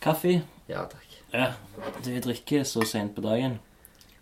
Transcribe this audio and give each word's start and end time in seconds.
Kaffe? 0.00 0.40
Ja 0.68 0.84
takk. 0.90 1.06
Ja. 1.32 1.52
Du 2.04 2.12
drikker 2.24 2.64
så 2.64 2.84
sent 2.86 3.14
på 3.16 3.24
dagen? 3.24 3.58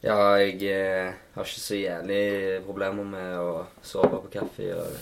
Ja, 0.04 0.17
jeg 0.38 0.60
eh, 0.71 1.14
har 1.34 1.46
ikke 1.46 1.62
så 1.62 1.79
jævlig 1.79 2.21
problemer 2.67 3.06
med 3.08 3.37
å 3.41 3.50
sove 3.84 4.20
på 4.23 4.31
kaffe. 4.36 4.68
Og 4.76 4.99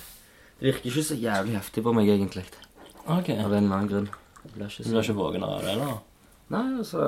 det 0.61 0.71
virker 0.71 0.91
ikke 0.91 1.05
så 1.11 1.17
jævlig 1.19 1.57
heftig 1.59 1.85
på 1.85 1.93
meg, 1.97 2.09
egentlig. 2.15 2.45
Ok. 3.05 3.31
Av 3.37 3.53
en 3.53 3.65
eller 3.67 3.77
annen 3.77 3.91
grunn. 3.91 4.09
Jeg 4.45 4.55
blir 4.55 4.71
ikke 4.71 4.85
Du 4.85 4.89
så 4.89 4.95
blir 4.95 5.05
ikke 5.05 5.19
våken 5.19 5.45
av 5.47 5.57
det, 5.61 5.75
eller? 5.75 5.99
Nei, 6.55 6.65
altså 6.79 7.03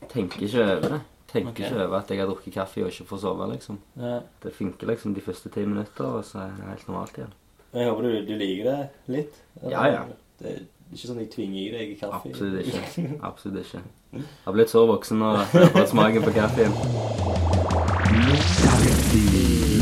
Jeg 0.00 0.10
tenker 0.14 0.46
ikke 0.46 0.64
over 0.64 0.94
det. 0.96 1.00
Tenker 1.28 1.50
Ok. 1.52 1.58
ikke 1.60 1.82
over 1.84 1.98
at 1.98 2.10
jeg 2.10 2.22
har 2.22 2.30
drukket 2.30 2.54
kaffe 2.54 2.82
og 2.82 2.90
ikke 2.92 3.08
får 3.10 3.22
sove, 3.26 3.50
liksom. 3.52 3.78
Ja. 4.00 4.14
Det 4.42 4.54
funker 4.56 4.88
liksom 4.88 5.14
de 5.14 5.20
første 5.24 5.52
ti 5.52 5.64
minutter, 5.66 6.08
og 6.08 6.24
så 6.24 6.46
er 6.46 6.56
det 6.56 6.70
helt 6.72 6.88
normalt 6.88 7.18
igjen. 7.20 7.34
Jeg 7.74 7.90
håper 7.90 8.06
du, 8.06 8.12
du 8.24 8.34
liker 8.40 8.64
det 8.70 8.78
litt? 9.12 9.40
Ja, 9.68 9.84
ja. 9.92 10.04
Det 10.40 10.54
ikke 10.92 11.06
sånn 11.10 11.20
jeg 11.20 11.30
tvinger 11.32 11.60
i 11.60 11.70
deg 11.74 11.94
kaffe? 12.00 12.30
Absolutt 12.32 12.66
ikke. 12.66 13.08
Absolutt 13.30 13.64
ikke. 13.64 13.82
Jeg 14.12 14.24
har 14.46 14.56
blitt 14.56 14.72
så 14.72 14.86
voksen 14.88 15.20
nå 15.20 15.32
at 15.36 15.52
jeg 15.52 15.66
har 15.66 15.74
fått 15.76 15.92
smaken 15.92 16.22
på 16.24 16.36
kaffen. 16.38 16.72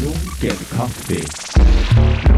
Lunken 0.02 0.58
kaffe. 0.74 2.35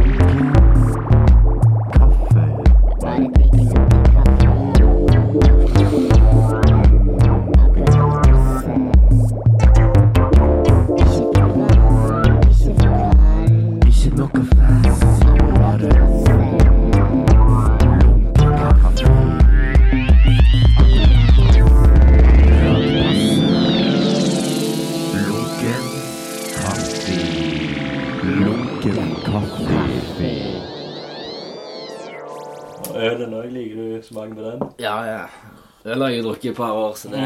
Øl 35.89 36.03
har 36.05 36.11
jeg 36.13 36.25
drukket 36.27 36.45
i 36.45 36.51
et 36.53 36.57
par 36.59 36.77
år, 36.77 36.95
så 36.99 37.11
det 37.13 37.23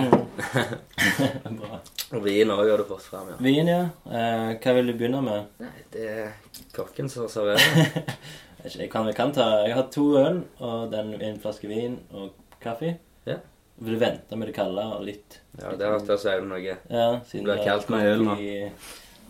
Bra. 1.60 1.78
Og 2.12 2.24
vin 2.24 2.52
òg 2.52 2.68
har 2.70 2.80
du 2.82 2.84
fått 2.88 3.06
fram, 3.08 3.30
ja. 3.32 3.36
Vin, 3.42 3.70
ja. 3.70 3.82
Eh, 4.06 4.52
hva 4.62 4.74
vil 4.77 4.91
du 4.91 4.94
begynne 4.98 5.22
med? 5.24 5.48
Nei, 5.62 5.72
det 5.94 6.08
er 6.12 6.32
kokken 6.77 7.10
som 7.12 7.28
serverer. 7.33 8.02
Jeg 8.62 8.92
kan, 8.92 9.08
jeg 9.10 9.16
kan 9.18 9.33
ta 9.34 9.44
Jeg 9.66 9.74
har 9.74 9.88
to 9.90 10.05
øl 10.20 10.36
og 10.62 10.92
den, 10.92 11.08
en 11.18 11.38
flaske 11.42 11.66
vin 11.66 11.96
og 12.14 12.28
kaffe. 12.62 12.92
Ja. 13.27 13.40
Vil 13.83 13.96
du 13.96 13.98
vente 13.98 14.36
med 14.38 14.46
det 14.52 14.55
kalde 14.55 14.84
og 14.86 15.02
litt 15.02 15.40
Ja, 15.58 15.72
det 15.74 15.83
har 15.83 15.96
vært 15.96 16.12
å 16.14 16.18
si 16.22 16.34
noe. 16.46 16.60
Ja, 16.62 17.08
siden 17.27 17.48
Det 17.48 17.56
blir 17.56 17.64
kaldt 17.66 17.90
med 17.90 18.06
øl 18.12 18.22
nå. 18.28 18.36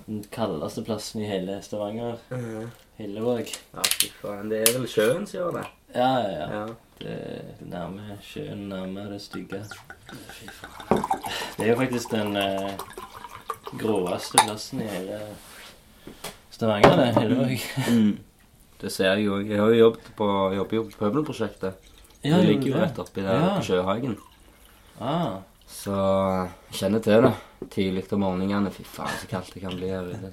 Den 0.05 0.21
kaldeste 0.35 0.85
plassen 0.85 1.23
i 1.25 1.31
hele 1.31 1.57
Stavanger. 1.65 2.21
Hillevåg. 2.99 3.55
Ja, 3.73 3.87
fy 3.89 4.11
faen. 4.21 4.53
Det 4.53 4.61
er 4.67 4.75
vel 4.77 4.85
sjøen 4.91 5.25
som 5.25 5.39
gjør 5.39 5.57
det. 5.63 5.65
Ja, 5.97 6.11
ja, 6.21 6.33
ja. 6.37 6.47
Ja. 6.59 6.67
Det 7.03 7.15
er 7.19 7.65
nærme 7.67 8.17
sjøen, 8.23 8.69
nærme 8.71 9.09
det 9.11 9.21
stygge. 9.25 9.63
Det 11.59 11.65
er 11.67 11.73
jo 11.73 11.79
faktisk 11.81 12.11
den 12.15 12.37
eh, 12.39 12.75
gråeste 13.81 14.39
plassen 14.45 14.83
i 14.85 14.87
hele 14.87 15.19
Stavanger, 16.51 16.97
det. 17.01 17.09
Hillevåg. 17.19 17.57
Mm. 17.93 18.19
Det 18.83 18.91
ser 18.93 19.13
jeg 19.15 19.27
jo. 19.29 19.37
Jeg 19.47 19.59
har 19.61 19.69
jo 19.71 19.79
jobbet 19.79 20.09
på, 20.19 20.27
jobber 20.57 20.77
jo 20.77 20.83
på 20.91 20.97
Pøbelprosjektet. 20.99 21.75
Ja, 22.25 22.37
det 22.41 22.49
ligger 22.49 22.73
jo 22.73 22.81
rett 22.83 22.99
oppi 22.99 23.23
der 23.23 23.35
Ja. 23.39 23.53
på 23.57 23.63
Sjøhagen. 23.67 24.17
Ah, 25.01 25.37
Så 25.71 25.95
jeg 25.95 26.79
kjenner 26.81 26.99
til 27.03 27.23
det. 27.23 27.33
Tidlig 27.71 28.03
om 28.13 28.21
morgenene. 28.21 28.71
Fy 28.75 28.83
faen, 28.83 29.15
så 29.21 29.29
kaldt 29.31 29.55
det 29.55 29.63
kan 29.63 29.77
bli 29.79 29.89
her 29.89 30.03
ute. 30.11 30.33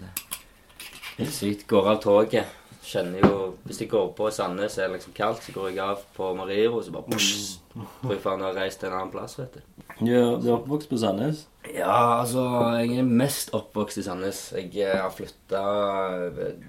Det 1.17 1.28
er 1.28 1.31
sykt. 1.31 1.67
Går 1.70 1.92
av 1.93 2.02
toget. 2.02 2.45
Kjenner 2.89 3.22
jo 3.22 3.33
Hvis 3.67 3.83
jeg 3.83 3.92
går 3.92 4.08
på 4.17 4.30
Sandnes 4.33 4.77
er 4.80 4.88
det 4.88 4.98
liksom 4.98 5.14
kaldt, 5.17 5.44
så 5.45 5.54
går 5.54 5.70
jeg 5.70 5.82
av 5.83 6.02
på 6.16 6.32
Mariero, 6.38 6.82
så 6.82 6.94
bare 6.95 7.11
pss, 7.11 7.60
Tror 7.73 8.16
jeg 8.16 8.23
faen 8.23 8.44
har 8.45 8.58
reist 8.58 8.82
til 8.82 8.89
en 8.89 8.98
annen 8.98 9.14
plass, 9.14 9.38
vet 9.39 9.60
du. 9.60 9.83
Ja, 10.08 10.23
du 10.39 10.48
er 10.48 10.55
oppvokst 10.55 10.89
på 10.89 10.98
Sandnes? 11.02 11.45
Ja, 11.67 12.22
altså 12.22 12.44
Jeg 12.80 13.02
er 13.02 13.14
mest 13.22 13.54
oppvokst 13.58 14.02
i 14.02 14.05
Sandnes. 14.05 14.42
Jeg 14.55 14.73
eh, 14.82 14.98
har 14.98 15.14
flytta 15.14 15.64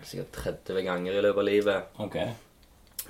sikkert 0.06 0.41
30 0.66 0.84
ganger 0.86 1.16
i 1.16 1.25
løpet 1.25 1.42
av 1.42 1.48
livet. 1.48 2.00
Ok. 2.03 2.19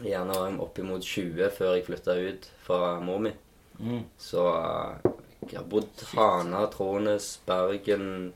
Gjerne 0.04 0.36
oppimot 0.62 1.04
20 1.04 1.50
før 1.56 1.74
jeg 1.76 1.86
flytta 1.88 2.16
ut 2.20 2.50
fra 2.66 2.98
mor 3.04 3.22
mi. 3.26 3.32
Mm. 3.80 4.04
Så 4.20 4.44
eh, 4.52 5.10
jeg 5.48 5.58
har 5.58 5.66
bodd 5.72 6.04
Hana, 6.12 6.66
Trånes, 6.70 7.32
Bergen, 7.48 8.32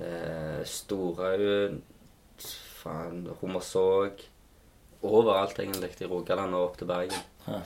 eh, 0.00 0.60
Storhaug, 0.66 1.78
faen, 2.80 3.24
Romersåk 3.40 4.26
Overalt, 5.00 5.56
egentlig, 5.62 5.94
i 6.02 6.08
Rogaland 6.10 6.52
og 6.52 6.66
opp 6.66 6.74
til 6.76 6.88
Bergen. 6.90 7.22
Ja. 7.46 7.62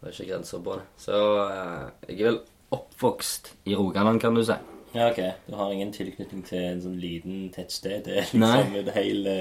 Det 0.00 0.08
er 0.08 0.14
ikke 0.16 0.32
grenser 0.32 0.62
på 0.66 0.74
det. 0.74 0.86
Så 0.98 1.18
eh, 1.44 1.84
jeg 2.08 2.16
er 2.16 2.30
vel 2.32 2.38
oppvokst 2.74 3.52
i 3.70 3.76
Rogaland, 3.78 4.18
kan 4.22 4.34
du 4.34 4.42
si. 4.42 4.56
Ja, 4.92 5.10
ok. 5.12 5.20
Du 5.46 5.54
har 5.56 5.72
ingen 5.72 5.92
tilknytning 5.94 6.42
til 6.44 6.58
en 6.58 6.80
sånn 6.82 6.98
liten 7.00 7.44
tettsted? 7.54 8.02
Det 8.04 8.16
er 8.16 8.26
liksom 8.26 8.42
Nei. 8.42 8.82
det 8.84 8.96
hele 8.96 9.36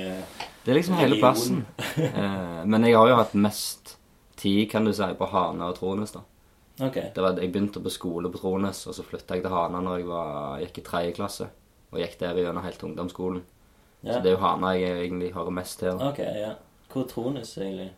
Det 0.63 0.71
er 0.71 0.77
liksom 0.77 0.99
hele 1.01 1.17
plassen. 1.21 1.65
Eh, 2.01 2.61
men 2.69 2.85
jeg 2.85 2.95
har 2.95 3.09
jo 3.09 3.17
hatt 3.17 3.33
mest 3.33 3.95
tid, 4.39 4.69
kan 4.71 4.85
du 4.85 4.93
si, 4.93 5.07
på 5.17 5.27
Hana 5.31 5.71
og 5.71 5.79
Trones, 5.79 6.13
da. 6.13 6.21
Ok. 6.81 6.97
Det 7.13 7.23
var, 7.23 7.41
jeg 7.41 7.51
begynte 7.51 7.81
på 7.83 7.91
skole 7.93 8.29
på 8.31 8.39
Trones, 8.41 8.85
og 8.87 8.95
så 8.95 9.03
flytta 9.05 9.37
jeg 9.37 9.43
til 9.45 9.53
Hana 9.53 9.81
når 9.83 9.99
jeg 9.99 10.07
var, 10.09 10.61
gikk 10.61 10.79
i 10.79 10.85
tredje 10.85 11.17
klasse. 11.17 11.49
Og 11.91 11.99
gikk 11.99 12.15
der 12.21 12.37
gjennom 12.39 12.63
helt 12.63 12.85
ungdomsskolen. 12.87 13.41
Ja. 14.03 14.13
Så 14.13 14.19
det 14.23 14.31
er 14.31 14.37
jo 14.37 14.41
Hana 14.41 14.73
jeg 14.77 15.05
egentlig 15.05 15.33
hører 15.33 15.53
mest 15.53 15.79
til. 15.79 16.01
Ok, 16.01 16.19
ja. 16.19 16.55
Hvor 16.91 17.05
Trones, 17.07 17.57
egentlig? 17.57 17.91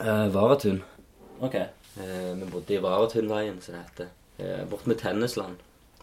Eh, 0.00 0.34
Varatun. 0.34 0.82
Ok. 1.40 1.54
Eh, 1.54 2.40
vi 2.40 2.50
bodde 2.50 2.74
i 2.74 2.82
Varatunveien, 2.82 3.60
som 3.60 3.74
det 3.74 3.82
heter. 3.88 4.12
Eh, 4.38 4.68
bort 4.70 4.86
med 4.86 4.96
Tennisland. 4.96 5.56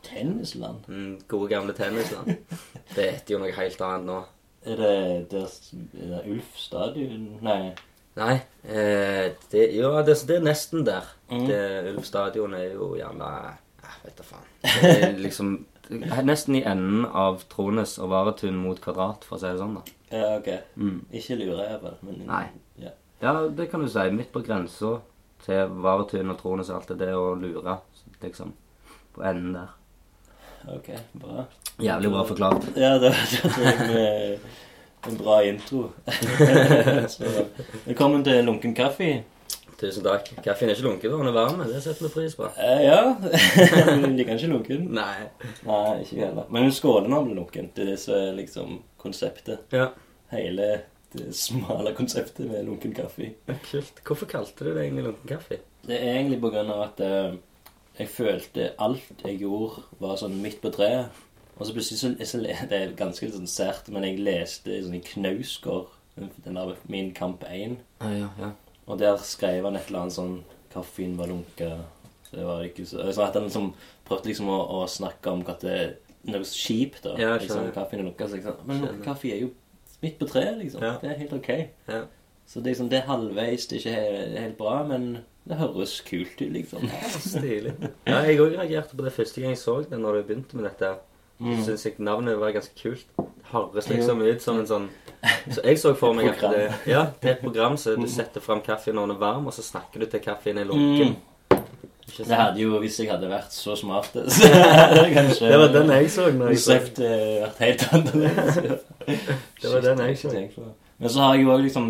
Tennisland? 0.04 0.88
Mm, 0.88 1.22
gode, 1.28 1.50
gamle 1.50 1.74
Tennisland. 1.74 2.36
det 2.96 3.12
heter 3.12 3.36
jo 3.36 3.40
noe 3.42 3.56
helt 3.56 3.82
annet 3.82 4.10
nå. 4.10 4.22
Er 4.66 4.80
det 4.82 5.32
der, 5.32 5.52
er 6.02 6.08
det 6.10 6.22
Ulf 6.34 6.58
stadion? 6.58 7.28
Nei. 7.46 7.76
Nei, 8.16 8.36
eh, 8.64 9.32
det, 9.52 9.70
jo, 9.76 9.92
det, 10.08 10.16
det 10.28 10.38
er 10.40 10.44
nesten 10.46 10.86
der. 10.88 11.08
Mm. 11.32 11.46
Det, 11.48 11.62
Ulf 11.96 12.08
stadion 12.08 12.54
er 12.54 12.74
jo 12.74 12.94
gjerne 12.96 13.32
Jeg 13.86 14.04
vet 14.04 14.20
da 14.20 14.28
faen. 14.28 14.52
Det 14.82 14.94
er 15.10 15.18
liksom 15.20 15.56
nesten 15.90 16.56
i 16.56 16.64
enden 16.64 17.06
av 17.06 17.44
Trones 17.52 17.98
og 18.02 18.10
Varetun 18.14 18.58
mot 18.58 18.80
Kvadrat, 18.82 19.26
for 19.28 19.38
å 19.38 19.42
si 19.42 19.50
det 19.50 19.60
sånn, 19.62 19.78
da. 19.80 19.96
Ja, 20.12 20.30
ok. 20.38 20.50
Mm. 20.80 21.00
Ikke 21.20 21.38
lureævel, 21.40 21.98
men 22.06 22.22
Nei. 22.30 22.46
Ja. 22.82 22.94
Ja, 23.22 23.34
det 23.48 23.70
kan 23.72 23.84
du 23.84 23.90
si. 23.90 24.06
Midt 24.12 24.32
på 24.34 24.44
grensa 24.46 24.98
til 25.46 25.74
Varetun 25.86 26.34
og 26.34 26.40
Trones 26.42 26.70
og 26.72 26.80
alt 26.80 26.94
det 26.94 27.00
der, 27.06 27.16
og 27.18 27.42
lure, 27.42 27.80
liksom. 28.24 28.54
På 29.16 29.26
enden 29.26 29.56
der. 29.60 29.74
Ok, 30.76 30.90
bra. 31.22 31.46
Jævlig 31.82 32.12
bra 32.12 32.24
forklart. 32.26 32.70
Ja, 32.76 32.96
det 33.00 33.14
det 33.32 33.52
var 33.60 33.84
en, 33.86 34.40
en 35.12 35.18
bra 35.18 35.40
intro. 35.46 35.92
Så, 37.16 37.46
velkommen 37.86 38.24
til 38.26 38.44
Lunken 38.46 38.76
kaffe. 38.76 39.24
Tusen 39.80 40.06
takk. 40.06 40.30
Kaffen 40.46 40.70
er 40.70 40.78
ikke 40.78 40.88
lunken, 40.88 41.12
da. 41.12 41.18
den 41.20 41.30
er 41.32 41.36
varm. 41.36 41.64
Det 41.68 41.82
setter 41.84 42.08
vi 42.08 42.12
pris 42.14 42.36
på. 42.40 42.48
Eh, 42.56 42.84
ja. 42.86 43.00
Du 43.20 44.06
liker 44.16 44.32
den 44.32 44.40
ikke 44.40 44.52
lunken? 44.54 44.86
Nei. 44.96 45.28
Nei, 45.68 46.02
ikke 46.06 46.20
heller. 46.22 46.48
Men 46.56 46.72
skålen 46.72 47.12
har 47.16 47.26
blir 47.26 47.40
lunken. 47.42 47.72
Det 47.76 47.84
er 47.84 47.92
det 47.92 47.98
som 48.00 48.16
er 48.16 48.38
liksom 48.40 48.78
konseptet. 49.02 49.66
Ja, 49.76 49.90
Hele 50.32 50.70
det 51.16 51.36
smale 51.36 51.94
konseptet 51.96 52.48
med 52.50 52.66
lunken 52.66 52.96
kaffe. 52.96 53.34
kult. 53.70 54.02
Hvorfor 54.08 54.26
kalte 54.32 54.66
du 54.66 54.74
det 54.74 54.86
egentlig 54.86 55.04
lunken 55.10 55.30
kaffe? 55.36 55.60
Det 55.86 56.00
er 56.00 56.16
egentlig 56.16 56.42
på 56.42 56.50
grunn 56.56 56.72
av 56.74 56.82
at 56.88 57.04
uh, 57.04 57.36
jeg 58.00 58.10
følte 58.12 58.72
alt 58.82 59.24
jeg 59.24 59.40
gjorde, 59.44 59.86
var 60.02 60.18
sånn 60.20 60.40
midt 60.44 60.62
på 60.64 60.72
treet. 60.76 61.24
Og 61.56 61.68
så 61.68 61.76
plutselig 61.76 62.00
så, 62.02 62.10
så 62.28 62.42
Det 62.44 62.80
er 62.80 62.98
ganske 63.00 63.30
sånn 63.32 63.48
sært, 63.48 63.88
men 63.94 64.04
jeg 64.04 64.20
leste 64.24 64.82
sånn 64.84 64.98
i 64.98 65.04
Knausgård, 65.06 65.94
den 66.16 66.60
der 66.60 66.76
Min 66.92 67.14
kamp 67.16 67.44
1. 67.48 67.78
Ja, 68.02 68.12
ja, 68.12 68.30
ja. 68.40 68.52
Og 68.86 69.00
der 69.02 69.18
skrev 69.26 69.66
han 69.66 69.78
et 69.80 69.90
eller 69.90 70.06
annet 70.06 70.18
sånn 70.18 70.40
Kaffen 70.76 71.14
var 71.16 71.30
lunka. 71.32 71.70
Det 72.28 72.44
var 72.44 72.66
ikke 72.68 72.84
så 72.86 73.06
Så 73.16 73.24
at 73.24 73.38
han 73.38 73.48
liksom 73.48 73.70
prøvde 74.06 74.28
liksom 74.28 74.50
å, 74.52 74.58
å 74.76 74.82
snakke 74.92 75.32
om 75.32 75.46
at 75.48 75.64
det 75.64 75.76
er 75.76 75.94
noe 76.34 76.48
kjipt, 76.50 77.04
da. 77.06 77.14
Ja, 77.22 77.36
liksom, 77.40 77.70
kaffen 77.74 78.02
er 78.02 78.10
lunka. 78.10 78.28
Men 78.68 78.84
kaffe 79.06 79.32
er 79.32 79.46
jo 79.46 79.54
midt 80.04 80.20
på 80.20 80.28
treet, 80.30 80.58
liksom. 80.60 80.84
Ja. 80.84 80.98
Det 81.02 81.12
er 81.12 81.22
helt 81.22 81.34
ok. 81.38 81.50
Ja. 81.88 82.04
Så 82.46 82.62
det 82.62 82.74
liksom, 82.74 82.90
det 82.92 83.00
er 83.00 83.08
halvveis, 83.10 83.66
det 83.70 83.78
er 83.78 83.82
ikke 83.82 83.96
helt, 83.96 84.38
helt 84.44 84.58
bra, 84.60 84.76
men 84.86 85.08
det 85.46 85.58
høres 85.62 85.96
kult 86.06 86.42
ut, 86.42 86.52
liksom. 86.54 86.86
Stilig. 87.26 87.74
Ja, 88.06 88.20
jeg 88.26 88.42
òg 88.42 88.58
reagerte 88.58 88.98
på 88.98 89.06
det 89.06 89.14
første 89.16 89.42
gang 89.42 89.56
jeg 89.56 89.62
så 89.62 89.80
det, 89.86 90.00
når 90.02 90.20
du 90.20 90.28
begynte 90.30 90.60
med 90.60 90.68
dette. 90.70 90.96
Mm. 91.40 91.58
Syns 91.66 91.86
jeg 91.86 91.98
navnet 92.04 92.38
var 92.42 92.54
ganske 92.56 92.78
kult. 92.80 93.08
Høres 93.56 93.88
liksom 93.90 94.22
ut 94.26 94.44
som 94.44 94.60
en 94.60 94.68
sånn 94.70 94.90
Så 95.50 95.62
jeg 95.64 95.80
så 95.82 95.94
for 95.98 96.18
meg 96.18 96.34
at 96.34 96.44
det 96.52 96.66
Ja, 96.92 97.06
det 97.22 97.30
er 97.30 97.38
et 97.38 97.46
program 97.46 97.78
så 97.80 97.96
du 97.98 98.08
setter 98.12 98.44
fram 98.44 98.62
kaffen 98.66 98.98
når 98.98 99.08
den 99.08 99.16
er 99.16 99.22
varm, 99.22 99.48
og 99.48 99.56
så 99.56 99.64
snakker 99.66 100.04
du 100.04 100.10
til 100.12 100.24
kaffen 100.24 100.60
er 100.60 100.68
lunken. 100.70 101.16
Mm. 101.16 101.36
Det 102.18 102.36
hadde 102.36 102.62
jo, 102.62 102.78
hvis 102.80 103.00
jeg 103.02 103.10
hadde 103.10 103.28
vært 103.28 103.54
så 103.54 103.76
smart 103.76 104.14
så 104.14 104.50
kanskje 105.18 105.50
Det 105.50 105.60
var 105.60 105.72
den 105.74 105.94
jeg 105.96 106.12
så 106.14 106.28
når 106.32 106.54
jeg 106.54 106.60
så 106.62 106.76
Konseptet 106.78 107.16
vært 107.42 107.64
helt 107.64 107.86
annerledes. 107.98 108.84
Det 109.62 109.72
var 109.72 109.88
den 109.88 110.04
jeg 110.06 110.20
så. 110.22 110.36
Men 110.98 111.10
så 111.10 111.24
har 111.26 111.36
jeg 111.36 111.44
jo 111.44 111.52
også 111.56 111.66
liksom 111.66 111.90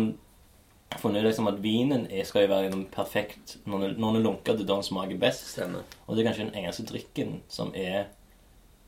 funnet 0.96 1.26
liksom 1.26 1.50
at 1.50 1.62
vinen 1.62 2.06
er, 2.10 2.24
skal 2.24 2.46
jo 2.46 2.52
være 2.54 2.68
liksom 2.68 2.86
perfekt 2.94 3.56
når 3.66 3.88
den 3.98 4.22
lunker. 4.24 4.54
Det 4.56 4.64
er 4.64 4.70
da 4.70 4.74
den 4.74 4.86
smaker 4.86 5.18
best. 5.20 5.50
Stemmer. 5.52 5.84
Og 6.06 6.16
det 6.16 6.22
er 6.22 6.30
kanskje 6.30 6.48
den 6.48 6.64
eneste 6.64 6.86
drikken 6.88 7.40
som 7.52 7.72
er 7.76 8.08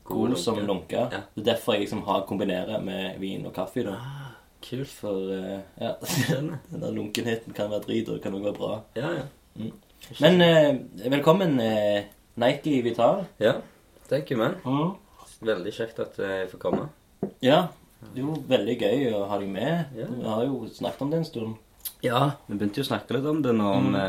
God 0.09 0.37
som 0.41 0.57
lunke. 0.57 0.97
Ja. 0.97 1.21
Det 1.35 1.43
er 1.43 1.51
derfor 1.53 1.75
jeg 1.75 1.85
liksom 1.85 2.01
har 2.07 2.25
kombinerer 2.27 2.81
med 2.81 3.19
vin 3.21 3.45
og 3.45 3.53
kaffe. 3.55 3.83
da. 3.85 3.97
Kult. 4.63 4.91
For 4.91 5.31
eh, 5.33 5.59
ja, 5.79 5.93
den 6.71 6.81
der 6.81 6.91
lunkenheten 6.95 7.53
kan 7.55 7.71
være 7.71 7.85
drit, 7.87 8.09
og 8.09 8.17
det 8.17 8.23
kan 8.23 8.33
også 8.33 8.49
være 8.49 8.57
bra. 8.57 8.79
Ja, 8.95 9.11
ja. 9.19 9.27
Mm. 9.55 9.71
Men 10.19 10.41
eh, 10.41 11.11
velkommen, 11.11 11.59
eh, 11.59 12.03
Nike 12.39 12.81
Vital. 12.83 13.25
Ja, 13.39 13.59
thank 14.09 14.31
you, 14.31 14.39
man. 14.39 14.59
Veldig 15.39 15.73
kjekt 15.73 15.99
at 16.03 16.19
jeg 16.19 16.49
får 16.51 16.59
komme. 16.59 16.89
Ja, 17.43 17.67
det 18.01 18.19
er 18.19 18.25
jo 18.25 18.35
veldig 18.47 18.75
gøy 18.79 19.09
å 19.13 19.25
ha 19.29 19.39
deg 19.39 19.51
med. 19.53 19.95
Ja. 19.95 20.07
Vi 20.11 20.27
har 20.27 20.45
jo 20.47 20.63
snakket 20.73 21.05
om 21.05 21.11
det 21.13 21.21
en 21.21 21.27
stund. 21.27 21.57
Ja, 22.03 22.31
vi 22.47 22.55
begynte 22.57 22.81
jo 22.81 22.87
å 22.87 22.89
snakke 22.91 23.15
litt 23.15 23.27
om 23.27 23.41
det 23.43 23.53
når 23.55 23.79
vi, 23.85 24.03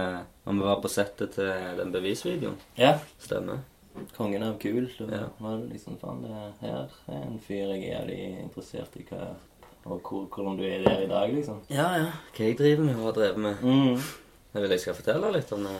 når 0.46 0.58
vi 0.58 0.66
var 0.66 0.80
på 0.82 0.90
settet 0.90 1.34
til 1.36 1.78
den 1.78 1.94
bevisvideoen. 1.94 2.58
Ja. 2.78 2.96
Stemmer. 3.22 3.62
Kongen 4.16 4.42
av 4.42 4.58
kul. 4.62 4.88
Og 5.00 5.10
Ja. 5.12 5.24
var 5.40 5.58
liksom, 5.70 5.98
faen, 6.00 6.22
det 6.22 6.30
her 6.60 6.88
er 7.08 7.22
en 7.26 7.38
fyr 7.42 7.56
jeg 7.74 7.82
er 7.84 8.00
jævlig 8.00 8.18
interessert 8.42 8.96
i 8.96 9.04
hva, 9.10 9.34
og 9.84 10.00
hvor, 10.02 10.26
hvordan 10.30 10.56
du 10.58 10.64
er 10.64 10.82
der 10.84 11.00
i 11.04 11.08
dag, 11.08 11.32
liksom. 11.34 11.60
Ja, 11.70 11.88
ja. 11.98 12.10
Hva 12.36 12.44
jeg 12.46 12.58
driver 12.58 12.84
med 12.84 12.94
og 12.96 13.04
har 13.04 13.12
drevet 13.12 13.38
med. 13.38 13.62
Mm. 13.62 13.96
Jeg 14.54 14.62
vil 14.62 14.70
jeg 14.70 14.80
skal 14.80 14.94
fortelle 14.94 15.32
litt 15.32 15.52
om 15.52 15.62
det. 15.68 15.76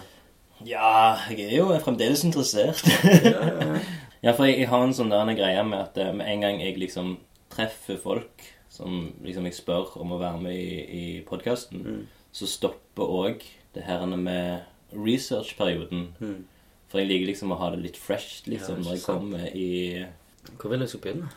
Ja, 0.67 1.17
jeg 1.31 1.41
er 1.53 1.57
jo 1.57 1.79
fremdeles 1.81 2.25
interessert. 2.25 2.83
Ja, 3.25 3.31
ja, 3.31 3.79
ja. 4.23 4.33
for 4.37 4.45
jeg, 4.45 4.59
jeg 4.59 4.69
har 4.69 4.83
en 4.85 4.93
sånn 4.95 5.11
der 5.11 5.23
en 5.29 5.37
greie 5.39 5.63
med 5.65 5.79
at 5.81 5.97
eh, 5.99 6.13
med 6.13 6.27
en 6.29 6.41
gang 6.45 6.61
jeg 6.61 6.77
liksom 6.79 7.17
treffer 7.51 7.97
folk 7.99 8.45
som 8.71 9.13
liksom 9.25 9.45
jeg 9.49 9.55
spør 9.57 9.97
om 10.01 10.13
å 10.13 10.19
være 10.21 10.41
med 10.41 10.55
i, 10.55 10.75
i 11.01 11.05
podkasten, 11.27 11.81
Mm. 11.83 12.03
så 12.33 12.47
stopper 12.47 13.03
òg 13.11 13.43
det 13.75 13.83
her 13.87 14.05
med 14.17 14.61
researchperioden. 14.93 16.09
Mm. 16.21 16.45
For 16.91 16.99
jeg 16.99 17.11
liker 17.11 17.31
liksom 17.31 17.55
å 17.55 17.61
ha 17.61 17.71
det 17.75 17.85
litt 17.85 17.99
fresh 18.01 18.49
liksom, 18.51 18.81
ja, 18.81 18.85
når 18.85 18.97
jeg 18.97 19.05
kommer 19.07 19.47
i 19.55 20.57
Hvor 20.59 20.73
vil 20.73 20.83
du 20.83 20.91
skal 20.91 21.03
begynne? 21.05 21.31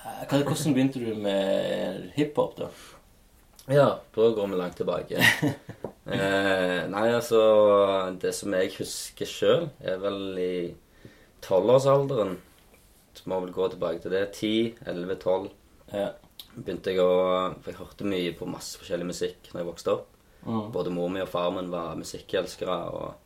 Eh, 0.00 0.22
hva, 0.26 0.40
Hvordan 0.42 0.74
begynte 0.74 1.02
du 1.02 1.12
med 1.22 2.08
hiphop, 2.16 2.56
da? 2.58 2.70
Ja, 3.66 3.86
da 4.14 4.26
går 4.30 4.50
vi 4.50 4.58
langt 4.58 4.76
tilbake. 4.78 5.22
eh, 6.14 6.80
nei, 6.90 7.06
altså 7.10 7.40
Det 8.22 8.34
som 8.34 8.54
jeg 8.54 8.74
husker 8.78 9.30
sjøl, 9.30 9.68
er 9.82 10.02
vel 10.02 10.20
i 10.38 10.56
tolvårsalderen. 11.46 12.36
Må 13.26 13.40
vel 13.42 13.54
gå 13.54 13.68
tilbake 13.72 14.02
til 14.02 14.14
det. 14.14 14.26
10, 14.36 14.82
11, 14.86 15.16
12. 15.22 15.48
Begynte 16.56 16.92
jeg 16.92 17.02
å 17.02 17.12
For 17.62 17.72
jeg 17.72 17.80
hørte 17.80 18.08
mye 18.08 18.34
på 18.36 18.48
masse 18.50 18.78
forskjellig 18.80 19.08
musikk 19.08 19.50
når 19.52 19.62
jeg 19.62 19.70
vokste 19.70 19.94
opp. 19.94 20.10
Mm. 20.46 20.66
Både 20.74 20.92
mor 20.94 21.10
mi 21.10 21.22
og 21.24 21.30
far 21.30 21.50
min 21.54 21.72
var 21.72 21.98
musikkelskere 21.98 22.76
og 22.94 23.25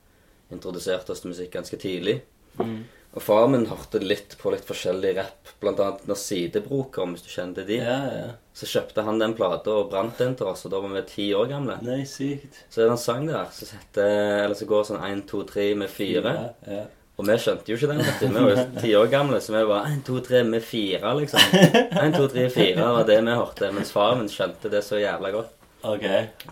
introduserte 0.55 1.15
oss 1.15 1.23
til 1.25 1.33
musikk 1.33 1.53
ganske 1.57 1.79
tidlig. 1.81 2.21
Mm. 2.61 2.81
Og 3.11 3.23
far 3.25 3.49
min 3.51 3.67
hørte 3.67 3.99
litt 4.03 4.37
på 4.39 4.53
litt 4.55 4.67
forskjellig 4.69 5.17
rapp, 5.17 5.51
blant 5.63 5.81
annet 5.83 6.05
når 6.07 6.19
Sidebro 6.21 6.85
kom, 6.95 7.17
hvis 7.17 7.25
du 7.27 7.33
kjente 7.33 7.65
de. 7.67 7.81
ja, 7.83 7.99
ja. 8.15 8.29
Så 8.55 8.69
kjøpte 8.71 9.03
han 9.07 9.19
den 9.19 9.33
plata 9.35 9.73
og 9.73 9.91
brant 9.91 10.19
den 10.21 10.37
til 10.37 10.51
oss, 10.51 10.63
og 10.67 10.75
da 10.75 10.83
var 10.85 10.93
vi 10.95 11.03
ti 11.09 11.27
år 11.35 11.49
gamle. 11.51 11.79
Nei, 11.87 12.03
sykt. 12.07 12.63
Så 12.69 12.83
er 12.83 12.91
det 12.91 12.95
en 12.95 13.01
sang 13.01 13.27
der 13.27 13.51
som 13.57 13.71
Eller 14.05 14.55
så 14.59 14.69
går 14.69 14.89
sånn 14.91 15.05
1, 15.07 15.23
2, 15.31 15.43
3 15.49 15.69
med 15.81 15.91
4. 15.91 16.35
Ja, 16.37 16.49
ja. 16.71 16.83
Og 17.21 17.27
vi 17.29 17.37
skjønte 17.37 17.69
jo 17.69 17.77
ikke 17.77 17.91
den. 17.91 18.03
Vi 18.21 18.29
var 18.33 18.53
jo 18.55 18.67
ti 18.81 18.91
år 18.97 19.09
gamle, 19.13 19.41
så 19.45 19.53
vi 19.53 19.65
var 19.69 19.89
1, 19.91 20.03
2, 20.07 20.21
3 20.29 20.43
med 20.49 20.65
4, 20.65 21.15
liksom. 21.19 21.57
1, 21.61 22.15
2, 22.17 22.29
3, 22.37 22.47
4 22.55 22.93
var 22.97 23.09
det 23.09 23.19
vi 23.27 23.39
hørte. 23.43 23.73
Mens 23.77 23.93
far 23.97 24.15
min 24.17 24.31
skjønte 24.33 24.73
det 24.73 24.85
så 24.87 25.01
jævla 25.01 25.33
godt. 25.35 25.57
Ok. 25.83 26.07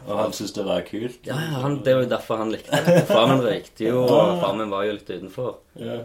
Og 0.06 0.12
han 0.16 0.32
syntes 0.32 0.54
det 0.56 0.64
var 0.66 0.84
kult? 0.86 1.18
Ja, 1.26 1.36
ja, 1.36 1.62
han, 1.64 1.78
Det 1.84 1.94
var 1.94 2.04
jo 2.06 2.10
derfor 2.10 2.40
han 2.40 2.52
likte 2.52 2.80
det. 2.86 3.02
Far 3.10 3.26
min 3.30 3.42
røykte 3.44 3.88
jo, 3.88 4.02
og 4.06 4.38
far 4.42 4.54
min 4.56 4.70
var 4.72 4.86
jo 4.88 4.94
litt 4.96 5.10
utenfor. 5.10 5.58
Ja. 5.78 5.98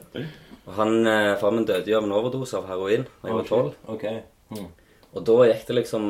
Og 0.63 0.73
han, 0.79 0.95
eh, 1.07 1.33
Far 1.39 1.55
min 1.55 1.67
døde 1.67 1.91
jo 1.91 1.99
av 1.99 2.07
en 2.07 2.15
overdose 2.15 2.57
av 2.59 2.67
heroin 2.71 3.05
da 3.21 3.29
jeg 3.31 3.39
var 3.39 3.47
tolv. 3.49 3.77
Ok. 3.91 4.05
Mm. 4.53 4.67
Og 5.13 5.25
da 5.29 5.37
gikk 5.49 5.67
det 5.69 5.77
liksom 5.81 6.09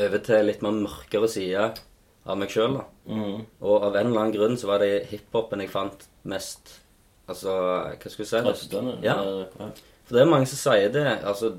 over 0.00 0.22
til 0.24 0.46
litt 0.46 0.62
mer 0.64 0.76
mørkere 0.76 1.28
side 1.30 1.70
av 2.26 2.38
meg 2.38 2.52
sjøl. 2.52 2.78
Mm. 3.08 3.40
Og 3.62 3.88
av 3.88 3.96
en 3.96 4.06
eller 4.10 4.20
annen 4.20 4.36
grunn 4.36 4.60
så 4.60 4.70
var 4.70 4.84
det 4.84 5.08
hiphopen 5.10 5.64
jeg 5.64 5.72
fant 5.72 6.06
mest 6.28 6.76
Altså, 7.30 7.52
hva 7.94 8.10
skal 8.10 8.24
jeg 8.24 8.26
si? 8.26 8.38
Trøstende? 8.42 8.96
Ja. 9.04 9.14
For 10.08 10.16
det 10.16 10.22
er 10.24 10.30
mange 10.32 10.48
som 10.50 10.58
sier 10.58 10.90
det. 10.90 11.04
Altså, 11.22 11.52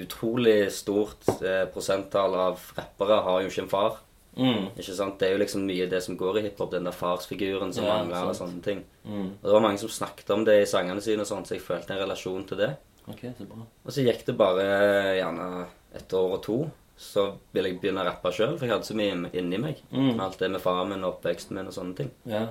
utrolig 0.00 0.72
stort 0.72 1.28
eh, 1.42 1.64
prosenttall 1.72 2.34
av 2.36 2.60
rappere 2.76 3.20
har 3.26 3.42
jo 3.44 3.48
ikke 3.52 3.62
en 3.64 3.70
far. 3.72 4.00
Mm. 4.36 4.72
Ikke 4.74 4.94
sant? 4.96 5.18
Det 5.20 5.28
er 5.28 5.36
jo 5.36 5.42
liksom 5.44 5.62
mye 5.68 5.86
det 5.90 6.00
som 6.02 6.16
går 6.18 6.40
i 6.40 6.44
hiphop, 6.48 6.72
den 6.72 6.88
der 6.88 6.96
farsfiguren 6.96 7.72
som 7.72 7.84
Ja, 7.86 8.00
mangler, 8.00 8.22
eller 8.24 8.34
sånne 8.34 8.62
ting. 8.64 8.80
Mm. 9.06 9.28
Og 9.38 9.44
det 9.46 9.52
var 9.54 9.62
mange 9.62 9.78
som 9.78 9.92
snakket 9.94 10.30
om 10.34 10.44
det 10.46 10.56
i 10.62 10.66
sangene 10.66 11.00
sine, 11.04 11.22
og 11.22 11.30
sånt, 11.30 11.46
så 11.46 11.54
jeg 11.54 11.62
følte 11.62 11.94
en 11.94 12.02
relasjon 12.02 12.46
til 12.50 12.58
det. 12.64 12.72
Ok, 13.06 13.20
så 13.38 13.46
bra. 13.46 13.66
Og 13.84 13.92
så 13.94 14.02
gikk 14.06 14.24
det 14.26 14.34
bare 14.40 14.64
eh, 14.64 15.12
gjerne 15.20 15.46
et 15.94 16.16
år 16.18 16.34
og 16.38 16.42
to, 16.42 16.58
så 16.98 17.28
ville 17.54 17.70
jeg 17.70 17.80
begynne 17.82 18.02
å 18.02 18.08
rappe 18.08 18.30
sjøl, 18.34 18.56
for 18.58 18.66
jeg 18.66 18.74
hadde 18.74 18.88
så 18.88 18.96
mye 18.98 19.30
inni 19.38 19.58
meg. 19.62 19.80
Mm. 19.92 20.12
Med 20.16 20.24
alt 20.26 20.38
det 20.42 20.50
med 20.50 20.62
faren 20.62 20.90
min 20.94 21.04
og 21.04 21.16
oppveksten 21.16 21.54
min 21.58 21.70
og 21.70 21.74
sånne 21.76 21.96
ting. 22.02 22.10
Ja. 22.30 22.48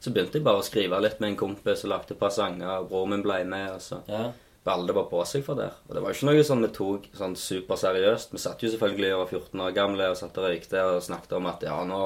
Så 0.00 0.12
begynte 0.14 0.38
jeg 0.38 0.44
bare 0.46 0.60
å 0.60 0.64
skrive 0.64 1.00
litt 1.02 1.20
med 1.20 1.32
en 1.32 1.38
kompis 1.40 1.84
og 1.84 1.90
lagde 1.92 2.14
et 2.14 2.20
par 2.20 2.32
sanger, 2.32 2.68
og 2.80 2.88
broren 2.92 3.14
min 3.16 3.24
ble 3.24 3.42
med. 3.44 3.70
og 3.76 3.80
så 3.84 4.00
Ja. 4.08 4.30
Det 4.64 4.94
var 4.96 5.04
på 5.10 5.20
seg 5.28 5.44
for 5.44 5.58
det. 5.60 5.68
Og 5.88 5.94
det 5.94 6.00
var 6.02 6.12
jo 6.12 6.16
ikke 6.16 6.28
noe 6.30 6.44
sånn 6.46 6.62
vi 6.64 6.70
tok 6.72 7.08
sånn 7.18 7.34
superseriøst. 7.36 8.32
Vi 8.32 8.40
satt 8.40 8.62
jo 8.64 8.70
selvfølgelig 8.72 9.10
og 9.12 9.20
var 9.24 9.32
14 9.36 9.60
år 9.66 9.74
gamle 9.76 10.06
og 10.08 10.16
satt 10.16 10.38
og 10.40 10.46
røykte 10.48 10.84
og 10.88 11.02
snakket 11.04 11.36
om 11.36 11.50
at 11.50 11.66
ja, 11.68 11.76
nå 11.84 12.00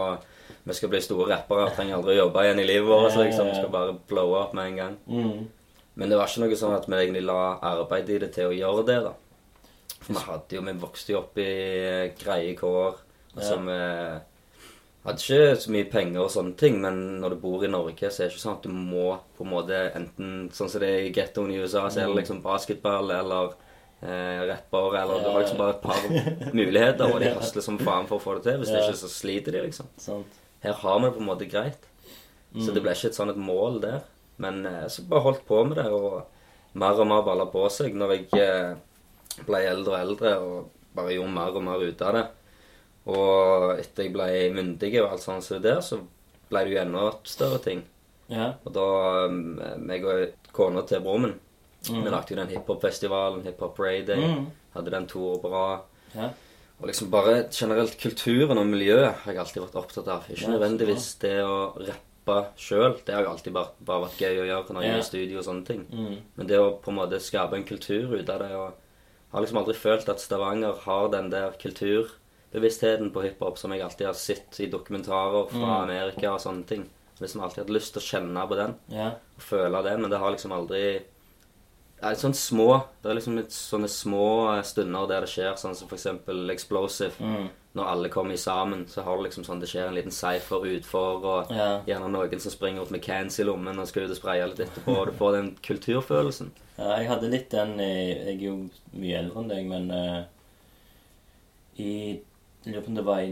vi 0.68 0.74
skal 0.74 0.90
bli 0.92 1.00
store 1.00 1.28
rappere, 1.30 1.70
trenger 1.76 1.96
aldri 1.96 2.16
å 2.16 2.24
jobbe 2.24 2.42
igjen 2.44 2.60
i 2.60 2.66
livet 2.66 2.88
vårt. 2.90 3.14
Ja, 3.14 3.22
liksom. 3.22 3.46
Vi 3.48 3.60
skal 3.60 3.70
bare 3.72 3.94
blowe 4.10 4.42
opp 4.42 4.56
med 4.58 4.72
en 4.72 4.76
gang. 4.82 4.96
Mm. 5.06 5.46
Men 5.98 6.10
det 6.10 6.18
var 6.18 6.28
ikke 6.30 6.44
noe 6.44 6.58
sånn 6.60 6.74
at 6.76 6.88
vi 6.88 6.98
egentlig 6.98 7.24
la 7.26 7.38
arbeid 7.70 8.10
i 8.10 8.18
det 8.24 8.32
til 8.34 8.50
å 8.50 8.56
gjøre 8.56 8.84
det, 8.90 8.98
da. 9.06 9.14
For 9.98 10.12
vi 10.14 10.24
hadde 10.26 10.58
jo, 10.58 10.64
vi 10.66 10.74
vokste 10.82 11.14
jo 11.14 11.20
opp 11.22 11.38
i 11.42 11.48
greie 12.20 12.52
kår. 12.58 12.98
Altså, 13.36 13.54
Ja. 13.54 13.62
vi 13.62 14.20
hadde 15.04 15.22
ikke 15.22 15.56
så 15.62 15.70
mye 15.72 15.90
penger 15.90 16.20
og 16.20 16.30
sånne 16.30 16.56
ting, 16.56 16.80
men 16.82 17.20
når 17.22 17.30
du 17.30 17.36
bor 17.36 17.64
i 17.64 17.70
Norge, 17.70 18.10
så 18.10 18.22
er 18.24 18.28
det 18.28 18.34
ikke 18.36 18.42
sånn 18.44 18.56
at 18.58 18.62
du 18.66 18.68
må 18.74 19.18
på 19.38 19.44
en 19.46 19.50
måte 19.52 19.78
enten 19.96 20.50
Sånn 20.52 20.68
som 20.68 20.80
det 20.82 20.88
er 20.88 21.06
i 21.06 21.12
gettoen 21.14 21.52
i 21.54 21.60
USA, 21.62 21.86
så 21.88 22.00
er 22.02 22.06
det 22.06 22.14
Mm. 22.14 22.18
liksom 22.20 22.42
basketball 22.42 23.10
eller 23.10 23.54
eh, 24.02 24.40
rapper, 24.46 24.96
eller 25.02 25.22
du 25.24 25.28
har 25.30 25.40
liksom 25.42 25.58
bare 25.58 25.70
et 25.70 25.82
par 25.82 26.52
muligheter, 26.60 27.12
og 27.14 27.20
de 27.20 27.30
hustler 27.34 27.62
som 27.62 27.78
faen 27.78 28.06
for 28.06 28.18
å 28.18 28.22
få 28.22 28.34
det 28.36 28.44
til. 28.44 28.58
Hvis 28.60 28.68
det 28.74 28.82
ikke, 28.84 28.96
så 29.00 29.08
sliter 29.10 29.52
de, 29.52 29.62
liksom. 29.66 29.86
Her 30.62 30.72
har 30.72 30.98
vi 31.00 31.04
det 31.06 31.14
på 31.16 31.20
en 31.20 31.26
måte 31.32 31.48
greit. 31.50 31.80
Så 32.54 32.68
Mm. 32.70 32.74
det 32.74 32.82
ble 32.82 32.92
ikke 32.94 33.08
et 33.10 33.14
sånn 33.18 33.30
et 33.30 33.36
mål 33.36 33.80
der. 33.80 34.00
Men 34.38 34.64
eh, 34.66 34.86
så 34.88 35.02
bare 35.08 35.20
holdt 35.20 35.46
på 35.46 35.64
med 35.66 35.76
det, 35.76 35.86
og 35.86 36.26
mer 36.74 36.94
og 37.00 37.06
mer 37.06 37.22
balla 37.22 37.46
på 37.46 37.64
seg 37.70 37.94
når 37.94 38.10
jeg 38.14 38.38
eh, 38.38 38.74
ble 39.46 39.58
eldre 39.66 39.92
og 39.94 40.00
eldre 40.00 40.32
og 40.38 40.70
bare 40.94 41.14
gjorde 41.16 41.34
mer 41.34 41.56
og 41.56 41.62
mer 41.64 41.82
ut 41.82 42.02
av 42.02 42.12
det. 42.14 42.26
Og 43.08 43.78
etter 43.80 44.04
jeg 44.06 44.12
ble 44.14 44.28
myndig 44.56 44.92
og 45.02 45.12
alt 45.14 45.24
sånt 45.24 45.44
som 45.46 45.58
det 45.62 45.70
der, 45.70 45.80
så 45.84 46.00
ble 46.50 46.64
det 46.66 46.74
jo 46.74 46.80
enda 46.82 47.04
større 47.28 47.60
ting. 47.64 47.82
Ja. 48.28 48.50
Og 48.66 48.72
da 48.76 48.86
eh, 49.26 49.76
meg 49.80 50.04
og 50.04 50.50
kona 50.56 50.82
til 50.88 51.00
broren 51.04 51.28
min, 51.28 51.38
Mm. 51.88 52.00
vi 52.04 52.10
lagde 52.10 52.32
jo 52.34 52.36
den 52.36 52.48
hiphopfestivalen, 52.50 53.44
Hiphop 53.46 53.76
rayday. 53.78 54.18
Mm. 54.18 54.46
Hadde 54.74 54.90
den 54.90 55.06
to 55.06 55.20
år 55.30 55.36
bra. 55.40 55.60
Ja. 56.12 56.26
Og 56.80 56.88
liksom 56.90 57.08
bare 57.10 57.44
generelt 57.54 57.94
kulturen 58.02 58.58
og 58.58 58.66
miljøet 58.66 59.14
har 59.22 59.32
jeg 59.32 59.38
alltid 59.38 59.62
vært 59.62 59.76
opptatt 59.78 60.08
av. 60.10 60.26
Ikke 60.28 60.42
Ja, 60.42 60.56
nødvendigvis 60.56 61.06
det 61.22 61.36
å 61.44 61.78
rappe 61.78 62.36
sjøl. 62.58 62.98
Det 63.06 63.14
har 63.14 63.22
jo 63.22 63.30
alltid 63.30 63.52
bare, 63.54 63.70
bare 63.80 64.02
vært 64.08 64.18
gøy 64.18 64.40
å 64.42 64.48
gjøre 64.50 64.74
når 64.74 64.82
jeg 64.88 64.92
er 64.92 64.98
i 64.98 65.06
studio 65.06 65.38
og 65.38 65.44
sånne 65.46 65.64
ting. 65.70 65.86
Mm. 65.92 66.18
Men 66.36 66.46
det 66.50 66.58
å 66.58 66.68
på 66.82 66.90
en 66.90 66.98
måte 66.98 67.20
skape 67.22 67.54
en 67.56 67.64
kultur 67.64 68.12
ut 68.18 68.28
av 68.28 68.42
det 68.42 68.50
og 68.58 68.74
har 69.32 69.40
liksom 69.46 69.58
aldri 69.62 69.74
følt 69.78 70.08
at 70.10 70.20
Stavanger 70.20 70.74
har 70.84 71.08
den 71.14 71.30
der 71.30 71.54
kulturbevisstheten 72.52 73.10
på 73.12 73.22
hiphop 73.22 73.58
som 73.58 73.72
jeg 73.72 73.82
alltid 73.82 74.06
har 74.06 74.14
sett 74.14 74.60
i 74.60 74.66
dokumentarer 74.66 75.48
fra 75.50 75.58
Mm. 75.58 75.90
Amerika 75.90 76.32
og 76.32 76.40
sånne 76.40 76.66
ting. 76.66 76.88
Liksom 77.20 77.40
alltid 77.42 77.58
hatt 77.64 77.70
lyst 77.70 77.92
til 77.94 78.00
å 78.02 78.08
kjenne 78.20 78.48
på 78.48 78.56
den 78.56 78.74
Ja. 78.90 79.06
og 79.36 79.42
føle 79.42 79.82
den, 79.82 80.00
men 80.02 80.10
det 80.10 80.18
har 80.18 80.30
liksom 80.30 80.52
aldri 80.52 81.02
ja, 82.00 82.10
sånn 82.14 82.32
små 82.32 82.84
Det 83.02 83.10
er 83.10 83.14
liksom 83.16 83.42
sånne 83.48 83.88
små 83.88 84.56
eh, 84.56 84.62
stunder 84.62 85.08
der 85.08 85.20
det 85.22 85.28
skjer, 85.30 85.54
sånn 85.56 85.74
som 85.74 85.88
eksempel 85.88 86.48
Explosive. 86.50 87.12
Mm. 87.18 87.48
Når 87.74 87.84
alle 87.86 88.08
kommer 88.08 88.36
sammen, 88.36 88.86
så 88.86 89.02
har 89.02 89.16
du 89.16 89.24
liksom 89.24 89.44
sånn 89.44 89.60
det 89.60 89.68
skjer 89.68 89.88
en 89.88 89.94
liten 89.94 90.10
cypher 90.12 90.60
utfor, 90.64 91.24
og 91.24 91.50
Ja. 91.50 91.82
gjerne 91.86 92.08
noen 92.08 92.40
som 92.40 92.52
springer 92.52 92.82
opp 92.82 92.90
med 92.92 93.02
cans 93.02 93.38
i 93.40 93.42
lommen 93.44 93.78
og 93.78 93.88
skal 93.88 94.04
ut 94.04 94.10
og 94.10 94.16
spraye 94.16 94.46
litt 94.46 94.60
etterpå, 94.60 94.96
og 94.96 95.06
du 95.06 95.12
får 95.12 95.32
den 95.32 95.56
kulturfølelsen. 95.62 96.50
Ja, 96.78 96.96
jeg 96.98 97.08
hadde 97.08 97.30
litt 97.30 97.50
den 97.50 97.78
Jeg 97.78 98.28
er 98.28 98.40
jo 98.40 98.70
mye 98.94 99.18
eldre 99.18 99.40
enn 99.42 99.48
deg, 99.48 99.66
men 99.66 99.90
uh, 99.90 100.24
i 101.78 102.20
lurer 102.72 102.82
på 102.84 102.88
om 102.92 102.98
det 102.98 103.04
var 103.06 103.20
i 103.20 103.22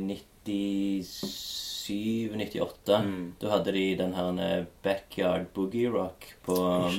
97-98. 0.46 3.02
Mm. 3.04 3.32
Da 3.40 3.46
hadde 3.52 3.72
de 3.72 3.94
den 3.98 4.14
her 4.16 4.38
eh, 4.42 4.64
Backyard 4.82 5.44
Boogie 5.54 5.88
Rock 5.92 6.24
på. 6.46 6.56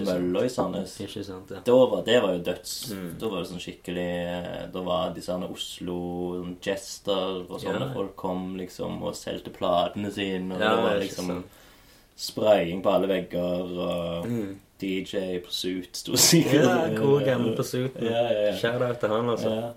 Mølla 0.08 0.44
i 0.46 0.50
Sandnes. 0.52 0.94
Ikke 1.04 1.24
sant, 1.28 1.52
ja. 1.52 1.58
Da 1.66 1.76
var, 1.92 2.02
det 2.08 2.20
var 2.24 2.32
jo 2.38 2.42
døds. 2.48 2.74
Mm. 2.96 3.10
Da 3.20 3.26
var 3.32 3.38
det 3.44 3.50
sånn 3.52 3.64
skikkelig 3.64 4.12
eh, 4.24 4.66
Da 4.74 4.80
var 4.86 5.14
disse 5.16 5.32
her 5.36 5.52
Oslo 5.52 6.00
sånn 6.40 6.56
Jester 6.64 7.30
og 7.48 7.60
sånne 7.62 7.86
Ja. 7.90 7.94
folk 7.96 8.16
kom 8.20 8.42
liksom 8.60 8.92
og 9.04 9.16
solgte 9.20 9.52
platene 9.56 10.10
sine. 10.16 10.56
Og 10.56 10.60
Ja, 10.62 10.66
det 10.76 10.84
var 10.88 10.96
liksom 11.04 11.28
spraying 12.18 12.80
på 12.82 12.90
alle 12.96 13.08
vegger, 13.12 13.62
og 13.78 14.26
Mm. 14.28 14.56
DJ 14.82 15.40
Pursuit 15.42 15.96
sto 15.98 16.14
sikkert 16.18 16.64
Ja, 16.64 16.88
god 16.98 17.24
gammel 17.26 17.56
Pursuiten. 17.58 18.04
Ja, 18.06 18.24
ja, 18.32 18.42
ja. 18.52 18.56
Shout-out 18.58 19.00
til 19.02 19.10
han, 19.10 19.30
altså. 19.30 19.50
Ja. 19.50 19.72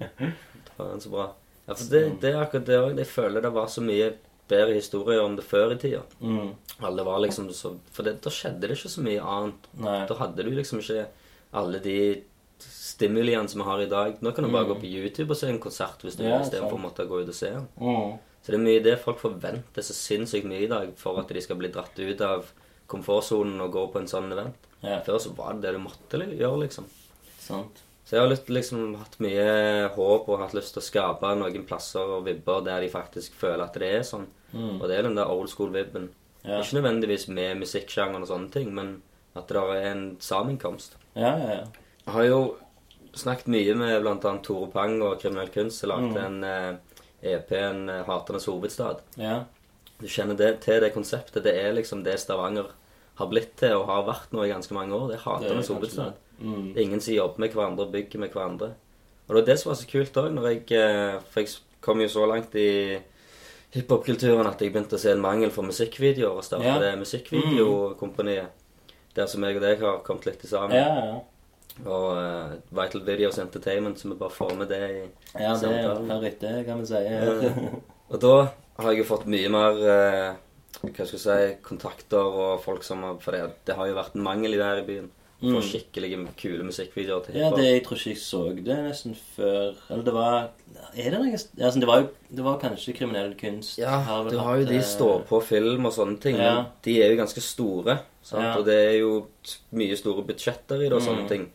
Faen, 0.76 1.00
så 1.00 1.08
bra. 1.12 1.26
Ja, 1.70 1.76
for 1.78 1.92
det, 1.92 2.02
det 2.22 2.32
er 2.34 2.40
akkurat 2.42 2.66
det 2.66 2.80
òg. 2.80 2.98
Jeg 2.98 3.08
føler 3.08 3.44
det 3.46 3.52
var 3.54 3.70
så 3.70 3.84
mye 3.84 4.10
bedre 4.50 4.74
historier 4.74 5.22
om 5.22 5.36
det 5.38 5.44
før 5.46 5.76
i 5.76 5.78
tida. 5.78 6.02
Mm. 6.20 6.50
Alle 6.86 7.04
var 7.06 7.20
liksom 7.22 7.46
så 7.54 7.76
For 7.94 8.06
det, 8.06 8.16
da 8.24 8.32
skjedde 8.34 8.66
det 8.66 8.74
ikke 8.76 8.90
så 8.90 9.04
mye 9.06 9.22
annet. 9.36 9.68
Nei. 9.78 10.00
Da 10.10 10.16
hadde 10.18 10.46
du 10.46 10.50
liksom 10.56 10.82
ikke 10.82 11.06
alle 11.60 11.80
de 11.82 11.98
stimuliene 12.60 13.48
som 13.48 13.62
vi 13.62 13.68
har 13.68 13.82
i 13.84 13.90
dag. 13.90 14.18
Nå 14.20 14.32
kan 14.34 14.44
du 14.44 14.50
bare 14.52 14.68
gå 14.68 14.80
på 14.82 14.90
YouTube 14.90 15.32
og 15.32 15.38
se 15.40 15.48
en 15.48 15.62
konsert 15.62 16.02
hvis 16.04 16.18
du 16.18 16.24
Ja, 16.26 16.34
vil, 16.36 16.48
istedenfor 16.48 16.76
å 16.76 16.82
måtte 16.82 17.06
gå 17.08 17.22
ut 17.22 17.30
og 17.30 17.36
se 17.36 17.52
den. 17.54 17.68
Mm. 17.80 18.18
Så 18.40 18.52
det 18.52 18.58
er 18.58 18.64
mye 18.64 18.82
det 18.84 18.96
folk 19.02 19.20
forventer 19.20 19.84
så 19.84 19.94
sinnssykt 19.96 20.48
mye 20.48 20.64
i 20.64 20.70
dag 20.70 20.90
for 20.98 21.20
at 21.20 21.30
de 21.30 21.42
skal 21.44 21.58
bli 21.60 21.70
dratt 21.72 21.96
ut 21.98 22.24
av 22.24 22.50
komfortsonen 22.90 23.60
og 23.62 23.72
gå 23.76 23.86
på 23.92 24.00
en 24.02 24.10
sånn 24.10 24.32
event. 24.34 24.66
Ja, 24.82 24.98
Før 25.06 25.20
så 25.22 25.32
var 25.36 25.54
det 25.54 25.68
det 25.68 25.76
du 25.76 25.82
måtte 25.84 26.18
gjøre, 26.24 26.64
liksom. 26.64 26.88
sant. 27.38 27.82
Så 28.10 28.16
jeg 28.16 28.24
har 28.24 28.30
litt, 28.32 28.48
liksom 28.50 28.96
hatt 28.98 29.12
mye 29.22 29.90
håp 29.94 30.28
og 30.32 30.40
hatt 30.42 30.54
lyst 30.56 30.72
til 30.74 30.82
å 30.82 30.86
skape 30.88 31.28
noen 31.38 31.62
plasser 31.68 32.08
og 32.16 32.24
vibber 32.26 32.64
der 32.66 32.82
de 32.82 32.88
faktisk 32.90 33.36
føler 33.38 33.62
at 33.68 33.76
det 33.78 33.86
er 33.86 34.02
sånn. 34.02 34.24
Mm. 34.50 34.80
Og 34.80 34.88
det 34.90 34.96
er 34.96 35.06
den 35.06 35.14
der 35.14 35.30
old 35.30 35.46
school-vibben. 35.52 36.08
Ja. 36.42 36.56
Ikke 36.58 36.80
nødvendigvis 36.80 37.28
med 37.30 37.60
musikksjangeren 37.60 38.24
og 38.26 38.32
sånne 38.32 38.50
ting, 38.50 38.72
men 38.74 38.96
at 39.38 39.46
det 39.46 39.62
er 39.62 39.86
en 39.92 40.02
sammenkomst. 40.18 40.96
Ja, 41.14 41.36
ja, 41.38 41.52
ja. 41.60 41.64
Jeg 42.08 42.14
har 42.16 42.26
jo 42.26 42.40
snakket 43.14 43.46
mye 43.54 43.76
med 43.78 44.02
bl.a. 44.02 44.32
Tore 44.42 44.70
Pang 44.74 44.96
og 45.06 45.20
Kriminell 45.22 45.52
Kunst, 45.54 45.84
Jeg 45.84 45.92
lagde 45.92 46.10
Mm. 46.10 46.16
en 46.26 46.44
eh, 46.44 47.34
EP, 47.36 47.52
en 47.52 47.88
eh, 47.88 48.02
Haternes 48.10 48.46
hovedstad. 48.50 49.00
ja. 49.16 49.44
Du 50.00 50.06
kjenner 50.08 50.34
det, 50.34 50.62
til 50.64 50.80
det 50.80 50.94
konseptet. 50.94 51.42
Det 51.44 51.52
er 51.54 51.74
liksom 51.76 52.02
det 52.02 52.18
Stavanger 52.18 52.70
har 53.16 53.26
blitt 53.28 53.50
til 53.60 53.74
og 53.76 53.86
har 53.86 54.02
vært 54.06 54.32
nå 54.32 54.46
i 54.46 54.48
ganske 54.48 54.72
mange 54.72 54.94
år. 54.96 55.08
Det 55.10 55.18
Det 55.18 55.20
er 55.20 55.30
Haternes 55.30 55.68
hovedstad. 55.68 56.14
Mm. 56.40 56.72
Det 56.72 56.80
er 56.80 56.86
ingen 56.86 57.02
som 57.04 57.14
jobber 57.14 57.44
med 57.44 57.54
hverandre 57.56 57.86
og 57.86 57.92
bygger 57.92 58.22
med 58.22 58.32
hverandre. 58.34 58.72
Og 59.28 59.34
det 59.34 59.40
var 59.40 59.46
det 59.46 59.58
som 59.60 59.70
var 59.70 59.78
så 59.78 59.88
kult 59.90 60.16
òg, 60.18 60.30
når 60.34 60.46
jeg 60.48 60.62
eh, 60.80 61.18
For 61.30 61.40
jeg 61.44 61.52
kom 61.84 62.00
jo 62.02 62.08
så 62.10 62.26
langt 62.26 62.54
i 62.58 62.98
hiphop-kulturen 63.70 64.48
at 64.50 64.60
jeg 64.60 64.72
begynte 64.72 64.98
å 64.98 65.00
se 65.00 65.12
en 65.14 65.22
mangel 65.22 65.52
for 65.54 65.62
musikkvideoer 65.68 66.40
og 66.40 66.44
starte 66.44 66.66
Ja. 66.66 66.78
det 66.82 66.96
musikkvideokompaniet. 66.98 68.56
Der 69.14 69.26
som 69.26 69.44
jeg 69.44 69.56
og 69.58 69.62
deg 69.62 69.80
har 69.82 70.02
kommet 70.06 70.26
litt 70.26 70.42
sammen. 70.46 70.76
Ja, 70.76 70.88
ja. 71.04 71.20
Og 71.86 72.08
uh, 72.18 72.56
Vital 72.76 73.04
Videos 73.06 73.38
Entertainment, 73.38 73.98
så 73.98 74.10
vi 74.10 74.18
bare 74.18 74.34
får 74.34 74.54
med 74.58 74.68
det 74.68 74.80
i 74.90 75.00
Ja, 75.40 75.54
det 75.56 75.70
er 75.70 76.26
etter, 76.28 76.64
kan 76.66 76.82
vi 76.82 76.86
si. 76.90 77.70
Og 78.10 78.20
da 78.20 78.34
har 78.80 78.90
jeg 78.90 79.02
jo 79.04 79.08
fått 79.08 79.26
mye 79.30 79.48
mer 79.52 79.78
uh, 79.78 80.34
hva 80.80 81.06
skal 81.06 81.16
jeg 81.16 81.22
si, 81.22 81.56
kontakter 81.66 82.20
og 82.42 82.60
folk 82.64 82.84
som 82.86 83.02
har 83.06 83.18
For 83.22 83.36
det, 83.36 83.42
det 83.68 83.76
har 83.78 83.88
jo 83.90 83.96
vært 83.98 84.14
en 84.16 84.26
mangel 84.26 84.54
i 84.54 84.60
det 84.60 84.66
her 84.66 84.82
i 84.82 84.86
byen. 84.86 85.10
For 85.40 85.62
skikkelig 85.64 86.10
skikkelige 86.10 86.32
kule 86.36 86.64
musikkvideoer 86.68 87.24
til 87.24 87.34
Ja, 87.38 87.44
hiphop. 87.48 87.58
det, 87.58 87.66
jeg 87.72 87.82
tror 87.86 87.96
ikke 87.96 88.10
jeg 88.10 88.18
så 88.20 88.40
det 88.64 88.76
nesten 88.84 89.14
før 89.36 89.74
Eller 89.90 90.02
det 90.04 90.12
var 90.14 90.50
Er 90.96 91.10
det 91.10 91.12
noe 91.20 91.32
altså, 91.32 91.80
det, 91.80 91.86
var 91.88 92.00
jo, 92.02 92.08
det 92.36 92.44
var 92.44 92.58
kanskje 92.60 92.94
kriminell 92.98 93.34
kunst. 93.40 93.78
Ja, 93.78 94.02
du 94.28 94.36
har 94.38 94.56
jo 94.60 94.66
de 94.66 94.82
står 94.82 95.22
på 95.28 95.40
film 95.42 95.86
og 95.86 95.92
sånne 95.92 96.20
ting, 96.20 96.36
Ja. 96.36 96.54
men 96.54 96.66
de 96.84 97.02
er 97.02 97.10
jo 97.10 97.16
ganske 97.22 97.40
store. 97.40 98.00
Sant? 98.22 98.42
Ja. 98.44 98.58
Og 98.58 98.66
det 98.66 98.74
er 98.74 98.98
jo 99.00 99.26
mye 99.72 99.96
store 99.96 100.22
budsjetter 100.28 100.76
i 100.84 100.88
det 100.90 100.92
og 100.92 101.00
sånne 101.02 101.22
Mm. 101.24 101.28
ting. 101.28 101.50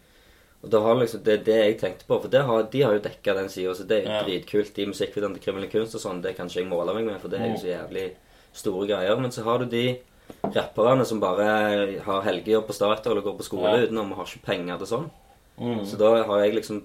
Og 0.64 0.72
det, 0.72 0.82
har 0.82 0.96
liksom, 0.96 1.24
Det 1.24 1.34
er 1.40 1.44
det 1.44 1.56
jeg 1.66 1.80
tenkte 1.80 2.06
på, 2.08 2.20
for 2.22 2.28
det 2.28 2.42
har, 2.44 2.64
de 2.64 2.82
har 2.82 2.94
jo 2.94 3.00
dekka 3.00 3.36
den 3.36 3.50
sida, 3.50 3.74
så 3.76 3.86
det 3.88 4.00
er 4.00 4.04
jo 4.10 4.10
Ja. 4.10 4.24
dritkult. 4.24 4.74
De 4.74 4.86
musikkvideoene 4.88 5.36
til 5.38 5.44
kriminell 5.44 5.70
kunst 5.70 5.94
og 5.96 6.02
sånn, 6.02 6.22
det 6.24 6.36
kan 6.36 6.48
ikke 6.48 6.62
jeg 6.64 6.70
måle 6.70 6.94
meg 6.96 7.06
med, 7.06 7.22
for 7.22 7.28
det 7.30 7.40
er 7.40 7.52
jo 7.54 7.58
så 7.62 7.70
jævlig 7.70 8.12
store 8.54 8.88
greier. 8.88 9.20
Men 9.22 9.30
så 9.32 9.44
har 9.44 9.60
du 9.60 9.66
de 9.66 10.00
rapperne 10.44 11.06
som 11.06 11.20
bare 11.20 12.00
har 12.06 12.22
helgejobb 12.26 12.68
på 12.68 12.74
Statoil 12.74 13.12
eller 13.12 13.22
går 13.26 13.38
på 13.38 13.44
skole 13.44 13.72
Ja. 13.78 13.86
utenom 13.86 14.12
og 14.12 14.18
har 14.18 14.26
ikke 14.26 14.46
penger 14.46 14.78
til 14.78 14.88
sånn. 14.88 15.10
Mm. 15.60 15.86
Så 15.86 15.98
da 15.98 16.24
har 16.24 16.40
jeg 16.44 16.56
liksom 16.56 16.84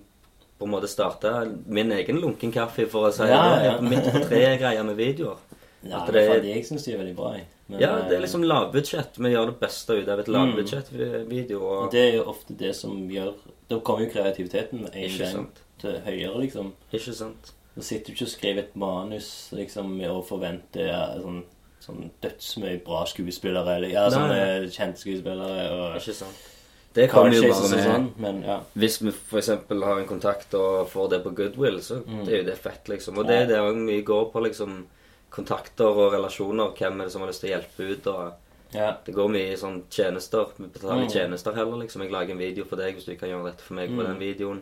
på 0.58 0.64
en 0.66 0.70
måte 0.74 0.88
starta 0.88 1.46
min 1.66 1.90
egen 1.92 2.20
lunken 2.20 2.52
kaffe, 2.52 2.86
for 2.88 3.08
å 3.08 3.12
si 3.12 3.22
Ja, 3.24 3.56
det. 3.56 3.64
ja. 3.64 3.80
Midt 3.80 4.04
på 4.12 4.20
tre-greier 4.28 4.84
med 4.84 4.96
videoer. 4.96 5.36
Ja, 5.82 6.04
det 6.06 6.14
er- 6.28 6.34
fordi 6.40 6.52
jeg 6.54 6.64
syns 6.66 6.84
de 6.84 6.92
er 6.92 6.98
veldig 6.98 7.16
bra. 7.16 7.36
Men, 7.68 7.80
Ja, 7.80 7.96
det 8.02 8.12
er 8.12 8.16
eh, 8.16 8.20
liksom 8.22 8.42
lavbudsjett. 8.44 9.16
Vi 9.16 9.30
gjør 9.32 9.46
det 9.46 9.60
beste 9.60 9.90
ut 10.02 10.08
av 10.08 10.18
et 10.20 10.26
Mm. 10.26 10.34
lavbudsjettvideo. 10.34 11.62
og. 11.62 11.90
Det 11.90 12.00
er 12.12 12.16
jo 12.18 12.24
ofte 12.24 12.56
det 12.56 12.74
som 12.76 13.08
gjør 13.08 13.34
Da 13.68 13.78
kommer 13.78 14.00
jo 14.04 14.10
kreativiteten 14.10 14.80
en 14.92 15.18
gang 15.18 15.48
til 15.78 15.92
høyere, 16.04 16.40
liksom. 16.40 16.72
Ikke 16.92 17.14
sant? 17.14 17.52
Da 17.76 17.82
sitter 17.82 18.06
du 18.06 18.12
ikke 18.12 18.22
og 18.22 18.28
skriver 18.28 18.58
et 18.58 18.74
manus 18.76 19.50
liksom, 19.54 20.00
og 20.10 20.26
forventer 20.26 20.88
ja, 20.88 21.14
sånn, 21.22 21.44
sånn 21.80 22.10
dødsmye 22.22 22.84
bra 22.84 23.04
skuespillere, 23.06 23.76
eller 23.76 23.88
ja, 23.88 24.06
sånne 24.10 24.68
kjente 24.70 24.98
skuespillere. 25.00 25.70
og 25.72 25.96
Ikke 26.00 26.14
sant? 26.14 26.46
Det 26.92 27.08
kommer 27.10 27.30
jo 27.32 27.42
bare 27.42 27.68
med 27.70 27.84
sånn, 27.86 28.06
men 28.18 28.42
ja. 28.42 28.60
Hvis 28.74 28.98
vi 29.00 29.10
f.eks. 29.14 29.48
har 29.70 29.98
en 30.00 30.06
kontakt 30.08 30.54
og 30.58 30.88
får 30.90 31.10
det 31.10 31.20
på 31.24 31.30
goodwill, 31.38 31.78
så 31.80 32.00
Mm. 32.04 32.26
er 32.28 32.36
jo 32.38 32.44
det 32.44 32.58
fett, 32.58 32.84
liksom. 32.88 33.18
Og 33.18 33.26
det 33.26 33.36
er 33.42 33.46
det 33.46 33.58
òg 33.58 33.76
mye 33.76 34.02
går 34.04 34.32
på, 34.32 34.42
liksom. 34.42 34.86
Kontakter 35.30 35.86
og 35.86 36.12
relasjoner. 36.12 36.72
Hvem 36.76 37.00
er 37.00 37.04
det 37.04 37.12
som 37.12 37.20
har 37.22 37.28
lyst 37.30 37.40
til 37.40 37.50
å 37.50 37.54
hjelpe 37.60 37.92
ut? 37.92 38.06
og 38.06 38.32
ja. 38.74 38.96
Det 39.04 39.14
går 39.14 39.28
mye 39.30 39.52
i 39.52 39.56
sånn 39.56 39.82
tjenester. 39.90 40.46
Vi 40.58 40.66
betaler 40.66 41.04
Mm. 41.06 41.10
tjenester 41.10 41.54
heller, 41.54 41.76
liksom. 41.78 42.02
Jeg 42.02 42.10
lager 42.10 42.32
en 42.32 42.38
video 42.38 42.64
for 42.64 42.76
deg 42.76 42.94
hvis 42.96 43.04
du 43.06 43.14
kan 43.16 43.28
gjøre 43.28 43.44
dette 43.52 43.62
for 43.62 43.74
meg 43.74 43.88
på 43.90 44.02
Mm. 44.02 44.06
den 44.06 44.18
videoen. 44.18 44.60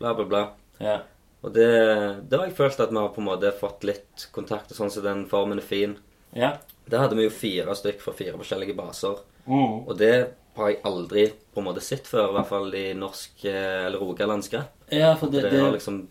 Bla, 0.00 0.14
bla, 0.14 0.24
bla. 0.24 0.48
ja. 0.80 1.00
Og 1.44 1.52
det, 1.54 2.28
det 2.28 2.38
har 2.38 2.46
jeg 2.46 2.56
følt 2.56 2.78
at 2.80 2.90
vi 2.90 2.96
har 2.96 3.08
på 3.08 3.18
en 3.18 3.24
måte 3.24 3.52
fått 3.58 3.82
litt 3.82 4.28
kontakt, 4.32 4.70
og 4.70 4.76
sånn 4.76 4.90
så 4.90 5.02
den 5.02 5.26
formen 5.28 5.58
er 5.58 5.62
fin. 5.62 5.96
Ja. 6.36 6.52
Der 6.90 6.98
hadde 6.98 7.16
vi 7.16 7.24
jo 7.28 7.30
fire 7.30 7.74
stykk 7.78 8.00
fra 8.02 8.12
fire 8.12 8.36
forskjellige 8.40 8.74
baser. 8.76 9.20
Mm. 9.46 9.86
Og 9.86 9.96
det 9.98 10.14
har 10.56 10.68
jeg 10.68 10.80
aldri 10.84 11.26
på 11.54 11.60
en 11.62 11.64
måte 11.68 11.80
sett 11.84 12.06
før, 12.06 12.28
i 12.30 12.36
hvert 12.36 12.50
fall 12.50 12.74
i 12.74 12.92
norsk 12.98 13.44
eh, 13.48 13.86
eller 13.86 14.02
rogalandsk 14.02 14.58
ja, 14.92 15.14
for 15.16 15.32
det, 15.32 15.42
Det, 15.46 15.52
det, 15.54 15.72
liksom 15.72 16.08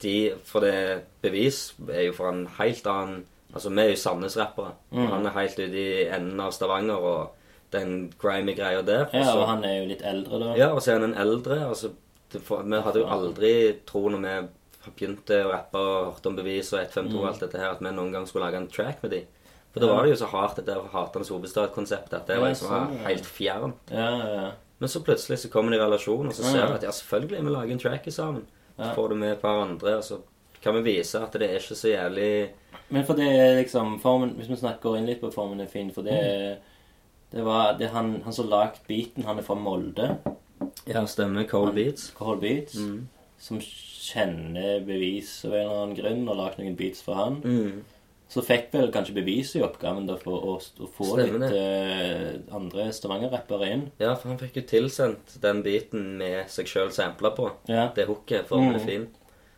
de, 0.00 0.14
For 0.48 0.64
det 0.64 1.02
bevis 1.22 1.74
er 1.90 2.06
jo 2.08 2.14
for 2.16 2.30
en 2.32 2.46
helt 2.58 2.86
annen 2.86 3.24
Altså, 3.52 3.68
vi 3.68 3.82
er 3.82 3.90
jo 3.90 3.96
Sandnes-rappere. 4.00 4.70
Mm. 4.96 5.06
Han 5.10 5.26
er 5.28 5.34
helt 5.36 5.58
ute 5.58 5.76
i 5.76 6.04
enden 6.08 6.40
av 6.40 6.54
Stavanger, 6.56 6.96
og 6.96 7.34
den 7.74 8.06
grimy 8.16 8.54
greia 8.56 8.80
der. 8.80 9.10
Ja, 9.12 9.24
så- 9.24 9.42
og 9.42 9.46
han 9.50 9.64
er 9.64 9.74
jo 9.82 9.88
litt 9.90 10.00
eldre, 10.02 10.38
da. 10.40 10.54
ja, 10.56 10.68
og 10.72 10.80
så 10.80 10.92
er 10.94 11.00
han 11.00 11.10
en 11.10 11.20
eldre. 11.20 11.58
Altså, 11.68 11.90
det, 12.32 12.40
for, 12.40 12.62
vi 12.62 12.80
hadde 12.80 13.02
jo 13.02 13.06
aldri 13.12 13.52
tro 13.84 14.08
når 14.08 14.22
vi 14.24 14.48
begynte 14.96 15.44
å 15.44 15.52
rappe 15.52 15.76
og 15.78 16.14
hørte 16.14 16.26
om 16.32 16.36
bevis 16.36 16.72
og 16.72 16.80
152 16.80 17.20
og 17.20 17.28
alt 17.28 17.40
dette 17.44 17.58
her, 17.60 17.70
at 17.72 17.80
vi 17.84 17.92
noen 17.92 18.10
gang 18.12 18.26
skulle 18.26 18.46
lage 18.46 18.56
en 18.56 18.68
track 18.72 19.02
med 19.02 19.10
de. 19.10 19.20
For 19.72 19.80
da 19.80 19.86
Mm. 19.86 19.96
Var 19.96 20.02
det 20.04 20.10
jo 20.10 20.16
så 20.20 20.26
hardt, 20.28 20.56
dette 20.56 20.74
Haternes 20.92 21.30
hovedstad-konseptet, 21.32 22.12
at 22.18 22.26
det 22.26 22.38
var 22.40 22.50
liksom 22.52 22.68
sånn, 22.68 22.96
ja. 22.98 23.04
helt 23.08 23.24
fjern. 23.26 23.72
Ja, 23.90 24.08
ja, 24.18 24.34
ja. 24.42 24.50
Men 24.78 24.88
så 24.88 25.00
plutselig 25.00 25.38
så 25.38 25.48
kommer 25.48 25.70
de 25.72 25.78
i 25.78 25.80
relasjon, 25.80 26.26
og 26.26 26.34
så 26.34 26.42
ser 26.42 26.66
du 26.66 26.74
at 26.74 26.82
ja, 26.82 26.90
selvfølgelig 26.90 27.44
vi 27.46 27.54
lager 27.54 27.72
en 27.72 27.78
track 27.78 28.08
sammen. 28.12 28.44
Så 28.76 28.94
får 28.94 29.08
du 29.08 29.14
med 29.14 29.32
et 29.32 29.40
par 29.40 29.62
andre, 29.62 29.96
og 29.96 30.04
så 30.04 30.18
kan 30.62 30.74
vi 30.74 30.82
vise 30.98 31.20
at 31.22 31.32
det 31.32 31.48
er 31.48 31.58
ikke 31.58 31.74
så 31.78 31.88
jævlig 31.88 32.50
Men 32.88 33.04
for 33.04 33.14
det 33.18 33.26
er 33.26 33.56
liksom 33.58 34.00
formen, 34.00 34.34
Hvis 34.36 34.48
vi 34.48 34.56
snakker 34.56 34.96
inn 34.96 35.06
litt 35.06 35.20
på 35.20 35.30
formen 35.32 35.60
er 35.60 35.66
fin, 35.66 35.90
for 35.92 36.02
det 36.02 36.12
er 36.12 36.56
Det 37.32 37.44
var 37.44 37.78
det 37.78 37.88
han, 37.90 38.20
han 38.24 38.32
som 38.32 38.48
lagde 38.48 38.82
beaten, 38.88 39.24
han 39.24 39.38
er 39.38 39.42
fra 39.42 39.54
Molde. 39.54 40.18
Ja, 40.86 41.06
stemmer. 41.06 41.46
Cold 41.48 41.74
beats. 41.74 42.10
Cold 42.10 42.40
Beats. 42.40 42.74
Mm. 42.76 43.08
Som 43.38 43.60
kjenner 43.60 44.84
bevis 44.84 45.44
av 45.46 45.54
en 45.54 45.60
eller 45.60 45.82
annen 45.82 45.96
grunn, 45.96 46.28
og 46.28 46.36
lagde 46.36 46.60
noen 46.62 46.76
beats 46.76 47.00
for 47.02 47.14
han. 47.14 47.40
Mm. 47.40 47.84
Så 48.32 48.40
fikk 48.46 48.70
vel 48.72 48.88
kanskje 48.94 49.12
bevis 49.18 49.50
i 49.58 49.62
oppgaven 49.62 50.06
da 50.08 50.14
for 50.16 50.40
å, 50.40 50.52
å 50.56 50.86
få 50.96 51.04
Stemmer 51.10 51.42
litt 51.42 51.56
eh, 51.58 52.54
andre 52.56 52.86
Stavanger-rappere 52.96 53.66
inn. 53.74 53.82
Ja, 54.00 54.14
for 54.16 54.30
han 54.32 54.38
fikk 54.40 54.56
jo 54.56 54.62
tilsendt 54.70 55.34
den 55.42 55.60
biten 55.66 56.14
med 56.16 56.48
seg 56.48 56.70
sjøl 56.70 56.88
sampla 56.96 57.34
på. 57.36 57.50
Ja. 57.68 57.90
Det 57.96 58.06
hooket, 58.08 58.48
er 58.48 58.56
Mm. 58.56 58.80
fin. 58.86 59.04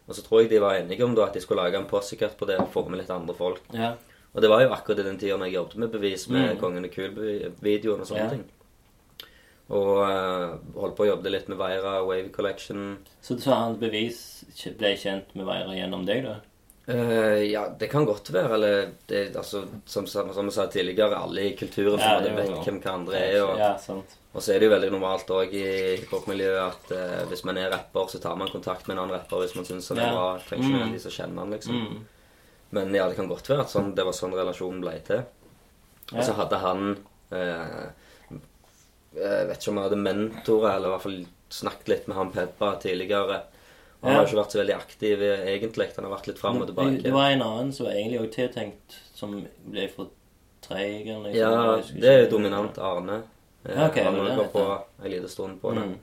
Og 0.08 0.14
så 0.18 0.24
tror 0.26 0.42
jeg 0.42 0.50
de 0.50 0.58
var 0.60 0.74
enige 0.80 1.04
om 1.06 1.14
da 1.14 1.28
at 1.28 1.32
de 1.38 1.40
skulle 1.40 1.62
lage 1.62 1.78
en 1.78 1.86
postcut 1.88 2.34
på 2.36 2.46
det 2.50 2.58
og 2.60 2.72
få 2.74 2.82
med 2.90 2.98
litt 3.00 3.10
andre 3.14 3.34
folk. 3.38 3.62
ja. 3.72 3.94
Og 4.34 4.42
det 4.42 4.48
var 4.50 4.64
jo 4.64 4.72
akkurat 4.74 4.98
i 4.98 5.02
den 5.06 5.16
tida 5.16 5.38
jeg 5.46 5.54
jobbet 5.54 5.76
med 5.78 5.92
bevis 5.92 6.28
med 6.28 6.56
Mm. 6.56 6.58
Kongen 6.60 6.84
og 6.84 6.90
kul-videoen 6.90 8.00
og 8.00 8.06
sånne 8.08 8.24
Ja. 8.24 8.30
ting. 8.30 8.44
Og 9.70 10.02
uh, 10.02 10.58
holdt 10.74 10.96
på 10.98 11.04
å 11.06 11.08
jobbe 11.14 11.30
litt 11.30 11.46
med 11.48 11.56
Veira, 11.56 12.02
Wave 12.04 12.32
Collection. 12.34 12.98
Så, 13.22 13.38
så 13.40 13.54
han 13.54 13.76
bevis 13.78 14.44
ble 14.76 14.90
kjent 14.98 15.30
med 15.38 15.46
Veira 15.46 15.72
gjennom 15.72 16.04
deg, 16.04 16.24
da? 16.26 16.34
Eh, 16.86 17.42
ja, 17.48 17.62
det 17.78 17.88
kan 17.88 18.04
godt 18.04 18.28
være. 18.34 18.54
Eller 18.54 18.90
det, 19.08 19.22
altså, 19.36 19.62
som, 19.88 20.06
som, 20.06 20.28
jeg 20.34 20.52
sa 20.52 20.66
tidligere, 20.68 21.16
alle 21.16 21.46
i 21.50 21.54
kulturen 21.56 21.98
Ja, 22.02 22.18
det 22.20 22.34
vet 22.36 22.50
jo- 22.50 22.60
hvem 22.66 22.80
hva 22.82 22.92
andre 22.98 23.16
er. 23.22 23.38
Og, 23.44 23.58
Ja, 23.58 23.70
sant. 23.80 24.16
og 24.34 24.42
så 24.42 24.52
er 24.54 24.58
det 24.60 24.68
jo 24.68 24.74
veldig 24.74 24.90
normalt 24.92 25.30
òg 25.32 25.54
i 25.54 25.64
hiphop-miljøet 26.02 26.60
at 26.66 26.92
uh, 26.92 27.24
hvis 27.30 27.44
man 27.48 27.56
er 27.56 27.70
rapper, 27.72 28.06
så 28.12 28.20
tar 28.20 28.36
man 28.36 28.48
kontakt 28.52 28.86
med 28.88 28.96
en 28.98 29.04
annen 29.04 29.16
rapper 29.16 29.40
hvis 29.44 29.54
man 29.56 29.64
syns 29.64 29.88
han 29.88 29.98
er 30.04 30.12
bra. 30.12 30.26
Trenger 30.44 30.64
ikke 30.64 30.72
Mm. 30.74 30.76
nødvendigvis 30.78 31.08
å 31.08 31.14
kjenne 31.16 31.38
han, 31.40 31.50
liksom. 31.56 31.80
Mm. 31.80 32.04
Men 32.74 32.94
ja, 32.94 33.08
det 33.08 33.16
kan 33.16 33.28
godt 33.28 33.48
være 33.48 33.60
at 33.64 33.70
sånn, 33.70 33.94
det 33.94 34.04
var 34.04 34.12
sånn 34.12 34.34
relasjonen 34.34 34.80
ble 34.82 34.98
til. 35.06 35.24
Og 36.12 36.22
så 36.26 36.34
hadde 36.36 36.58
han 36.60 36.98
uh, 37.32 37.86
Jeg 39.14 39.46
vet 39.48 39.60
ikke 39.60 39.70
om 39.70 39.76
jeg 39.78 39.86
hadde 39.88 40.02
mentorer, 40.02 40.72
eller 40.74 40.88
i 40.88 40.92
hvert 40.96 41.04
fall 41.06 41.20
snakket 41.54 41.88
litt 41.88 42.08
med 42.10 42.16
han 42.18 42.32
Peppa 42.34 42.72
tidligere. 42.82 43.42
Han 44.04 44.12
Ja. 44.12 44.18
har 44.20 44.26
ikke 44.26 44.36
vært 44.42 44.52
så 44.52 44.58
veldig 44.60 44.74
aktiv 44.76 45.22
eh, 45.22 45.46
egentlig. 45.54 45.86
Han 45.96 46.04
har 46.04 46.12
vært 46.18 46.26
litt 46.28 46.38
fram 46.38 46.60
og 46.60 46.66
tilbake. 46.68 47.02
det 47.02 47.12
var 47.12 47.30
en 47.30 47.42
annen 47.42 47.72
som 47.72 47.86
egentlig 47.86 48.20
òg 48.20 48.32
tiltenkt, 48.34 48.98
som 49.14 49.46
ble 49.66 49.88
for 49.88 50.10
treig. 50.60 51.06
liksom. 51.06 51.34
Ja, 51.34 51.76
det 52.00 52.04
er 52.10 52.24
jo 52.26 52.30
dominant 52.38 52.78
Arne. 52.78 53.22
Eh, 53.64 53.72
Ja, 53.76 53.86
ok, 53.88 53.96
han 54.04 54.14
det 54.14 54.36
var 54.36 54.50
på 54.52 54.64
en 55.04 55.10
liten 55.10 55.28
stund 55.28 55.60
på 55.62 55.72
det. 55.74 55.82
Mm. 55.88 55.94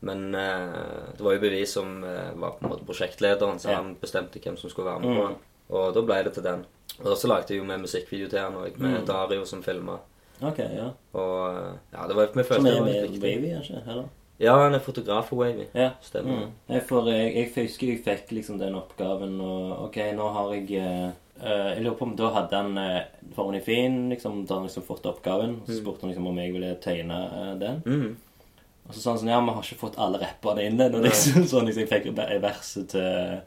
Men 0.00 0.34
uh, 0.34 1.12
det 1.16 1.20
var 1.22 1.32
jo 1.36 1.40
bevis 1.40 1.72
som 1.72 2.02
uh, 2.02 2.32
var 2.34 2.56
på 2.58 2.64
en 2.64 2.70
måte 2.72 2.84
prosjektlederen, 2.86 3.58
så 3.60 3.68
Ja. 3.70 3.76
han 3.76 3.94
bestemte 4.00 4.40
hvem 4.40 4.56
som 4.58 4.70
skulle 4.70 4.90
være 4.90 5.00
med 5.00 5.08
Mm. 5.10 5.16
på 5.16 5.28
den. 5.28 5.36
Og 5.70 5.94
da 5.94 6.00
ble 6.02 6.22
det 6.24 6.32
til 6.34 6.42
den. 6.42 6.64
Og 7.04 7.16
så 7.16 7.28
lagde 7.28 7.46
jeg 7.54 7.58
jo 7.58 7.64
med 7.64 7.80
musikkvideo 7.80 8.28
til 8.28 8.38
han 8.38 8.54
òg, 8.54 8.78
med 8.78 9.00
Mm. 9.00 9.06
Dario 9.06 9.44
som 9.44 9.62
filma. 9.62 9.98
Ok, 10.42 10.58
ja. 10.58 10.90
Og 11.14 11.56
eh, 11.56 11.72
ja, 11.92 12.06
det 12.08 12.16
var 12.16 12.26
vi 12.26 12.42
Som 12.42 12.44
følte 12.44 12.64
det 12.64 12.76
er 12.78 12.84
med 12.84 13.10
viktig. 13.10 13.22
Wavy, 13.22 13.54
kanskje? 13.54 13.82
Eller? 13.90 14.08
Ja, 14.42 14.56
han 14.58 14.74
er 14.74 14.82
fotograf 14.82 15.28
for 15.30 15.38
Wavy. 15.44 15.68
Ja. 15.76 15.92
Stemmer. 16.02 16.46
Mm. 16.46 16.54
Jeg, 16.74 16.82
for, 16.88 17.06
jeg, 17.10 17.28
jeg 17.36 17.50
husker 17.54 17.92
jeg 17.92 18.00
fikk 18.02 18.32
liksom 18.34 18.58
den 18.58 18.74
oppgaven, 18.74 19.36
og 19.40 19.84
ok, 19.86 20.00
nå 20.18 20.30
har 20.34 20.50
jeg 20.56 20.80
eh, 20.80 21.12
eh, 21.38 21.68
Jeg 21.76 21.84
lurer 21.84 21.98
på 22.00 22.08
om 22.08 22.16
da 22.18 22.32
hadde 22.34 22.58
han 22.58 22.80
uh, 22.80 23.28
Formen 23.36 23.62
fin, 23.62 24.00
liksom, 24.10 24.42
da 24.48 24.58
han 24.58 24.66
liksom 24.66 24.86
fått 24.88 25.06
oppgaven. 25.06 25.60
Så 25.68 25.78
spurte 25.78 26.02
han 26.02 26.10
liksom 26.10 26.26
om 26.32 26.42
jeg 26.42 26.56
ville 26.56 26.74
tegne 26.82 27.20
uh, 27.30 27.52
den. 27.60 27.80
Mm. 27.86 28.50
Og 28.88 28.96
så 28.96 28.98
sa 28.98 29.14
han 29.14 29.22
sånn 29.22 29.30
Ja, 29.30 29.38
vi 29.46 29.54
har 29.54 29.68
ikke 29.68 29.84
fått 29.84 30.00
alle 30.02 30.18
rapperne 30.24 30.66
inn 30.66 30.82
ennå, 30.82 31.04
liksom. 31.06 31.46
Sånn 31.52 31.70
liksom, 31.70 31.86
jeg 31.86 31.92
fikk 31.92 32.10
ve- 32.18 32.42
verset 32.42 32.90
til 32.96 33.40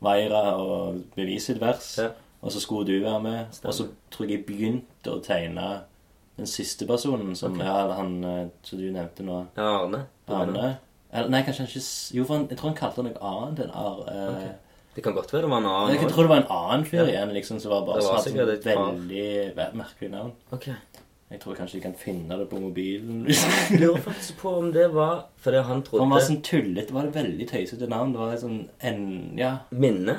Veira 0.00 0.44
og 0.56 1.02
beviset 1.18 1.60
vers. 1.60 1.92
Ja. 2.00 2.14
Og 2.40 2.54
så 2.54 2.64
skulle 2.64 2.88
du 2.88 3.04
være 3.04 3.20
med. 3.20 3.52
Stemmer. 3.52 3.68
Og 3.68 3.76
så 3.76 3.90
tror 4.08 4.24
jeg 4.24 4.38
jeg 4.38 4.46
begynte 4.48 5.12
å 5.12 5.20
tegne 5.20 5.68
den 6.40 6.48
siste 6.50 6.86
personen, 6.88 7.34
som 7.38 7.54
okay. 7.56 7.66
ja, 7.68 7.92
han 7.98 8.16
eh, 8.24 8.46
som 8.66 8.80
du 8.80 8.88
nevnte 8.94 9.26
nå. 9.26 9.42
Ja, 9.58 9.68
Arne. 9.84 10.04
Arne. 10.30 10.72
Eller, 11.10 11.30
nei, 11.32 11.40
kanskje 11.46 11.64
han 11.64 11.70
ikke 11.70 11.84
Jo, 12.16 12.24
for 12.24 12.36
han, 12.36 12.48
jeg 12.50 12.58
tror 12.60 12.70
han 12.70 12.76
kalte 12.78 13.02
noe 13.02 13.30
annet 13.30 13.64
enn 13.64 13.72
Ar... 13.74 14.02
Eh, 14.06 14.26
Ok. 14.30 14.66
Det 14.94 15.04
kan 15.06 15.14
godt 15.14 15.32
være 15.32 15.46
det 15.46 15.50
var 15.52 15.60
en 15.62 15.68
annen 15.70 15.92
Jeg 15.94 16.10
tror 16.10 16.26
det 16.26 16.30
var 16.32 16.40
en 16.42 16.50
annen 16.50 16.84
fyr 16.86 16.98
Ja. 17.00 17.04
igjen, 17.12 17.32
liksom, 17.34 17.60
som 17.62 17.70
var 17.70 17.84
bare 17.86 18.00
Det 18.00 18.06
var 18.08 18.16
så 18.24 18.30
hadde 18.30 18.46
sånn 18.46 18.54
et 18.54 18.64
par. 18.66 18.88
veldig 18.90 19.76
merkelig 19.78 20.10
navn. 20.10 20.32
Ok. 20.56 20.66
Jeg 21.30 21.40
tror 21.44 21.54
kanskje 21.54 21.78
de 21.78 21.82
kan 21.84 21.94
finne 21.94 22.38
det 22.40 22.46
på 22.50 22.58
mobilen. 22.58 23.20
Jeg 23.70 23.78
lurer 23.78 24.00
faktisk 24.02 24.40
på 24.40 24.54
om 24.58 24.72
det 24.74 24.88
var 24.90 25.28
fordi 25.38 25.62
han 25.68 25.82
trodde 25.86 26.02
Han 26.02 26.10
var 26.10 26.24
sånn 26.26 26.40
tullete. 26.42 26.88
Det 26.90 26.96
var 26.96 27.06
et 27.06 27.14
veldig 27.20 27.46
tøysete 27.52 27.90
navn. 27.90 28.14
Det 28.16 28.22
var 28.24 28.34
sånn 28.42 28.58
en... 28.90 29.04
Ja. 29.38 29.52
Minne? 29.70 30.16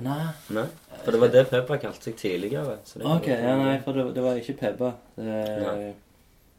Nei. 0.00 0.30
Nei. 0.56 0.64
For 1.02 1.12
det 1.12 1.20
var 1.20 1.32
det 1.34 1.42
Peppa 1.50 1.76
kalte 1.82 2.08
seg 2.08 2.16
tidligere. 2.16 2.78
Så 2.88 2.98
det 3.00 3.08
Ok, 3.10 3.28
ja, 3.28 3.56
nei, 3.60 3.76
for 3.84 3.92
det, 3.98 4.06
det 4.16 4.24
var 4.24 4.38
ikke 4.40 4.56
Peppa. 4.60 4.94
Det, 5.18 5.92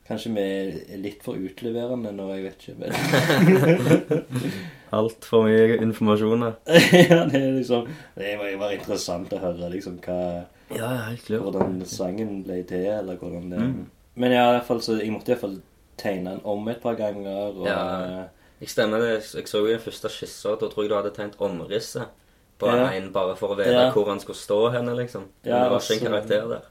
Kanskje 0.04 0.34
vi 0.36 0.42
er 0.44 1.00
litt 1.00 1.22
for 1.24 1.40
utleverende 1.40 2.12
nå, 2.12 2.26
jeg 2.36 2.44
vet 2.44 2.66
ikke. 2.66 2.76
Men 2.82 4.24
Altfor 4.98 5.46
mye 5.48 5.78
informasjon 5.80 6.44
ja, 6.44 7.22
det 7.32 7.40
er 7.40 7.54
liksom 7.56 7.88
Det 8.18 8.34
var, 8.38 8.50
det 8.52 8.60
var 8.60 8.74
interessant 8.76 9.32
å 9.34 9.40
høre 9.42 9.70
liksom 9.74 9.96
hva 10.04 10.18
Ja, 10.74 10.84
ja, 10.84 10.90
helt 11.08 11.24
klart. 11.24 11.46
Hvordan 11.48 11.80
sangen 11.88 12.42
ble 12.44 12.60
til, 12.68 12.86
eller 13.00 13.20
hvordan 13.22 13.50
det 13.54 13.62
Mm. 13.64 13.84
Men 14.16 14.30
ja, 14.36 14.44
i 14.46 14.58
hvert 14.60 14.68
fall, 14.68 14.82
så 14.86 15.00
jeg 15.00 15.10
måtte 15.10 15.32
i 15.32 15.34
hvert 15.34 15.42
fall 15.42 15.56
tegne 15.98 16.36
den 16.36 16.42
om 16.46 16.68
et 16.70 16.84
par 16.84 16.94
ganger. 17.00 17.56
Og, 17.56 17.64
Ja. 17.66 18.28
Jeg 18.62 18.70
stemmer 18.70 19.02
det. 19.02 19.24
Jeg 19.34 19.48
så 19.50 19.64
jo 19.64 19.72
den 19.72 19.82
første 19.82 20.12
skissa. 20.14 20.54
Da 20.60 20.68
tror 20.70 20.84
jeg 20.84 20.92
du 20.92 20.96
hadde 21.00 21.14
tegnet 21.16 21.40
omrisset 21.42 22.12
på 22.64 22.72
Ja. 22.80 22.88
en 22.98 23.12
bare 23.14 23.36
for 23.40 23.54
å 23.54 23.58
vite 23.60 23.72
Ja. 23.76 23.92
hvor 23.92 24.08
han 24.10 24.20
skulle 24.24 24.40
stå 24.40 24.60
henne, 24.74 24.96
liksom. 24.98 25.28
Men 25.44 25.52
Ja, 25.54 25.64
det 25.64 25.72
var 25.72 25.80
ikke 25.80 26.00
en 26.00 26.12
karakter 26.12 26.50
der. 26.50 26.62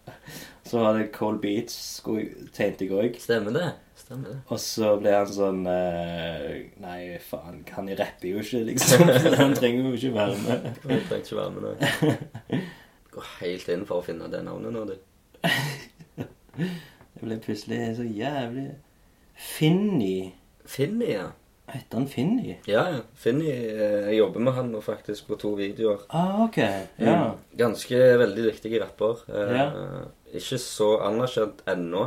Så 0.65 0.79
hadde 0.85 0.99
jeg 1.03 1.13
Cold 1.13 1.41
Beats, 1.43 1.79
tegnte 2.55 2.87
jeg 2.87 2.91
òg. 2.97 3.17
Stemmer 3.21 3.53
det. 3.53 3.73
Stemmer 3.99 4.29
det. 4.33 4.37
Og 4.49 4.59
så 4.59 4.93
ble 5.01 5.11
han 5.15 5.27
sånn 5.27 5.67
eh, 5.67 6.63
Nei, 6.81 7.19
faen, 7.23 7.65
han 7.77 7.89
rapper 7.99 8.29
jo 8.29 8.39
ikke, 8.43 8.65
liksom. 8.71 9.09
Han 9.41 9.55
trenger 9.55 9.89
jo 9.91 9.93
ikke 9.97 10.15
være 10.15 10.39
med. 10.47 10.69
Han 10.87 11.01
trenger 11.09 11.25
ikke 11.25 11.37
være 11.37 11.51
med 11.51 11.63
nå. 11.63 12.61
Går 13.13 13.27
helt 13.41 13.69
inn 13.69 13.85
for 13.87 14.01
å 14.01 14.05
finne 14.07 14.31
det 14.33 14.43
navnet 14.47 14.73
nå, 14.73 14.85
du. 14.89 14.97
Det 16.57 17.21
ble 17.29 17.37
plutselig 17.45 17.97
så 17.97 18.05
jævlig 18.07 18.71
Finny. 19.35 20.33
Finny, 20.69 21.13
ja. 21.15 21.29
Heter 21.73 21.97
han 21.99 22.07
Finny? 22.09 22.57
Ja, 22.69 22.83
ja. 22.93 22.99
Finny 23.17 23.49
eh, 23.51 24.09
Jeg 24.11 24.19
jobber 24.19 24.41
med 24.45 24.53
han 24.59 24.73
nå 24.73 24.81
faktisk 24.85 25.27
på 25.31 25.39
to 25.41 25.55
videoer. 25.57 26.03
Ah, 26.13 26.43
ok. 26.45 26.59
Ja. 27.01 27.15
Mm. 27.33 27.39
Ganske 27.57 28.01
veldig 28.21 28.45
dyktig 28.51 28.75
rapper. 28.83 29.23
Eh, 29.33 29.55
Ja. 29.57 29.69
Ikke 30.33 30.59
så 30.61 30.95
anerkjent 31.05 31.63
ennå. 31.69 32.07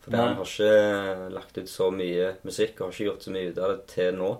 For 0.00 0.12
Nei. 0.14 0.20
han 0.20 0.36
har 0.38 0.44
ikke 0.48 1.30
lagt 1.34 1.58
ut 1.58 1.68
så 1.68 1.90
mye 1.92 2.30
musikk 2.44 2.78
og 2.80 2.86
har 2.86 2.94
ikke 2.96 3.08
gjort 3.10 3.24
så 3.26 3.32
mye 3.34 3.50
ut 3.50 3.58
av 3.58 3.72
det 3.74 3.86
til 3.92 4.14
nå. 4.16 4.30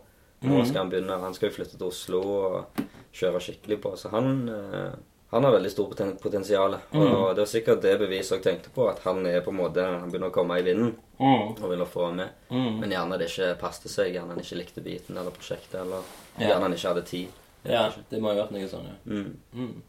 Nå 0.43 0.55
Mhm. 0.55 0.67
skal 0.69 0.79
han 0.85 0.91
begynne. 0.91 1.21
Han 1.21 1.35
skal 1.35 1.49
jo 1.51 1.55
flytte 1.57 1.77
til 1.79 1.87
Oslo 1.89 2.21
og 2.23 2.83
kjøre 3.13 3.41
skikkelig 3.43 3.81
på. 3.83 3.97
Så 3.99 4.09
han, 4.11 4.49
eh, 4.49 4.93
han 5.31 5.45
har 5.45 5.53
veldig 5.53 5.71
stort 5.71 5.91
poten 5.91 6.17
potensial. 6.23 6.75
Og 6.75 6.81
Mhm. 6.97 7.35
det 7.35 7.39
var 7.43 7.47
sikkert 7.47 7.83
det 7.83 7.99
beviset 8.01 8.31
jeg 8.31 8.43
tenkte 8.43 8.71
på, 8.75 8.89
at 8.91 8.99
han 9.05 9.25
er 9.27 9.41
på 9.41 9.51
en 9.51 9.57
måte 9.59 9.85
Han 9.85 10.11
begynner 10.11 10.31
å 10.31 10.33
komme 10.33 10.59
i 10.59 10.63
vinden 10.63 10.97
Mm. 11.21 11.63
og 11.63 11.71
vil 11.71 11.85
få 11.87 12.15
med. 12.15 12.29
Mm. 12.51 12.81
Men 12.81 12.91
gjerne 12.91 13.19
det 13.19 13.29
ikke 13.29 13.59
passet 13.61 13.91
seg. 13.91 14.15
Gjerne 14.15 14.29
han 14.29 14.39
ikke 14.41 14.57
likte 14.57 14.81
biten 14.83 15.17
eller 15.19 15.31
prosjektet. 15.31 15.75
Eller 15.81 16.03
Ja. 16.39 16.49
gjerne 16.49 16.63
han 16.63 16.73
ikke 16.73 16.89
hadde 16.95 17.03
tid. 17.07 17.29
Ja, 17.65 17.91
det 18.11 18.21
må 18.23 18.33
jo 18.35 18.41
ha 18.41 18.47
vært 18.47 18.53
noe 18.53 18.69
sånn, 18.69 18.85
ja. 18.87 18.95
Mm. 19.13 19.37
Mm. 19.55 19.83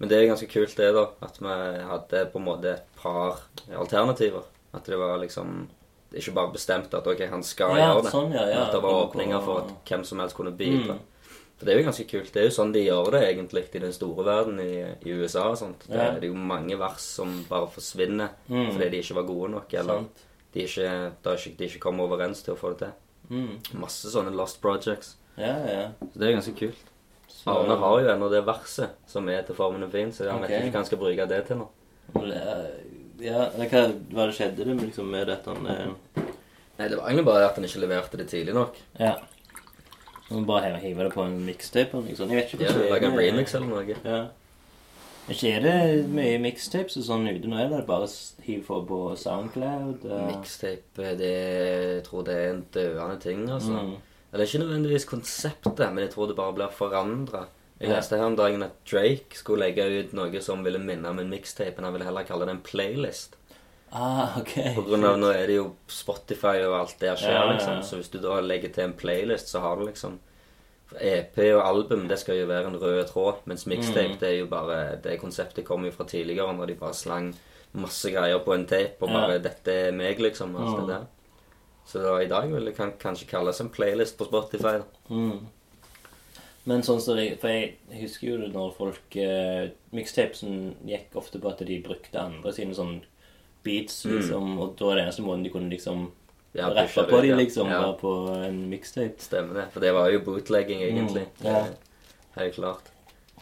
Men 0.00 0.08
det 0.08 0.18
er 0.18 0.34
ganske 0.34 0.48
kult 0.50 0.74
det, 0.76 0.92
da. 0.92 1.06
At 1.22 1.38
vi 1.38 1.46
hadde 1.46 2.32
på 2.32 2.36
en 2.36 2.44
måte 2.44 2.64
et 2.74 2.84
par 2.96 3.38
alternativer. 3.70 4.42
At 4.74 4.84
det 4.84 4.98
var 4.98 5.18
liksom 5.18 5.68
ikke 6.14 6.34
bare 6.34 6.52
bestemt 6.52 6.92
at 6.92 7.06
ok, 7.06 7.20
han 7.30 7.42
skal 7.42 7.76
Ja, 7.76 7.94
gjøre 7.94 8.02
det. 8.02 8.10
sånn, 8.12 8.32
ja, 8.34 8.46
ja. 8.48 8.64
at 8.66 8.72
det 8.72 8.82
var 8.82 9.06
åpninger 9.08 9.40
for 9.44 9.58
at 9.60 9.84
hvem 9.86 10.04
som 10.04 10.18
helst 10.18 10.36
kunne 10.36 10.52
bidra. 10.56 10.94
Mm. 10.94 10.98
For 11.62 11.68
det 11.68 11.74
er 11.76 11.78
jo 11.78 11.84
ganske 11.86 12.04
kult. 12.10 12.32
Det 12.34 12.40
er 12.42 12.48
jo 12.48 12.54
sånn 12.56 12.72
de 12.74 12.80
gjør 12.82 13.10
det 13.14 13.20
egentlig 13.28 13.60
i 13.70 13.78
den 13.84 13.92
store 13.94 14.24
verden 14.26 14.56
i, 14.58 14.72
i 15.06 15.12
USA 15.14 15.44
og 15.52 15.58
sånt. 15.60 15.84
Det, 15.86 15.94
Ja. 15.94 16.08
det 16.18 16.24
er 16.24 16.32
jo 16.32 16.34
mange 16.34 16.74
vers 16.80 17.04
som 17.20 17.44
bare 17.48 17.68
forsvinner 17.70 18.30
Mm. 18.50 18.72
fordi 18.72 18.88
de 18.90 18.98
ikke 18.98 19.14
var 19.14 19.28
gode 19.28 19.50
nok, 19.52 19.74
eller 19.74 20.00
Sant. 20.02 20.24
de 20.54 20.64
ikke, 20.66 21.12
da 21.22 21.34
ikke, 21.36 21.56
de 21.56 21.64
ikke 21.68 21.78
kommer 21.84 22.04
overens 22.10 22.42
til 22.42 22.54
å 22.54 22.58
få 22.58 22.72
det 22.74 22.78
til. 22.78 22.92
Mm. 23.30 23.78
Masse 23.78 24.10
sånne 24.10 24.34
lost 24.34 24.60
projects. 24.60 25.14
Ja, 25.38 25.54
ja. 25.70 25.84
Så 26.02 26.18
det 26.18 26.28
er 26.28 26.34
ganske 26.40 26.56
kult. 26.58 26.82
Så, 27.28 27.46
Arne 27.54 27.78
har 27.78 28.00
jo 28.02 28.08
ennå 28.08 28.28
det 28.30 28.44
verset 28.44 28.90
som 29.06 29.28
er 29.28 29.42
til 29.46 29.54
Formen 29.54 29.82
er 29.86 29.88
fin, 29.94 30.10
så 30.12 30.28
han 30.30 30.42
okay. 30.42 30.58
vet 30.58 30.66
ikke 30.66 30.72
hva 30.72 30.82
han 30.82 30.90
skal 30.90 30.98
bruke 30.98 31.28
det 31.28 31.46
til 31.46 31.56
nå. 31.62 31.68
Ja, 33.22 33.46
hva 33.54 33.82
hva 34.12 34.26
skjedde 34.34 34.64
det 34.64 34.66
med, 34.74 34.84
liksom, 34.90 35.08
med 35.10 35.28
dette? 35.30 35.50
eh, 35.50 36.22
Nei, 36.78 36.88
det 36.88 36.96
var 36.98 37.06
egentlig 37.08 37.24
bare 37.24 37.46
at 37.46 37.54
han 37.54 37.64
ikke 37.64 37.80
leverte 37.84 38.18
det 38.18 38.28
tidlig 38.28 38.54
nok. 38.56 38.76
Ja. 38.98 39.14
Må 40.32 40.44
bare 40.46 40.78
hive- 40.80 41.04
det 41.04 41.12
på 41.14 41.24
en 41.26 41.38
mixtape 41.46 41.92
eller 41.94 42.08
noe 42.08 42.16
sånt. 42.16 42.30
Jeg 42.30 42.38
vet 42.42 42.52
ikke 42.54 42.64
Ja, 42.64 42.72
hvordan 42.72 42.82
det 42.82 42.90
er 42.90 42.94
Lage 42.94 43.10
en 43.12 43.18
remix 43.18 43.54
eller 43.54 43.66
noe. 43.68 43.96
Ja. 44.04 44.22
Ikke 45.30 45.52
er 45.54 45.60
det 45.62 46.08
mye 46.10 46.38
mixtapes 46.42 46.96
og 46.98 47.04
sånn 47.06 47.28
ute 47.30 47.46
nå, 47.48 47.56
er 47.62 47.68
det 47.70 47.86
bare 47.86 48.08
hiv 48.42 48.64
for 48.66 48.82
på 48.88 48.98
Soundcloud? 49.16 50.04
eh? 50.04 50.24
Mixtape, 50.32 51.12
det, 51.20 51.28
jeg 51.30 52.02
tror 52.08 52.24
det 52.26 52.34
er 52.34 52.50
en 52.50 52.64
døende 52.74 53.20
ting, 53.22 53.44
altså. 53.48 53.70
Mm. 53.78 53.92
Eller 54.32 54.44
ikke 54.48 54.62
nødvendigvis 54.64 55.04
konseptet, 55.06 55.92
men 55.92 55.98
jeg 56.06 56.10
tror 56.14 56.26
det 56.26 56.36
bare 56.36 56.52
blir 56.56 56.72
forandra. 56.74 57.44
Jeg 57.80 57.88
Ja. 57.90 57.96
leste 57.96 58.16
her 58.16 58.24
om 58.24 58.36
dagen 58.36 58.62
at 58.62 58.72
Drake 58.90 59.34
skulle 59.34 59.60
legge 59.66 59.86
ut 60.04 60.12
noe 60.12 60.40
som 60.40 60.62
ville 60.64 60.78
minne 60.78 61.06
om 61.08 61.18
en 61.18 61.30
mixtape, 61.30 61.76
men 61.76 61.84
han 61.84 61.92
ville 61.92 62.04
heller 62.04 62.24
kalle 62.24 62.46
det 62.46 62.54
en 62.56 62.60
playlist. 62.62 63.36
Ah, 63.94 64.38
ok. 64.40 64.52
På 64.74 64.82
grunn 64.86 65.04
av 65.04 65.18
nå 65.20 65.30
er 65.36 65.46
det 65.46 65.56
jo 65.58 65.66
Spotify 65.92 66.62
og 66.64 66.78
alt 66.80 66.94
det 67.02 67.10
skjer, 67.20 67.32
Ja, 67.32 67.40
ja, 67.42 67.46
ja. 67.46 67.52
liksom. 67.52 67.82
Så 67.84 67.96
hvis 68.00 68.08
du 68.10 68.18
da 68.24 68.38
legger 68.40 68.72
til 68.72 68.84
en 68.84 68.94
playlist, 68.96 69.48
så 69.52 69.60
har 69.60 69.76
du 69.76 69.84
liksom 69.86 70.18
EP 71.00 71.38
og 71.54 71.62
album 71.66 72.06
det 72.08 72.18
skal 72.20 72.36
jo 72.40 72.46
være 72.46 72.66
en 72.68 72.76
rød 72.80 73.06
tråd, 73.08 73.34
mens 73.48 73.66
mixtape 73.66 74.14
Mm. 74.14 74.18
det 74.20 74.28
er 74.28 74.38
jo 74.38 74.46
bare 74.46 74.96
Det 75.02 75.18
konseptet 75.20 75.64
kommer 75.64 75.86
jo 75.90 75.92
fra 75.92 76.04
tidligere, 76.04 76.52
når 76.56 76.66
de 76.66 76.74
bare 76.74 76.94
slang 76.94 77.34
masse 77.74 78.10
greier 78.12 78.38
på 78.44 78.54
en 78.54 78.66
tape 78.66 79.00
og 79.02 79.08
Ja. 79.08 79.14
bare 79.26 79.38
'Dette 79.38 79.68
er 79.88 79.92
meg', 79.92 80.18
liksom. 80.20 80.56
Alt 80.56 80.68
Mm. 80.78 80.86
det 80.86 80.88
der. 80.94 81.06
Så 81.86 81.98
da, 82.02 82.16
i 82.18 82.28
dag 82.28 82.48
vil 82.52 82.64
det 82.64 82.76
kan, 82.76 82.92
kanskje 82.92 83.26
kalles 83.28 83.60
en 83.60 83.68
playlist 83.70 84.16
på 84.18 84.24
Spotify. 84.26 84.82
Mm. 85.10 85.46
Men 86.64 86.80
sånn 86.82 87.00
som 87.00 87.16
det, 87.16 87.40
For 87.40 87.48
jeg 87.48 87.74
husker 88.00 88.28
jo 88.28 88.36
det 88.38 88.52
når 88.52 88.74
folk 88.76 89.16
eh, 89.16 89.70
Mixtapesen 89.92 90.76
gikk 90.86 91.14
ofte 91.16 91.40
på 91.40 91.48
at 91.50 91.58
de 91.66 91.82
brukte 91.82 92.14
andre 92.20 92.52
sine 92.52 92.74
sånn 92.74 93.02
beats, 93.64 94.04
Mm. 94.04 94.16
liksom. 94.16 94.58
Og 94.60 94.76
da 94.76 94.84
var 94.84 94.94
det 94.96 95.04
eneste 95.06 95.22
måten 95.22 95.44
de 95.44 95.50
kunne 95.50 95.70
liksom 95.70 96.10
Ja, 96.54 96.68
rappe 96.68 97.06
på 97.08 97.22
dem, 97.22 97.38
liksom, 97.38 97.68
Ja. 97.70 97.80
var 97.80 97.94
på 97.98 98.44
en 98.44 98.68
mixtape. 98.68 99.18
Stemmer 99.18 99.54
det. 99.54 99.72
For 99.72 99.80
det 99.80 99.92
var 99.94 100.10
jo 100.10 100.18
bootlegging, 100.20 100.82
egentlig. 100.82 101.26
Mm, 101.40 101.46
ja. 101.46 101.64
Helt 102.36 102.54
klart. 102.54 102.90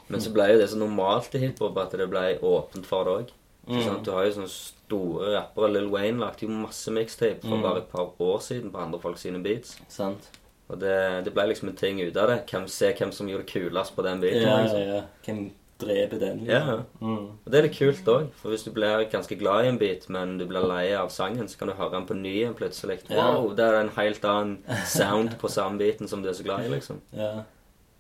Men 0.09 0.21
så 0.21 0.33
ble 0.33 0.47
jo 0.53 0.59
det 0.59 0.69
så 0.71 0.77
normalt 0.79 1.35
i 1.35 1.39
hiphop 1.39 1.77
at 1.79 1.91
det 1.91 2.09
ble 2.11 2.39
åpent 2.43 2.87
for 2.87 3.05
det 3.05 3.13
òg. 3.13 3.31
Mm. 3.69 4.03
Du 4.05 4.11
har 4.13 4.25
jo 4.27 4.33
sånne 4.33 4.49
store 4.49 5.35
rappere. 5.37 5.73
Lil 5.73 5.89
Wayne 5.91 6.19
lagde 6.19 6.43
jo 6.43 6.49
masse 6.49 6.89
mixtape 6.91 7.41
for 7.43 7.57
Mm. 7.57 7.63
bare 7.63 7.77
et 7.79 7.91
par 7.91 8.11
år 8.21 8.39
siden 8.41 8.71
på 8.73 8.79
andre 8.79 8.99
folk 9.01 9.19
sine 9.19 9.43
beats. 9.43 9.77
Sant? 9.89 10.29
Og 10.69 10.79
det, 10.79 11.25
det 11.25 11.35
ble 11.35 11.49
liksom 11.49 11.69
en 11.69 11.77
ting 11.77 12.01
ut 12.01 12.17
av 12.17 12.29
det. 12.29 12.47
Hvem, 12.47 12.69
se 12.69 12.93
hvem 12.93 13.13
som 13.13 13.27
gjorde 13.29 13.45
det 13.47 13.53
kulest 13.53 13.95
på 13.97 14.03
den 14.05 14.21
beaten. 14.21 14.43
Ja, 14.43 14.63
liksom. 14.63 14.81
ja. 14.95 15.03
Hvem 15.25 15.51
dreper 15.81 16.21
den. 16.21 16.43
Ja, 16.49 16.61
ja. 16.67 16.77
Mm. 17.01 17.27
Og 17.41 17.49
det 17.51 17.59
er 17.59 17.67
litt 17.67 17.79
kult 17.79 18.11
òg, 18.13 18.29
for 18.41 18.53
hvis 18.53 18.67
du 18.67 18.73
blir 18.77 19.07
ganske 19.13 19.39
glad 19.41 19.65
i 19.65 19.71
en 19.73 19.81
bit, 19.81 20.09
men 20.13 20.37
du 20.41 20.47
blir 20.51 20.67
lei 20.69 20.91
av 20.97 21.13
sangen, 21.15 21.49
så 21.49 21.61
kan 21.61 21.73
du 21.73 21.77
høre 21.79 21.95
den 21.97 22.09
på 22.09 22.19
ny 22.19 22.35
igjen 22.43 22.57
plutselig. 22.59 23.01
Wow, 23.11 23.53
det 23.57 23.67
er 23.67 23.81
en 23.81 23.95
helt 23.97 24.27
annen 24.29 24.59
sound 24.97 25.39
på 25.41 25.53
samme 25.53 25.81
biten 25.83 26.11
som 26.11 26.23
du 26.25 26.31
er 26.31 26.37
så 26.39 26.47
glad 26.47 26.67
i, 26.67 26.75
liksom. 26.75 27.01
Ja. 27.17 27.33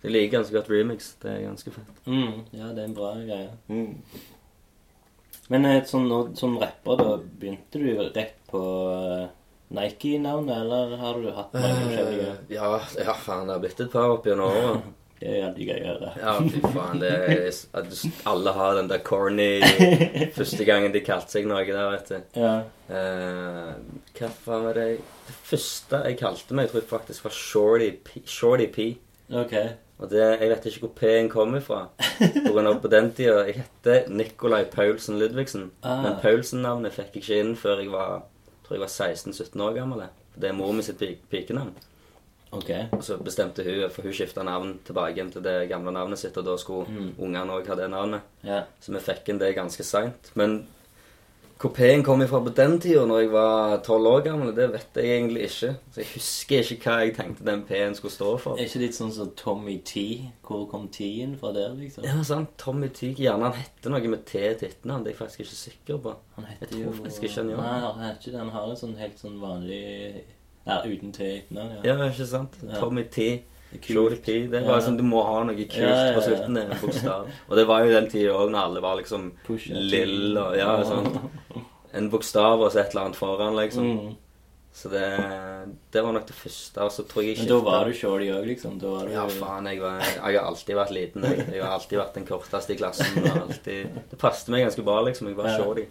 Jeg 0.00 0.14
liker 0.14 0.38
ganske 0.38 0.56
godt 0.56 0.70
remix. 0.72 1.14
Det 1.20 1.32
er 1.32 1.42
ganske 1.44 1.72
fett. 1.74 2.04
Mm. 2.06 2.44
ja, 2.56 2.70
det 2.72 2.84
er 2.84 2.86
en 2.88 2.96
bra 2.96 3.10
greie. 3.20 3.50
Mm. 3.68 4.22
Men 5.50 5.66
sånn, 5.88 6.08
som 6.38 6.56
rapper, 6.60 6.96
da 6.96 7.18
begynte 7.18 7.82
du 7.82 7.90
rett 7.98 8.38
på 8.48 8.62
eh, 8.94 9.26
Nike-navnet, 9.74 10.56
eller 10.62 10.96
har 11.00 11.18
du 11.20 11.28
hatt 11.34 11.52
mange 11.54 11.82
forskjellige? 11.84 12.30
Eh, 12.30 12.54
ja, 12.54 12.70
ja, 13.02 13.16
faen, 13.18 13.50
det 13.50 13.56
har 13.56 13.62
blitt 13.62 13.82
et 13.82 13.92
par 13.92 14.14
opp 14.14 14.26
gjennom 14.30 14.50
åra. 14.50 14.72
Det 15.20 15.28
er 15.28 15.42
veldig 15.44 15.66
gøy 15.68 15.80
å 15.82 15.88
høre. 15.90 16.10
Ja, 16.16 16.34
fy 16.48 16.60
faen. 16.64 17.00
Det 17.02 17.10
er, 17.12 17.48
at 17.80 17.90
alle 18.30 18.54
har 18.56 18.78
den 18.78 18.88
der 18.88 19.02
corny 19.04 19.48
første 20.38 20.64
gangen 20.64 20.94
de 20.94 21.02
kalte 21.04 21.34
seg 21.36 21.48
noe 21.50 21.60
der, 21.68 21.90
vet 21.92 22.08
du. 22.08 22.40
Ja. 22.40 22.54
Uh, 22.88 23.74
hva 24.16 24.30
faen 24.46 24.64
var 24.64 24.74
det 24.80 24.86
Det 25.28 25.36
første 25.52 26.00
jeg 26.08 26.16
kalte 26.22 26.56
meg, 26.56 26.70
tror 26.72 26.80
jeg 26.82 26.88
faktisk 26.90 27.28
var 27.28 27.36
Shorty 27.36 27.90
P. 28.04 28.22
Shorty 28.24 28.66
P. 28.72 28.88
Ok. 29.30 29.54
Og 30.00 30.08
det, 30.08 30.22
Jeg 30.40 30.48
vet 30.48 30.66
ikke 30.70 30.80
hvor 30.86 30.94
P-en 30.96 31.28
kom 31.30 31.52
ifra. 31.58 31.82
På 32.18 32.54
grunn 32.54 32.70
av 32.70 32.78
på 32.80 32.88
den 32.90 33.10
tida 33.14 33.42
Jeg 33.50 33.58
heter 33.60 34.08
Nikolai 34.08 34.62
Paulsen 34.72 35.20
Ludvigsen. 35.20 35.68
Ah. 35.84 36.00
Men 36.06 36.16
Paulsen-navnet 36.24 36.96
fikk 36.96 37.18
jeg 37.20 37.22
ikke 37.26 37.40
inn 37.44 37.52
før 37.60 37.84
jeg 37.84 37.92
var 37.92 38.22
tror 38.64 38.78
jeg 38.78 38.84
var 38.86 38.94
16-17 38.94 39.62
år 39.66 39.76
gammel. 39.76 40.02
Det 40.40 40.48
er 40.48 40.56
mor 40.56 40.72
mi 40.72 40.82
sitt 40.86 40.96
pi- 41.02 41.18
pikenavn. 41.30 41.74
Ok. 42.52 42.70
Og 42.92 43.02
så 43.06 43.16
bestemte 43.22 43.62
hun, 43.62 43.84
for 43.90 44.02
hun 44.02 44.12
skifta 44.12 44.42
navn 44.42 44.78
tilbake 44.84 45.28
til 45.30 45.42
det 45.42 45.68
gamle 45.70 45.92
navnet 45.94 46.18
sitt, 46.18 46.36
og 46.36 46.44
da 46.44 46.56
skulle 46.58 46.88
Mm. 46.88 47.14
ungene 47.18 47.52
òg 47.60 47.66
ha 47.66 47.74
det 47.76 47.90
navnet. 47.90 48.20
Ja. 48.44 48.64
Så 48.80 48.92
vi 48.92 48.98
fikk 48.98 49.28
inn 49.28 49.38
det 49.38 49.54
ganske 49.54 49.84
seint. 49.84 50.32
Men 50.34 50.66
hvor 51.60 51.70
P-en 51.76 52.02
kom 52.02 52.22
ifra 52.22 52.40
på 52.40 52.54
den 52.56 52.78
tida, 52.80 53.04
når 53.06 53.18
jeg 53.20 53.30
var 53.32 53.76
tolv 53.84 54.06
år 54.06 54.22
gammel, 54.24 54.54
det 54.56 54.72
vet 54.72 54.94
jeg 54.96 55.04
egentlig 55.20 55.42
ikke. 55.44 55.76
Så 55.92 55.96
jeg 56.00 56.06
husker 56.14 56.58
ikke 56.74 56.90
hva 56.90 57.04
jeg 57.04 57.14
tenkte 57.16 57.44
den 57.44 57.62
P-en 57.68 57.94
skulle 57.94 58.14
stå 58.14 58.30
for. 58.40 58.56
Er 58.56 58.64
ikke 58.64 58.80
litt 58.80 58.94
sånn 58.96 59.12
som 59.12 59.30
Tommy 59.36 59.76
T? 59.84 60.32
Hvor 60.42 60.66
kom 60.70 60.88
T-en 60.88 61.36
fra 61.38 61.52
der, 61.52 61.68
liksom? 61.76 62.02
Ja, 62.02 62.22
sant. 62.24 62.48
Tommy 62.58 62.88
T. 62.88 63.12
Gjerne 63.14 63.42
han 63.44 63.52
hette 63.52 63.90
noe 63.92 64.08
med 64.08 64.24
T 64.26 64.32
til 64.58 64.68
etternavn. 64.70 65.04
Det 65.04 65.12
er 65.12 65.18
jeg 65.18 65.20
faktisk 65.28 65.40
ikke 65.40 65.60
sikker 65.60 65.98
på. 65.98 66.16
Han 66.36 66.46
heter 66.46 66.66
Jeg 66.78 66.84
tror 66.86 66.92
faktisk 67.04 67.22
ikke 67.28 67.34
han 67.36 67.48
gjør 67.50 67.56
Nei, 67.62 67.80
han 67.80 68.00
heter 68.00 68.18
ikke 68.20 68.32
det. 68.32 68.38
Han 68.40 68.48
har 68.56 68.70
en 68.70 68.76
sånn 68.76 68.96
helt 68.98 69.18
sånn 69.20 69.38
vanlig 69.40 70.24
Ja, 70.70 70.80
uten 70.86 71.12
T 71.16 71.24
i 71.26 71.36
etternavn, 71.42 71.76
ja. 71.84 71.94
Ja, 71.96 72.08
ikke 72.10 72.26
sant? 72.30 72.56
Tommy 72.78 73.04
T. 73.10 73.28
Shorty. 73.86 74.16
P. 74.18 74.32
Det 74.50 74.62
Ja. 74.64 74.66
var 74.72 74.80
sånn, 74.82 74.96
Du 74.98 75.04
må 75.06 75.20
ha 75.22 75.44
noe 75.46 75.54
kult 75.54 75.76
Ja, 75.78 75.88
ja, 75.90 76.06
ja. 76.10 76.14
på 76.16 76.22
slutten. 76.26 76.56
En 76.58 76.70
bokstav. 76.80 77.28
Og 77.48 77.56
det 77.56 77.66
var 77.68 77.84
jo 77.84 77.92
den 77.92 78.08
tida 78.10 78.32
òg, 78.34 78.50
når 78.50 78.64
alle 78.64 78.80
var 78.82 78.96
liksom 78.98 79.28
lill 79.70 80.36
og 80.38 80.56
Ja, 80.58 80.72
sånn. 80.82 81.30
En 81.94 82.08
bokstav 82.10 82.60
og 82.64 82.72
så 82.72 82.80
et 82.80 82.90
eller 82.94 83.04
annet 83.04 83.16
foran, 83.16 83.54
liksom. 83.56 83.84
Mm. 83.84 84.16
Så 84.72 84.88
det, 84.90 85.02
det 85.92 86.02
var 86.02 86.12
nok 86.14 86.26
det 86.26 86.34
første. 86.38 86.78
Og 86.82 86.90
så 86.94 87.02
tror 87.06 87.22
jeg 87.26 87.38
Men 87.38 87.48
da 87.48 87.58
var 87.60 87.84
du 87.84 87.92
shorty 87.92 88.28
òg, 88.30 88.44
liksom? 88.46 88.78
Du 88.80 88.86
Ja, 89.10 89.26
faen. 89.26 89.66
Jeg, 89.66 89.80
var, 89.82 89.98
jeg 90.00 90.38
har 90.38 90.46
alltid 90.46 90.76
vært 90.76 90.90
liten. 90.94 91.22
Jeg, 91.26 91.46
jeg 91.54 91.62
har 91.62 91.72
alltid 91.74 91.98
vært 91.98 92.14
den 92.14 92.26
korteste 92.26 92.70
i 92.74 92.76
klassen. 92.76 93.22
Alltid, 93.42 93.88
det 94.10 94.18
passet 94.18 94.48
meg 94.48 94.62
ganske 94.66 94.82
bra, 94.86 95.00
liksom. 95.02 95.26
Jeg 95.28 95.36
var 95.36 95.46
Ja. 95.46 95.58
shorty. 95.58 95.86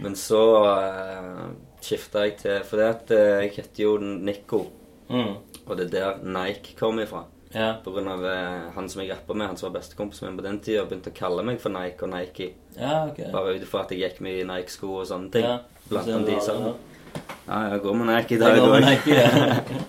Men 0.00 0.14
så 0.14 0.42
uh, 0.64 1.50
skifta 1.84 2.24
jeg 2.26 2.36
til 2.40 2.60
For 2.64 2.76
det 2.80 2.86
at 2.88 3.10
eh, 3.16 3.44
jeg 3.44 3.50
heter 3.60 3.82
jo 3.84 3.96
Nico, 4.02 4.64
Mm. 5.08 5.36
og 5.66 5.76
det 5.78 5.84
er 5.86 5.90
der 5.92 6.16
Nike 6.24 6.74
kom 6.78 6.98
ifra. 6.98 7.20
Ja. 7.54 7.76
På 7.84 7.92
grunn 7.94 8.08
av 8.10 8.24
eh, 8.26 8.64
han 8.74 8.88
som 8.90 9.02
jeg 9.02 9.12
rappa 9.12 9.34
med, 9.34 9.46
han 9.46 9.56
som 9.56 9.68
var 9.68 9.76
bestekompisen 9.80 10.26
min 10.26 10.36
på 10.40 10.42
den 10.42 10.58
tida, 10.60 10.82
begynte 10.84 11.12
å 11.12 11.14
kalle 11.14 11.44
meg 11.46 11.60
for 11.62 11.70
Nike 11.70 12.02
og 12.02 12.10
Nike. 12.10 12.48
ja, 12.74 13.04
okay. 13.06 13.30
Bare 13.32 13.54
ut 13.54 13.62
ifra 13.62 13.84
at 13.84 13.94
jeg 13.94 14.00
gikk 14.02 14.18
mye 14.26 14.40
i 14.40 14.48
Nike-sko 14.48 14.90
og 15.00 15.06
sånne 15.06 15.30
ting. 15.30 15.46
Ja. 15.46 15.60
Blant 15.88 16.08
annet 16.10 16.26
de 16.26 16.40
sammen. 16.42 16.74
Ja, 17.46 17.60
jeg 17.70 17.80
går 17.84 17.94
med 17.94 18.06
Nike 18.10 18.34
i 18.34 18.38
dag 18.42 18.58
òg. 18.58 18.80
Nike, 18.82 19.14
ja. 19.14 19.28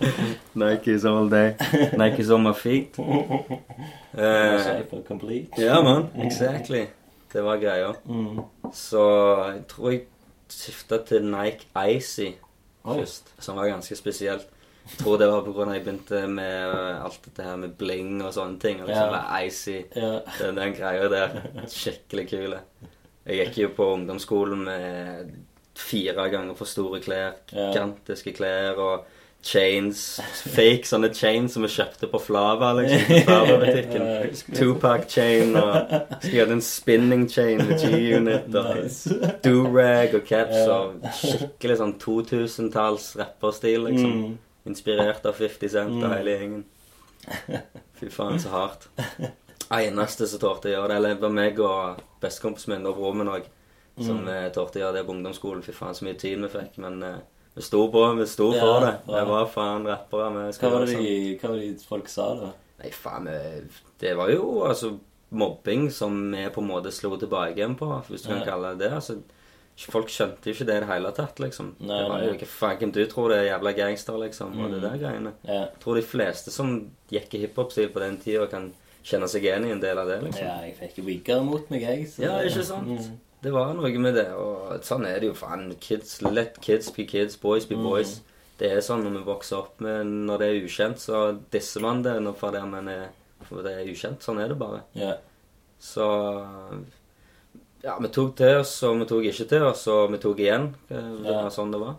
Nike 0.62 0.94
is 0.94 1.06
all 1.10 1.30
day. 1.30 1.56
Nike 1.98 2.20
is 2.22 2.30
on 2.30 2.44
my 2.46 2.54
feet. 2.54 2.94
uh, 3.00 3.10
ja, 5.58 5.82
man. 5.82 6.08
Exactly. 6.16 6.86
Det 7.34 7.42
var 7.44 7.58
greia. 7.58 7.90
Mm. 8.06 8.40
Så 8.74 9.02
jeg 9.56 9.66
tror 9.68 9.92
jeg 9.92 10.06
skifta 10.54 10.98
til 11.08 11.26
Nike 11.26 11.68
Icy 11.98 12.30
Oi. 12.84 13.00
først, 13.00 13.34
som 13.40 13.58
var 13.60 13.68
ganske 13.72 13.96
spesielt. 13.96 14.48
Jeg 14.88 15.02
tror 15.02 15.18
det 15.20 15.28
var 15.28 15.42
av 15.44 15.74
jeg 15.74 15.84
begynte 15.84 16.28
med 16.32 16.70
øh, 16.72 17.04
alt 17.04 17.20
dette 17.26 17.44
her 17.44 17.58
med 17.60 17.74
bling 17.78 18.22
og 18.24 18.32
sånne 18.34 18.60
ting. 18.60 18.82
Og 18.82 18.88
liksom 18.88 19.12
Ja. 19.18 19.42
icy. 19.44 19.82
Ja. 19.96 20.20
Den, 20.40 20.56
den 20.56 20.74
greia 20.78 21.10
der. 21.12 21.42
Skikkelig 21.68 22.30
kule. 22.30 22.60
Jeg 23.26 23.48
gikk 23.50 23.58
jo 23.66 23.70
på 23.76 23.90
ungdomsskolen 23.98 24.64
med 24.64 25.34
fire 25.76 26.30
ganger 26.32 26.56
for 26.56 26.66
store 26.66 27.02
klær, 27.04 27.36
gigantiske 27.52 28.32
klær 28.34 28.80
og 28.80 29.06
chains. 29.48 30.02
Fake 30.54 30.84
sånne 30.90 31.10
chains 31.16 31.54
som 31.56 31.64
vi 31.64 31.70
kjøpte 31.72 32.10
på 32.12 32.20
Flava, 32.22 32.74
liksom. 32.76 33.24
På 33.28 33.60
det. 33.64 33.78
Tupac-chain 34.58 35.56
og 35.56 35.94
så 36.22 36.32
jeg 36.32 36.42
hadde 36.44 36.58
en 36.58 36.64
spinning 36.66 37.24
chain 37.32 37.62
med 37.64 37.80
G-unit 37.82 38.54
og 38.60 38.70
Nice. 38.82 39.18
do-rag 39.46 40.16
og 40.20 40.26
caps 40.28 40.60
og 40.68 41.08
skikkelig 41.22 41.80
sånn 41.82 41.96
2000-talls 42.04 43.14
rapperstil, 43.22 43.88
liksom. 43.88 44.18
Mm. 44.26 44.38
Inspirert 44.68 45.26
av 45.30 45.38
50 45.40 45.70
Cent 45.72 45.96
og 46.04 46.10
Mm. 46.10 46.16
hele 46.18 46.34
gjengen. 46.38 46.64
Fy 48.00 48.10
faen, 48.14 48.40
så 48.40 48.50
hardt. 48.54 48.88
Eneste 49.74 50.28
som 50.28 50.40
torde 50.40 50.70
å 50.70 50.74
gjøre 50.76 50.90
det, 50.92 50.98
eller 51.02 51.16
var 51.22 51.34
meg 51.36 51.60
og 51.64 52.02
bestekompisen 52.24 52.76
min 52.76 52.86
og 52.88 52.96
broren 53.00 53.18
min 53.24 53.32
òg, 53.32 53.48
som 54.00 54.20
Mm. 54.24 54.28
eh, 54.30 54.50
torde 54.56 54.80
å 54.80 54.84
gjøre 54.84 54.94
det 55.00 55.06
på 55.08 55.16
ungdomsskolen. 55.16 55.64
Fy 55.64 55.72
faen, 55.74 55.96
så 55.96 56.04
mye 56.06 56.20
tid 56.20 56.40
vi 56.40 56.48
fikk. 56.48 56.78
Men 56.78 57.02
eh, 57.04 57.18
vi 57.58 57.66
sto 57.66 57.82
på, 57.94 58.04
vi 58.20 58.28
sto 58.30 58.52
Ja, 58.56 58.62
for 58.62 58.86
det. 58.86 58.94
Vi 59.10 59.26
var 59.34 59.48
faen 59.52 59.86
rappere. 59.90 60.30
Hva 60.30 60.86
de, 60.86 61.38
hva 61.42 61.50
var 61.50 61.60
det 61.64 61.82
folk 61.88 62.08
sa, 62.14 62.30
da? 62.40 62.52
Nei, 62.78 62.92
faen, 62.94 63.28
det 64.00 64.14
var 64.18 64.30
jo 64.30 64.62
altså 64.68 64.94
mobbing 65.34 65.90
som 65.92 66.14
vi 66.32 66.46
på 66.54 66.62
en 66.64 66.70
måte 66.70 66.92
slo 66.96 67.18
tilbake 67.20 67.58
igjen 67.60 67.76
på, 67.80 67.90
hvis 68.08 68.24
du 68.24 68.30
kan 68.30 68.46
kalle 68.48 68.76
det 68.78 68.86
det. 68.86 68.94
altså 69.02 69.18
Folk 69.78 70.08
skjønte 70.10 70.50
jo 70.50 70.54
ikke 70.56 70.66
det 70.66 70.76
i 70.76 70.80
det 70.82 70.88
hele 70.90 71.12
tatt, 71.14 71.38
liksom. 71.38 71.76
Nei, 71.86 71.98
det 72.02 72.10
var 72.10 72.22
jo 72.26 72.32
ikke 72.34 72.48
hvem 72.80 72.92
du 72.96 73.04
tror 73.12 73.30
det 73.30 73.38
er 73.44 73.50
jævla 73.52 73.74
gangster, 73.78 74.16
liksom, 74.24 74.56
og 74.58 74.72
det 74.72 74.80
Mm. 74.80 74.86
der 74.88 74.98
greiene. 75.04 75.34
Ja. 75.46 75.60
Jeg 75.70 75.80
tror 75.84 75.96
de 75.96 76.02
fleste 76.02 76.50
som 76.52 76.72
gikk 77.12 77.36
i 77.36 77.42
hiphop-stil 77.46 77.90
på 77.94 78.00
den 78.02 78.18
tida, 78.18 78.48
kan 78.50 78.74
kjenne 79.06 79.28
seg 79.30 79.44
igjen 79.46 79.66
i 79.68 79.72
en 79.72 79.80
del 79.80 79.98
av 80.02 80.08
det, 80.08 80.24
liksom. 80.24 80.42
ja, 80.48 80.56
jeg 80.66 80.76
fikk 80.80 80.98
jo 80.98 81.04
wigger 81.04 81.44
mot 81.44 81.70
meg, 81.70 81.82
jeg. 81.82 82.08
så- 82.10 82.24
Ja, 82.24 82.40
ikke 82.42 82.64
sant? 82.66 82.88
Mm. 82.88 83.20
Det 83.44 83.52
var 83.54 83.74
noe 83.78 83.92
med 84.02 84.16
det, 84.18 84.30
og 84.34 84.80
sånn 84.84 85.06
er 85.06 85.20
det 85.22 85.28
jo, 85.30 85.34
faen. 85.38 85.68
Kids, 85.80 86.22
let 86.26 86.58
kids 86.62 86.90
be 86.96 87.06
kids, 87.06 87.36
boys 87.38 87.66
be 87.70 87.76
Mm. 87.78 87.84
boys. 87.84 88.22
Det 88.58 88.72
er 88.72 88.82
sånn 88.82 89.04
når 89.06 89.20
vi 89.20 89.24
vokser 89.28 89.58
opp 89.60 89.80
Men 89.86 90.26
Når 90.26 90.40
det 90.40 90.48
er 90.48 90.66
ukjent, 90.66 90.98
så 90.98 91.40
disser 91.54 91.80
man 91.82 92.02
det 92.02 92.16
når 92.24 92.34
for 92.36 92.52
det, 92.52 92.64
man 92.66 92.88
er, 92.90 93.10
for 93.46 93.62
det 93.62 93.74
er 93.78 93.92
ukjent. 93.92 94.20
Sånn 94.26 94.42
er 94.42 94.48
det 94.50 94.58
bare. 94.58 94.82
Yeah. 94.96 95.18
Så 95.80 96.08
Ja, 97.84 97.98
vi 98.02 98.08
tok 98.10 98.36
til 98.36 98.58
oss, 98.60 98.72
og 98.84 98.98
vi 99.00 99.06
tok 99.06 99.24
ikke 99.30 99.48
til 99.48 99.64
oss, 99.64 99.86
og 99.88 100.12
vi 100.12 100.18
tok 100.18 100.40
igjen. 100.42 100.72
Det 100.90 100.98
var 101.24 101.44
var 101.44 101.50
sånn 101.54 101.72
det 101.72 101.80
var. 101.80 101.96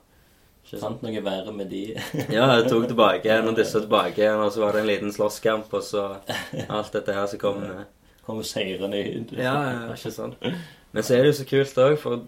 Ikke 0.66 0.80
sant? 0.82 0.98
Fant 1.00 1.02
noe 1.06 1.22
verre 1.24 1.52
med 1.54 1.70
de. 1.70 1.84
Ja, 2.34 2.48
jeg 2.58 2.66
tok 2.68 2.88
tilbake 2.90 3.24
igjen, 3.24 3.46
og 3.48 3.54
disse 3.56 3.80
tilbake 3.80 4.18
igjen, 4.18 4.42
og 4.42 4.50
så 4.52 4.60
var 4.66 4.72
det 4.74 4.82
en 4.82 4.90
liten 4.90 5.12
slåsskamp, 5.14 5.70
og 5.72 5.82
så 5.86 6.02
alt 6.68 6.92
dette 6.92 7.14
her 7.14 7.26
som 7.30 7.38
kom 7.38 7.60
med. 7.62 7.86
Kommer 8.26 8.42
seirende 8.44 8.98
ut. 9.14 9.30
Ja, 9.38 9.54
ja, 9.70 9.94
ikke 9.94 10.12
sant. 10.12 10.34
Men 10.98 11.06
så 11.06 11.14
er 11.14 11.22
det 11.22 11.30
jo 11.30 11.38
så 11.38 11.46
kult 11.46 11.78
òg, 11.84 11.96
for 12.02 12.24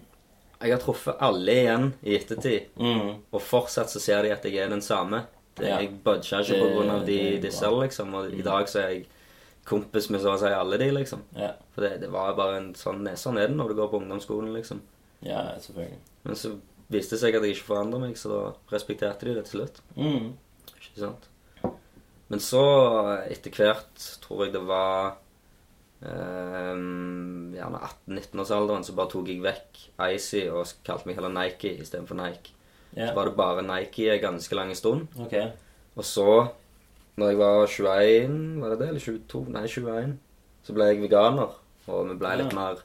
jeg 0.61 0.71
har 0.71 0.79
truffet 0.79 1.17
alle 1.27 1.55
igjen 1.59 1.87
i 2.07 2.13
ettertid, 2.15 2.67
Mm. 2.79 3.15
og 3.33 3.41
fortsatt 3.43 3.89
så 3.91 3.99
ser 3.99 4.21
de 4.23 4.31
at 4.31 4.45
jeg 4.47 4.55
er 4.63 4.69
den 4.71 4.81
samme. 4.85 5.25
Det, 5.57 5.67
Ja. 5.67 5.79
Jeg 5.81 5.97
budger 6.05 6.39
ikke 6.45 6.53
pga. 6.55 6.61
på 6.61 6.69
grunn 6.77 6.89
av 6.93 7.05
de, 7.05 7.17
selv, 7.17 7.41
disse. 7.41 7.71
Liksom. 7.81 8.13
Og 8.15 8.31
i 8.33 8.41
dag 8.45 8.69
så 8.71 8.79
er 8.79 8.89
jeg 8.93 9.05
kompis 9.65 10.07
med 10.09 10.21
så 10.23 10.31
å 10.35 10.39
si 10.39 10.45
alle 10.55 10.77
de, 10.79 10.87
liksom. 10.95 11.21
Ja. 11.35 11.51
For 11.75 11.81
det, 11.81 11.99
det 12.01 12.09
var 12.11 12.33
bare 12.37 12.57
en 12.57 12.73
sånn 12.73 13.03
Sånn 13.17 13.37
er 13.37 13.47
det 13.51 13.57
når 13.57 13.67
du 13.69 13.75
går 13.75 13.89
på 13.91 13.99
ungdomsskolen, 14.01 14.53
liksom. 14.53 14.79
ja, 15.21 15.43
selvfølgelig. 15.59 15.99
Men 16.23 16.35
så 16.35 16.53
viste 16.89 17.15
det 17.15 17.19
seg 17.19 17.35
at 17.35 17.43
jeg 17.43 17.55
ikke 17.57 17.67
forandra 17.73 17.99
meg, 17.99 18.15
så 18.15 18.29
da 18.29 18.53
respekterte 18.71 19.25
de 19.27 19.35
det 19.35 19.45
til 19.49 19.59
slutt. 19.59 19.81
Mm. 19.97 20.31
Ikke 20.77 20.99
sant? 21.03 21.27
Men 22.29 22.39
så, 22.39 22.63
etter 23.29 23.51
hvert, 23.51 24.07
tror 24.21 24.45
jeg 24.45 24.53
det 24.53 24.61
var 24.65 25.17
um, 26.01 27.51
Gjerne 27.55 27.79
18-19-årsalderen, 28.07 28.83
så 28.87 28.95
bare 28.97 29.11
tok 29.11 29.29
jeg 29.31 29.43
vekk 29.43 29.81
Icy 30.11 30.45
og 30.49 30.65
kalte 30.87 31.07
meg 31.09 31.17
heller 31.19 31.33
Nike 31.35 31.75
istedenfor 31.83 32.17
Nike. 32.19 32.53
Yeah. 32.95 33.09
Så 33.11 33.15
var 33.15 33.29
det 33.29 33.35
bare 33.37 33.65
Nike 33.67 34.09
en 34.15 34.21
ganske 34.23 34.55
lang 34.57 34.73
stund. 34.75 35.07
Okay. 35.25 35.51
Og 35.95 36.05
så, 36.07 36.27
når 37.19 37.33
jeg 37.33 37.39
var 37.41 37.65
21, 37.67 38.61
var 38.61 38.73
det 38.73 38.79
det? 38.81 38.89
Eller 38.89 39.05
22? 39.05 39.43
Nei, 39.53 39.65
21. 39.67 40.17
Så 40.67 40.75
ble 40.77 40.89
jeg 40.91 41.01
veganer, 41.03 41.55
og 41.87 42.09
vi 42.09 42.17
ble 42.21 42.35
litt 42.41 42.53
mer 42.55 42.81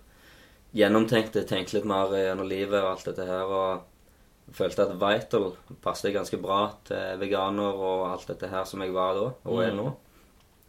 gjennomtenkte, 0.76 1.44
tenkte 1.48 1.76
litt 1.78 1.88
mer 1.88 2.12
gjennom 2.16 2.48
livet 2.48 2.80
og 2.82 2.90
alt 2.94 3.06
dette 3.10 3.26
her. 3.28 3.52
Og 3.52 4.54
følte 4.56 4.86
at 4.86 4.96
Vital 5.00 5.48
passet 5.82 6.14
ganske 6.14 6.38
bra 6.42 6.60
til 6.86 7.18
veganer 7.22 7.80
og 7.82 8.06
alt 8.12 8.28
dette 8.30 8.50
her 8.52 8.66
som 8.68 8.82
jeg 8.84 8.94
var 8.94 9.14
da, 9.18 9.30
og 9.44 9.62
er 9.64 9.72
Mm. 9.72 9.76
nå. 9.82 9.94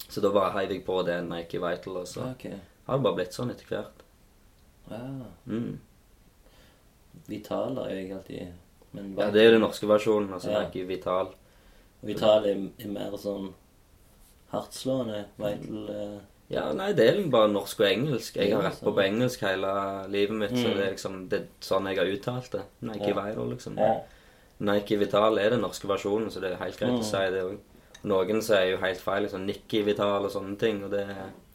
Så 0.09 0.21
da 0.21 0.29
var, 0.29 0.51
heiv 0.51 0.69
jeg 0.71 0.85
på 0.85 1.01
det 1.05 1.17
Nike 1.27 1.59
Vital, 1.59 1.97
og 1.97 2.07
så 2.07 2.31
okay. 2.31 2.59
har 2.87 2.97
det 2.97 3.03
bare 3.03 3.15
blitt 3.15 3.33
sånn 3.35 3.51
etter 3.51 3.65
hvert. 3.67 4.03
Ja. 4.89 5.01
Mm. 5.47 5.79
Vital 7.27 7.75
har 7.81 7.89
jeg 7.91 8.11
alltid 8.15 8.53
Men 8.93 9.15
Ja, 9.17 9.29
det 9.31 9.41
er 9.41 9.49
jo 9.49 9.55
den 9.57 9.61
norske 9.65 9.87
versjonen. 9.89 10.31
Altså 10.33 10.51
Ja. 10.51 10.61
ikke 10.69 10.87
Vital. 10.87 11.33
Vital 12.03 12.45
er, 12.45 12.69
er 12.79 12.87
mer 12.87 13.17
sånn 13.19 13.53
hardtslående. 14.53 15.25
Vital 15.37 15.89
eh, 15.91 16.19
Ja, 16.49 16.71
nei, 16.71 16.93
det 16.95 17.03
er 17.09 17.17
jo 17.19 17.29
bare 17.29 17.49
norsk 17.51 17.81
og 17.81 17.87
engelsk. 17.89 18.37
Jeg 18.39 18.53
har 18.55 18.63
rappa 18.63 18.93
på 18.95 19.03
engelsk 19.03 19.41
hele 19.43 20.07
livet 20.07 20.37
mitt, 20.39 20.51
så 20.55 20.69
Mm. 20.69 20.75
det 20.77 20.85
er 20.85 20.91
liksom 20.93 21.29
det 21.29 21.39
er 21.41 21.47
sånn 21.59 21.87
jeg 21.89 21.97
har 21.97 22.05
uttalt 22.05 22.51
det. 22.51 22.61
Nike 22.81 23.09
Ja. 23.09 23.21
Vital, 23.21 23.49
liksom. 23.49 23.77
Ja. 23.77 24.01
Nike 24.59 24.97
Vital 24.97 25.37
er 25.37 25.49
den 25.49 25.61
norske 25.61 25.87
versjonen, 25.87 26.31
så 26.31 26.39
det 26.39 26.53
er 26.53 26.63
helt 26.63 26.77
greit 26.79 26.91
Mm. 26.93 26.99
å 26.99 27.03
si 27.03 27.17
det 27.31 27.43
òg. 27.43 27.57
Noen 28.03 28.41
sier 28.41 28.71
jo 28.71 28.77
helt 28.81 29.01
feil, 29.01 29.23
liksom 29.23 29.45
Nikki 29.45 29.81
Vital 29.83 30.25
og 30.25 30.31
sånne 30.31 30.57
ting, 30.61 30.83
og 30.85 30.91
det 30.91 31.05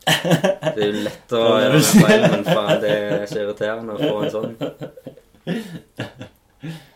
Det 0.74 0.82
er 0.82 0.86
jo 0.88 1.02
lett 1.04 1.32
å 1.38 1.42
gjøre 1.62 1.72
det 1.78 1.82
feil, 1.86 2.22
men 2.32 2.44
faen, 2.44 2.80
det 2.82 2.90
er 2.90 3.26
så 3.30 3.38
irriterende 3.44 3.94
å 3.94 3.98
få 4.02 4.22
en 4.24 4.30
sånn. 4.34 4.56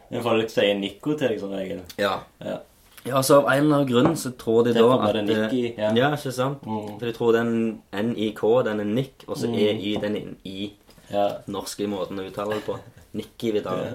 Men 0.09 0.22
folk 0.22 0.50
sier 0.52 0.74
Nico 0.78 1.14
til 1.18 1.32
deg 1.32 1.40
som 1.42 1.50
regel. 1.54 1.80
Ja. 1.98 2.20
Ja. 2.42 2.61
Ja, 3.06 3.20
så 3.22 3.37
av 3.40 3.48
en 3.52 3.61
eller 3.64 3.76
annen 3.80 3.88
grunn 3.90 4.16
så 4.18 4.32
tror 4.38 4.64
de 4.66 4.72
da 4.74 4.85
at 4.96 5.14
det 5.14 5.22
Nikki, 5.28 5.61
ja. 5.78 5.92
Ja, 5.94 6.09
ikke 6.16 6.32
sant? 6.35 6.64
Mm. 6.66 6.88
For 6.98 7.06
de 7.06 7.12
tror 7.14 7.37
den 7.37 7.52
NIK, 7.94 8.42
den 8.66 8.82
er 8.82 8.88
Nick, 8.90 9.22
og 9.28 9.37
så 9.38 9.46
Mm. 9.46 9.54
EY, 9.62 9.92
den 10.02 10.16
er 10.16 10.22
i 10.44 10.72
Ja. 11.12 11.28
norske 11.46 11.87
måten 11.87 12.18
å 12.18 12.26
uttale 12.26 12.54
det 12.59 12.64
på. 12.66 12.78
Nikki 13.14 13.52
Vidal. 13.52 13.94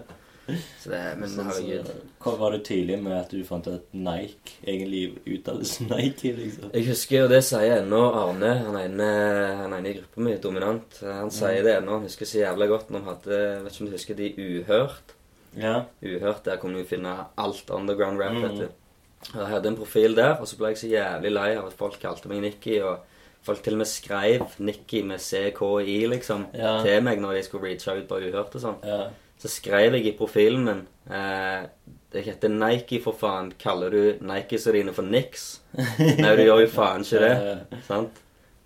Så 0.82 0.90
det, 0.92 1.02
men 1.20 1.30
Sånn, 1.30 1.52
så, 1.52 1.62
herregud. 1.62 1.92
hva 2.24 2.34
var 2.40 2.52
du 2.52 2.60
tydelig 2.60 2.98
med 3.04 3.14
at 3.18 3.30
du 3.30 3.44
fant 3.48 3.68
at 3.68 3.82
Nike 3.94 4.56
egentlig 4.66 5.04
uttales 5.26 5.80
Nike, 5.82 6.34
liksom? 6.38 6.72
Jeg 6.74 6.86
husker 6.88 7.18
jo 7.24 7.28
det 7.32 7.42
sier 7.48 7.78
ennå 7.82 8.02
Arne, 8.22 8.52
han 8.66 8.78
ene, 8.82 9.10
han 9.64 9.74
ene 9.78 9.90
i 9.90 9.94
gruppa 10.00 10.22
mi, 10.26 10.36
dominant. 10.44 11.00
Han 11.06 11.32
sier 11.32 11.64
det 11.64 11.78
ennå. 11.80 11.98
Han 12.00 12.08
husker 12.10 12.26
så 12.30 12.42
jævla 12.44 12.68
godt 12.68 12.90
når 12.92 13.00
han 13.06 13.14
hadde 13.16 13.40
Vet 13.64 13.74
ikke 13.74 13.84
om 13.86 13.90
du 13.92 13.96
husker 13.98 14.16
de 14.22 14.32
Uhørt? 14.38 15.16
Ja. 15.58 15.76
Uhørt, 16.02 16.44
der 16.46 16.58
kunne 16.62 16.80
du 16.80 16.88
finne 16.88 17.16
alt 17.38 17.70
underground 17.70 18.20
rap, 18.22 18.34
Mm. 18.38 18.60
du. 18.60 18.68
Jeg 19.36 19.48
hadde 19.52 19.68
en 19.70 19.76
profil 19.78 20.16
der, 20.16 20.38
og 20.42 20.48
så 20.48 20.58
ble 20.58 20.70
jeg 20.72 20.78
så 20.82 20.88
jævlig 20.90 21.32
lei 21.32 21.50
av 21.58 21.68
at 21.68 21.74
folk 21.78 22.00
kalte 22.02 22.28
meg 22.32 22.40
Nikki, 22.42 22.80
og 22.82 23.04
folk 23.44 23.62
til 23.64 23.74
og 23.76 23.78
med 23.84 23.88
skrev 23.90 24.48
Nikki 24.60 25.04
med 25.04 25.20
CKI, 25.20 26.08
liksom, 26.10 26.46
Ja. 26.58 26.82
til 26.84 27.02
meg 27.04 27.20
når 27.22 27.34
jeg 27.36 27.46
skulle 27.46 27.68
reache 27.68 27.98
ut 28.00 28.08
på 28.08 28.18
Uhørt 28.22 28.56
og 28.56 28.62
sånn. 28.62 28.80
ja. 28.86 29.10
Så 29.42 29.50
skrev 29.50 29.96
jeg 29.98 30.06
i 30.06 30.18
profilen 30.18 30.66
min 30.68 30.82
eh, 31.10 31.64
Det 32.14 32.26
heter 32.28 32.52
Nike, 32.54 33.00
for 33.02 33.18
faen. 33.18 33.54
Kaller 33.60 33.94
du 33.94 34.02
Nikesa 34.28 34.74
dine 34.76 34.94
for 34.94 35.08
Nix? 35.08 35.62
Nei, 36.22 36.36
du 36.38 36.44
gjør 36.44 36.66
jo 36.66 36.70
faen 36.70 37.06
ikke 37.08 37.24
det. 37.24 37.80
Sant? 37.88 38.20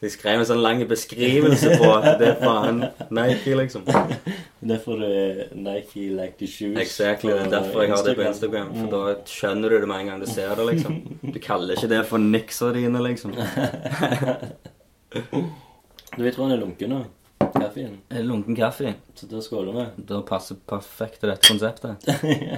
De 0.04 0.10
skrev 0.12 0.42
en 0.42 0.48
sånn 0.50 0.60
lang 0.62 0.82
beskrivelse 0.90 1.78
på 1.80 1.88
at 1.96 2.20
det 2.20 2.28
er 2.34 2.40
faen 2.42 2.82
Nike, 3.16 3.56
liksom. 3.56 3.86
Derfor 4.72 5.00
er 5.08 5.54
Nike 5.56 6.10
like 6.12 6.36
the 6.42 6.50
shoes. 6.50 6.76
Exactly, 6.82 7.32
det 7.32 7.46
er 7.46 7.54
derfor 7.54 7.86
jeg 7.86 7.94
har 7.94 8.04
det 8.04 8.16
på 8.20 8.26
Instagram. 8.28 8.74
For 8.76 8.92
da 8.92 9.04
skjønner 9.32 9.72
du 9.72 9.78
det 9.80 9.90
med 9.90 10.04
en 10.04 10.12
gang 10.12 10.26
du 10.26 10.28
ser 10.30 10.52
det, 10.60 10.66
liksom. 10.74 11.00
Du 11.24 11.40
kaller 11.42 11.78
ikke 11.78 11.92
det 11.96 12.02
for 12.10 12.22
Nixa 12.22 12.74
dine, 12.76 13.02
liksom. 13.08 13.38
Du 16.16 16.24
vet 16.24 16.36
hvor 16.36 16.46
han 16.48 16.56
er 16.56 16.60
lunken 16.62 16.92
nå? 16.92 17.00
Kaffen. 17.40 18.02
Er 18.10 18.24
lunken 18.24 18.56
kaffe? 18.56 18.94
Så 19.16 19.28
da 19.32 19.42
skåler 19.44 19.74
vi. 19.76 19.86
Da 20.10 20.22
passer 20.28 20.56
perfekt 20.68 21.20
til 21.22 21.30
dette 21.32 21.48
konseptet. 21.50 22.06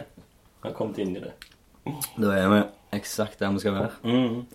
Har 0.63 0.73
kommet 0.77 0.97
inn 1.03 1.15
i 1.17 1.23
det. 1.23 1.33
Da 2.19 2.31
er 2.35 2.47
vi 2.51 2.61
eksakt 2.97 3.39
der 3.39 3.51
vi 3.55 3.61
skal 3.63 3.75
være. 3.77 3.91
Mm. 4.03 4.45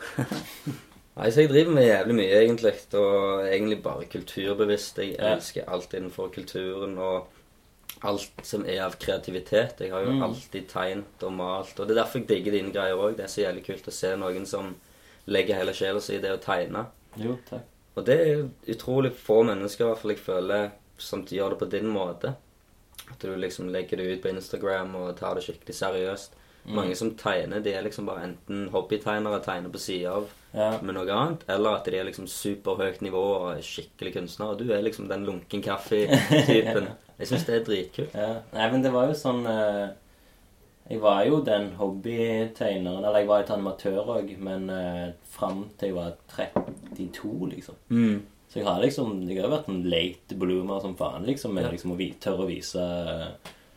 Nei, 1.16 1.28
så 1.28 1.42
jeg 1.44 1.50
driver 1.52 1.74
med 1.76 1.84
jævlig 1.86 2.14
mye, 2.16 2.38
egentlig. 2.40 2.72
Og 2.98 3.42
egentlig 3.48 3.80
bare 3.84 4.06
kulturbevisst. 4.12 4.98
Jeg 5.02 5.16
Ja. 5.18 5.34
elsker 5.36 5.68
alt 5.68 5.92
innenfor 5.94 6.30
kulturen 6.32 6.96
og 6.98 7.26
alt 8.08 8.30
som 8.46 8.64
er 8.66 8.80
av 8.86 8.96
kreativitet. 8.98 9.80
Jeg 9.84 9.92
har 9.92 10.00
jo 10.06 10.12
Mm. 10.16 10.22
alltid 10.22 10.68
tegnet 10.68 11.22
og 11.28 11.32
malt. 11.32 11.74
Og 11.80 11.86
det 11.88 11.96
er 11.96 12.02
derfor 12.02 12.18
jeg 12.18 12.28
digger 12.28 12.52
dine 12.52 12.72
greier 12.72 12.96
òg. 12.96 13.16
Det 13.16 13.24
er 13.24 13.28
så 13.34 13.42
jævlig 13.44 13.66
kult 13.66 13.88
å 13.88 13.92
se 13.92 14.16
noen 14.16 14.46
som 14.46 14.74
legger 15.26 15.54
hele 15.60 15.72
sjela 15.74 16.00
si 16.00 16.14
i 16.16 16.20
det 16.20 16.32
å 16.32 16.40
tegne. 16.42 16.86
Jo, 17.16 17.36
takk. 17.50 17.62
Og 17.96 18.06
det 18.08 18.16
er 18.20 18.44
utrolig 18.72 19.12
få 19.18 19.42
mennesker, 19.44 19.84
i 19.84 19.88
hvert 19.90 20.00
fall 20.02 20.14
jeg 20.14 20.22
føler, 20.24 20.70
som 21.02 21.24
gjør 21.28 21.50
det 21.54 21.58
på 21.60 21.70
din 21.74 21.90
måte. 21.92 22.34
At 23.10 23.18
du 23.20 23.34
liksom 23.36 23.68
legger 23.74 23.98
det 24.00 24.06
ut 24.14 24.22
på 24.22 24.30
Instagram 24.32 24.94
og 24.96 25.16
tar 25.18 25.34
det 25.36 25.42
skikkelig 25.44 25.74
seriøst. 25.76 26.38
Mm. 26.64 26.74
Mange 26.78 26.94
som 26.96 27.10
tegner, 27.18 27.60
de 27.60 27.72
er 27.74 27.82
liksom 27.82 28.06
bare 28.06 28.22
enten 28.28 28.68
hobbytegnere, 28.70 29.40
tegner 29.44 29.72
på 29.74 29.80
sida 29.82 30.12
av 30.20 30.28
Ja. 30.54 30.78
med 30.84 30.94
noe 30.94 31.08
annet, 31.10 31.42
eller 31.48 31.78
at 31.78 31.84
de 31.88 31.96
er 31.98 32.04
liksom 32.04 32.26
superhøyt 32.28 33.00
nivå 33.02 33.22
og 33.38 33.46
er 33.56 33.62
skikkelig 33.64 34.12
kunstner. 34.14 34.50
Og 34.52 34.58
du 34.60 34.70
er 34.72 34.82
liksom 34.84 35.08
den 35.08 35.24
lunken 35.26 35.62
kaffe-typen. 35.64 36.88
Jeg 37.18 37.28
syns 37.28 37.44
det 37.46 37.54
er 37.56 37.64
dritkult. 37.66 38.14
ja. 38.14 38.34
Nei, 38.52 38.70
men 38.72 38.82
det 38.82 38.92
var 38.92 39.08
jo 39.10 39.14
sånn 39.18 39.44
eh, 39.46 39.88
Jeg 40.90 40.98
var 41.00 41.22
jo 41.24 41.38
den 41.46 41.68
hobbytegneren 41.78 43.04
Eller 43.04 43.18
jeg 43.22 43.28
var 43.28 43.40
et 43.44 43.50
animatør 43.54 44.08
òg, 44.16 44.32
men 44.42 44.66
uh, 44.68 45.12
fram 45.30 45.68
til 45.78 45.88
jeg 45.92 45.96
var 45.96 46.16
32, 46.34 47.48
liksom. 47.54 47.74
Mm. 47.88 48.18
Så 48.50 48.58
jeg 48.60 48.66
har 48.66 48.80
liksom 48.82 49.22
Jeg 49.30 49.40
har 49.42 49.48
vært 49.52 49.68
en 49.72 49.84
late 49.88 50.34
bloomer 50.36 50.80
som 50.82 50.96
faen, 50.98 51.24
liksom, 51.24 51.54
med 51.54 51.64
Ja. 51.64 51.70
liksom 51.70 51.92
å 51.94 51.96
vi, 51.96 52.10
tørre 52.20 52.42
å 52.44 52.48
vise 52.50 52.82
eh, 52.82 53.28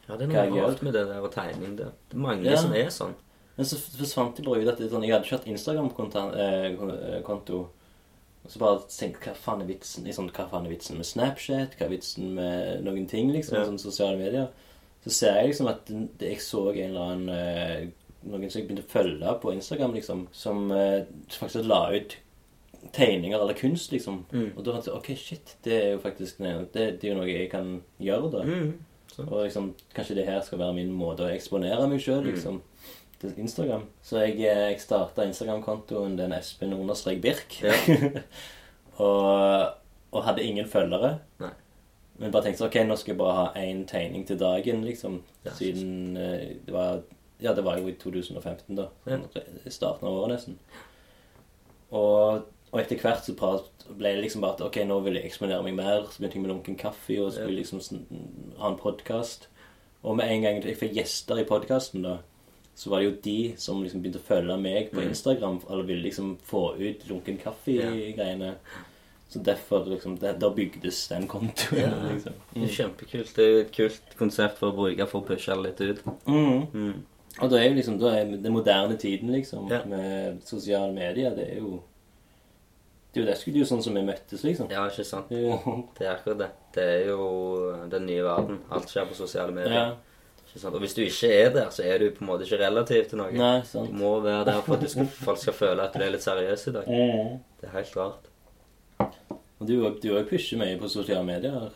Ja, 0.09 0.15
det 0.17 0.25
er 0.25 0.29
Hva 0.33 0.41
jeg 0.43 0.49
noe 0.51 0.57
gjør? 0.59 0.67
rart 0.73 0.81
med 0.83 0.93
det 0.93 1.05
der 1.07 1.21
og 1.23 1.31
tegning. 1.33 1.75
Det 1.77 1.85
det 2.09 2.15
er 2.17 2.25
mange 2.25 2.43
Ja. 2.49 2.55
som 2.57 2.73
er 2.73 2.89
sånn. 2.89 3.13
Men 3.55 3.65
så 3.65 3.77
forsvant 3.79 4.35
det 4.35 4.45
bare 4.45 4.59
ut 4.61 4.67
at 4.67 4.77
det, 4.77 4.85
er 4.87 4.91
sånn, 4.97 5.03
jeg 5.05 5.13
hadde 5.13 5.25
ikke 5.25 5.37
hatt 5.37 5.47
Instagram-konto. 5.47 7.59
Og 8.45 8.51
så 8.51 8.59
bare 8.61 8.83
tenkte 8.91 9.25
jeg, 9.25 9.33
hva 9.33 9.41
faen 9.41 9.63
er 9.63 9.69
vitsen 9.71 10.05
i 10.05 10.13
sånn, 10.13 10.27
hva 10.35 10.45
faen 10.51 10.67
er 10.67 10.73
vitsen 10.75 10.99
med 10.99 11.07
Snapchat? 11.07 11.73
Hva 11.79 11.87
er 11.87 11.93
vitsen 11.95 12.35
med 12.37 12.83
noen 12.85 13.07
ting, 13.09 13.31
liksom? 13.33 13.57
Ja. 13.57 13.63
Sånn 13.65 13.79
sosiale 13.81 14.19
medier. 14.19 14.51
Så 15.05 15.13
ser 15.13 15.35
jeg 15.37 15.51
liksom 15.51 15.67
at 15.69 15.89
jeg 16.25 16.41
så 16.41 16.63
en 16.73 16.89
eller 16.89 17.07
annen 17.13 17.29
eh, 17.29 17.87
Noen 18.25 18.49
som 18.49 18.57
jeg 18.57 18.65
begynte 18.65 18.81
å 18.87 18.89
følge 18.89 19.33
på 19.43 19.51
Instagram, 19.53 19.91
liksom, 19.93 20.23
som 20.33 20.71
eh, 20.73 21.03
faktisk 21.29 21.67
la 21.69 21.83
ut 21.93 22.15
tegninger 22.95 23.37
eller 23.37 23.53
kunst, 23.53 23.91
liksom. 23.93 24.23
Mm. 24.31 24.47
Og 24.55 24.63
da 24.65 24.73
tenkte 24.73 24.89
jeg 24.89 24.97
OK, 24.97 25.09
shit, 25.19 25.53
det 25.65 25.75
er 25.77 25.91
jo 25.93 25.99
faktisk 26.01 26.41
det, 26.41 26.55
det 26.73 27.05
er 27.05 27.11
jo 27.11 27.17
noe 27.19 27.29
jeg 27.29 27.51
kan 27.51 27.69
gjøre, 28.01 28.31
da. 28.33 28.41
Mm. 28.49 28.71
Og 29.27 29.43
liksom, 29.43 29.67
kanskje 29.93 30.17
det 30.17 30.25
her 30.25 30.41
skal 30.45 30.59
være 30.63 30.73
min 30.79 30.89
måte 30.97 31.27
å 31.27 31.29
eksponere 31.35 31.85
meg 31.91 32.01
sjøl, 32.01 32.23
Mm. 32.25 32.31
liksom. 32.33 32.57
Til 33.21 33.37
Instagram. 33.45 33.85
Så 34.03 34.17
jeg, 34.25 34.39
eh, 34.41 34.71
jeg 34.73 34.81
starta 34.83 35.23
Instagram-kontoen 35.29 36.17
den 36.17 36.33
Espen 36.35 36.73
understrek 36.75 37.21
Birk. 37.23 37.59
Ja. 37.61 37.77
og, 39.05 39.77
og 40.11 40.25
hadde 40.25 40.43
ingen 40.43 40.67
følgere. 40.67 41.19
Nei. 41.39 41.53
Men 42.19 42.31
bare 42.31 42.43
tenkte 42.45 42.65
ok, 42.69 42.75
nå 42.87 42.95
skal 42.97 43.11
jeg 43.13 43.19
bare 43.19 43.35
ha 43.35 43.45
én 43.59 43.85
tegning 43.87 44.25
til 44.27 44.37
dagen, 44.39 44.83
liksom. 44.87 45.21
Ja, 45.45 45.51
Siden 45.51 46.15
eh, 46.17 46.55
det 46.65 46.73
var 46.73 47.01
Ja, 47.41 47.51
det 47.53 47.63
var 47.65 47.77
jo 47.77 47.87
i 47.91 47.95
2015, 47.99 48.75
da. 48.77 48.85
Ja. 49.05 49.17
Starten 49.67 50.07
av 50.07 50.13
året, 50.21 50.31
nesten. 50.37 50.55
Og, 51.91 52.45
og 52.71 52.79
etter 52.81 52.99
hvert 53.01 53.25
så 53.27 53.35
prat- 53.37 53.85
ble 53.99 54.13
det 54.15 54.23
liksom 54.23 54.41
bare 54.41 54.55
at 54.57 54.61
ok, 54.65 54.79
nå 54.87 55.01
vil 55.05 55.19
jeg 55.19 55.27
eksponere 55.29 55.61
meg 55.65 55.75
mer. 55.77 56.05
Så 56.09 56.21
begynte 56.23 56.39
jeg 56.39 56.45
med 56.45 56.53
lunken 56.53 56.77
kaffe 56.79 57.17
og 57.21 57.33
skulle 57.35 57.51
Ja. 57.51 57.59
liksom 57.59 57.79
sn- 57.83 58.55
ha 58.57 58.69
en 58.71 58.79
podkast. 58.79 59.47
Og 60.03 60.15
med 60.17 60.29
en 60.31 60.41
gang 60.41 60.61
jeg 60.63 60.77
fikk 60.77 60.93
gjester 60.95 61.39
i 61.41 61.43
podkasten, 61.49 62.03
da, 62.03 62.17
så 62.75 62.89
var 62.89 62.99
det 62.99 63.05
jo 63.09 63.21
de 63.23 63.37
som 63.57 63.83
liksom 63.83 64.01
begynte 64.03 64.19
å 64.21 64.27
følge 64.27 64.57
meg 64.61 64.91
på 64.91 65.01
Mm. 65.01 65.09
Instagram, 65.09 65.61
eller 65.69 65.83
ville 65.83 66.03
liksom 66.03 66.37
få 66.43 66.75
ut 66.79 67.07
lunken 67.09 67.37
kaffe-greiene. 67.37 68.55
Så 69.29 69.39
derfor 69.43 69.85
liksom 69.89 70.19
det, 70.19 70.35
Da 70.39 70.49
bygdes 70.49 71.07
den 71.09 71.27
kontoen, 71.27 71.79
Ja. 71.81 71.89
liksom. 72.13 72.33
Det 72.53 72.63
er 72.63 72.75
kjempekult. 72.75 73.33
Det 73.35 73.43
er 73.45 73.51
jo 73.51 73.59
et 73.65 73.71
kult 73.75 74.15
konsept 74.19 74.57
for 74.59 74.71
å 74.71 74.75
bruke 74.75 75.07
for 75.09 75.21
å 75.21 75.27
pushe 75.27 75.51
det 75.55 75.63
litt 75.63 75.81
ut. 75.81 76.05
Mm. 76.27 76.67
Mm. 76.73 77.03
Og 77.41 77.49
da 77.51 77.57
er 77.57 77.65
jo 77.69 77.75
liksom 77.75 77.99
da 77.99 78.13
er 78.15 78.25
den 78.37 78.53
moderne 78.53 78.95
tiden, 78.97 79.31
liksom, 79.33 79.69
Ja. 79.69 79.81
med 79.85 80.41
sosiale 80.45 80.93
medier, 80.93 81.35
det 81.35 81.49
er 81.51 81.59
jo 81.59 81.81
Det 83.13 83.21
er 83.21 83.25
jo 83.25 83.31
det 83.31 83.37
skulle 83.39 83.59
jo 83.59 83.63
sånn 83.65 83.81
som 83.81 83.93
vi 83.95 84.01
møttes, 84.03 84.43
liksom. 84.43 84.69
Ja, 84.69 84.89
ikke 84.89 85.05
sant? 85.05 85.29
Det 85.29 86.05
er 86.05 86.17
akkurat 86.17 86.37
det. 86.37 86.49
Det 86.73 86.83
er 86.83 87.05
jo 87.07 87.87
den 87.89 88.05
nye 88.05 88.21
verden. 88.23 88.57
Alt 88.69 88.89
skjer 88.91 89.05
på 89.07 89.15
sosiale 89.15 89.53
medier. 89.53 89.71
Ja. 89.71 89.95
Ikke 90.49 90.59
sant? 90.59 90.75
Og 90.75 90.81
hvis 90.81 90.93
du 90.95 91.01
ikke 91.01 91.29
er 91.31 91.49
der, 91.53 91.69
så 91.71 91.85
er 91.85 91.97
du 91.99 92.09
på 92.11 92.21
en 92.23 92.27
måte 92.27 92.43
ikke 92.43 92.59
relativ 92.59 93.07
til 93.07 93.17
noe. 93.17 93.31
Nei, 93.31 93.61
sant. 93.61 93.87
Du 93.87 93.93
må 93.95 94.19
være 94.21 94.43
der 94.45 94.59
for 94.61 94.73
at 94.75 94.81
du 94.81 94.87
skal, 94.91 95.05
folk 95.07 95.37
skal 95.39 95.53
føle 95.53 95.81
at 95.81 95.93
du 95.93 95.99
er 96.03 96.09
litt 96.11 96.21
seriøs 96.27 96.67
i 96.67 96.71
dag. 96.75 96.87
Mm. 96.87 97.39
Det 97.61 97.69
er 97.69 97.71
helt 97.77 97.95
rart. 97.95 98.27
Og 99.61 99.67
du 99.67 99.73
òg- 99.83 100.01
jo 100.03 100.23
pusher 100.23 100.57
mye 100.57 100.77
på 100.79 100.89
sosiale 100.89 101.23
medier. 101.25 101.69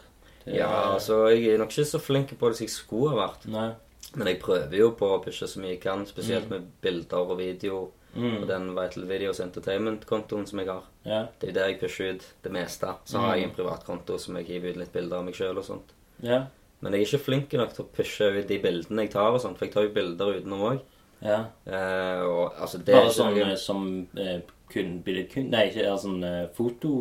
Det- 0.45 0.55
Ja, 0.55 0.93
altså, 0.95 1.27
jeg 1.29 1.53
er 1.53 1.57
nok 1.57 1.69
ikke 1.69 1.85
så 1.85 1.99
flink 1.99 2.29
på 2.37 2.47
det 2.49 2.57
som 2.57 2.65
jeg 2.65 2.69
skulle 2.71 3.09
ha 3.09 3.27
vært. 3.27 3.45
Nei. 3.47 3.71
Men 4.15 4.27
jeg 4.27 4.39
prøver 4.41 4.71
jo 4.77 4.91
på 4.91 5.05
å 5.05 5.23
pushe 5.23 5.43
så 5.47 5.59
mye 5.59 5.69
jeg 5.77 5.81
kan, 5.81 6.05
spesielt 6.05 6.45
Mm. 6.45 6.49
med 6.49 6.67
bilder 6.81 7.17
og 7.17 7.37
video. 7.37 7.91
Mm. 8.15 8.41
Og 8.41 8.47
den 8.47 8.73
Vital 8.75 9.03
Videos 9.05 9.39
Entertainment-kontoen 9.39 10.47
som 10.47 10.59
jeg 10.59 10.67
har. 10.67 10.83
Ja. 11.05 11.27
Det 11.39 11.49
er 11.49 11.53
der 11.53 11.67
jeg 11.67 11.79
pusher 11.79 12.13
ut 12.15 12.25
det 12.43 12.51
meste. 12.51 12.95
Så 13.05 13.19
har 13.19 13.35
jeg 13.35 13.43
en 13.43 13.51
privatkonto 13.55 14.17
som 14.19 14.35
jeg 14.37 14.47
hiver 14.47 14.69
ut 14.71 14.77
litt 14.77 14.91
bilder 14.93 15.17
av 15.17 15.25
meg 15.25 15.35
sjøl 15.35 15.57
og 15.57 15.63
sånt. 15.65 15.93
ja. 16.23 16.45
Men 16.81 16.93
jeg 16.93 17.01
er 17.01 17.05
ikke 17.17 17.25
flink 17.25 17.53
nok 17.53 17.73
til 17.73 17.83
å 17.85 17.87
pushe 17.93 18.21
ut 18.39 18.47
de 18.47 18.57
bildene 18.57 19.01
jeg 19.01 19.11
tar 19.11 19.33
og 19.33 19.41
sånt, 19.41 19.57
for 19.57 19.65
jeg 19.65 19.73
tar 19.73 19.83
jo 19.83 19.89
bilder 19.89 20.39
utenom 20.41 20.61
òg. 20.61 20.79
Ja. 21.21 21.45
Eh, 21.67 22.21
og 22.23 22.53
altså, 22.55 22.77
det 22.83 22.95
er 22.95 23.01
Bare 23.01 23.11
sånn 23.11 23.35
noe- 23.35 23.51
eh, 23.51 23.55
som 23.57 24.07
eh, 24.17 24.39
kun, 24.71 24.91
billedkunst 25.05 25.49
Nei, 25.53 25.63
ikke 25.69 25.95
sånn 26.01 26.23
eh, 26.23 26.47
foto 26.55 26.91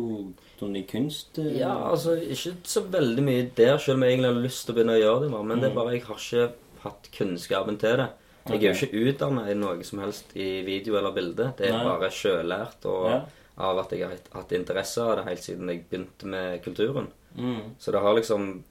Sånn 0.59 0.75
i 0.79 0.83
kunst 0.89 1.37
eh, 1.41 1.57
Ja, 1.59 1.73
altså 1.91 2.15
ikke 2.19 2.55
så 2.67 2.83
veldig 2.91 3.23
mye 3.25 3.49
der, 3.57 3.77
selv 3.77 3.97
om 3.99 4.03
jeg 4.07 4.15
egentlig 4.17 4.31
har 4.33 4.41
lyst 4.47 4.65
til 4.65 4.73
å 4.73 4.77
begynne 4.79 4.95
å 4.97 5.01
gjøre 5.03 5.21
det. 5.25 5.29
Men 5.33 5.47
Men 5.53 5.61
det 5.63 5.69
er 5.71 5.75
bare 5.77 5.93
jeg 5.95 6.03
har 6.07 6.23
ikke 6.23 6.47
hatt 6.83 7.09
kunnskapen 7.15 7.77
til 7.81 7.97
det. 8.01 8.09
Jeg 8.49 8.63
er 8.63 8.73
jo 8.73 8.87
ikke 8.87 9.03
utdanna 9.11 9.43
i 9.51 9.53
noe 9.59 9.83
som 9.85 9.99
helst 9.99 10.31
i 10.35 10.61
video 10.65 10.95
eller 10.97 11.11
bilde. 11.13 11.51
Det 11.57 11.67
er 11.67 11.75
Nei. 11.77 11.83
bare 11.85 12.09
sjølært 12.09 12.85
og 12.89 13.09
Ja. 13.11 13.19
av 13.59 13.79
at 13.79 13.91
jeg 13.91 14.07
har 14.07 14.15
hatt 14.33 14.51
interesse 14.55 15.01
av 15.03 15.17
det 15.17 15.25
helt 15.25 15.43
siden 15.43 15.67
jeg 15.69 15.83
begynte 15.89 16.25
med 16.25 16.61
kulturen. 16.63 17.07
Mm. 17.37 17.75
Så 17.77 17.91
det 17.91 18.01
har 18.01 18.15
liksom 18.15 18.63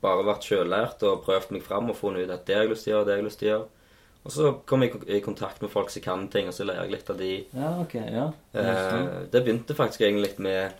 bare 0.00 0.24
vært 0.24 0.46
sjølært 0.48 1.02
og 1.04 1.24
prøvd 1.26 1.50
meg 1.52 1.62
fram 1.62 1.90
og 1.90 1.96
funnet 1.96 2.24
ut 2.24 2.30
at 2.30 2.46
det 2.46 2.54
har 2.56 2.64
jeg 2.64 2.70
lyst 2.72 2.84
til 2.84 2.94
å 2.94 2.96
gjøre, 2.96 3.04
det 3.06 3.12
har 3.12 3.20
jeg 3.20 3.28
lyst 3.28 3.38
til 3.38 3.48
å 3.48 3.52
gjøre. 3.52 3.68
Og 4.22 4.32
så 4.34 4.52
kommer 4.68 4.86
jeg 4.90 5.00
i 5.08 5.22
kontakt 5.24 5.62
med 5.62 5.72
folk 5.72 5.90
som 5.90 6.04
kan 6.04 6.26
ting, 6.28 6.48
og 6.50 6.54
så 6.54 6.66
lærer 6.68 6.84
jeg 6.84 6.92
litt 6.98 7.10
av 7.10 7.20
de. 7.20 7.30
Ja, 7.56 7.70
ok. 7.80 7.94
Ja. 7.96 8.26
Eh, 8.52 9.10
det 9.32 9.40
begynte 9.44 9.76
faktisk 9.78 10.04
egentlig 10.04 10.34
med 10.44 10.74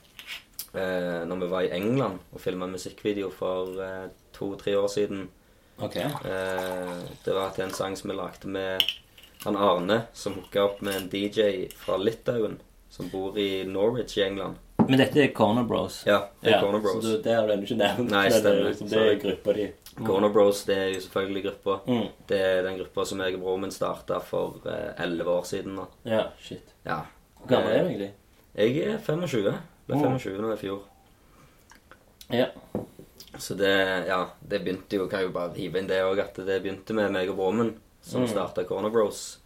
eh, 0.74 1.22
når 1.26 1.40
vi 1.44 1.48
var 1.54 1.64
i 1.64 1.72
England 1.72 2.20
og 2.34 2.42
filma 2.42 2.68
musikkvideo 2.68 3.30
for 3.32 3.80
eh, 3.80 4.08
to-tre 4.36 4.76
år 4.78 4.88
siden. 4.92 5.28
ok. 5.80 5.96
Eh, 5.96 6.96
det 7.24 7.34
var 7.34 7.54
til 7.56 7.64
en 7.64 7.74
sang 7.76 7.96
som 7.96 8.10
vi 8.12 8.16
lagde 8.16 8.48
med 8.48 8.84
han 9.44 9.56
Arne, 9.56 10.02
som 10.12 10.36
hooka 10.36 10.66
opp 10.66 10.82
med 10.84 10.96
en 10.98 11.08
DJ 11.08 11.70
fra 11.72 11.96
Litauen, 11.96 12.58
som 12.90 13.08
bor 13.12 13.38
i 13.38 13.64
Norwich 13.64 14.16
i 14.18 14.22
England. 14.26 14.56
Men 14.88 14.98
dette 14.98 15.20
er 15.22 15.32
Corner 15.36 15.62
Bros. 15.68 16.00
Ja, 16.06 16.24
det 16.42 16.54
er 16.54 16.60
Corner 16.64 16.80
Bros. 16.82 17.04
Så 17.04 17.16
du, 17.16 17.22
det 17.22 17.34
har 17.36 17.46
du 17.46 17.52
ennå 17.54 17.62
ikke 17.68 17.76
nevnt. 17.78 18.10
Nei, 18.10 18.24
Det 18.28 18.36
er 18.36 18.40
stemmer. 18.40 18.64
liksom- 18.70 18.88
Det 18.90 18.98
er 18.98 19.18
gruppa 19.22 19.52
di. 19.54 19.66
Corner 20.06 20.28
Bros 20.34 20.64
det 20.64 20.76
er 20.78 20.88
jo 20.94 21.00
selvfølgelig 21.04 21.42
gruppa. 21.44 21.80
Mm. 21.86 22.08
Det 22.26 22.40
er 22.40 22.62
den 22.62 22.78
gruppa 22.78 23.04
som 23.06 23.20
jeg 23.20 23.34
og 23.34 23.40
broren 23.40 23.60
min 23.60 23.70
starta 23.70 24.18
for 24.20 24.56
elleve 24.98 25.28
år 25.28 25.44
siden 25.44 25.76
da. 25.76 25.86
Ja, 26.04 26.22
shit. 26.40 26.72
Ja. 26.86 27.02
Hvor 27.38 27.48
gammel 27.48 27.72
er 27.72 27.82
du 27.84 27.88
egentlig? 27.90 28.10
Jeg 28.56 28.78
er 28.94 28.98
25. 28.98 29.54
Ble 29.86 29.96
Mm. 29.96 30.02
25 30.18 30.40
nå 30.40 30.52
i 30.52 30.56
fjor. 30.56 30.80
Ja. 32.30 32.46
Så 33.38 33.54
det, 33.56 34.06
ja, 34.08 34.24
det 34.48 34.64
begynte 34.64 34.96
jo, 34.98 35.06
kan 35.08 35.20
jeg 35.20 35.28
jo 35.28 35.32
bare 35.34 35.54
hive 35.54 35.78
inn 35.78 35.86
det 35.86 36.00
òg, 36.02 36.18
at 36.18 36.34
det 36.34 36.62
begynte 36.64 36.94
med 36.94 37.12
meg 37.12 37.28
og 37.30 37.36
broren 37.36 37.56
min, 37.58 37.74
som 38.02 38.22
Mm. 38.22 38.28
starta 38.28 38.64
Corner 38.66 38.90
Bros. 38.90 39.38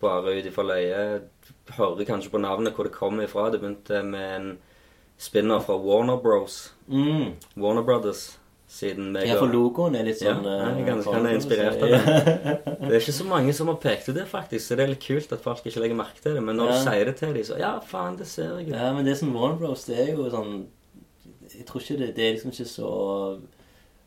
Bare 0.00 0.22
ut 0.38 0.44
ifra 0.44 0.64
løye. 0.64 1.22
Hører 1.76 2.04
kanskje 2.08 2.30
på 2.32 2.40
navnet 2.42 2.74
hvor 2.74 2.84
det 2.84 2.92
kommer 2.92 3.24
ifra. 3.24 3.50
Det 3.52 3.60
begynte 3.60 4.02
med 4.04 4.36
en 4.40 4.58
spinner 5.18 5.60
fra 5.60 5.76
Warner 5.78 6.16
Bros. 6.22 6.72
Mm. 6.88 7.34
Warner 7.56 7.82
Brothers. 7.82 8.36
Siden 8.70 9.08
meg 9.10 9.26
Ja, 9.26 9.34
for 9.40 9.50
logoen 9.50 9.96
er 9.98 10.04
litt 10.06 10.20
sånn 10.20 10.44
Ja, 10.46 10.68
jeg 10.70 10.82
er 10.84 10.86
ganske- 10.92 11.12
jeg 11.12 11.24
er 11.26 11.38
inspirert 11.40 11.80
av 11.82 11.88
det. 11.90 12.00
Det 12.80 12.92
er 12.94 13.00
ikke 13.00 13.12
så 13.18 13.24
mange 13.26 13.52
som 13.52 13.66
har 13.66 13.74
pekt 13.82 14.08
ut 14.08 14.14
det, 14.14 14.26
faktisk. 14.30 14.62
Så 14.68 14.76
det 14.76 14.84
er 14.84 14.92
litt 14.92 15.02
kult 15.02 15.32
at 15.32 15.40
folk 15.42 15.64
ikke 15.66 15.80
legger 15.82 15.96
merke 15.98 16.22
til 16.22 16.34
det. 16.34 16.42
Men 16.42 16.56
når 16.56 16.66
Ja. 16.70 16.72
du 16.76 16.84
sier 16.90 17.04
det 17.04 17.16
til 17.16 17.34
dem, 17.34 17.42
så 17.44 17.58
Ja, 17.58 17.72
faen, 17.80 18.16
det 18.16 18.26
ser 18.28 18.58
jeg 18.58 18.68
jo. 18.68 18.74
Ja, 18.76 18.92
men 18.94 19.04
det 19.04 19.16
som 19.18 19.34
Warner 19.34 19.58
Bros, 19.58 19.84
det 19.86 19.98
er 19.98 20.14
jo 20.14 20.30
sånn 20.30 20.66
Jeg 21.56 21.66
tror 21.66 21.80
ikke 21.82 21.98
det 21.98 22.14
Det 22.14 22.24
er 22.28 22.32
liksom 22.36 22.52
ikke 22.52 22.68
så 22.70 23.40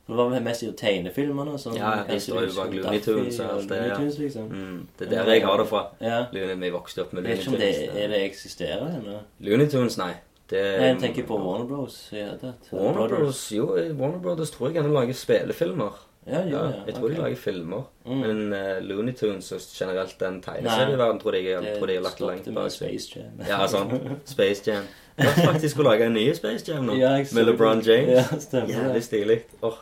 Det 0.08 0.16
var 0.18 0.34
mest 0.44 0.64
i 0.64 0.72
tegnefilmene. 0.76 1.56
Sånn, 1.60 1.78
Ja, 1.80 1.94
ja 2.04 2.18
jo 2.18 2.42
liksom 2.44 2.58
bak 2.58 2.74
Looney 2.76 3.00
Tunes 3.00 3.40
og 3.40 3.54
alt 3.54 3.70
det, 3.70 3.78
Looney 3.78 3.90
ja. 3.90 3.98
Tunes, 4.02 4.18
liksom. 4.20 4.50
Mm, 4.52 4.88
det 5.00 5.08
er 5.08 5.12
der 5.16 5.34
jeg 5.34 5.46
har 5.48 5.58
det 5.58 5.68
fra. 5.70 5.84
Ja. 6.02 6.26
Looney- 6.34 6.60
Vi 6.60 6.70
vokste 6.76 7.02
opp 7.06 7.14
med 7.14 7.24
Jeg 7.24 7.38
vet 7.38 7.46
Looney 7.48 7.70
ikke 7.70 7.88
om 7.88 7.94
det 7.94 8.04
er 8.04 8.08
det 8.12 8.24
eksisterer 8.30 8.88
ennå. 8.98 9.20
Looney 9.40 9.70
Tunes, 9.70 9.98
nei. 9.98 10.14
Det, 10.50 10.60
Jeg 10.60 10.98
tenker 11.00 11.24
på 11.24 11.38
Warner 11.40 11.66
Bros. 11.66 12.10
Ja, 12.12 12.34
det, 12.42 12.54
Warner. 12.72 13.08
Bros. 13.08 13.52
Jo, 13.52 13.70
Warner 13.96 14.20
Brothers 14.20 14.52
tror 14.52 14.68
jeg 14.68 14.76
gjerne 14.82 14.94
lager 14.94 15.14
spillefilmer. 15.14 16.02
Ja, 16.28 16.42
jo, 16.42 16.58
Ja, 16.58 16.72
jeg 16.86 16.96
tror 16.96 17.04
okay. 17.04 17.16
de 17.16 17.22
lager 17.22 17.36
filmer. 17.36 17.84
Mm. 18.06 18.18
Men 18.18 18.54
uh, 18.54 18.84
Looney 18.84 19.14
Tunes 19.14 19.52
og 19.52 19.60
generelt 19.80 20.20
den 20.20 20.42
tegneserieverdenen 20.42 20.44
tegneserieverden 20.44 21.20
tror 21.20 21.34
jeg, 21.34 21.46
jeg, 21.46 21.78
tror 21.78 21.88
de 21.88 21.96
har 21.96 22.04
lagt 22.04 22.20
langt 22.20 22.56
bak. 22.56 22.72
Space 22.72 23.10
Jam. 23.16 23.42
Ja, 23.48 23.68
sånn. 23.68 23.96
Space 24.36 24.64
Jam. 24.68 24.84
Jeg 25.18 25.46
faktisk 25.46 25.80
å 25.80 25.88
lage 25.88 26.08
en 26.08 26.16
ny 26.18 26.28
Space 26.34 26.66
Jam 26.72 26.88
nå. 26.88 26.96
Ja, 26.98 27.16
jeg 27.20 27.28
med 27.34 27.50
LeBron. 27.50 27.84
James. 27.86 28.14
Ja, 28.16 28.40
stemmer 28.40 28.68
det. 28.72 28.78
Jævlig 28.78 29.04
stilig. 29.04 29.40
Jeg 29.62 29.74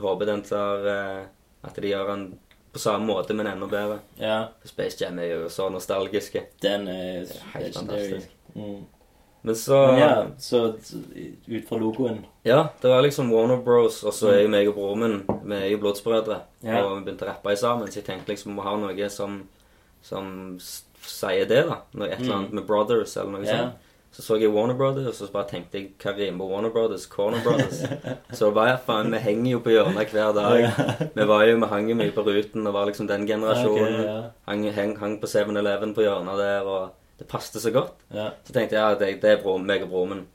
håper 0.00 0.26
den 0.30 0.42
tar 0.46 0.86
eh, 0.86 1.24
At 1.64 1.76
de 1.76 1.90
gjør 1.90 2.06
den 2.14 2.38
på 2.72 2.78
samme 2.78 3.06
måte, 3.06 3.34
men 3.34 3.48
enda 3.50 3.66
bedre. 3.66 3.98
Ja, 4.20 4.48
Space 4.64 5.00
Jam 5.00 5.18
er 5.18 5.32
jo 5.32 5.48
så 5.50 5.66
nostalgiske. 5.72 6.44
den 6.62 6.86
er 6.88 7.26
Det 7.26 7.36
er 7.36 7.58
helt 7.58 7.76
fantastisk. 7.76 8.30
Mm. 8.54 8.84
Men 9.42 9.54
så 9.56 9.86
Men 9.86 9.98
ja, 9.98 10.26
så 10.38 10.76
så 10.84 10.96
ut 11.48 11.68
fra 11.68 11.78
logoen 11.78 12.26
Ja, 12.44 12.68
det 12.82 12.88
var 12.90 13.02
liksom 13.02 13.30
Warner 13.32 13.56
Bros, 13.56 14.02
og 14.04 14.12
så 14.12 14.28
er 14.34 14.42
jo 14.42 14.48
meg 14.52 14.68
og 14.68 14.74
broren 14.74 15.00
min 15.00 15.16
Vi 15.44 15.54
er 15.56 15.70
jo 15.70 15.78
blodsbrødre. 15.78 16.40
Ja. 16.62 16.82
Og 16.84 16.98
vi 16.98 17.04
begynte 17.08 17.24
å 17.24 17.30
rappe 17.32 17.56
sammen, 17.56 17.88
så 17.88 18.00
jeg 18.00 18.04
tenkte 18.04 18.32
liksom 18.34 18.52
vi 18.52 18.56
må 18.58 18.62
ha 18.66 18.76
noe 18.76 19.08
som, 19.10 19.42
som 20.02 20.58
sier 20.60 21.46
det, 21.48 21.64
da. 21.68 21.80
Noe, 21.94 22.10
et 22.10 22.20
eller 22.20 22.36
annet 22.36 22.52
med 22.52 22.66
Brothers, 22.68 23.16
eller 23.16 23.32
noe 23.38 23.46
Ja. 23.46 23.56
sånt. 23.56 23.86
Så 24.10 24.24
så 24.26 24.36
jeg 24.40 24.50
Warner 24.50 24.74
Brothers, 24.74 25.20
og 25.20 25.28
så 25.28 25.32
bare 25.32 25.46
tenkte 25.52 25.78
jeg 25.78 25.92
hva 26.02 26.12
rimer 26.16 26.48
Warner 26.50 26.72
Brothers? 26.74 27.04
Corner 27.06 27.42
Brothers. 27.44 27.84
så 28.38 28.50
bare, 28.54 28.74
faen, 28.86 29.12
vi 29.14 29.20
henger 29.22 29.52
jo 29.52 29.60
på 29.62 29.74
hjørnet 29.74 30.10
hver 30.10 30.32
dag. 30.34 30.66
Vi 31.14 31.26
var 31.30 31.44
jo, 31.46 31.58
vi 31.62 31.68
hang 31.70 31.90
jo 31.92 31.98
mye 32.00 32.14
på 32.16 32.24
ruten 32.26 32.66
og 32.66 32.74
var 32.74 32.90
liksom 32.90 33.06
den 33.10 33.28
generasjonen. 33.28 34.00
Ja. 34.02 34.18
hang, 34.50 34.66
heng, 34.74 34.96
hang 34.98 35.16
på 35.22 35.30
7-Eleven 35.30 35.94
på 35.94 36.02
hjørnet 36.06 36.42
der, 36.42 36.66
og 36.66 37.22
det 37.22 37.28
passte 37.30 37.62
så 37.62 37.70
godt. 37.70 38.02
Ja. 38.10 38.32
Så 38.42 38.56
tenkte 38.56 38.76
jeg 38.76 38.82
ja, 38.82 38.98
det, 38.98 39.12
det 39.22 39.34
er 39.36 39.42
bror, 39.44 39.62
meg 39.62 39.86
og 39.86 39.94
broren 39.94 40.14
min. 40.16 40.26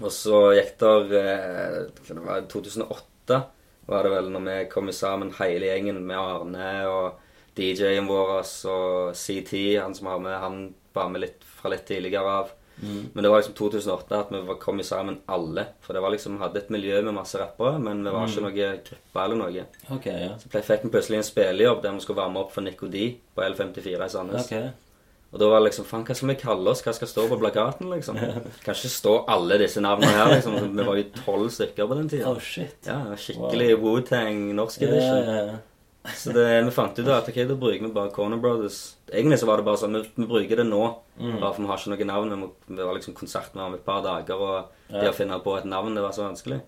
Og 0.00 0.08
så 0.14 0.46
gikk 0.56 0.78
det 0.80 1.20
eh, 1.20 1.82
det 2.08 2.22
var 2.24 2.46
2008 2.48 3.42
var 3.86 4.06
det 4.06 4.12
vel 4.14 4.30
når 4.30 4.44
vi 4.46 4.56
kom 4.70 4.88
sammen 4.94 5.32
hele 5.40 5.68
gjengen 5.68 6.00
med 6.06 6.16
Arne 6.18 6.68
og 6.88 7.20
DJ-en 7.58 8.08
vår 8.08 8.38
og 8.40 9.16
CT, 9.18 9.52
han 9.82 9.96
som 9.96 10.08
har 10.08 10.20
med, 10.22 10.36
han 10.40 10.60
var 10.94 11.10
med 11.12 11.24
litt 11.26 11.42
fra 11.44 11.72
litt 11.72 11.84
tidligere 11.88 12.36
av. 12.40 12.52
Men 12.82 13.22
det 13.22 13.30
var 13.30 13.42
liksom 13.42 13.54
2008 13.58 14.18
at 14.18 14.30
vi 14.32 14.40
var 14.48 14.56
kommet 14.62 14.86
sammen 14.88 15.20
alle. 15.30 15.66
For 15.84 15.94
det 15.94 16.02
var 16.02 16.14
liksom, 16.14 16.38
vi 16.38 16.42
hadde 16.42 16.62
et 16.62 16.70
miljø 16.74 17.02
med 17.02 17.14
masse 17.14 17.38
rappere, 17.38 17.78
men 17.78 18.00
vi 18.02 18.14
var 18.14 18.26
ikke 18.26 18.42
noe 18.46 18.54
gruppe 18.56 19.26
eller 19.26 19.38
noe. 19.38 19.66
Ok, 19.94 20.06
ja. 20.10 20.32
Så 20.40 20.50
fikk 20.52 20.86
vi 20.86 20.94
plutselig 20.96 21.20
en 21.20 21.28
spillejobb 21.28 21.82
der 21.84 21.94
vi 21.94 22.06
skulle 22.06 22.22
være 22.22 22.34
med 22.34 22.42
opp 22.42 22.54
for 22.54 22.66
Nico 22.66 22.88
D 22.90 23.12
på 23.36 23.44
L54 23.46 23.92
i 23.92 24.10
Sandnes. 24.16 24.48
Ok. 24.48 24.88
Og 25.32 25.40
da 25.40 25.46
var 25.48 25.62
det 25.62 25.70
liksom 25.70 25.86
Faen, 25.88 26.02
hva 26.04 26.12
skal 26.12 26.28
vi 26.28 26.34
kalle 26.42 26.72
oss? 26.74 26.82
Hva 26.84 26.92
skal 26.92 27.08
stå 27.08 27.22
på 27.30 27.38
plakaten, 27.40 27.88
liksom? 27.88 28.18
Kan 28.66 28.76
ikke 28.76 28.90
stå 28.92 29.14
alle 29.32 29.56
disse 29.62 29.80
navnene 29.80 30.12
her, 30.12 30.34
liksom. 30.34 30.58
Vi 30.76 30.84
var 30.84 30.98
jo 30.98 31.04
tolv 31.22 31.48
stykker 31.54 31.88
på 31.88 31.96
den 31.96 32.10
tida. 32.12 32.28
Oh, 32.28 32.40
shit. 32.42 32.76
Ja, 32.84 32.98
skikkelig 33.16 33.78
Wu-Tang 33.80 34.50
norsk 34.58 34.84
edition. 34.84 35.22
Ja, 35.24 35.38
ja, 35.38 35.54
Så 36.02 36.32
det, 36.34 36.44
vi 36.66 36.70
fant 36.74 36.98
ut 36.98 37.08
at 37.14 37.28
ok, 37.30 37.36
da 37.46 37.54
bruker 37.54 37.84
vi 37.84 37.92
bare 37.94 38.10
Corner 38.10 38.40
Brothers. 38.42 38.96
Egentlig 39.12 39.38
så 39.38 39.46
var 39.46 39.60
det 39.60 39.66
bare 39.68 39.78
sånn, 39.78 39.94
vi, 40.00 40.08
vi 40.16 40.26
bruker 40.26 40.62
det 40.62 40.66
nå, 40.66 40.82
Mm. 41.12 41.36
bare 41.38 41.52
for 41.52 41.62
vi 41.62 41.68
har 41.68 41.78
ikke 41.78 41.90
noe 41.92 42.06
navn. 42.08 42.30
Vi, 42.32 42.36
må, 42.40 42.46
vi 42.66 42.82
var 42.82 42.96
liksom 42.96 43.14
konsert 43.14 43.54
med 43.54 43.62
ham 43.62 43.74
et 43.76 43.84
par 43.86 44.00
dager, 44.02 44.40
og 44.40 44.70
det 44.90 45.10
å 45.10 45.14
finne 45.14 45.36
på 45.44 45.54
et 45.58 45.68
navn, 45.68 45.94
det 45.94 46.02
var 46.02 46.14
så 46.16 46.24
vanskelig. 46.24 46.58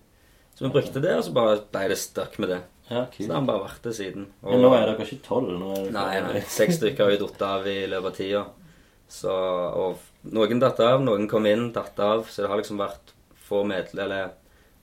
Så 0.55 0.63
vi 0.63 0.71
brukte 0.71 1.01
det, 1.03 1.17
og 1.17 1.25
så 1.25 1.33
bare 1.35 1.57
ble 1.73 1.87
det 1.91 1.97
stuck 1.99 2.37
med 2.39 2.53
det. 2.53 2.61
ja 2.87 3.01
Så 3.11 3.25
det 3.25 3.35
har 3.35 3.47
bare 3.49 3.65
vært 3.65 3.89
det 3.89 3.95
siden. 3.97 4.27
Men 4.45 4.61
nå 4.63 4.69
er 4.71 4.85
dere 4.85 5.03
ikke 5.03 5.25
tolv? 5.25 5.57
Nei, 5.91 6.21
nei. 6.23 6.43
Seks 6.47 6.77
stykker 6.79 7.03
har 7.03 7.15
jo 7.17 7.25
datt 7.25 7.41
av 7.49 7.67
i 7.67 7.75
løpet 7.91 8.13
av 8.13 8.15
tida. 8.15 8.45
Så, 9.11 9.33
og 9.33 10.31
noen 10.31 10.61
datt 10.63 10.79
av, 10.79 11.03
noen 11.03 11.27
kom 11.27 11.45
inn, 11.49 11.73
datt 11.75 11.99
av. 11.99 12.23
Så 12.29 12.45
det 12.45 12.53
har 12.53 12.61
liksom 12.61 12.79
vært 12.79 13.11
få 13.45 13.65
medlemmer 13.67 14.05
Eller 14.05 14.31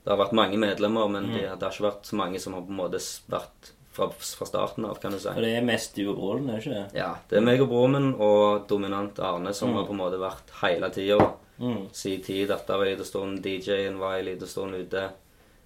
det 0.02 0.10
har 0.10 0.18
vært 0.18 0.34
mange 0.34 0.58
medlemmer, 0.58 1.08
men 1.08 1.30
mm. 1.30 1.38
det 1.38 1.62
har 1.62 1.72
ikke 1.72 1.86
vært 1.88 2.10
så 2.10 2.18
mange 2.18 2.40
som 2.42 2.56
har 2.56 2.66
på 2.66 2.74
en 2.74 2.80
måte 2.82 3.00
vært 3.30 3.72
fra, 3.92 4.08
fra 4.16 4.48
starten 4.48 4.86
av, 4.88 4.98
kan 5.02 5.12
du 5.12 5.18
si. 5.20 5.28
For 5.28 5.44
det 5.44 5.54
er 5.58 5.66
mest 5.66 5.96
du 5.98 6.06
og 6.06 6.16
broren, 6.16 6.48
er 6.48 6.58
det 6.58 6.64
ikke 6.64 6.76
det? 6.78 7.00
Ja, 7.00 7.10
det 7.28 7.38
er 7.38 7.46
meg 7.46 7.62
og 7.64 7.70
broren 7.72 7.96
min 7.98 8.12
og 8.14 8.66
dominant 8.70 9.18
Arne 9.20 9.52
som 9.56 9.74
har 9.76 9.88
på 9.88 9.94
en 9.96 10.02
måte 10.02 10.20
vært 10.22 10.52
hele 10.62 10.90
tida. 10.94 11.18
Mm. 11.62 11.90
tid, 11.92 12.48
datter 12.48 12.74
av 12.74 12.82
en 12.82 12.88
liten 12.88 13.06
stund, 13.06 13.44
DJ-en 13.46 14.00
var 14.00 14.16
en 14.18 14.24
liten 14.24 14.48
stund 14.48 14.74
ute. 14.74 15.10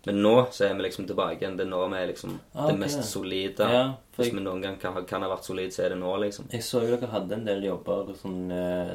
Men 0.06 0.20
nå 0.22 0.34
så 0.54 0.68
er 0.68 0.74
vi 0.78 0.84
liksom 0.84 1.06
tilbake 1.06 1.40
igjen. 1.40 1.56
Det 1.58 1.64
er 1.64 1.70
nå 1.70 1.80
vi 1.90 1.98
er 1.98 2.10
liksom 2.12 2.36
Ah, 2.54 2.68
det 2.68 2.76
mest 2.78 3.02
solide. 3.08 3.66
Ja, 3.72 3.80
Hvis 4.16 4.30
vi 4.32 4.42
noen 4.42 4.62
gang 4.62 4.76
kan, 4.78 4.98
kan 5.06 5.24
ha 5.24 5.30
vært 5.32 5.48
solide, 5.48 5.74
så 5.74 5.82
er 5.82 5.94
det 5.94 5.98
nå, 5.98 6.12
liksom. 6.22 6.46
Jeg 6.52 6.62
så 6.62 6.84
jo 6.84 6.94
dere 6.94 7.10
hadde 7.10 7.34
en 7.34 7.48
del 7.48 7.66
jobber 7.66 8.12
sånn 8.20 8.52
eh, 8.54 8.92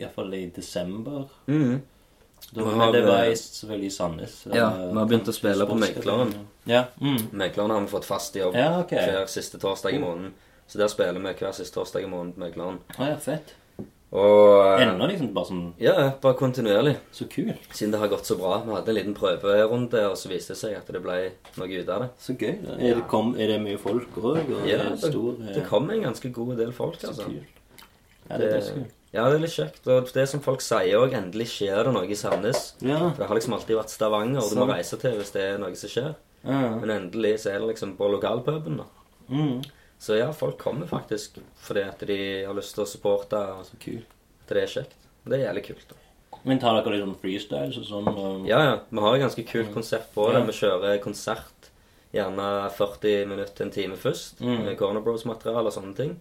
Iallfall 0.00 0.36
i 0.36 0.42
desember. 0.52 1.24
Mm. 1.48 1.80
Da, 2.50 2.64
men 2.64 2.92
det 2.92 3.02
var 3.06 3.24
i, 3.24 3.32
eh, 3.32 3.40
selvfølgelig 3.40 3.88
i 3.88 3.94
Sandnes. 3.94 4.36
Ja, 4.52 4.68
vi 4.76 4.98
har 4.98 5.08
begynt 5.08 5.32
å 5.32 5.36
spille 5.36 5.66
på 5.68 5.80
Mekleren. 5.80 6.36
Ja. 6.36 6.44
Mm. 7.00 7.30
Meglerne 7.32 7.76
har 7.76 7.80
vi 7.86 7.92
fått 7.92 8.06
fast 8.08 8.36
jobb 8.38 8.54
Ja, 8.58 8.80
okay. 8.80 8.98
hver 9.10 9.26
siste 9.32 9.58
torsdag 9.62 9.94
i 9.96 10.02
måneden. 10.02 10.32
Så 10.70 10.78
der 10.78 10.88
spiller 10.92 11.18
vi 11.18 11.32
hver 11.34 11.52
siste 11.56 11.74
torsdag 11.80 12.04
i 12.04 12.10
måneden 12.10 12.34
på 12.36 12.44
Mekleren. 12.44 12.78
Ah, 12.98 13.08
ja, 13.10 13.16
fett. 13.16 13.54
Og 14.10 14.80
Enda 14.82 15.06
liksom 15.06 15.28
bare 15.34 15.46
sånn 15.46 15.66
Ja, 15.78 16.08
bare 16.22 16.34
kontinuerlig. 16.38 16.96
Så 17.14 17.28
kul. 17.30 17.52
Siden 17.70 17.92
det 17.94 18.00
har 18.00 18.08
gått 18.10 18.26
så 18.26 18.34
bra. 18.38 18.56
Vi 18.64 18.72
hadde 18.74 18.90
en 18.90 18.96
liten 18.96 19.14
prøverunde, 19.14 20.00
og 20.10 20.16
så 20.18 20.28
viste 20.32 20.54
det 20.56 20.58
seg 20.58 20.74
at 20.80 20.88
det 20.90 21.02
ble 21.04 21.18
noe 21.60 21.68
ut 21.78 21.88
av 21.94 22.02
det. 22.02 22.08
Så 22.18 22.34
gøy. 22.34 22.56
da. 22.64 22.74
Er 22.78 22.94
det, 22.98 23.04
kom, 23.10 23.34
er 23.38 23.52
det 23.52 23.60
mye 23.62 23.78
folk 23.78 24.16
òg? 24.18 24.40
Og 24.50 24.66
Ja, 24.66 24.80
er 24.82 24.90
det, 24.96 24.98
stor 25.12 25.36
eh, 25.38 25.52
det 25.54 25.66
kom 25.68 25.90
en 25.94 26.02
ganske 26.08 26.32
god 26.34 26.56
del 26.58 26.72
folk, 26.74 26.98
Så 27.00 27.12
altså. 27.12 27.28
kult. 27.28 27.86
Ja, 28.30 28.38
det 28.38 28.48
er 28.50 28.60
Det- 28.60 28.90
Ja, 29.12 29.24
det 29.28 29.34
er 29.34 29.42
litt 29.42 29.50
kjekt. 29.50 29.86
Og 29.90 30.12
det 30.14 30.28
som 30.28 30.40
folk 30.40 30.60
sier 30.60 30.98
òg, 30.98 31.12
endelig 31.14 31.46
skjer 31.50 31.82
det 31.84 31.92
noe 31.94 32.06
i 32.06 32.14
Sandnes. 32.14 32.74
Ja. 32.80 32.98
For 33.10 33.18
det 33.18 33.26
har 33.28 33.34
liksom 33.36 33.54
alltid 33.54 33.76
vært 33.76 33.90
Stavanger, 33.90 34.38
og 34.42 34.50
du 34.50 34.56
må 34.56 34.68
reise 34.72 34.96
til 34.98 35.16
hvis 35.18 35.32
det 35.32 35.42
er 35.42 35.58
noe 35.58 35.74
som 35.74 35.88
skjer. 35.90 36.14
Ja. 36.44 36.76
Men 36.80 36.90
endelig 36.90 37.40
så 37.42 37.50
er 37.54 37.58
det 37.60 37.68
liksom 37.74 37.96
på 37.98 38.08
lokalpuben, 38.12 38.78
da. 38.80 38.84
Mm. 39.30 39.62
Så 40.00 40.16
ja, 40.16 40.30
folk 40.32 40.56
kommer 40.58 40.86
faktisk 40.88 41.38
fordi 41.60 41.82
at 41.84 42.00
de 42.08 42.16
har 42.46 42.54
lyst 42.56 42.74
til 42.74 42.84
å 42.84 42.88
supporte, 42.88 43.40
Så 43.68 43.76
kult. 43.82 44.06
at 44.46 44.54
det 44.54 44.62
er 44.62 44.66
kjekt. 44.66 44.96
Det 45.28 45.36
er 45.38 45.44
jævlig 45.52 45.66
kult. 45.66 45.88
da. 45.90 45.96
Men 46.44 46.58
tar 46.58 46.78
dere 46.80 46.94
litt 46.96 47.04
sånn 47.04 47.18
freestyle? 47.20 47.76
og 47.76 47.84
sånn? 47.84 48.08
um... 48.08 48.46
Ja, 48.48 48.60
ja. 48.64 48.76
Vi 48.90 48.98
har 49.04 49.14
et 49.14 49.20
ganske 49.26 49.44
kult 49.44 49.74
konsept 49.74 50.14
på 50.14 50.30
det. 50.32 50.40
Ja. 50.40 50.46
Vi 50.48 50.52
kjører 50.56 51.02
konsert 51.04 51.68
gjerne 52.14 52.70
40 52.74 53.26
minutter 53.28 53.66
en 53.66 53.70
time 53.70 53.96
først. 54.00 54.40
Mm. 54.40 54.64
Med 54.64 54.78
Corner 54.80 55.04
Bros-materiale 55.04 55.68
og 55.68 55.76
sånne 55.76 55.94
ting. 55.98 56.16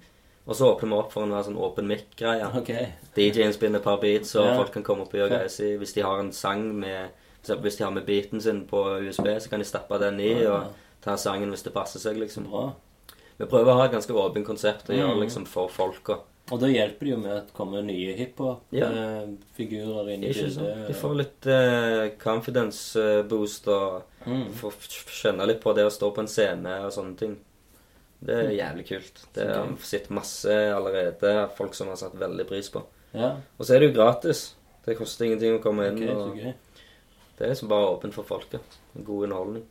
Og 0.49 0.55
så 0.57 0.67
åpner 0.73 0.89
vi 0.91 0.97
opp 0.99 1.11
for 1.13 1.23
en 1.23 1.43
sånn 1.45 1.57
åpen 1.61 1.87
mic-greie. 1.87 2.45
Okay. 2.59 2.91
DJ-en 3.15 3.53
spinner 3.55 3.79
et 3.79 3.85
par 3.85 3.99
beats, 4.01 4.35
og 4.35 4.45
Ja. 4.45 4.55
folk 4.57 4.71
kan 4.73 4.83
komme 4.83 5.01
opp 5.05 5.13
og 5.13 5.19
gjøre 5.21 5.29
greier. 5.39 5.77
Hvis 5.79 5.93
de 5.93 6.01
har 6.01 6.19
en 6.19 6.31
sang 6.33 6.67
med 6.79 7.09
Hvis 7.57 7.77
de 7.77 7.83
har 7.83 7.91
med 7.91 8.05
beaten 8.05 8.41
sin 8.41 8.65
på 8.65 8.99
USB, 9.07 9.25
så 9.39 9.49
kan 9.49 9.59
de 9.59 9.65
stappe 9.65 9.99
den 9.99 10.19
i 10.19 10.41
Ja. 10.43 10.51
og 10.57 10.73
ta 11.01 11.15
sangen 11.17 11.49
hvis 11.49 11.63
det 11.63 11.73
passer 11.73 11.99
seg, 11.99 12.17
liksom. 12.17 12.49
Bra. 12.49 12.73
Vi 13.39 13.45
prøver 13.45 13.71
å 13.71 13.77
ha 13.79 13.85
et 13.85 13.91
ganske 13.91 14.11
åpent 14.13 14.45
konsept 14.45 14.89
og 14.89 14.95
gjøre 14.95 15.15
Mm. 15.15 15.21
liksom 15.23 15.45
for 15.47 15.67
folka. 15.69 16.19
Og 16.51 16.59
da 16.59 16.65
hjelper 16.67 16.99
det 16.99 17.09
jo 17.09 17.17
med 17.17 17.31
at 17.37 17.47
det 17.47 17.53
kommer 17.53 17.81
nye 17.83 18.15
Ja. 18.71 18.89
hiphop-figurer 18.89 20.09
inn 20.13 20.23
i 20.23 20.33
bildet. 20.33 20.87
De 20.87 20.93
får 20.93 21.15
litt 21.15 21.47
uh, 21.47 22.09
confidence 22.17 22.95
eh, 22.99 23.21
boost 23.23 23.67
og 23.67 24.03
Mm. 24.25 24.49
får 24.51 24.73
kjenne 25.07 25.45
litt 25.47 25.61
på 25.63 25.73
det 25.73 25.85
å 25.85 25.89
stå 25.91 26.09
på 26.13 26.19
en 26.19 26.27
scene 26.27 26.73
og 26.85 26.91
sånne 26.91 27.15
ting. 27.17 27.37
Det 28.21 28.35
er 28.35 28.49
jævlig 28.51 28.85
kult. 28.89 29.21
Det 29.33 29.45
har 29.47 29.65
vi 29.65 29.77
sett 29.87 30.09
masse 30.09 30.49
allerede. 30.49 31.49
Folk 31.55 31.73
som 31.73 31.87
har 31.87 31.95
satt 31.95 32.15
veldig 32.19 32.45
pris 32.49 32.67
på. 32.69 32.83
Ja. 33.13 33.37
Og 33.57 33.65
så 33.65 33.75
er 33.75 33.79
det 33.79 33.93
jo 33.93 34.01
gratis. 34.03 34.55
Det 34.85 34.97
koster 34.97 35.25
ingenting 35.25 35.57
å 35.57 35.61
komme 35.63 35.87
inn. 35.87 36.03
Ok, 36.03 36.09
så 36.09 36.47
og. 36.49 36.53
Det 37.39 37.45
er 37.47 37.53
liksom 37.53 37.69
bare 37.71 37.87
åpent 37.95 38.13
for 38.13 38.27
folket. 38.27 38.77
God 38.99 39.23
underholdning. 39.29 39.63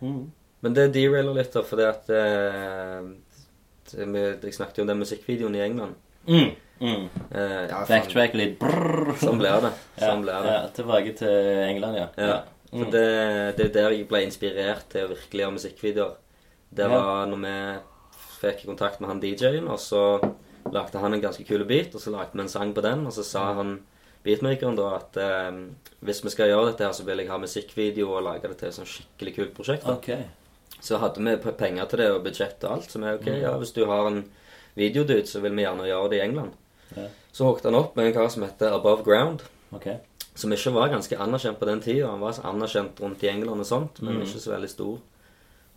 Mm. 0.00 0.30
Men 0.62 0.74
det 0.76 0.88
derailer 0.94 1.34
litt, 1.34 1.50
da, 1.54 1.62
fordi 1.66 1.84
at 1.86 2.08
eh, 2.14 3.08
Jeg 3.98 4.54
snakket 4.54 4.78
jo 4.78 4.84
om 4.84 4.90
den 4.92 5.00
musikkvideoen 5.02 5.56
i 5.58 5.62
England. 5.64 5.94
Mm. 6.28 6.50
Mm. 6.78 7.08
Eh, 7.34 7.64
ja. 7.70 7.80
Backtrack 7.88 8.34
litt. 8.38 8.58
Brrr. 8.60 9.14
Sånn 9.18 9.40
blir 9.40 9.58
det. 9.64 9.72
Sånn 9.98 10.22
blir 10.22 10.44
det. 10.46 10.54
ja, 10.54 10.62
tilbake 10.76 11.14
til 11.18 11.62
England, 11.64 11.98
ja. 11.98 12.08
Ja. 12.20 12.38
Mm. 12.68 12.82
For 12.84 12.90
det, 12.92 13.04
det 13.58 13.64
er 13.66 13.74
der 13.78 13.94
jeg 13.96 14.08
ble 14.10 14.20
inspirert 14.26 14.86
til 14.92 15.06
å 15.06 15.12
virkelig 15.14 15.42
gjøre 15.44 15.56
musikkvideoer. 15.56 16.16
Det 16.70 16.84
Ja. 16.84 16.88
var 16.92 17.26
når 17.30 17.40
vi 17.46 17.54
fikk 18.42 18.66
kontakt 18.68 19.00
med 19.00 19.08
han 19.10 19.20
DJ-en, 19.22 19.66
og 19.72 19.78
så 19.80 20.02
lagde 20.70 21.00
han 21.00 21.14
en 21.16 21.22
ganske 21.22 21.46
kul 21.48 21.64
beat, 21.64 21.94
og 21.96 22.00
så 22.04 22.12
lagde 22.12 22.34
vi 22.36 22.44
en 22.44 22.48
sang 22.52 22.74
på 22.76 22.82
den, 22.84 23.06
og 23.08 23.12
så 23.16 23.24
sa 23.24 23.46
han 23.56 23.80
beatmakeren 24.24 24.76
da 24.76 24.88
at 24.96 25.16
eh, 25.16 25.60
hvis 26.00 26.22
vi 26.24 26.30
skal 26.30 26.48
gjøre 26.50 26.70
dette 26.72 26.84
her, 26.84 26.92
så 26.92 27.04
vil 27.06 27.18
jeg 27.22 27.28
ha 27.30 27.38
musikkvideo 27.38 28.10
og 28.16 28.22
lage 28.26 28.48
det 28.48 28.58
til 28.60 28.68
et 28.68 28.74
sånn 28.78 28.86
skikkelig 28.90 29.34
kult 29.36 29.54
prosjekt. 29.54 29.84
da. 29.86 29.96
Okay. 29.98 30.24
Så 30.80 30.98
hadde 31.02 31.18
vi 31.24 31.52
penger 31.58 31.86
til 31.90 31.98
det 31.98 32.10
og 32.12 32.22
budsjett 32.24 32.62
og 32.64 32.72
alt, 32.76 32.90
Som 32.90 33.02
er 33.04 33.16
ok, 33.18 33.26
ja, 33.26 33.56
hvis 33.58 33.72
du 33.74 33.84
har 33.86 34.06
en 34.06 34.24
videodude, 34.76 35.26
så 35.26 35.40
vil 35.42 35.56
vi 35.56 35.64
gjerne 35.64 35.86
gjøre 35.88 36.10
det 36.10 36.18
i 36.20 36.24
England. 36.26 36.52
Ja. 36.96 37.08
Så 37.32 37.44
hooket 37.44 37.64
han 37.64 37.74
opp 37.74 37.96
med 37.96 38.06
en 38.06 38.12
kar 38.14 38.28
som 38.30 38.42
heter 38.46 38.72
Above 38.74 39.02
Ground 39.04 39.42
Okay. 39.74 39.96
som 40.34 40.52
ikke 40.52 40.70
var 40.72 40.88
ganske 40.88 41.18
anerkjent 41.18 41.58
på 41.58 41.66
den 41.66 41.80
tida. 41.80 42.06
Han 42.08 42.20
var 42.20 42.32
så 42.32 42.42
anerkjent 42.48 43.00
rundt 43.02 43.22
i 43.24 43.28
England 43.28 43.60
og 43.60 43.66
sånt, 43.66 44.00
men 44.02 44.14
Mm. 44.16 44.22
ikke 44.22 44.40
så 44.40 44.50
veldig 44.54 44.70
stor. 44.70 44.98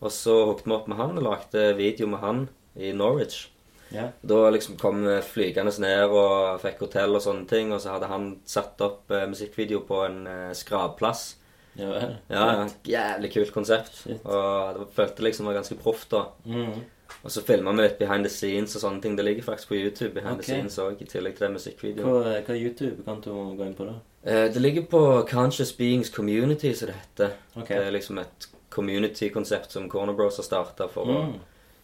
Og 0.02 0.12
så 0.12 0.46
hooket 0.46 0.66
vi 0.66 0.72
opp 0.72 0.88
med 0.88 0.98
han 0.98 1.18
og 1.18 1.24
lagde 1.24 1.76
video 1.78 2.08
med 2.08 2.20
han 2.20 2.50
i 2.78 2.92
Norwich. 2.94 3.50
Ja. 3.92 4.08
Da 4.22 4.50
liksom 4.50 4.78
kom 4.80 5.04
vi 5.06 5.18
flygende 5.26 5.74
ned 5.84 6.10
og 6.10 6.62
fikk 6.64 6.80
hotell 6.86 7.16
og 7.18 7.22
sånne 7.26 7.48
ting, 7.50 7.74
og 7.76 7.82
så 7.84 7.98
hadde 7.98 8.08
han 8.12 8.30
satt 8.48 8.82
opp 8.82 9.12
eh, 9.12 9.28
musikkvideo 9.28 9.84
på 9.88 10.06
en 10.06 10.24
eh, 10.28 10.52
skrapplass. 10.58 11.36
Ja 11.80 11.88
vel. 11.88 12.16
Ja, 12.28 12.46
Jævlig 12.84 13.30
kult 13.34 13.54
konsept. 13.56 13.94
Shit. 14.04 14.26
Og 14.26 14.80
det 14.80 14.88
følte 14.96 15.24
liksom 15.24 15.46
var 15.48 15.60
ganske 15.60 15.78
proft 15.80 16.10
da. 16.12 16.26
Mm. 16.46 16.82
Og 17.24 17.32
så 17.32 17.44
filma 17.44 17.72
vi 17.76 17.84
litt 17.84 18.00
behind 18.00 18.26
the 18.26 18.32
scenes 18.32 18.76
og 18.76 18.82
sånne 18.86 19.02
ting. 19.04 19.16
Det 19.20 19.26
ligger 19.26 19.44
faktisk 19.44 19.70
på 19.72 19.76
YouTube 19.80 20.14
behind 20.16 20.40
okay. 20.40 20.44
the 20.44 20.52
scenes 20.52 20.78
også, 20.80 21.04
i 21.04 21.08
tillegg 21.12 21.36
til 21.38 21.46
det 21.48 21.52
musikkvideoen. 21.58 22.08
Hva, 22.08 22.34
hva 22.48 22.56
YouTube-konto 22.58 23.36
må 23.36 23.54
gå 23.60 23.68
inn 23.68 23.76
på 23.78 23.88
da? 23.88 23.98
Eh, 24.24 24.48
Det 24.54 24.62
ligger 24.62 24.88
på 24.92 25.02
Conscious 25.30 25.72
Beings 25.78 26.10
Community, 26.10 26.74
som 26.74 26.88
det 26.92 26.96
heter. 26.96 27.36
Okay. 27.56 27.78
Det 27.78 27.88
er 27.88 27.96
liksom 27.98 28.20
et 28.24 28.48
community-konsept 28.72 29.72
som 29.72 29.90
Corner 29.90 30.14
Bros 30.14 30.38
har 30.38 30.44
starta 30.48 30.88
for 30.90 31.06
Mm. 31.06 31.16
å 31.16 31.40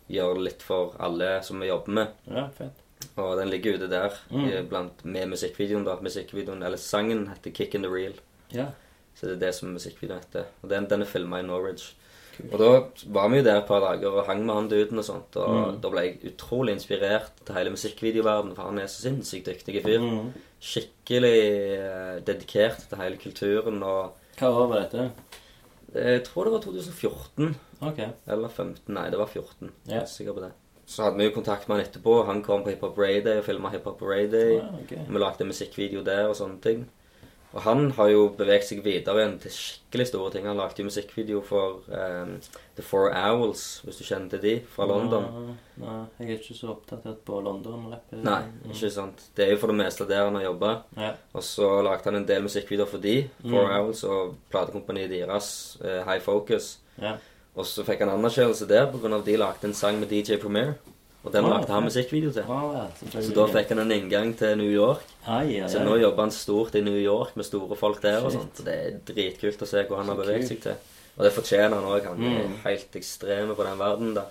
gjøre 0.10 0.44
litt 0.44 0.62
for 0.64 0.96
alle 1.00 1.42
som 1.44 1.60
vi 1.60 1.68
jobber 1.68 1.94
med. 1.94 2.08
Ja, 2.30 2.48
fett. 2.58 2.84
Og 3.18 3.38
den 3.38 3.50
ligger 3.50 3.76
ute 3.78 3.88
der 3.90 4.14
Mm. 4.32 4.68
blant, 4.70 5.06
med 5.06 5.30
musikkvideoen. 5.30 5.84
da. 5.86 5.96
Musikkvideoen, 6.02 6.64
Eller 6.64 6.78
sangen 6.78 7.28
heter 7.28 7.52
'Kick 7.52 7.76
in 7.76 7.82
the 7.84 7.90
Reel'. 7.90 8.20
Ja. 8.52 8.68
Så 9.16 9.26
det 9.28 9.36
er 9.42 9.46
det 9.48 9.56
som 9.56 9.70
musikkvideoen 9.74 10.20
heter. 10.22 10.46
Og 10.64 10.70
den, 10.70 10.86
den 10.90 11.02
er 11.02 11.06
filma 11.06 11.40
i 11.40 11.42
Norwich. 11.44 11.94
Cool. 12.38 12.50
Og 12.54 12.60
da 12.60 12.88
var 13.20 13.30
vi 13.30 13.38
jo 13.38 13.44
der 13.44 13.58
et 13.58 13.66
par 13.68 13.80
dager 13.80 14.12
og 14.12 14.26
hang 14.28 14.46
med 14.46 14.54
han 14.56 14.70
duden 14.70 14.98
og 15.00 15.06
sånt. 15.06 15.36
Og 15.36 15.74
Mm. 15.76 15.82
da 15.82 15.90
ble 15.90 16.00
jeg 16.02 16.20
utrolig 16.34 16.74
inspirert 16.74 17.32
til 17.46 17.56
hele 17.56 17.70
musikkvideoverdenen, 17.72 18.56
for 18.56 18.64
han 18.64 18.78
er 18.80 18.86
så 18.86 19.02
sinnssykt 19.02 19.46
dyktig 19.48 19.84
fyr. 19.84 20.00
Mm. 20.00 20.34
Skikkelig 20.62 21.78
eh, 21.80 22.20
dedikert 22.26 22.88
til 22.90 22.98
hele 22.98 23.18
kulturen 23.18 23.84
og 23.84 24.12
Hva 24.38 24.48
år 24.54 24.68
var 24.70 24.82
dette? 24.84 25.12
Jeg 25.96 26.24
tror 26.26 26.44
det 26.44 26.54
var 26.54 26.60
2014 26.62 27.56
Ok. 27.82 28.00
eller 28.28 28.48
15. 28.50 28.94
Nei, 28.94 29.10
det 29.14 29.20
var 29.20 29.28
14. 29.28 29.72
Jeg 29.88 30.02
er 30.02 30.06
sikker 30.06 30.34
på 30.34 30.42
det. 30.48 30.52
Så 30.88 31.04
hadde 31.04 31.18
vi 31.20 31.26
jo 31.28 31.34
kontakt 31.36 31.68
med 31.68 31.78
han 31.78 31.86
etterpå. 31.86 32.26
Han 32.26 32.42
kom 32.44 32.64
på 32.64 32.70
Hip 32.72 32.82
Hop 32.82 32.98
Ray 32.98 33.20
Day 33.22 33.42
og 33.42 33.46
filma 33.46 33.70
Hip 33.74 33.84
Hop 33.90 34.02
Ray 34.02 34.28
Day. 34.32 34.60
Ah, 34.64 34.78
ok. 34.80 34.94
Vi 35.10 35.20
lagde 35.20 35.44
en 35.44 35.52
musikkvideo 35.52 36.04
der 36.08 36.30
og 36.30 36.36
sånne 36.40 36.62
ting. 36.64 36.86
Og 37.56 37.62
han 37.64 37.92
har 37.96 38.10
jo 38.12 38.24
beveget 38.38 38.66
seg 38.68 38.82
videre 38.84 39.22
igjen 39.22 39.38
til 39.40 39.52
skikkelig 39.56 40.06
store 40.10 40.32
ting. 40.34 40.46
Han 40.48 40.58
lagde 40.60 40.82
jo 40.84 40.88
musikkvideo 40.88 41.40
for 41.48 41.80
um, 41.88 42.34
The 42.76 42.84
Four 42.84 43.08
Owls, 43.16 43.64
hvis 43.88 44.00
du 44.00 44.04
kjenner 44.04 44.30
til 44.34 44.42
de, 44.44 44.54
fra 44.76 44.86
London. 44.88 45.24
Nei, 45.48 45.56
nei, 45.86 45.96
jeg 46.20 46.28
er 46.36 46.42
ikke 46.42 46.58
så 46.60 46.70
oppdatert 46.74 47.22
på 47.28 47.40
London-rapp. 47.46 48.12
Nei, 48.20 48.42
ikke 48.68 48.92
sant. 48.94 49.24
Det 49.36 49.48
er 49.48 49.56
jo 49.56 49.62
for 49.64 49.72
det 49.74 49.80
meste 49.80 50.08
der 50.12 50.26
han 50.28 50.36
har 50.40 50.44
jobba. 50.50 50.74
Ja. 51.00 51.14
Og 51.34 51.44
så 51.48 51.70
lagde 51.88 52.04
han 52.12 52.20
en 52.20 52.28
del 52.30 52.44
musikkvideoer 52.48 52.92
for 52.92 53.04
de, 53.04 53.16
Four 53.42 53.66
Mm. 53.72 53.74
Owls, 53.80 54.04
og 54.04 54.36
platekompaniet 54.52 55.10
deres, 55.16 55.50
uh, 55.84 56.04
High 56.08 56.22
Focus. 56.24 56.78
ja. 57.02 57.16
Og 57.58 57.66
så 57.66 57.84
fikk 57.84 58.00
han 58.06 58.10
anerkjennelse 58.14 58.68
der 58.70 58.86
pga. 58.92 59.22
de 59.26 59.38
lagde 59.38 59.64
en 59.66 59.74
sang 59.74 60.00
med 60.00 60.10
DJ 60.10 60.38
Premier. 60.38 60.76
Og 61.26 61.32
den 61.34 61.44
Ah, 61.46 61.50
lagde 61.58 61.68
han 61.74 61.84
musikkvideo 61.84 62.32
til. 62.32 62.44
Ah, 62.48 62.74
ja, 62.78 63.20
Så 63.22 63.34
da 63.34 63.48
fikk 63.48 63.70
han 63.70 63.80
en 63.80 63.92
inngang 63.92 64.36
til 64.38 64.56
New 64.58 64.70
York. 64.72 65.02
Ai, 65.28 65.60
ai, 65.62 65.68
Så 65.68 65.80
nå 65.84 65.98
jobber 66.00 66.22
han 66.24 66.32
stort 66.32 66.76
i 66.76 66.82
New 66.82 66.96
York 67.02 67.36
med 67.36 67.46
store 67.46 67.76
folk 67.76 68.02
der 68.02 68.24
og 68.24 68.32
sånt. 68.32 68.64
Det 68.64 68.68
er 68.68 69.00
dritkult 69.14 69.58
å 69.62 69.68
se 69.68 69.84
hvor 69.84 69.98
han 69.98 70.08
har 70.08 70.16
beveget 70.16 70.48
seg 70.48 70.62
til. 70.62 70.76
Og 71.18 71.24
det 71.26 71.34
fortjener 71.34 71.74
han 71.74 71.84
òg. 71.84 72.06
Han 72.06 72.24
er 72.24 72.44
Mm. 72.48 72.54
helt 72.64 72.92
ekstreme 72.96 73.56
på 73.56 73.64
den 73.66 73.78
verden 73.80 74.14
da. 74.14 74.24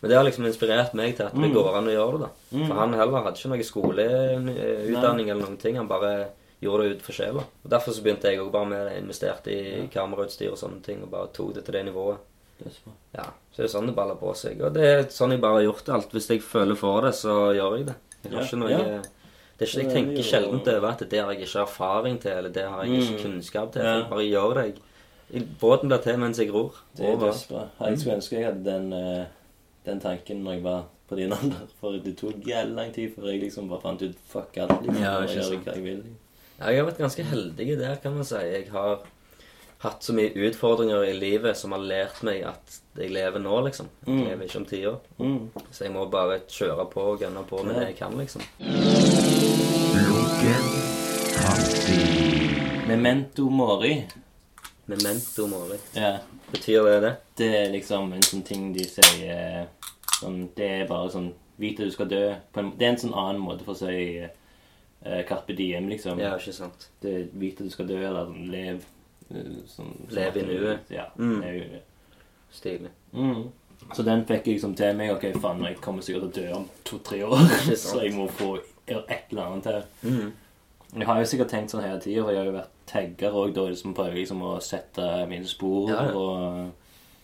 Men 0.00 0.08
det 0.10 0.16
har 0.16 0.24
liksom 0.24 0.46
inspirert 0.46 0.94
meg 0.94 1.16
til 1.16 1.26
at 1.26 1.34
det 1.34 1.40
Mm. 1.50 1.52
går 1.54 1.74
an 1.76 1.86
å 1.86 1.90
gjøre 1.90 2.12
det. 2.12 2.20
da. 2.20 2.58
Mm. 2.58 2.66
For 2.68 2.74
han 2.74 2.92
heller 2.92 3.22
hadde 3.22 3.36
ikke 3.36 3.48
noe 3.48 3.62
skoleutdanning 3.64 5.30
eller 5.30 5.42
noen 5.46 5.56
ting. 5.58 5.76
Han 5.76 5.88
bare 5.88 6.28
gjorde 6.62 6.84
det 6.88 6.96
ut 6.96 7.02
for 7.02 7.12
sjela. 7.12 7.40
Og 7.64 7.70
Derfor 7.70 7.92
så 7.92 8.02
begynte 8.02 8.22
jeg 8.30 8.38
òg 8.38 8.50
bare 8.52 8.66
med 8.66 8.86
det. 8.86 9.02
Investerte 9.02 9.48
i 9.48 9.88
kamerautstyr 9.92 10.50
og 10.52 10.58
sånne 10.58 10.82
ting. 10.82 11.02
Og 11.02 11.10
bare 11.10 11.28
tok 11.32 11.54
det 11.54 11.64
til 11.64 11.72
det 11.74 11.84
nivået. 11.86 12.18
Dødsbra. 12.62 12.92
Ja, 13.18 13.24
så 13.52 13.56
det 13.62 13.64
er 13.66 13.72
sånn 13.78 13.86
det 13.90 13.94
baller 13.96 14.14
på 14.20 14.34
seg. 14.38 14.60
Og 14.62 14.72
det 14.76 14.84
er 14.84 15.02
sånn 15.10 15.30
jeg 15.34 15.40
bare 15.42 15.58
har 15.60 15.66
gjort 15.66 15.88
alt. 15.96 16.12
Hvis 16.14 16.28
jeg 16.30 16.42
føler 16.42 16.76
for 16.78 17.00
det, 17.02 17.12
så 17.18 17.34
gjør 17.56 17.76
jeg 17.78 17.86
det. 17.90 17.94
Jeg 18.24 18.32
har 18.32 18.40
Ja, 18.40 18.46
ikke 18.46 18.58
noe 18.62 18.70
ja. 18.70 18.78
Det 18.78 19.68
er 19.68 19.68
ikke, 19.68 19.78
Jeg 19.80 19.84
Det 19.84 19.90
er 19.90 19.94
tenker 19.94 20.22
sjelden 20.22 20.60
over 20.76 20.88
at 20.90 21.02
det 21.10 21.18
har 21.20 21.32
jeg 21.32 21.40
ikke 21.46 21.60
erfaring 21.62 22.18
til, 22.20 22.30
eller 22.32 22.50
det 22.50 22.64
har 22.68 22.84
jeg 22.84 22.90
ikke 23.02 23.12
Mm. 23.18 23.22
kunnskap 23.22 23.72
til. 23.72 23.82
Ja. 23.82 23.94
Jeg 23.98 24.08
bare 24.10 24.24
gjør 24.30 24.54
det. 24.54 24.78
Jeg, 25.34 25.48
båten 25.60 25.88
blir 25.88 26.02
til 26.02 26.18
mens 26.18 26.38
jeg 26.38 26.52
ror. 26.52 26.74
Det 26.96 27.06
er 27.06 27.16
dødsbra. 27.16 27.68
Jeg 27.80 27.98
skulle 27.98 28.16
ønske 28.16 28.36
jeg 28.36 28.44
hadde 28.44 28.64
den, 28.64 28.92
eh, 28.92 29.24
den 29.86 30.00
tanken 30.00 30.42
når 30.44 30.52
jeg 30.52 30.62
var 30.62 30.84
på 31.08 31.16
din 31.16 31.32
alder. 31.38 31.66
For 31.80 31.92
det 31.92 32.16
tok 32.18 32.34
jævlig 32.46 32.74
lang 32.74 32.92
tid 32.94 33.14
før 33.14 33.30
jeg 33.30 33.40
liksom 33.42 33.68
bare 33.68 33.80
fant 33.80 34.02
ut 34.02 34.14
fuck 34.28 34.56
alt. 34.56 34.82
liksom. 34.82 35.02
Ja, 35.02 35.20
jeg 35.74 35.82
vil. 35.84 36.02
Ja, 36.60 36.66
jeg 36.70 36.78
har 36.84 36.90
vært 36.90 36.98
ganske 36.98 37.22
heldig 37.24 37.78
der, 37.78 37.96
kan 37.96 38.14
man 38.14 38.24
si. 38.24 38.36
Jeg 38.36 38.68
har 38.70 38.98
hatt 39.84 40.02
så 40.06 40.14
mye 40.16 40.32
utfordringer 40.48 41.04
i 41.06 41.14
livet 41.18 41.56
som 41.60 41.72
har 41.76 41.82
lært 41.84 42.22
meg 42.26 42.42
at 42.48 42.78
jeg 42.98 43.10
lever 43.14 43.42
nå, 43.42 43.60
liksom. 43.68 43.88
Jeg 44.06 44.14
Mm. 44.14 44.24
lever 44.28 44.44
ikke 44.48 44.58
om 44.60 44.66
ti 44.66 44.80
år. 44.86 45.00
Mm. 45.18 45.50
Så 45.70 45.84
jeg 45.84 45.92
må 45.92 46.06
bare 46.10 46.40
kjøre 46.48 46.86
på 46.90 47.00
og 47.12 47.20
gønne 47.20 47.44
på 47.48 47.62
med 47.64 47.74
det 47.76 47.86
jeg 47.92 47.96
kan, 47.98 48.16
liksom. 48.18 48.42
Memento 52.86 53.48
mori. 53.50 54.04
Memento 54.86 55.46
mori. 55.46 55.78
Ja. 55.94 56.18
Betyr 56.52 56.84
det 56.84 57.00
det? 57.00 57.16
Det 57.36 57.48
er 57.58 57.70
liksom 57.72 58.12
en 58.12 58.22
sånn 58.22 58.42
ting 58.46 58.68
de 58.74 58.84
sier 58.86 59.32
eh, 59.32 59.88
sånn, 60.20 60.48
Det 60.54 60.68
er 60.82 60.86
bare 60.88 61.10
sånn 61.10 61.32
Vit 61.58 61.78
at 61.80 61.86
du 61.86 61.92
skal 61.94 62.08
dø. 62.10 62.22
På 62.52 62.60
en, 62.62 62.72
det 62.78 62.86
er 62.86 62.92
en 62.92 62.98
sånn 62.98 63.14
annen 63.14 63.38
måte 63.42 63.62
for 63.66 63.74
å 63.76 63.78
si 63.78 64.18
uh, 64.24 65.20
Carpe 65.28 65.54
diem, 65.54 65.86
liksom. 65.88 66.18
Ja, 66.18 66.32
ikke 66.38 66.54
sant. 66.56 66.88
Det 67.02 67.12
er 67.14 67.28
Vit 67.38 67.60
at 67.62 67.68
du 67.68 67.70
skal 67.70 67.86
dø, 67.86 67.98
eller 68.02 68.32
lev 68.50 68.82
sånn, 69.70 69.92
Lev 70.10 70.36
i 70.36 70.44
sånn 70.44 70.54
nuet. 70.54 70.94
Ja. 70.94 71.08
Mm. 71.18 71.42
jo 71.42 71.66
det. 71.74 71.82
Stilig. 72.54 72.90
Mm. 73.12 73.44
Så 73.92 74.04
den 74.06 74.22
fikk 74.28 74.46
jeg 74.46 74.58
liksom 74.58 74.76
til 74.78 74.96
meg. 74.96 75.12
Ok, 75.12 75.26
faen, 75.42 75.64
jeg 75.66 75.80
kommer 75.84 76.04
sikkert 76.04 76.32
til 76.32 76.46
å 76.46 76.46
dø 76.46 76.60
om 76.60 76.68
to-tre 76.88 77.20
år. 77.26 77.42
Så 77.80 78.00
jeg 78.04 78.14
må 78.16 78.28
få 78.32 78.56
et 78.86 79.30
eller 79.30 79.42
annet 79.48 79.68
til. 79.68 79.82
Mm. 80.06 80.32
Jeg 80.94 81.08
har 81.08 81.18
jo 81.18 81.26
sikkert 81.26 81.50
tenkt 81.50 81.74
sånn 81.74 81.82
hele 81.82 82.00
tida, 82.00 82.22
for 82.22 82.30
jeg 82.30 82.40
har 82.40 82.48
jo 82.48 82.54
vært 82.54 82.74
tagger 82.86 83.36
òg, 83.40 83.52
da 83.56 83.66
liksom 83.66 83.94
prøver 83.96 84.20
liksom 84.20 84.42
å 84.46 84.54
sette 84.62 85.04
mine 85.30 85.48
spor 85.48 85.88
Ja, 85.90 86.02
og 86.14 86.72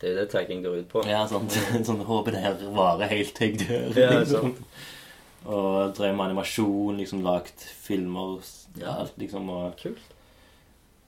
Det 0.01 0.09
er 0.09 0.14
jo 0.14 0.18
det 0.22 0.30
tagging 0.32 0.62
går 0.64 0.78
ut 0.80 0.88
på. 0.90 1.03
Ja, 1.07 1.26
sant. 1.28 1.55
Sånn, 1.86 2.01
håper 2.09 2.34
det 2.34 2.40
her 2.40 2.62
varer 2.74 3.12
helt 3.12 3.34
til 3.36 3.53
jeg 3.53 3.66
dør. 3.68 3.98
Ja, 4.01 4.14
liksom. 4.16 4.55
Og 5.51 5.92
drev 5.96 6.16
med 6.16 6.30
animasjon, 6.30 6.98
liksom 7.01 7.22
lagt 7.24 7.62
filmer 7.84 8.40
ja, 8.80 8.96
alt 9.03 9.16
liksom 9.20 9.48
og 9.53 9.76
Kult. 9.80 10.16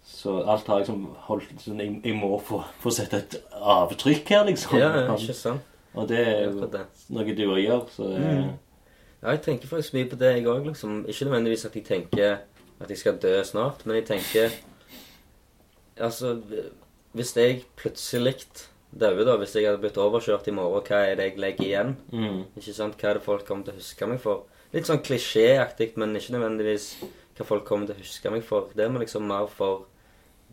Så 0.05 0.41
alt 0.51 0.67
har 0.67 0.83
liksom 0.83 1.05
holdt 1.29 1.53
sånn, 1.63 1.79
jeg, 1.81 2.01
jeg 2.05 2.17
må 2.19 2.35
få, 2.43 2.63
få 2.83 2.91
sette 2.95 3.21
et 3.23 3.37
avtrykk 3.55 4.33
her, 4.35 4.45
liksom. 4.49 4.77
Ja, 4.81 4.91
ja, 5.05 5.15
ikke 5.15 5.37
sant. 5.39 5.69
Og 5.95 6.09
det 6.09 6.19
er 6.25 6.47
jo 6.49 6.69
noe 7.13 7.35
du 7.37 7.43
òg 7.51 7.61
gjør, 7.63 7.87
så 7.93 8.09
det 8.11 8.21
Mm. 8.23 8.53
Ja, 9.23 9.31
jeg 9.37 9.43
tenker 9.45 9.69
faktisk 9.71 9.95
mye 9.95 10.09
på 10.11 10.17
det, 10.19 10.33
jeg 10.35 10.47
òg. 10.51 10.65
Liksom. 10.67 11.05
Ikke 11.07 11.29
nødvendigvis 11.29 11.65
at 11.69 11.77
jeg 11.79 11.85
tenker 11.87 12.39
at 12.83 12.89
jeg 12.91 12.99
skal 12.99 13.21
dø 13.23 13.37
snart, 13.47 13.85
men 13.87 14.01
jeg 14.01 14.07
tenker 14.09 14.51
Altså, 16.01 16.41
hvis 17.13 17.37
jeg 17.37 17.63
plutselig 17.77 18.35
dauer, 18.91 19.25
da, 19.29 19.37
hvis 19.37 19.55
jeg 19.55 19.67
hadde 19.69 19.79
blitt 19.83 19.99
overkjørt 20.01 20.49
i 20.49 20.55
morgen, 20.57 20.83
hva 20.89 21.03
er 21.05 21.19
det 21.21 21.27
jeg 21.29 21.39
legger 21.39 21.65
igjen? 21.69 21.97
mm. 22.11 22.41
Ikke 22.57 22.75
sant? 22.75 22.97
Hva 22.99 23.11
er 23.11 23.19
det 23.21 23.23
folk 23.27 23.45
kommer 23.47 23.69
til 23.69 23.77
å 23.77 23.81
huske 23.81 24.09
meg 24.09 24.21
for? 24.25 24.47
Litt 24.73 24.89
sånn 24.89 25.03
klisjéaktig, 25.05 25.93
men 26.01 26.17
ikke 26.17 26.33
nødvendigvis 26.35 26.87
hva 27.37 27.47
folk 27.47 27.67
kommer 27.69 27.87
til 27.87 27.99
å 28.01 28.03
huske 28.03 28.33
meg 28.33 28.43
for. 28.49 28.73
Det 28.75 28.87
er 28.87 28.97
liksom 28.97 29.29
mer 29.29 29.47
for 29.53 29.85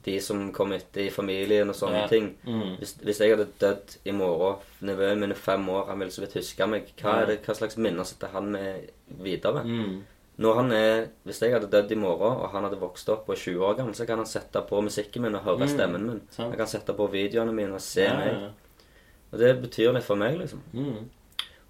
de 0.10 0.18
som 0.26 0.44
kommer 0.56 0.82
etter 0.82 1.06
i 1.06 1.10
familien 1.14 1.70
og 1.72 1.76
sånne 1.78 2.02
Ja. 2.04 2.08
ting. 2.12 2.32
Mm. 2.46 2.78
Hvis, 2.82 2.96
hvis 3.06 3.20
jeg 3.22 3.36
hadde 3.38 3.48
dødd 3.62 3.98
i 4.06 4.12
morgen, 4.18 4.58
nevøen 4.82 5.20
min 5.22 5.32
er 5.32 5.42
fem 5.48 5.68
år, 5.70 5.86
han 5.94 6.00
ville 6.02 6.12
så 6.12 6.22
vidt 6.26 6.34
huske 6.42 6.68
meg, 6.70 6.90
hva, 7.02 7.22
er 7.22 7.26
det, 7.34 7.42
hva 7.46 7.56
slags 7.56 7.78
minner 7.78 8.04
sitter 8.10 8.34
han 8.34 8.52
med 8.52 8.90
videre? 9.22 9.64
Mm. 9.66 10.00
Når 10.40 10.56
han 10.56 10.72
er, 10.72 11.08
Hvis 11.28 11.42
jeg 11.44 11.52
hadde 11.52 11.68
dødd 11.70 11.92
i 11.92 11.96
morgen, 12.00 12.38
og 12.40 12.50
han 12.54 12.64
hadde 12.64 12.78
vokst 12.80 13.10
opp 13.12 13.28
og 13.28 13.36
er 13.36 13.42
20 13.42 13.66
år 13.68 13.74
gammel, 13.78 13.94
så 13.96 14.06
kan 14.08 14.18
han 14.22 14.26
sette 14.26 14.62
på 14.70 14.82
musikken 14.82 15.22
min 15.22 15.36
og 15.36 15.44
høre 15.44 15.66
Mm. 15.68 15.74
stemmen 15.74 16.06
min. 16.08 16.22
Sant. 16.32 16.50
Han 16.50 16.58
kan 16.58 16.68
sette 16.68 16.94
på 16.96 17.10
videoene 17.12 17.52
mine 17.54 17.74
og 17.76 17.82
se 17.82 18.06
Ja, 18.06 18.14
meg. 18.16 18.34
ja. 18.42 18.50
Og 19.34 19.40
det 19.40 19.62
betyr 19.62 19.94
litt 19.94 20.04
for 20.08 20.16
meg, 20.16 20.38
liksom. 20.40 20.62
Mm. 20.74 21.10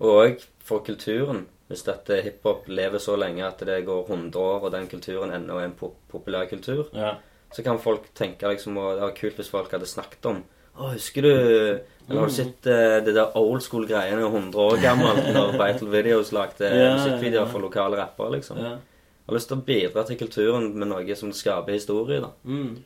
Og 0.02 0.10
òg 0.22 0.46
for 0.60 0.80
kulturen. 0.86 1.48
Hvis 1.70 1.84
dette 1.86 2.22
hiphop 2.24 2.68
lever 2.68 2.98
så 3.00 3.18
lenge 3.18 3.44
at 3.46 3.58
det 3.60 3.86
går 3.86 4.08
100 4.08 4.36
år, 4.40 4.64
og 4.64 4.72
den 4.72 4.88
kulturen 4.88 5.30
ennå 5.32 5.58
er 5.60 5.66
en 5.66 5.74
pop 5.74 5.96
populær 6.12 6.48
kultur, 6.50 6.88
ja. 6.94 7.16
Så 7.52 7.66
kan 7.66 7.80
folk 7.82 8.12
tenke 8.18 8.50
liksom 8.52 8.78
og 8.78 8.96
Det 8.96 9.06
var 9.06 9.16
kult 9.18 9.40
hvis 9.40 9.52
folk 9.52 9.72
hadde 9.74 9.90
snakket 9.90 10.28
om 10.30 10.44
Å, 10.80 10.92
husker 10.94 11.26
du 11.26 11.32
Eller 11.34 12.20
har 12.20 12.30
du 12.30 12.36
sett 12.36 12.70
uh, 12.70 13.00
det 13.06 13.16
der 13.16 13.36
old 13.40 13.64
school-greiene 13.66 14.28
100 14.28 14.62
år 14.62 14.78
gammelt 14.84 15.30
når 15.36 15.58
Vital 15.58 15.92
Videos 15.94 16.32
lagde 16.36 16.70
Ja, 16.70 16.84
ja, 16.84 16.94
musikkvideoer 16.98 17.46
ja. 17.46 17.50
for 17.52 17.66
lokale 17.66 18.00
rappere, 18.00 18.38
liksom? 18.38 18.62
ja. 18.62 18.78
Jeg 18.80 19.32
har 19.32 19.38
lyst 19.38 19.52
til 19.52 19.60
å 19.60 19.66
bidra 19.68 20.04
til 20.08 20.18
kulturen 20.18 20.72
med 20.74 20.90
noe 20.90 21.16
som 21.18 21.30
skaper 21.38 21.76
historie, 21.76 22.18
da. 22.24 22.32
Mm. 22.50 22.80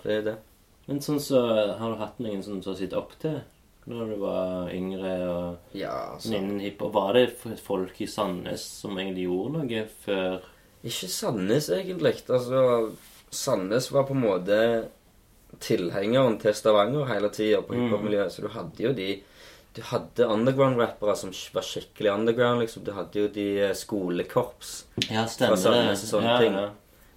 Det 0.00 0.14
er 0.14 0.22
det. 0.24 0.36
Men 0.86 1.02
sånn 1.04 1.18
så 1.20 1.42
har 1.76 1.92
du 1.92 1.98
hatt 2.00 2.22
noen 2.24 2.40
som 2.46 2.62
sett 2.64 2.94
opp 2.96 3.12
til 3.20 3.42
når 3.90 4.12
du 4.12 4.16
var 4.22 4.70
yngre 4.72 5.12
og 5.26 5.76
Ja, 5.76 6.14
så... 6.16 6.30
innen 6.32 6.62
hiphop? 6.62 6.94
Var 6.94 7.18
det 7.18 7.58
folk 7.60 8.00
i 8.00 8.08
Sandnes 8.08 8.64
som 8.82 8.96
egentlig 8.96 9.26
gjorde 9.26 9.58
noe 9.58 9.82
før 10.04 10.46
Ikke 10.86 11.08
Sandnes, 11.10 11.68
egentlig. 11.74 12.14
Altså, 12.28 12.62
Sandnes 13.32 13.90
var 13.94 14.04
på 14.08 14.14
en 14.16 14.22
måte 14.26 14.58
tilhengeren 15.62 16.38
til 16.40 16.54
Stavanger 16.56 17.06
hele 17.10 17.28
tida 17.32 17.60
på 17.62 17.74
Mm. 17.74 17.84
hiphop-miljøet. 17.88 18.32
Så 18.32 18.42
du 18.42 18.48
hadde 18.48 18.76
jo 18.82 18.92
de 18.92 19.22
Du 19.74 19.80
hadde 19.80 20.26
underground-rappere 20.28 21.14
som 21.16 21.30
var 21.54 21.62
skikkelig 21.62 22.10
underground, 22.12 22.60
liksom. 22.60 22.84
Du 22.84 22.92
hadde 22.92 23.14
jo 23.14 23.28
de 23.28 23.58
eh, 23.58 23.72
skolekorps. 23.72 24.84
Ja, 25.08 25.24
Fra 25.24 25.56
Sandnes 25.56 26.02
og 26.12 26.20
sånne 26.20 26.28
ja, 26.28 26.38
ting. 26.42 26.52
Ja. 26.52 26.68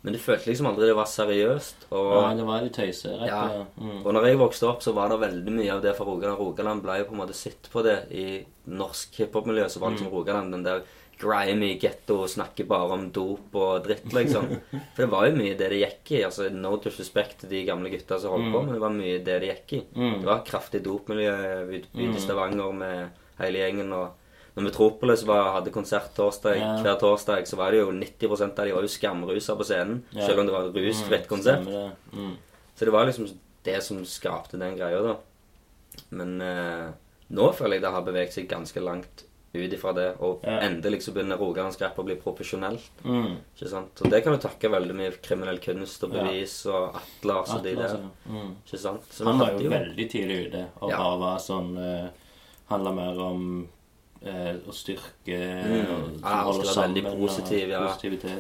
Men 0.03 0.13
du 0.13 0.19
følte 0.19 0.47
liksom 0.47 0.67
aldri 0.69 0.85
det 0.87 0.95
var 0.95 1.03
seriøst. 1.03 1.75
Og, 1.91 2.13
ja, 2.23 2.33
det 2.33 2.45
var 2.47 2.61
litt 2.63 2.73
tøyserett. 2.77 3.27
Ja. 3.27 3.65
Mm. 3.75 4.05
og 4.05 4.13
når 4.13 4.27
jeg 4.29 4.37
vokste 4.39 4.69
opp, 4.69 4.79
så 4.81 4.93
var 4.95 5.09
det 5.09 5.19
veldig 5.19 5.51
mye 5.51 5.73
av 5.73 5.81
det 5.81 5.97
fra 5.97 6.05
Rogaland. 6.05 6.39
Rogaland 6.39 6.81
ble 6.81 6.97
jo 6.99 7.03
på 7.09 7.11
en 7.11 7.21
måte 7.27 7.33
sett 7.35 7.67
på 7.73 7.83
det 7.83 7.97
i 8.15 8.45
norsk 8.67 9.19
hiphop-miljø. 9.19 9.65
Så 9.67 9.79
var 9.81 9.89
Mm. 9.91 9.97
liksom 9.97 10.11
Rogaland 10.13 10.51
den 10.53 10.63
der 10.63 10.81
grimy 11.19 11.73
getto, 11.81 12.23
snakker 12.27 12.67
bare 12.69 12.95
om 12.97 13.05
dop 13.15 13.55
og 13.55 13.85
dritt, 13.85 14.07
liksom. 14.13 14.49
For 14.95 15.03
det 15.05 15.09
var 15.11 15.27
jo 15.29 15.37
mye 15.37 15.55
det 15.57 15.69
det 15.73 15.79
gikk 15.81 16.11
i. 16.17 16.23
altså 16.27 16.49
No 16.53 16.75
disrespect 16.83 17.43
til 17.43 17.53
de 17.53 17.63
gamle 17.67 17.91
gutta 17.93 18.19
som 18.21 18.35
holdt 18.35 18.51
på, 18.53 18.63
men 18.65 18.75
det 18.75 18.83
var 18.83 18.93
mye 18.95 19.21
det 19.23 19.39
det 19.43 19.51
gikk 19.53 19.73
i. 19.77 19.81
Mm. 19.95 20.19
Det 20.21 20.29
var 20.29 20.45
kraftig 20.47 20.83
dopmiljø 20.85 21.35
ute 21.71 22.05
i 22.05 22.21
Stavanger 22.23 22.75
med 22.75 23.23
hele 23.39 23.63
gjengen. 23.63 23.93
og 23.95 24.21
når 24.55 24.63
Metropolis 24.69 25.23
var, 25.27 25.49
hadde 25.57 25.71
konsert 25.75 26.13
torsdag, 26.15 26.55
Ja. 26.61 26.81
hver 26.81 26.99
torsdag, 26.99 27.47
så 27.47 27.57
var 27.59 27.71
det 27.71 27.81
jo 27.81 27.91
90 27.91 28.41
av 28.45 28.65
de 28.65 28.71
var 28.71 28.85
jo 28.85 28.87
skamrusa 28.87 29.55
på 29.55 29.65
scenen. 29.67 30.03
Ja. 30.13 30.27
Selv 30.27 30.39
om 30.39 30.45
det 30.47 30.53
var 30.53 30.69
et 30.69 30.75
rusfritt 30.75 31.27
konsert. 31.27 31.61
Stemmer 31.65 31.91
det. 31.91 32.19
Mm. 32.19 32.37
Så 32.75 32.85
det 32.85 32.93
var 32.93 33.05
liksom 33.05 33.27
det 33.63 33.83
som 33.83 34.05
skapte 34.05 34.57
den 34.57 34.77
greia, 34.77 35.01
da. 35.03 35.17
Men 36.09 36.41
eh, 36.41 36.91
nå 37.35 37.53
føler 37.53 37.77
jeg 37.77 37.81
det 37.85 37.91
har 37.91 38.05
beveget 38.05 38.33
seg 38.33 38.47
ganske 38.47 38.79
langt 38.83 39.25
ut 39.63 39.73
ifra 39.73 39.93
det, 39.95 40.07
og 40.19 40.41
Ja. 40.43 40.59
endelig 40.61 41.01
så 41.03 41.13
begynner 41.13 41.37
rogalandsk 41.37 41.79
grep 41.79 41.97
å 41.97 42.05
bli 42.05 42.15
profesjonelt. 42.15 42.89
Mm. 43.03 43.37
ikke 43.55 43.69
sant? 43.69 44.01
Og 44.01 44.09
det 44.11 44.23
kan 44.23 44.33
du 44.33 44.39
takke 44.39 44.69
veldig 44.71 44.95
mye 44.95 45.11
kriminell 45.21 45.59
kunst 45.59 46.03
og 46.03 46.13
Ja. 46.13 46.23
bevis 46.23 46.65
og 46.65 46.95
Atlas 46.95 47.53
og 47.55 47.63
de 47.63 47.75
der. 47.75 47.97
Mm. 48.29 48.55
ikke 48.65 48.79
sant? 48.79 49.01
Så 49.11 49.23
Han 49.25 49.39
var 49.39 49.51
jo, 49.53 49.59
jo 49.59 49.69
veldig 49.69 50.09
tidlig 50.11 50.47
ute 50.47 50.65
og 50.81 50.89
Ja. 50.91 50.97
bare 50.97 51.19
var 51.19 51.37
sånn 51.39 51.77
uh, 51.77 52.09
Handla 52.69 52.91
mer 52.95 53.19
om 53.21 53.67
uh, 54.25 54.53
å 54.67 54.73
styrke 54.73 55.37
Mm. 55.65 55.85
og 55.85 56.21
Ja, 56.23 56.43
vært 56.45 56.75
veldig 56.75 57.03
positiv, 57.19 57.69
ja. 57.69 57.95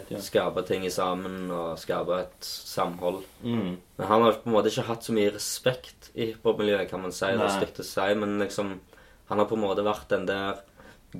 ja. 0.09 0.17
Skape 0.19 0.65
ting 0.65 0.81
sammen 0.89 1.51
og 1.51 1.77
skape 1.77 2.21
et 2.21 2.41
samhold. 2.41 3.23
Mm. 3.43 3.77
Men 3.97 4.07
han 4.07 4.21
har 4.23 4.31
på 4.33 4.47
en 4.47 4.53
måte 4.53 4.65
ikke 4.71 4.85
hatt 4.87 5.03
så 5.03 5.13
mye 5.13 5.31
respekt 5.31 6.09
i 6.15 6.31
hiphop-miljøet, 6.33 6.89
kan 6.89 7.01
man 7.03 7.11
si. 7.11 7.25
Det 7.27 7.39
er 7.39 7.59
stygt 7.61 7.79
å 7.79 7.83
si, 7.83 8.15
men 8.15 8.39
liksom 8.39 8.79
Han 9.29 9.39
har 9.39 9.45
på 9.47 9.53
en 9.55 9.61
måte 9.61 9.83
vært 9.83 10.07
den 10.09 10.25
der 10.27 10.57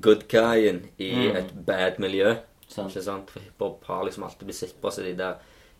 good 0.00 0.28
guyen 0.28 0.88
i 0.98 1.12
Mm. 1.14 1.36
et 1.36 1.66
bad 1.66 1.98
miljø. 1.98 2.36
Sant. 2.68 2.88
Ikke 2.90 3.02
sant? 3.02 3.30
For 3.30 3.40
hiphop 3.40 3.84
har 3.86 4.04
liksom 4.04 4.24
alltid 4.24 4.46
blitt 4.48 4.56
sett 4.56 4.80
på 4.82 4.90
som 4.92 5.04
de 5.04 5.12
der 5.14 5.34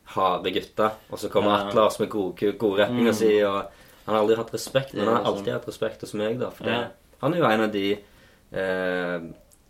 harde 0.05 0.51
gutta. 0.55 0.93
Og 1.11 1.19
så 1.19 1.29
kommer 1.29 1.51
Ja. 1.59 1.69
Atlas 1.69 1.99
med 1.99 2.09
gode, 2.11 2.53
gode 2.59 2.79
rappinga 2.85 3.11
Mm. 3.11 3.15
si, 3.15 3.41
og 3.43 3.65
han 4.07 4.15
har 4.15 4.23
aldri 4.23 4.37
hatt 4.37 4.53
respekt. 4.55 4.95
Men 4.95 5.07
han 5.09 5.17
har 5.17 5.25
alltid 5.33 5.53
hatt 5.53 5.67
respekt 5.69 6.01
hos 6.01 6.15
meg, 6.15 6.39
da. 6.39 6.51
For 6.51 6.65
det, 6.65 6.73
Ja. 6.73 6.87
han 7.21 7.35
er 7.35 7.39
jo 7.39 7.45
en 7.45 7.61
av 7.61 7.73
de 7.73 7.99
eh, 8.53 9.21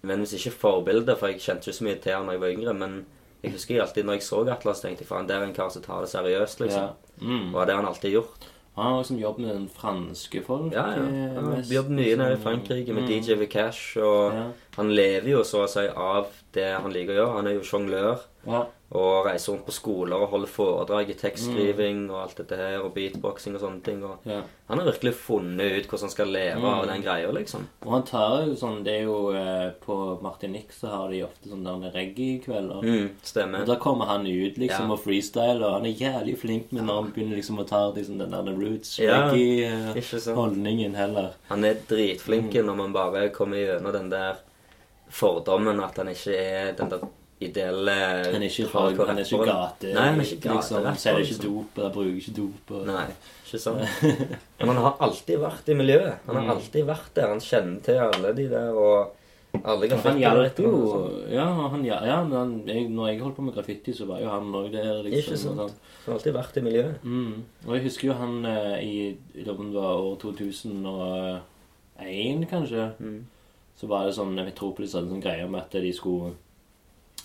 hvis 0.03 0.35
ikke 0.35 0.53
forbilder, 0.53 1.17
for 1.17 1.29
jeg 1.29 1.41
kjente 1.41 1.67
ikke 1.69 1.79
så 1.79 1.85
mye 1.85 2.01
til 2.03 2.13
han 2.13 2.27
da 2.27 2.33
jeg 2.33 2.41
var 2.41 2.49
yngre, 2.49 2.75
men 2.75 3.07
jeg 3.43 3.53
husker 3.53 3.81
alltid 3.83 4.05
når 4.05 4.13
jeg 4.13 4.23
så 4.23 4.49
Atlas, 4.53 4.81
tenkte 4.81 5.01
jeg 5.01 5.09
faen, 5.09 5.27
det 5.27 5.37
er 5.37 5.43
en 5.43 5.55
kar 5.55 5.69
som 5.71 5.83
tar 5.83 6.01
det 6.03 6.11
seriøst, 6.11 6.61
liksom. 6.61 6.83
Ja. 6.83 6.93
Mm. 7.21 7.55
Og 7.55 7.67
det 7.67 7.75
har 7.75 7.83
han 7.83 7.93
alltid 7.93 8.13
gjort. 8.13 8.47
Han 8.77 8.93
har 8.93 8.99
liksom 9.01 9.19
jobbet 9.19 9.41
med 9.47 9.55
den 9.55 9.69
franske 9.73 10.43
folk. 10.45 10.73
Ja, 10.75 10.87
ja. 10.93 11.03
eh, 11.03 11.35
Han 11.35 11.45
har 11.53 11.63
jobbet 11.75 11.91
mye 11.97 12.17
nede 12.17 12.33
i. 12.37 12.43
Frankrike 12.43 12.93
med 12.93 13.03
Mm. 13.03 13.09
DJ 13.09 13.35
Vikash, 13.41 13.97
og 13.99 14.33
Ja. 14.35 14.43
han 14.77 14.91
lever 14.95 15.31
jo 15.31 15.41
så 15.45 15.65
å 15.65 15.69
si 15.69 15.87
av 15.89 16.27
det 16.55 16.67
han 16.81 16.93
liker 16.93 17.13
å 17.15 17.17
gjøre. 17.17 17.37
Han 17.37 17.47
er 17.47 17.55
jo 17.55 17.61
sjonglør 17.61 18.19
Ja. 18.47 18.67
Og 18.93 19.27
reiser 19.27 19.53
rundt 19.53 19.67
på 19.67 19.73
skoler 19.75 20.15
og 20.23 20.29
holder 20.31 20.47
foredrag 20.47 21.09
i 21.11 21.13
Mm. 21.15 21.19
tekstskriving 21.19 22.11
og 22.11 22.21
alt 22.23 22.37
dette 22.37 22.57
her, 22.57 22.77
og 22.85 22.95
beatboxing 22.95 23.55
og 23.57 23.61
sånne 23.61 23.83
ting. 23.83 24.05
Og 24.05 24.19
ja. 24.25 24.43
han 24.69 24.79
har 24.79 24.87
virkelig 24.93 25.15
funnet 25.15 25.73
ut 25.81 25.89
hvordan 25.89 26.01
han 26.07 26.11
skal 26.11 26.27
leve 26.29 26.59
Mm. 26.61 26.65
av 26.65 26.87
den 26.87 27.03
greia, 27.03 27.33
liksom. 27.33 27.67
Og 27.85 27.91
han 27.93 28.03
tar 28.05 28.45
jo 28.47 28.55
sånn 28.55 28.85
Det 28.85 28.93
er 29.01 29.03
jo 29.05 29.31
eh, 29.35 29.71
På 29.85 30.21
Martinique 30.23 30.71
så 30.73 30.87
har 30.89 31.11
de 31.11 31.23
ofte 31.25 31.49
sånn 31.51 31.65
der 31.65 31.91
reggae-kvelder. 31.91 32.83
Mm, 32.85 33.11
stemmer. 33.23 33.61
Og 33.63 33.67
da 33.67 33.77
kommer 33.77 34.05
han 34.07 34.25
ut 34.27 34.57
liksom 34.57 34.87
Ja. 34.87 34.93
og 34.93 35.01
freestyler, 35.01 35.65
og 35.67 35.73
han 35.83 35.87
er 35.87 35.93
jævlig 35.95 36.39
flink 36.39 36.73
med 36.73 36.85
når 36.85 37.03
han 37.03 37.13
begynner 37.13 37.37
liksom 37.37 37.59
å 37.59 37.67
ta 37.67 37.91
liksom, 37.93 38.19
den 38.19 38.31
der 38.31 38.55
roots 38.55 38.99
reggae-holdningen 39.01 40.93
ja, 40.93 40.99
heller. 40.99 41.31
Han 41.49 41.65
er 41.65 41.75
dritflink 41.89 42.53
Mm. 42.55 42.67
når 42.67 42.77
man 42.77 42.93
bare 42.93 43.29
kommer 43.31 43.57
gjennom 43.57 43.93
den 43.93 44.11
der 44.11 44.37
fordommen 45.11 45.81
at 45.83 45.97
han 45.97 46.07
ikke 46.09 46.35
er 46.37 46.73
den 46.73 46.89
der 46.91 47.01
ideelle 47.41 47.93
Han 48.33 48.43
er 48.43 48.49
ikke, 48.49 48.69
han 48.73 49.19
er 49.19 49.25
ikke 49.27 49.45
gate... 49.45 49.87
Nei, 49.93 50.07
han 50.09 50.21
er 50.21 50.25
ikke 50.25 50.37
liksom, 50.55 50.57
gaterapper, 50.57 50.87
Han 50.89 50.97
selger 51.03 51.21
ikke 51.21 51.35
liksom. 51.35 51.53
dop, 51.53 51.79
eller 51.79 51.91
bruker 51.93 52.17
ikke 52.23 52.33
dop. 52.39 52.71
Og, 52.73 52.87
Nei, 52.89 53.07
ikke 53.45 53.59
sant. 53.61 53.81
Men 54.63 54.69
han 54.73 54.81
har 54.87 54.95
alltid 55.05 55.39
vært 55.43 55.69
i 55.69 55.75
miljøet. 55.77 56.15
Han 56.27 56.35
har 56.41 56.45
Mm. 56.47 56.51
alltid 56.57 56.85
vært 56.89 57.13
der. 57.19 57.29
Han 57.35 57.41
kjenner 57.45 57.81
til 57.85 57.99
alle 58.07 58.33
de 58.39 58.47
der, 58.49 58.71
og 58.73 59.13
alle 59.65 59.89
Han 60.05 60.19
hjalp 60.21 60.59
jo 60.61 60.71
sånn. 60.93 61.13
Ja, 61.33 61.47
han, 61.73 61.85
ja, 61.85 61.99
ja 62.05 62.17
men 62.25 62.33
han, 62.37 62.51
jeg, 62.69 62.89
når 62.93 63.09
jeg 63.11 63.21
holdt 63.25 63.37
på 63.37 63.43
med 63.47 63.55
graffiti, 63.57 63.93
så 63.97 64.05
var 64.09 64.21
jo 64.21 64.29
han 64.33 64.49
òg 64.53 64.71
der. 64.73 65.03
liksom. 65.05 65.19
Ikke 65.21 65.37
sant. 65.37 65.57
sånn. 65.57 65.71
Han 66.07 66.13
har 66.13 66.17
alltid 66.19 66.35
vært 66.37 66.57
i 66.57 66.61
miljøet. 66.67 66.97
Mm. 67.05 67.35
Og 67.67 67.73
jeg 67.77 67.83
husker 67.87 68.07
jo 68.11 68.15
han 68.21 68.35
eh, 68.47 68.85
i 68.85 69.17
det 69.37 69.47
var 69.57 69.95
år 70.01 70.17
2001, 70.25 72.47
kanskje. 72.51 72.91
Mm. 73.01 73.25
Så 73.77 73.87
var 73.91 74.07
det 74.09 74.15
sånn 74.17 74.33
Metropolis 74.37 74.95
hadde 74.97 75.07
en 75.11 75.15
sånn 75.19 75.25
greie 75.25 75.45
om 75.45 75.55
at 75.59 75.71
de 75.77 75.91
skulle 75.93 76.33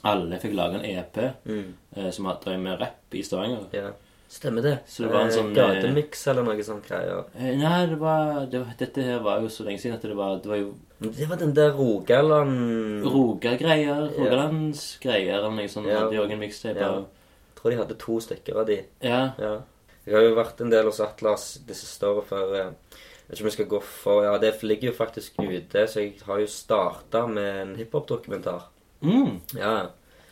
Alle 0.04 0.40
fikk 0.42 0.54
lage 0.58 0.80
en 0.80 0.86
EP 0.86 1.18
Mm. 1.46 1.74
eh, 1.96 2.10
som 2.12 2.26
hadde 2.26 2.58
med 2.58 2.80
rapp 2.80 3.14
i 3.14 3.22
Stavanger. 3.24 3.68
Ja. 3.72 3.92
Stemmer 4.32 4.62
det. 4.64 4.78
Så 4.88 5.04
det 5.04 5.12
var 5.12 5.22
en 5.22 5.28
Eh, 5.28 5.36
sånn, 5.36 5.54
Gatemiks 5.54 6.28
eller 6.28 6.44
noe 6.44 6.64
sånt 6.64 6.88
greier. 6.88 7.26
Eh, 7.38 7.56
nei, 7.58 7.86
det 7.86 7.98
var, 8.00 8.46
det 8.46 8.60
var 8.64 8.74
Dette 8.80 9.04
her 9.04 9.20
var 9.20 9.42
jo 9.42 9.48
så 9.48 9.66
lenge 9.66 9.80
siden 9.82 9.96
at 9.96 10.02
det 10.02 10.16
var, 10.16 10.38
det 10.38 10.48
var 10.48 10.56
jo 10.58 10.74
Det 11.02 11.28
var 11.28 11.36
den 11.38 11.54
der 11.54 11.72
Rogaland 11.74 13.04
Roga-greier. 13.04 14.10
Rogalandsgreier 14.18 15.36
eller 15.38 15.52
noe 15.52 15.68
sånt. 15.68 15.88
Ja. 15.88 16.00
Hadde 16.08 16.32
en 16.32 16.40
mixtape 16.40 16.80
Ja. 16.80 16.94
Jeg 17.02 17.56
tror 17.62 17.72
de 17.72 17.78
hadde 17.78 17.98
to 18.00 18.20
stykker 18.20 18.60
av 18.62 18.66
de. 18.68 18.80
Ja. 19.02 19.34
Ja. 19.38 19.62
Jeg 20.06 20.16
har 20.16 20.22
jo 20.24 20.36
vært 20.36 20.62
en 20.62 20.70
del 20.72 20.86
hos 20.86 21.00
Atlas 21.00 21.60
det 21.68 21.76
siste 21.76 22.08
året, 22.10 22.26
for 22.26 22.56
eh, 22.56 22.72
vet 23.30 23.38
ikke 23.38 23.42
om 23.42 23.50
jeg 23.52 23.54
skal 23.54 23.66
gå 23.68 23.82
for 23.84 24.24
Ja, 24.24 24.38
det 24.40 24.64
ligger 24.64 24.90
jo 24.92 24.98
faktisk 24.98 25.34
ute, 25.40 25.86
så 25.88 26.00
jeg 26.02 26.16
har 26.26 26.40
jo 26.40 26.48
starta 26.48 27.28
med 27.28 27.62
en 27.62 27.76
hiphop-dokumentar. 27.76 28.64
Mm, 29.04 29.42
Ja, 29.58 29.88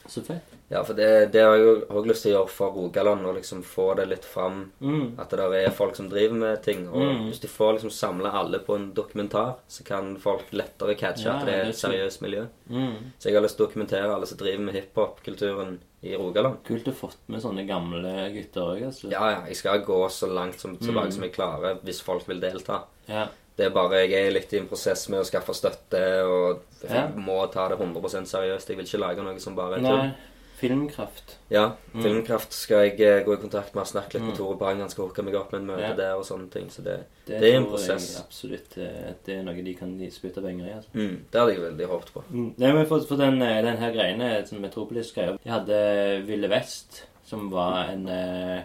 så 0.07 0.21
fett. 0.25 0.41
ja, 0.69 0.83
for 0.83 0.93
det, 0.93 1.31
det 1.31 1.41
har 1.43 1.55
jeg 1.55 1.65
jo 1.65 1.73
også 1.89 2.07
lyst 2.07 2.23
til 2.23 2.31
å 2.31 2.35
gjøre 2.39 2.49
for 2.49 2.71
Rogaland, 2.73 3.25
og 3.25 3.35
liksom 3.35 3.63
få 3.63 3.95
det 3.97 4.07
litt 4.09 4.25
fram. 4.25 4.71
Mm. 4.81 5.19
At 5.19 5.29
det 5.29 5.39
der 5.39 5.53
er 5.53 5.69
folk 5.71 5.95
som 5.95 6.09
driver 6.09 6.33
med 6.35 6.63
ting. 6.63 6.87
Og 6.89 7.01
Mm. 7.01 7.27
hvis 7.29 7.39
de 7.41 7.47
får 7.47 7.73
liksom 7.77 7.89
samla 7.91 8.31
alle 8.33 8.59
på 8.59 8.75
en 8.75 8.91
dokumentar, 8.93 9.55
så 9.67 9.83
kan 9.83 10.15
folk 10.17 10.45
lettere 10.51 10.95
catche 10.97 11.25
Ja, 11.25 11.37
at 11.39 11.45
det 11.45 11.53
er 11.55 11.69
et 11.69 11.75
seriøst 11.75 12.21
miljø. 12.21 12.47
Mm. 12.69 12.95
Så 13.19 13.29
jeg 13.29 13.33
har 13.35 13.41
lyst 13.43 13.57
til 13.57 13.65
å 13.65 13.69
dokumentere 13.69 14.13
alle 14.15 14.25
som 14.25 14.37
driver 14.37 14.59
med 14.63 14.75
hiphop-kulturen 14.75 15.79
i 16.03 16.15
Rogaland. 16.15 16.63
Kult 16.63 16.85
å 16.87 16.93
fått 16.93 17.17
med 17.27 17.41
sånne 17.41 17.67
gamle 17.67 18.31
gutter 18.33 18.61
òg, 18.61 18.83
altså. 18.87 19.11
Ja, 19.11 19.29
ja, 19.31 19.41
jeg 19.47 19.55
skal 19.57 19.81
gå 19.83 20.05
så 20.09 20.27
langt 20.33 20.59
som, 20.59 20.77
tilbake 20.77 21.07
Mm. 21.07 21.11
som 21.13 21.23
jeg 21.23 21.33
klarer, 21.33 21.79
hvis 21.83 22.01
folk 22.01 22.25
vil 22.27 22.39
delta. 22.39 22.83
Ja. 23.07 23.27
Det 23.59 23.65
er 23.67 23.75
bare, 23.75 24.05
Jeg 24.07 24.13
er 24.29 24.31
litt 24.31 24.53
i 24.55 24.57
en 24.61 24.69
prosess 24.71 25.09
med 25.11 25.19
å 25.19 25.27
skaffe 25.27 25.51
støtte, 25.57 25.99
og 26.23 26.61
jeg 26.81 26.95
Ja. 26.95 27.07
må 27.19 27.41
ta 27.51 27.67
det 27.67 27.77
100 27.77 28.25
seriøst. 28.31 28.69
Jeg 28.71 28.77
vil 28.79 28.85
ikke 28.87 28.99
lage 29.03 29.23
noe 29.25 29.39
som 29.43 29.55
bare 29.57 29.75
er 29.77 29.83
tull. 29.83 30.11
filmkraft. 30.59 31.35
Ja, 31.49 31.71
Mm. 31.93 32.01
Filmkraft 32.03 32.51
skal 32.51 32.89
jeg 32.89 32.99
eh, 32.99 33.23
gå 33.23 33.33
i 33.33 33.37
kontakt 33.41 33.73
med. 33.75 33.85
Snakke 33.87 34.13
litt 34.15 34.23
med 34.23 34.33
Mm. 34.33 34.37
Tore 34.37 34.57
Bang. 34.59 34.79
Han 34.79 34.89
skal 34.89 35.05
hooke 35.07 35.23
meg 35.23 35.35
opp 35.35 35.51
med 35.53 35.61
en 35.61 35.67
møte 35.67 35.81
Ja. 35.89 35.93
der 35.95 36.13
og 36.15 36.25
sånne 36.25 36.49
ting. 36.51 36.67
Så 36.69 36.83
det, 36.83 37.05
Det, 37.25 37.39
Det 37.39 37.53
er 37.53 37.57
en 37.57 37.65
tror 37.65 37.71
prosess. 37.77 38.15
Jeg 38.15 38.23
absolutt 38.25 38.77
eh, 38.77 39.13
det 39.25 39.37
er 39.39 39.43
noe 39.43 39.63
de 39.63 39.73
kan 39.73 39.99
spytte 40.11 40.41
penger 40.41 40.65
i. 40.65 40.73
altså. 40.73 40.89
mm, 40.93 41.17
det 41.31 41.39
hadde 41.39 41.53
jeg 41.53 41.61
veldig 41.61 41.87
håpet 41.87 42.13
på. 42.13 42.23
Mm. 42.31 42.53
Nei, 42.57 42.71
men 42.73 42.85
for, 42.87 42.99
for 43.05 43.15
den, 43.15 43.41
eh, 43.41 43.61
den 43.61 43.77
her 43.77 43.91
greiene, 43.93 44.43
sånn 44.47 44.59
Metropolis-greia 44.61 45.37
De 45.43 45.49
hadde 45.49 46.25
Ville 46.25 46.49
Vest, 46.49 47.03
som 47.23 47.49
var 47.51 47.89
en 47.91 48.07
eh, 48.09 48.63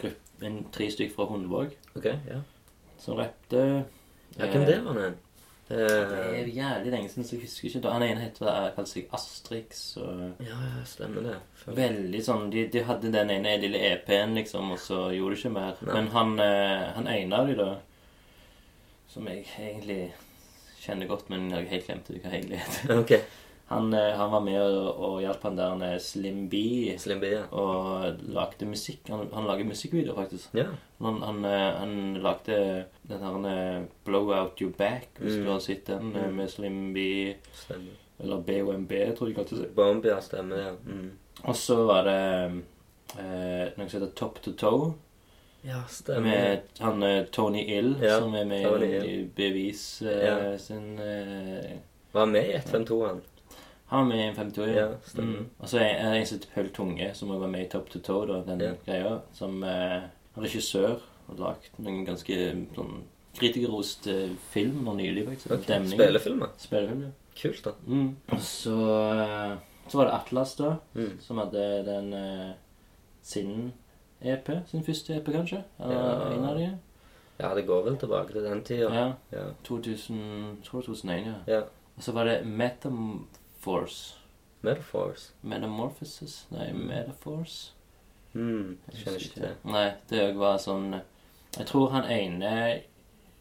gruppe 0.00 0.16
en, 0.42 0.64
Tre 0.72 0.86
stykker 0.90 1.14
fra 1.14 1.26
Hundvåg, 1.26 1.72
okay, 1.96 2.18
ja. 2.28 2.40
som 2.98 3.16
rappte. 3.16 3.84
Ja 4.36 4.46
hvem 4.52 4.66
det 4.68 4.76
var 4.84 4.94
nå? 4.98 5.08
Det 5.68 5.78
er 5.84 6.38
Eh, 6.40 6.46
jævlig 6.56 6.90
lenge 6.94 7.08
siden, 7.12 7.24
så 7.28 7.34
jeg 7.36 7.42
husker 7.44 7.68
ikke. 7.68 7.90
Han 7.92 8.02
ene 8.06 8.20
het 8.22 8.38
eh, 8.40 8.68
kalte 8.76 8.88
seg 8.88 9.10
Astrix. 9.12 9.82
og... 10.00 10.22
ja, 10.40 10.56
ja, 10.64 10.84
stemmer 10.88 11.26
det. 11.26 11.34
For- 11.60 11.76
Veldig 11.76 12.22
sånn 12.24 12.46
De, 12.50 12.62
de 12.72 12.84
hadde 12.88 13.10
den 13.12 13.30
ene 13.34 13.52
lille 13.60 13.82
EP-en, 13.90 14.32
liksom, 14.38 14.70
og 14.72 14.78
så 14.80 15.02
gjorde 15.12 15.34
de 15.36 15.40
ikke 15.42 15.52
mer. 15.52 15.76
Nei. 15.84 15.94
Men 15.98 16.08
han, 16.14 16.32
eh, 16.40 16.86
han 16.96 17.10
ene 17.12 17.36
av 17.42 17.50
de 17.52 17.58
da, 17.60 17.68
som 19.12 19.28
jeg 19.28 19.44
egentlig 19.58 19.98
kjenner 20.80 21.06
godt, 21.10 21.28
men 21.28 21.50
jeg 21.50 21.58
har 21.58 21.70
helt 21.74 21.86
glemt 21.90 22.08
hva 22.14 22.32
egentlig 22.32 22.62
heter. 22.64 22.94
Ok, 23.02 23.14
han, 23.68 23.92
eh, 23.94 24.14
han 24.16 24.30
var 24.32 24.40
med 24.40 24.60
og, 24.62 25.00
og 25.04 25.16
hjalp 25.20 25.42
han 25.44 25.56
der 25.58 25.98
Slim 26.00 26.48
B 26.48 26.54
Slim 26.98 27.20
B, 27.20 27.24
ja. 27.34 27.42
og 27.52 28.16
lagde 28.32 28.66
musikk. 28.66 29.08
Han, 29.12 29.28
han 29.34 29.44
lager 29.48 29.64
musikkvideoer, 29.68 30.16
faktisk. 30.22 30.54
Ja, 30.56 30.64
Han, 31.04 31.20
han, 31.22 31.44
eh, 31.44 31.74
han 31.78 32.14
lagde 32.24 32.84
den 33.08 33.20
her 33.22 33.48
eh, 33.52 33.82
Blow 34.04 34.32
Out 34.32 34.60
Your 34.60 34.72
Back, 34.72 35.08
hvis 35.20 35.36
Mm. 35.38 35.44
du 35.44 35.50
har 35.50 35.60
sett 35.60 35.86
den, 35.86 36.12
Mm. 36.12 36.34
med 36.36 36.48
Slim 36.50 36.92
B, 36.94 37.34
stemmer. 37.52 37.92
eller 38.20 38.40
BOMB, 38.40 38.92
tror 39.16 39.28
jeg 39.28 39.36
kalte 39.36 39.56
det. 39.60 39.74
Bomb, 39.76 40.04
ja, 40.04 40.20
stemmer 40.20 40.56
det. 40.56 40.72
Mm. 40.86 41.10
Og 41.44 41.54
så 41.56 41.76
var 41.86 42.02
det 42.04 42.62
eh, 43.18 43.68
noe 43.76 43.88
som 43.88 44.00
heter 44.00 44.14
Top 44.16 44.40
to 44.42 44.52
Toe. 44.52 44.92
Ja, 45.66 45.82
stemmer. 45.88 46.20
Med 46.20 46.58
han 46.80 47.26
Tony 47.32 47.64
Ill, 47.76 47.96
Ja, 48.02 48.18
som 48.20 48.34
er 48.34 48.44
med 48.46 48.64
Tony 48.64 48.90
i 49.04 49.24
Bevis 49.36 50.02
eh, 50.02 50.24
Ja. 50.26 50.58
sin 50.58 50.98
eh, 50.98 51.76
Var 52.12 52.26
med 52.26 52.48
i 52.48 52.52
152, 52.56 53.06
han? 53.06 53.20
Han 53.88 53.98
var 54.00 54.08
med 54.08 54.18
i 54.18 54.28
en 54.28 54.34
50 54.36 54.58
år. 54.62 54.68
Ja, 54.76 54.88
stemmer. 55.06 55.38
Mm. 55.38 55.46
Og 55.60 55.68
så 55.68 55.78
er 55.80 56.10
det 56.12 56.20
en 56.20 56.26
som 56.26 56.38
heter 56.38 56.50
Pøl 56.54 56.68
Tunge, 56.76 57.14
som 57.14 57.30
også 57.30 57.40
var 57.40 57.48
med 57.48 57.62
i 57.64 57.68
Top 57.72 57.88
to 57.90 57.98
Toe, 58.04 58.26
da, 58.26 58.40
den 58.46 58.60
Ja. 58.60 58.72
greia. 58.86 59.14
Som 59.32 59.62
eh, 59.64 59.70
er 60.02 60.10
regissør 60.36 60.98
og 61.28 61.38
lagd 61.38 61.70
noen 61.78 62.04
ganske 62.06 62.36
sånn 62.76 62.98
kritikerrost 63.38 64.06
eh, 64.12 64.28
film 64.52 64.82
nå 64.84 64.94
nylig, 64.98 65.24
faktisk. 65.28 65.50
Ok, 65.56 65.66
Demning. 65.68 65.96
Spillefilmer. 65.98 66.48
Spillefilm, 66.58 67.02
ja. 67.02 67.10
Kult, 67.40 67.64
da. 67.64 67.72
Mm. 67.86 68.16
Og 68.32 68.40
så, 68.40 68.76
eh, 69.14 69.56
så 69.88 69.98
var 70.00 70.04
det 70.10 70.14
Atlas, 70.14 70.54
da, 70.56 70.76
Mm. 70.94 71.18
som 71.20 71.38
hadde 71.38 71.84
den 71.86 72.12
eh, 72.12 72.52
sin 73.22 73.72
EP. 74.20 74.50
Sin 74.66 74.82
første 74.84 75.16
EP, 75.16 75.32
kanskje? 75.32 75.62
Eller 75.80 75.94
Ja. 75.94 76.32
en 76.36 76.44
av 76.44 76.56
de? 76.58 76.78
Ja, 77.40 77.54
det 77.54 77.66
går 77.66 77.84
vel 77.84 77.96
tilbake 77.96 78.32
til 78.32 78.42
den 78.42 78.62
tida. 78.64 78.92
Ja. 78.92 79.12
Ja. 79.32 79.44
2000, 79.64 80.58
tror 80.64 80.82
2001, 80.82 81.26
ja. 81.26 81.34
ja. 81.54 81.60
Og 81.96 82.02
så 82.02 82.12
var 82.12 82.24
det 82.24 82.44
Metamorphose. 83.58 84.14
Metaphors. 84.62 85.32
Metamorphosis? 85.42 86.46
Nei, 86.50 86.72
Metaphors? 86.72 87.74
Mm. 88.32 88.78
Jeg 88.92 89.00
skjønner 89.00 89.24
ikke 89.24 89.40
det. 89.40 89.52
Nei, 89.64 89.90
det 90.10 90.22
òg 90.22 90.38
var 90.38 90.58
sånn 90.62 90.92
Jeg 91.56 91.66
tror 91.66 91.90
han 91.94 92.06
ene 92.12 92.52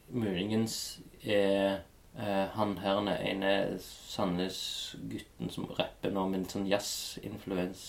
muligens 0.09 0.99
er 1.21 1.81
eh, 2.17 2.45
han 2.55 2.77
her 2.79 3.01
ene 3.17 3.51
Sandnes-gutten 3.83 5.51
som 5.51 5.67
rapper 5.77 6.13
nå 6.13 6.27
med 6.31 6.45
litt 6.45 6.55
sånn 6.55 6.69
jazz-influens. 6.69 7.83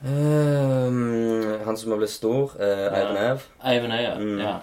Um, 0.00 1.56
han 1.64 1.76
som 1.76 1.90
har 1.92 1.98
blitt 1.98 2.12
stor, 2.12 2.52
uh, 2.60 2.86
Eivind 2.92 3.18
Ev. 3.18 3.46
Eivind 3.64 3.96
Øya. 3.96 4.14
Mm. 4.20 4.40
Ja. 4.44 4.54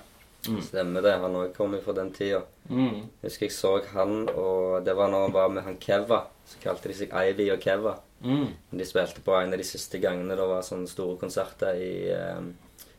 Mm. 0.47 0.61
Stemmer 0.61 1.01
det. 1.05 1.13
Han 1.23 1.35
òg 1.39 1.53
kom 1.55 1.75
fra 1.83 1.93
den 1.95 2.09
tida. 2.11 2.41
Mm. 2.69 3.05
Husker 3.23 3.45
jeg 3.47 3.51
så 3.55 3.77
han, 3.93 4.27
og 4.35 4.83
det 4.85 4.95
var 4.97 5.07
når 5.11 5.27
han 5.27 5.33
var 5.35 5.49
med 5.55 5.63
han 5.63 5.77
Keva. 5.79 6.25
Så 6.45 6.59
kalte 6.63 6.89
de 6.91 6.97
seg 6.99 7.13
Ivy 7.15 7.49
og 7.53 7.61
Keva. 7.63 7.95
Mm. 8.23 8.49
De 8.71 8.85
spilte 8.87 9.21
på 9.23 9.35
en 9.35 9.51
av 9.53 9.59
de 9.59 9.63
siste 9.67 9.99
gangene 10.03 10.35
det 10.35 10.47
var 10.47 10.61
sånne 10.63 10.87
store 10.87 11.17
konserter 11.19 11.75
i 11.79 11.93
um, 12.37 12.53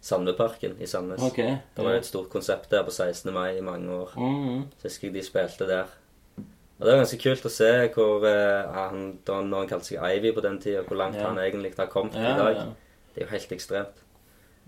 Sandveparken 0.05 0.77
i 0.81 0.87
Sandnes. 0.89 1.23
Okay. 1.25 1.57
Det 1.77 1.85
var 1.85 1.95
jo 1.97 2.01
et 2.03 2.09
stort 2.09 2.31
konsept 2.33 2.71
der 2.73 2.85
på 2.85 2.93
16. 2.93 3.33
mai 3.33 3.57
i 3.59 3.65
mange 3.65 3.89
år. 3.93 4.13
Mm. 4.21 4.65
Så 4.81 4.89
husker 4.91 5.09
jeg 5.09 5.15
de 5.17 5.23
spilte 5.25 5.69
der. 5.69 5.93
Og 6.75 6.85
det 6.85 6.91
var 6.93 7.01
ganske 7.05 7.21
kult 7.23 7.45
å 7.49 7.53
se 7.55 7.71
hvor 7.95 8.25
uh, 8.27 8.73
han, 8.75 9.05
da, 9.25 9.39
når 9.47 9.65
han 9.65 9.71
kalte 9.71 9.89
seg 9.93 10.01
Ivy 10.19 10.33
på 10.37 10.43
den 10.45 10.59
tida, 10.61 10.83
hvor 10.89 10.99
langt 11.01 11.17
Ja. 11.21 11.29
han 11.31 11.39
egentlig 11.41 11.73
har 11.79 11.87
kommet 11.93 12.17
Ja, 12.19 12.35
i 12.35 12.39
dag. 12.41 12.57
ja. 12.57 12.65
Det 13.15 13.23
er 13.23 13.27
jo 13.29 13.31
helt 13.37 13.53
ekstremt. 13.55 14.01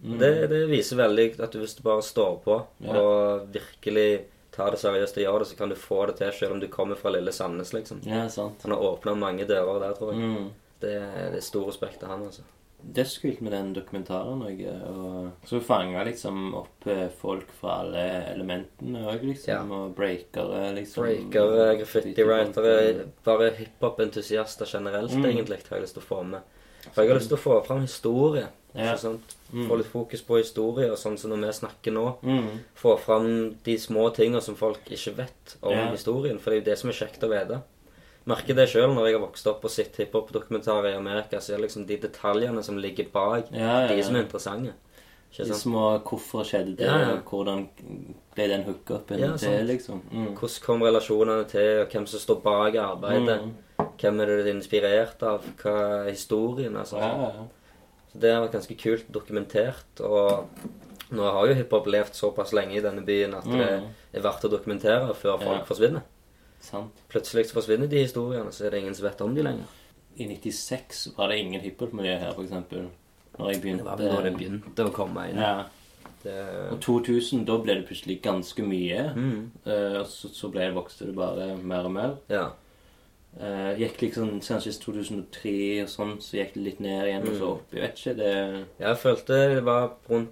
Mm. 0.05 0.18
Det, 0.20 0.30
det 0.53 0.62
viser 0.70 0.97
veldig 1.01 1.40
at 1.40 1.53
du, 1.53 1.59
hvis 1.62 1.74
du 1.78 1.82
bare 1.82 2.03
står 2.05 2.34
på 2.44 2.57
Ja. 2.84 2.97
og 3.01 3.47
virkelig 3.55 4.24
tar 4.53 4.70
det 4.70 4.78
seriøst 4.80 5.16
og 5.18 5.22
gjør 5.24 5.38
det, 5.38 5.47
så 5.49 5.57
kan 5.57 5.68
du 5.68 5.74
få 5.76 6.07
det 6.07 6.16
til 6.16 6.32
selv 6.32 6.53
om 6.53 6.61
du 6.61 6.68
kommer 6.68 6.97
fra 6.97 7.11
lille 7.11 7.32
Sandnes, 7.32 7.72
liksom. 7.72 8.01
Ja, 8.09 8.26
sant. 8.28 8.62
Han 8.62 8.72
har 8.72 8.80
åpna 8.84 9.14
mange 9.16 9.44
dører 9.49 9.80
der, 9.80 9.92
tror 9.99 10.12
jeg. 10.12 10.20
Mm. 10.20 10.51
Det, 10.80 10.92
det 11.32 11.40
er 11.40 11.44
stor 11.44 11.66
respekt 11.68 12.03
av 12.05 12.11
han, 12.14 12.22
altså. 12.28 12.42
Det 12.86 13.07
så 13.09 13.20
kult 13.22 13.40
med 13.42 13.53
den 13.53 13.70
dokumentaren 13.74 14.42
òg. 14.47 14.61
Og 14.92 15.49
så 15.49 15.61
fanga 15.64 16.05
liksom 16.05 16.53
opp 16.55 16.86
eh, 16.92 17.09
folk 17.18 17.49
fra 17.61 17.80
alle 17.82 18.05
elementene 18.34 19.01
òg, 19.11 19.24
liksom. 19.24 19.72
Ja. 19.72 19.78
Og 19.80 19.94
breakere, 19.97 20.74
liksom. 20.76 21.05
Breakere, 21.09 21.70
graffiti-writere, 21.80 23.07
bare 23.24 23.51
hiphop-entusiaster 23.59 24.66
generelt, 24.72 25.12
Mm. 25.16 25.24
egentlig, 25.24 25.59
har 25.68 25.76
jeg 25.78 25.82
lyst 25.82 25.94
til 25.94 26.03
å 26.03 26.07
få 26.07 26.22
med. 26.24 26.40
For 26.93 27.03
jeg 27.03 27.11
har 27.12 27.18
lyst 27.18 27.28
til 27.32 27.39
å 27.39 27.43
få 27.43 27.59
fram 27.66 27.82
historie. 27.82 28.49
Ja. 28.76 28.95
Mm. 29.53 29.68
Få 29.68 29.76
litt 29.78 29.87
fokus 29.89 30.22
på 30.26 30.37
historie, 30.41 30.91
og 30.93 30.99
sånn 31.01 31.16
som 31.18 31.30
når 31.32 31.47
vi 31.47 31.53
snakker 31.61 31.95
nå. 31.97 32.07
Mm. 32.22 32.49
Få 32.76 32.97
fram 33.01 33.28
de 33.64 33.76
små 33.80 34.11
tingene 34.14 34.43
som 34.45 34.57
folk 34.59 34.84
ikke 34.91 35.14
vet 35.16 35.57
om 35.62 35.72
Ja. 35.72 35.91
historien. 35.93 36.39
For 36.39 36.51
det 36.51 36.57
er 36.59 36.61
jo 36.64 36.70
det 36.70 36.78
som 36.78 36.91
er 36.91 36.99
kjekt 36.99 37.22
å 37.24 37.30
vite. 37.30 37.62
Merker 38.26 38.55
det 38.59 38.68
sjøl 38.68 38.93
når 38.93 39.07
jeg 39.07 39.14
har 39.14 39.26
vokst 39.26 39.47
opp 39.47 39.64
og 39.64 39.70
sett 39.70 39.97
hiphop-dokumentarer 39.97 40.93
i 40.93 40.97
Amerika. 40.97 41.39
Så 41.39 41.53
er 41.55 41.57
det 41.59 41.68
liksom 41.70 41.87
de 41.87 41.97
detaljene 41.97 42.62
som 42.62 42.76
ligger 42.76 43.07
bak, 43.12 43.47
Ja, 43.53 43.87
de 43.87 44.03
som 44.03 44.16
er 44.16 44.24
interessante. 44.24 44.72
Ikke 45.32 45.47
sant? 45.47 45.62
små 45.62 46.03
Hvorfor 46.03 46.45
skjedde 46.45 46.76
det? 46.76 46.87
Ja, 46.87 47.16
Hvordan 47.24 47.68
ble 48.34 48.49
den 48.49 48.64
hookupen 48.64 49.18
Ja, 49.20 49.37
til, 49.37 49.66
liksom? 49.66 50.01
Mm. 50.11 50.34
Hvordan 50.34 50.62
kom 50.62 50.80
relasjonene 50.82 51.45
til, 51.49 51.80
og 51.82 51.89
hvem 51.91 52.07
som 52.07 52.20
står 52.20 52.43
bak 52.43 52.74
arbeidet? 52.74 53.43
Mm. 53.43 53.55
Hvem 54.01 54.20
er 54.20 54.26
det 54.26 54.55
inspirert 54.55 55.22
av? 55.22 55.44
Hva 55.62 55.74
er 56.07 56.11
historien? 56.11 56.76
Altså. 56.76 56.99
Ja, 56.99 57.30
ja. 57.30 57.47
Så 58.12 58.20
det 58.20 58.32
har 58.34 58.42
vært 58.47 58.53
ganske 58.59 58.76
kult 58.78 59.07
dokumentert. 59.12 60.01
Og 60.01 60.49
nå 61.16 61.22
har 61.32 61.47
jo 61.49 61.55
hiphop 61.55 61.86
levd 61.86 62.14
såpass 62.18 62.53
lenge 62.53 62.76
i 62.76 62.80
denne 62.84 63.05
byen 63.07 63.34
at 63.34 63.44
det 63.44 63.70
Mm. 63.80 63.88
er 64.14 64.20
verdt 64.20 64.44
å 64.44 64.51
dokumentere 64.51 65.14
før 65.14 65.38
folk 65.42 65.66
forsvinner. 65.66 66.03
Sant. 66.61 66.92
Plutselig 67.09 67.47
så 67.51 67.55
forsvinner 67.61 67.88
de 67.88 68.03
historiene, 68.05 68.51
så 68.53 68.66
er 68.66 68.70
det 68.70 68.80
ingen 68.82 68.94
som 68.94 69.07
vet 69.09 69.20
om 69.20 69.34
de 69.34 69.42
lenger. 69.42 69.64
I 70.18 70.24
96 70.26 71.12
var 71.16 71.28
det 71.28 71.38
ingen 71.38 71.61
hiphop-miljø 71.61 72.18
her, 72.18 72.32
eksempel. 72.32 72.88
Når 73.38 73.53
jeg 73.53 73.62
begynte. 73.62 73.78
Det 73.78 73.84
var 73.84 73.97
vel 73.99 74.09
da 74.16 74.20
det 74.22 74.34
begynte 74.36 74.84
å 74.88 74.92
komme 74.92 75.28
inn. 75.30 75.36
Ja. 75.36 75.64
Det, 76.22 76.72
Og 76.72 76.80
2000, 76.80 77.44
da 77.47 77.59
ble 77.59 77.74
det 77.74 77.86
plutselig 77.86 78.22
ganske 78.22 78.62
mye. 78.64 79.12
mm, 79.14 79.51
Uh, 79.66 80.01
og 80.01 80.07
så, 80.07 80.28
så 80.32 80.51
ble 80.51 80.61
det, 80.61 80.74
vokste 80.74 81.07
det 81.07 81.14
bare 81.14 81.57
mer 81.62 81.84
og 81.84 81.92
mer. 81.92 82.16
ja. 82.30 82.49
Eh, 83.39 83.76
gikk 83.78 83.99
liksom 84.01 84.41
Kanskje 84.41 84.72
2003 84.80 85.82
og 85.82 85.89
sånn, 85.89 86.16
så 86.24 86.39
gikk 86.39 86.55
det 86.55 86.62
litt 86.64 86.80
ned 86.80 87.05
igjen, 87.07 87.28
og 87.28 87.34
så 87.34 87.41
Mm. 87.41 87.53
opp. 87.53 87.70
Jeg 87.72 87.80
vet 87.82 87.97
ikke, 87.97 88.16
det 88.16 88.66
Jeg 88.80 88.97
følte 88.97 89.55
det 89.55 89.64
var 89.64 89.91
rundt 90.09 90.28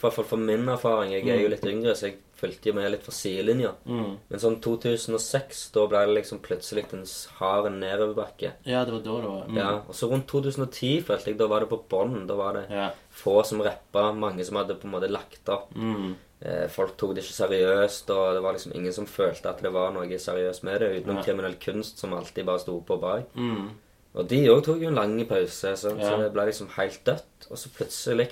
hvert 0.00 0.12
fall 0.14 0.24
for 0.24 0.36
min 0.38 0.64
erfaring. 0.66 1.10
Jeg 1.12 1.28
er 1.28 1.40
jo 1.42 1.48
Mm. 1.48 1.50
litt 1.50 1.64
yngre, 1.66 1.92
så 1.94 2.02
jeg 2.08 2.14
fulgte 2.34 2.64
jo 2.68 2.72
med 2.72 2.90
litt 2.90 3.02
fra 3.02 3.12
sidelinja. 3.12 3.74
mm. 3.86 4.16
Men 4.30 4.40
sånn 4.40 4.60
2006, 4.62 5.70
da 5.72 5.86
ble 5.86 6.06
det 6.06 6.14
liksom 6.24 6.38
plutselig 6.40 6.90
en 6.94 7.04
hard 7.38 7.70
nedoverbakke. 7.72 8.52
Ja, 8.64 8.84
det 8.86 8.92
var 8.94 9.00
da 9.00 9.20
det 9.20 9.28
var. 9.30 9.44
Mm. 9.46 9.56
Ja, 9.56 9.70
og 9.86 9.94
så 9.94 10.08
rundt 10.10 10.26
2010 10.26 11.02
følte 11.02 11.26
jeg 11.26 11.36
da 11.36 11.46
var 11.46 11.60
det 11.60 11.68
på 11.68 11.82
bånn. 11.86 12.26
Da 12.26 12.34
var 12.34 12.54
det 12.54 12.70
Ja. 12.70 12.90
få 13.12 13.44
som 13.44 13.60
rappa, 13.60 14.14
mange 14.14 14.42
som 14.42 14.56
hadde 14.56 14.74
på 14.80 14.84
en 14.86 14.92
måte 14.92 15.10
lagt 15.10 15.46
opp. 15.50 15.74
Mm. 15.74 16.14
Eh, 16.42 16.66
folk 16.72 16.96
tok 16.96 17.14
det 17.14 17.24
ikke 17.24 17.36
seriøst, 17.38 18.10
og 18.10 18.34
det 18.34 18.42
var 18.42 18.52
liksom 18.56 18.72
ingen 18.74 18.92
som 18.92 19.06
følte 19.06 19.48
at 19.50 19.62
det 19.62 19.72
var 19.72 19.92
noe 19.92 20.18
seriøst 20.18 20.64
med 20.64 20.80
det, 20.80 20.90
utenom 21.00 21.16
ja. 21.20 21.22
kriminell 21.26 21.56
kunst, 21.60 21.98
som 21.98 22.14
alltid 22.16 22.46
bare 22.48 22.62
sto 22.62 22.78
på 22.80 22.96
bak. 23.00 23.34
Mm. 23.36 23.68
Og 24.14 24.26
de 24.28 24.40
òg 24.50 24.64
tok 24.66 24.80
jo 24.82 24.88
en 24.90 24.98
lang 24.98 25.14
pause, 25.28 25.76
sant? 25.78 26.00
Ja. 26.00 26.08
så 26.10 26.22
det 26.24 26.32
ble 26.34 26.46
liksom 26.48 26.72
helt 26.76 27.04
dødt. 27.06 27.46
Og 27.50 27.58
så 27.58 27.68
plutselig 27.70 28.30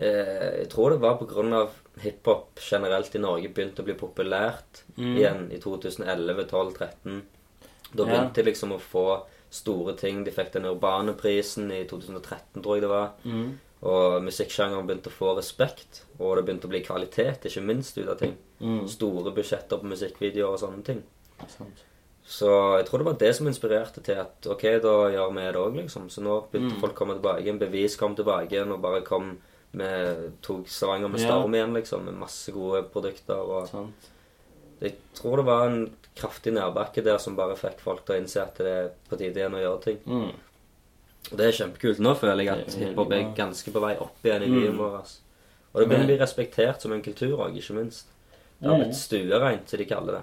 eh, 0.00 0.62
Jeg 0.62 0.68
tror 0.72 0.90
det 0.94 1.00
var 1.02 1.18
pga. 1.20 1.68
hiphop 2.02 2.60
generelt 2.62 3.14
i 3.14 3.18
Norge 3.18 3.48
begynte 3.50 3.82
å 3.82 3.84
bli 3.84 3.94
populært 3.98 4.84
Mm. 4.96 5.16
igjen 5.16 5.52
i 5.52 5.58
2011, 5.60 6.44
12, 6.50 6.72
13. 6.74 7.22
Da 7.94 8.04
begynte 8.04 8.34
de 8.42 8.50
liksom 8.50 8.72
å 8.72 8.80
få 8.80 9.22
store 9.50 9.94
ting. 9.96 10.24
De 10.24 10.30
fikk 10.30 10.52
den 10.52 10.64
urbane 10.66 11.14
prisen 11.16 11.70
i 11.70 11.84
2013, 11.84 12.62
tror 12.62 12.74
jeg 12.76 12.82
det 12.82 12.90
var. 12.90 13.12
Mm. 13.24 13.58
Og 13.82 14.22
musikksjangeren 14.26 14.86
begynte 14.88 15.06
å 15.10 15.14
få 15.14 15.36
respekt, 15.36 16.02
og 16.18 16.36
det 16.36 16.44
begynte 16.48 16.66
å 16.66 16.70
bli 16.72 16.80
kvalitet, 16.82 17.44
ikke 17.46 17.62
minst, 17.62 17.98
ut 17.98 18.08
av 18.08 18.18
ting. 18.18 18.36
Mm. 18.60 18.88
Store 18.90 19.30
budsjetter 19.36 19.78
på 19.78 19.86
musikkvideoer 19.92 20.56
og 20.56 20.58
sånne 20.58 20.82
ting. 20.84 21.02
Sant. 21.46 21.84
Så 22.28 22.48
jeg 22.76 22.86
tror 22.88 22.98
det 22.98 23.06
var 23.06 23.14
det 23.22 23.30
som 23.36 23.46
inspirerte 23.46 24.02
til 24.04 24.18
at 24.20 24.46
ok, 24.50 24.64
da 24.82 24.96
gjør 25.14 25.30
vi 25.32 25.44
det 25.46 25.60
òg, 25.62 25.76
liksom. 25.76 26.10
Så 26.10 26.20
nå 26.20 26.40
begynte 26.50 26.74
Mm. 26.74 26.80
folk 26.80 26.92
å 26.92 26.96
komme 26.96 27.14
tilbake 27.14 27.42
igjen. 27.44 27.58
Bevis 27.58 27.96
kom 27.96 28.14
tilbake 28.16 28.50
igjen 28.52 28.72
og 28.72 28.82
bare 28.82 29.00
kom 29.02 29.38
med 29.72 30.32
Tok 30.42 30.66
Stavanger 30.68 31.08
med 31.08 31.20
Ja. 31.20 31.26
storm 31.28 31.54
igjen, 31.54 31.72
liksom. 31.72 32.04
Med 32.04 32.14
masse 32.18 32.52
gode 32.52 32.82
produkter. 32.92 33.36
Og 33.38 33.68
Sant. 33.68 33.94
jeg 34.82 34.94
tror 35.14 35.36
det 35.36 35.44
var 35.46 35.66
en 35.68 35.96
kraftig 36.16 36.52
nedbakke 36.52 37.02
der 37.02 37.18
som 37.18 37.36
bare 37.36 37.54
fikk 37.56 37.78
folk 37.80 38.04
til 38.04 38.16
å 38.16 38.20
innse 38.20 38.42
at 38.42 38.56
det 38.56 38.66
er 38.66 38.90
på 39.08 39.16
tide 39.16 39.36
igjen 39.36 39.54
å 39.54 39.62
gjøre 39.62 39.82
ting. 39.82 39.98
Mm. 40.06 40.32
Det 41.30 41.40
er 41.46 41.52
kjempekult. 41.52 41.98
Nå 42.00 42.14
føler 42.16 42.44
jeg 42.44 42.48
at 42.48 42.74
hiphop 42.74 43.12
er 43.12 43.34
ganske 43.36 43.72
på 43.72 43.80
vei 43.80 43.96
opp 44.00 44.24
igjen 44.24 44.42
i 44.42 44.46
Mm. 44.48 44.60
livet 44.60 44.76
vårt. 44.78 45.16
Og 45.74 45.80
det 45.80 45.88
begynner 45.88 46.04
å 46.04 46.06
bli 46.06 46.18
respektert 46.18 46.80
som 46.80 46.92
en 46.92 47.02
kultur 47.02 47.36
òg, 47.38 47.56
ikke 47.56 47.74
minst. 47.76 48.06
Det 48.60 48.68
har 48.68 48.76
Mm. 48.78 48.84
blitt 48.84 48.94
stuereint, 48.96 49.68
som 49.68 49.78
de 49.78 49.84
kaller 49.84 50.12
det. 50.12 50.22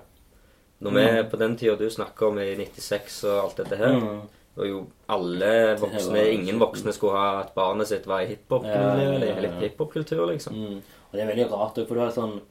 Når 0.81 0.91
vi 0.91 1.29
på 1.29 1.37
den 1.37 1.55
tida 1.55 1.77
du 1.77 1.89
snakker 1.89 2.27
om 2.27 2.37
i 2.39 2.55
96 2.55 3.23
og 3.23 3.43
alt 3.43 3.55
dette 3.57 3.77
her, 3.77 3.93
Mm. 3.99 4.21
og 4.57 4.65
jo 4.67 4.87
alle 5.07 5.77
voksne 5.77 6.33
Ingen 6.33 6.59
voksne 6.59 6.91
skulle 6.93 7.13
ha 7.13 7.39
at 7.41 7.55
barnet 7.55 7.87
sitt 7.87 8.05
var 8.05 8.21
i 8.21 8.25
eller 8.49 9.41
litt 9.41 9.61
hiphop-kultur, 9.77 10.27
liksom. 10.27 10.53
Mm. 10.53 10.75
Og 10.77 11.11
det 11.13 11.21
er 11.21 11.33
veldig 11.35 11.51
rart, 11.51 11.75
for 11.87 11.93
du 11.95 11.99
har 12.01 12.11
sånn 12.11 12.41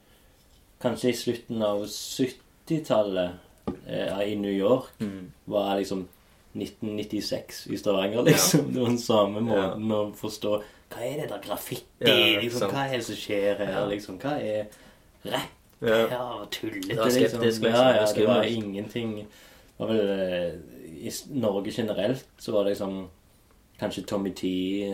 Kanskje 0.81 1.09
i 1.09 1.13
slutten 1.13 1.61
av 1.63 1.79
70-tallet 1.87 3.31
eh, 3.87 4.19
i 4.31 4.35
New 4.35 4.51
York 4.51 4.89
Mm. 4.99 5.31
var 5.47 5.77
liksom 5.77 6.07
1996 6.55 7.67
i 7.73 7.77
Stavanger, 7.77 8.23
liksom. 8.23 8.71
Det 8.73 8.79
var 8.81 8.87
den 8.93 8.99
samme 9.01 9.41
måten 9.43 9.91
å 9.91 9.99
forstå 10.15 10.53
Hva 10.93 11.01
er 11.03 11.17
det 11.21 11.29
der 11.31 11.41
graffiti? 11.43 12.15
Liksom, 12.41 12.69
hva 12.71 12.85
er 12.87 12.97
det 12.99 13.05
som 13.07 13.15
skjer 13.19 13.61
her? 13.65 13.81
Liksom, 13.89 14.19
hva 14.21 14.35
er 14.39 14.67
rapp? 15.25 15.51
Ja. 15.81 16.45
Tullete, 16.51 17.09
skeptisk, 17.11 17.41
liksom. 17.43 17.65
Ja, 17.67 17.83
ja, 17.97 18.05
det 18.15 18.27
var 18.29 18.43
ingenting 18.47 19.25
var 19.77 19.89
vel, 19.91 20.09
eh, 20.09 20.53
I 21.05 21.11
Norge 21.35 21.71
generelt 21.75 22.25
så 22.39 22.53
var 22.55 22.63
det 22.63 22.75
liksom 22.77 23.07
Kanskje 23.79 24.05
Tommy 24.07 24.31
T 24.31 24.47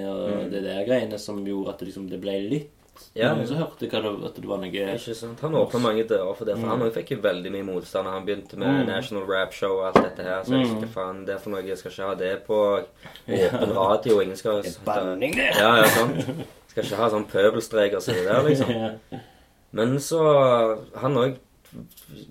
og 0.09 0.30
Mm. 0.32 0.49
det 0.51 0.64
der 0.66 0.86
greiene 0.88 1.20
som 1.22 1.43
gjorde 1.45 1.70
at 1.76 1.80
det, 1.80 1.91
liksom, 1.91 2.09
det 2.09 2.18
ble 2.24 2.39
litt 2.49 2.72
Ja. 3.16 3.34
Noen 3.36 3.47
som 3.47 3.58
hørte 3.58 3.88
hva 3.89 4.02
det, 4.02 4.12
at 4.26 4.36
det 4.36 4.45
var 4.47 4.58
noe 4.62 4.72
Ikke 4.72 5.16
sant? 5.16 5.39
Han 5.43 5.54
åpna 5.60 5.80
mange 5.84 6.04
dører 6.08 6.36
for 6.38 6.45
det, 6.45 6.56
for 6.58 6.68
Mm. 6.68 6.80
han 6.82 6.91
fikk 6.91 7.10
jo 7.12 7.18
veldig 7.22 7.52
mye 7.52 7.64
motstand. 7.68 8.08
Han 8.08 8.26
begynte 8.26 8.58
med 8.58 8.68
Mm. 8.68 8.88
National 8.88 9.26
Rap 9.28 9.52
Show 9.54 9.80
og 9.80 9.86
alt 9.88 10.04
dette 10.04 10.24
her. 10.24 10.41
Så 10.43 10.52
jeg 10.56 10.68
Mm. 10.68 10.78
ikke 10.78 10.93
faen, 10.93 11.26
det 11.26 11.36
er 11.36 11.39
for 11.39 11.49
noe. 11.49 11.62
Jeg 11.68 11.78
skal 11.78 11.91
ikke 11.91 12.08
ha 12.08 12.16
det 12.16 12.45
på 12.47 12.86
åpen 13.28 13.76
radio. 13.76 14.20
Ingen 14.22 14.36
skal 14.38 14.64
banning, 14.86 15.36
det! 15.36 15.52
Ja, 15.58 15.76
ja, 15.78 15.84
sant. 15.86 16.26
Skal 16.68 16.84
ikke 16.84 16.95
ha 16.95 17.10
sånn 17.10 17.28
pøbelstreker 17.28 18.02
som 18.02 18.14
det 18.16 18.26
der, 18.26 18.43
liksom. 18.43 18.99
Men 19.74 19.95
så 19.99 20.80
Han 20.97 21.16
òg 21.16 21.38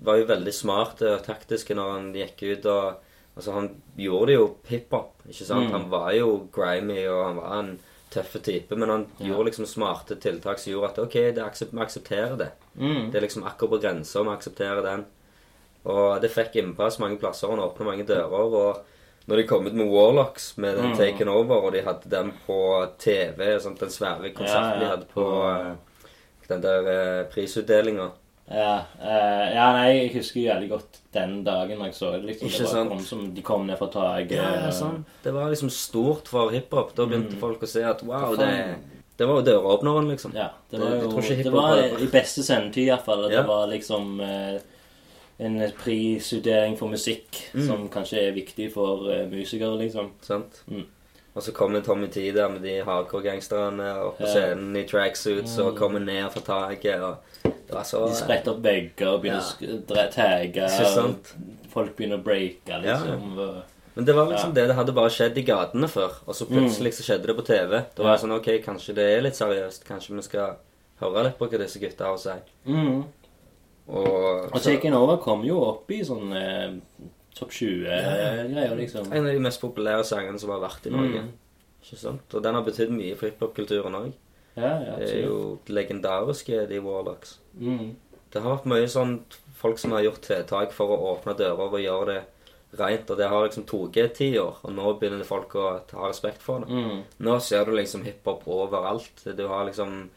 var 0.03 0.17
jo 0.17 0.25
veldig 0.25 0.53
smart 0.53 1.01
og 1.01 1.23
taktisk 1.25 1.69
når 1.75 1.91
han 1.91 2.13
gikk 2.13 2.43
ut 2.57 2.65
og 2.65 2.95
Altså, 3.37 3.53
han 3.53 3.69
gjorde 3.97 4.27
det 4.27 4.33
jo 4.35 4.57
hiphop, 4.67 5.13
ikke 5.25 5.45
sant? 5.45 5.69
Mm. 5.69 5.71
Han 5.71 5.89
var 5.89 6.11
jo 6.11 6.49
grimy, 6.51 7.07
og 7.07 7.25
han 7.27 7.35
var 7.37 7.59
en 7.61 7.79
tøffe 8.11 8.39
type, 8.43 8.75
men 8.75 8.89
han 8.89 9.05
Ja. 9.19 9.27
gjorde 9.31 9.45
liksom 9.49 9.65
smarte 9.65 10.15
tiltak 10.19 10.59
som 10.59 10.73
gjorde 10.73 10.89
at 10.91 10.99
OK, 10.99 11.13
det 11.35 11.43
aksep 11.43 11.71
vi 11.71 11.79
aksepterer 11.79 12.37
det. 12.37 12.51
Mm. 12.77 13.11
Det 13.11 13.15
er 13.17 13.21
liksom 13.27 13.43
akkurat 13.47 13.69
på 13.71 13.81
grensa, 13.81 14.23
vi 14.23 14.29
aksepterer 14.35 14.81
den. 14.83 15.05
Og 15.85 16.21
det 16.21 16.29
fikk 16.31 16.55
innpass 16.61 16.99
mange 16.99 17.17
plasser, 17.17 17.47
og 17.49 17.55
han 17.57 17.65
åpna 17.69 17.85
mange 17.85 18.05
dører. 18.05 18.31
Og 18.53 18.81
når 19.27 19.35
de 19.37 19.47
kom 19.47 19.65
ut 19.67 19.73
med 19.73 19.87
Warlocks, 19.89 20.57
med 20.57 20.75
den 20.77 20.91
Mm. 20.91 20.97
Taken 20.97 21.27
Over, 21.29 21.55
og 21.65 21.71
de 21.73 21.81
hadde 21.81 22.09
den 22.09 22.33
på 22.47 22.87
TV, 22.99 23.59
sånt, 23.59 23.79
den 23.79 23.89
svære 23.89 24.33
konserten 24.33 24.47
Ja, 24.47 24.73
ja, 24.73 24.79
de 24.79 24.85
hadde 24.85 25.05
på, 25.13 25.23
på- 25.23 25.69
eh, 25.71 25.75
den 26.49 26.61
der 26.61 26.87
eh, 26.87 27.23
prisutdelinga 27.31 28.11
Ja, 28.51 28.71
uh, 28.99 29.45
ja, 29.55 29.65
nei, 29.77 29.91
jeg 29.95 30.13
husker 30.17 30.41
jævlig 30.43 30.69
godt 30.73 30.97
den 31.15 31.37
dagen 31.47 31.79
jeg 31.85 31.93
så 31.95 32.09
det. 32.17 32.23
liksom. 32.25 32.47
Ikke 32.49 32.63
det 32.65 32.71
sant? 32.73 32.89
Kom 32.91 32.99
som, 33.07 33.21
de 33.35 33.41
kom 33.47 33.65
ned 33.67 33.77
fra 33.79 33.87
taket. 33.93 34.33
Ja, 34.35 34.49
ja, 34.65 34.71
sånn. 34.75 35.05
Det 35.23 35.31
var 35.35 35.49
liksom 35.53 35.69
stort 35.71 36.27
for 36.27 36.51
hiphop. 36.51 36.91
Da 36.97 37.05
begynte 37.05 37.35
Mm. 37.37 37.39
folk 37.39 37.61
å 37.63 37.67
se 37.71 37.83
at 37.87 38.03
wow, 38.03 38.35
det, 38.35 38.49
det 39.17 39.27
var 39.27 39.39
jo 39.39 39.45
døråpneren, 39.47 40.09
liksom. 40.11 40.35
Ja, 40.35 40.49
det 40.69 40.79
var 40.81 40.97
jo 40.97 41.11
det, 41.21 41.43
Det 41.43 41.51
var 41.53 41.77
i 42.01 42.07
beste 42.11 42.43
sendetid 42.43 42.87
iallfall. 42.89 43.29
Ja. 43.31 43.41
det 43.41 43.47
var 43.47 43.67
liksom 43.71 44.19
eh, 44.19 44.59
en 45.39 45.59
prisutdeling 45.83 46.77
for 46.77 46.87
musikk 46.91 47.39
Mm. 47.53 47.67
som 47.67 47.87
kanskje 47.89 48.27
er 48.27 48.31
viktig 48.35 48.71
for 48.73 49.07
eh, 49.11 49.27
musikere, 49.31 49.77
liksom. 49.79 50.11
Sant? 50.21 50.63
Mm. 50.69 50.85
Og 51.35 51.43
så 51.45 51.53
kommer 51.55 51.79
Tommy 51.81 52.07
T 52.11 52.25
der 52.35 52.49
med 52.51 52.61
de 52.61 52.81
hardcore-gangsterne 52.83 53.85
opp 54.03 54.17
på 54.19 54.27
scenen 54.27 54.75
i 54.75 54.83
tracksuits 54.83 55.57
og 55.63 55.73
Mm. 55.73 55.77
kommer 55.77 55.99
ned 55.99 56.31
fra 56.33 56.41
taket. 56.41 56.99
og 57.01 57.17
Det 57.43 57.71
var 57.75 57.83
så 57.83 58.05
De 58.07 58.15
spretter 58.15 58.51
opp 58.51 58.61
vegger 58.61 59.07
og 59.13 59.21
begynner 59.21 59.87
å 59.87 60.11
tagge. 60.11 60.67
Folk 61.71 61.95
begynner 61.95 62.17
å 62.19 62.23
breake, 62.23 62.81
liksom. 62.83 63.61
Men 63.95 64.05
det 64.05 64.13
var 64.15 64.27
liksom 64.27 64.53
det. 64.53 64.67
Det 64.67 64.75
hadde 64.75 64.93
bare 64.95 65.09
skjedd 65.09 65.37
i 65.37 65.41
gatene 65.43 65.87
før, 65.87 66.11
og 66.27 66.35
så 66.35 66.45
plutselig 66.47 66.93
så 66.93 67.03
skjedde 67.03 67.27
det 67.27 67.35
på 67.37 67.45
TV. 67.45 67.85
Da 67.95 68.03
var 68.03 68.17
jeg 68.17 68.23
sånn 68.25 68.35
OK, 68.37 68.49
kanskje 68.65 68.95
det 68.95 69.07
er 69.17 69.21
litt 69.21 69.35
seriøst. 69.39 69.85
Kanskje 69.87 70.15
vi 70.15 70.21
skal 70.21 70.55
høre 70.99 71.23
litt 71.23 71.37
på 71.39 71.47
hva 71.49 71.57
disse 71.59 71.79
gutta 71.79 72.05
har 72.05 72.13
å 72.13 72.19
si. 72.19 72.35
Mm. 72.67 73.03
Og, 73.87 74.53
Og 74.53 74.61
Taken 74.61 74.93
Over 74.93 75.17
kom 75.17 75.43
jo 75.43 75.61
opp 75.65 75.89
i 75.91 76.01
sånn 76.03 76.31
eh, 76.35 76.71
topp 77.37 77.53
20-greier, 77.55 78.75
liksom. 78.79 79.11
en 79.11 79.27
av 79.27 79.31
de 79.31 79.43
mest 79.43 79.61
populære 79.61 80.03
sangene 80.07 80.41
som 80.41 80.51
har 80.53 80.61
vært 80.63 80.89
i 80.89 80.93
Norge. 80.93 81.23
Mm. 81.27 81.31
Ikke 81.81 81.97
sant? 81.97 82.35
Og 82.35 82.43
den 82.43 82.57
har 82.57 82.65
betydd 82.65 82.91
mye 82.93 83.15
for 83.17 83.29
hiphop-kulturen 83.29 83.97
òg. 83.97 84.11
Ja, 84.57 84.73
ja, 84.83 84.97
Det 84.99 85.09
er 85.13 85.23
jo 85.25 85.59
legendariske, 85.71 86.65
de 86.67 86.81
Warlocks. 86.83 87.39
Mm. 87.55 87.95
Det 88.31 88.41
har 88.41 88.57
vært 88.57 88.69
mye 88.71 88.89
sånn 88.91 89.17
folk 89.61 89.79
som 89.79 89.95
har 89.95 90.05
gjort 90.05 90.25
tiltak 90.27 90.75
for 90.75 90.91
å 90.91 91.01
åpne 91.13 91.35
dører 91.39 91.71
og 91.71 91.81
gjøre 91.81 92.07
det 92.11 92.21
rent, 92.79 93.09
og 93.11 93.19
det 93.19 93.27
har 93.27 93.45
liksom 93.45 93.65
tatt 93.67 94.15
ti 94.15 94.31
år, 94.39 94.61
og 94.63 94.73
nå 94.75 94.93
begynner 94.99 95.27
folk 95.27 95.55
å 95.59 95.67
ha 95.91 96.07
respekt 96.07 96.43
for 96.43 96.63
det. 96.63 96.71
Mm. 96.71 97.01
Nå 97.27 97.37
ser 97.43 97.67
du 97.67 97.75
liksom 97.75 98.05
hiphop 98.07 98.47
overalt. 98.47 99.25
Du 99.25 99.45
har 99.51 99.65
liksom 99.67 100.09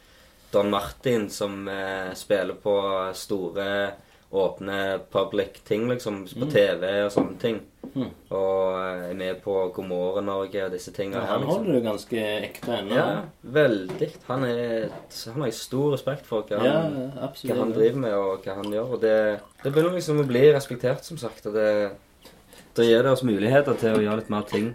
Don 0.53 0.71
Martin 0.71 1.29
som 1.29 1.67
eh, 1.67 2.13
spiller 2.15 2.55
på 2.63 2.75
store, 3.17 3.67
åpne 4.41 4.99
public 5.11 5.61
ting, 5.67 5.87
liksom, 5.89 6.23
på 6.27 6.45
Mm. 6.45 6.51
TV 6.51 6.89
og 7.05 7.11
sånne 7.11 7.37
ting. 7.41 7.59
Mm. 7.95 8.09
Og 8.31 8.77
eh, 8.79 9.09
er 9.11 9.13
med 9.15 9.41
på 9.43 9.53
God 9.75 9.85
morgen 9.87 10.25
Norge 10.27 10.65
og 10.65 10.71
disse 10.73 10.91
tingene 10.91 11.21
Ja, 11.21 11.25
han 11.29 11.41
liksom. 11.45 11.65
holder 11.65 11.73
du 11.79 11.85
ganske 11.85 12.23
ekte 12.49 12.73
ennå. 12.79 12.95
Ja, 12.95 13.21
veldig. 13.43 14.09
Han 14.27 14.43
er 14.43 14.89
Han 15.33 15.41
har 15.41 15.47
jeg 15.51 15.53
stor 15.59 15.93
respekt 15.93 16.25
for 16.25 16.41
hva 16.49 16.57
han, 16.59 16.65
ja, 17.15 17.29
hva 17.29 17.59
han 17.61 17.71
driver 17.73 18.01
med, 18.03 18.13
og 18.13 18.43
hva 18.43 18.55
han 18.57 18.73
gjør. 18.73 18.91
Og 18.97 19.01
det, 19.01 19.15
det 19.63 19.71
begynner 19.71 19.95
liksom 19.95 20.19
å 20.19 20.27
bli 20.27 20.43
respektert, 20.53 21.05
som 21.05 21.17
sagt. 21.21 21.45
Og 21.45 21.53
det, 21.53 21.91
det 22.75 22.89
gir 22.89 23.03
det 23.05 23.11
oss 23.13 23.23
muligheter 23.23 23.73
til 23.79 23.95
å 23.95 24.03
gjøre 24.03 24.17
litt 24.23 24.29
mer 24.33 24.43
ting. 24.49 24.73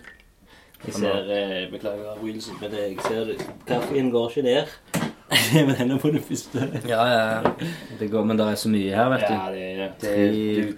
Jeg 0.86 0.94
ser 0.96 1.26
eh, 1.28 1.66
Beklager, 1.70 2.16
Wilson, 2.22 2.56
men 2.62 2.72
jeg 2.72 2.96
ser. 3.04 3.34
Kaffen 3.68 4.08
går 4.14 4.30
ikke 4.30 4.46
der. 4.46 5.09
men 5.54 5.76
ennå 5.78 5.98
på 6.02 6.10
det 6.10 6.22
første. 6.26 6.64
Ja, 6.88 7.02
ja. 7.06 7.52
Det 7.98 8.08
går, 8.10 8.24
men 8.26 8.38
det 8.38 8.46
er 8.50 8.56
så 8.58 8.70
mye 8.72 8.94
her, 8.96 9.10
vet 9.12 9.26
du. 9.28 9.34
Ja, 9.34 9.44
det, 9.54 9.66
er- 9.70 9.92
det, 10.00 10.14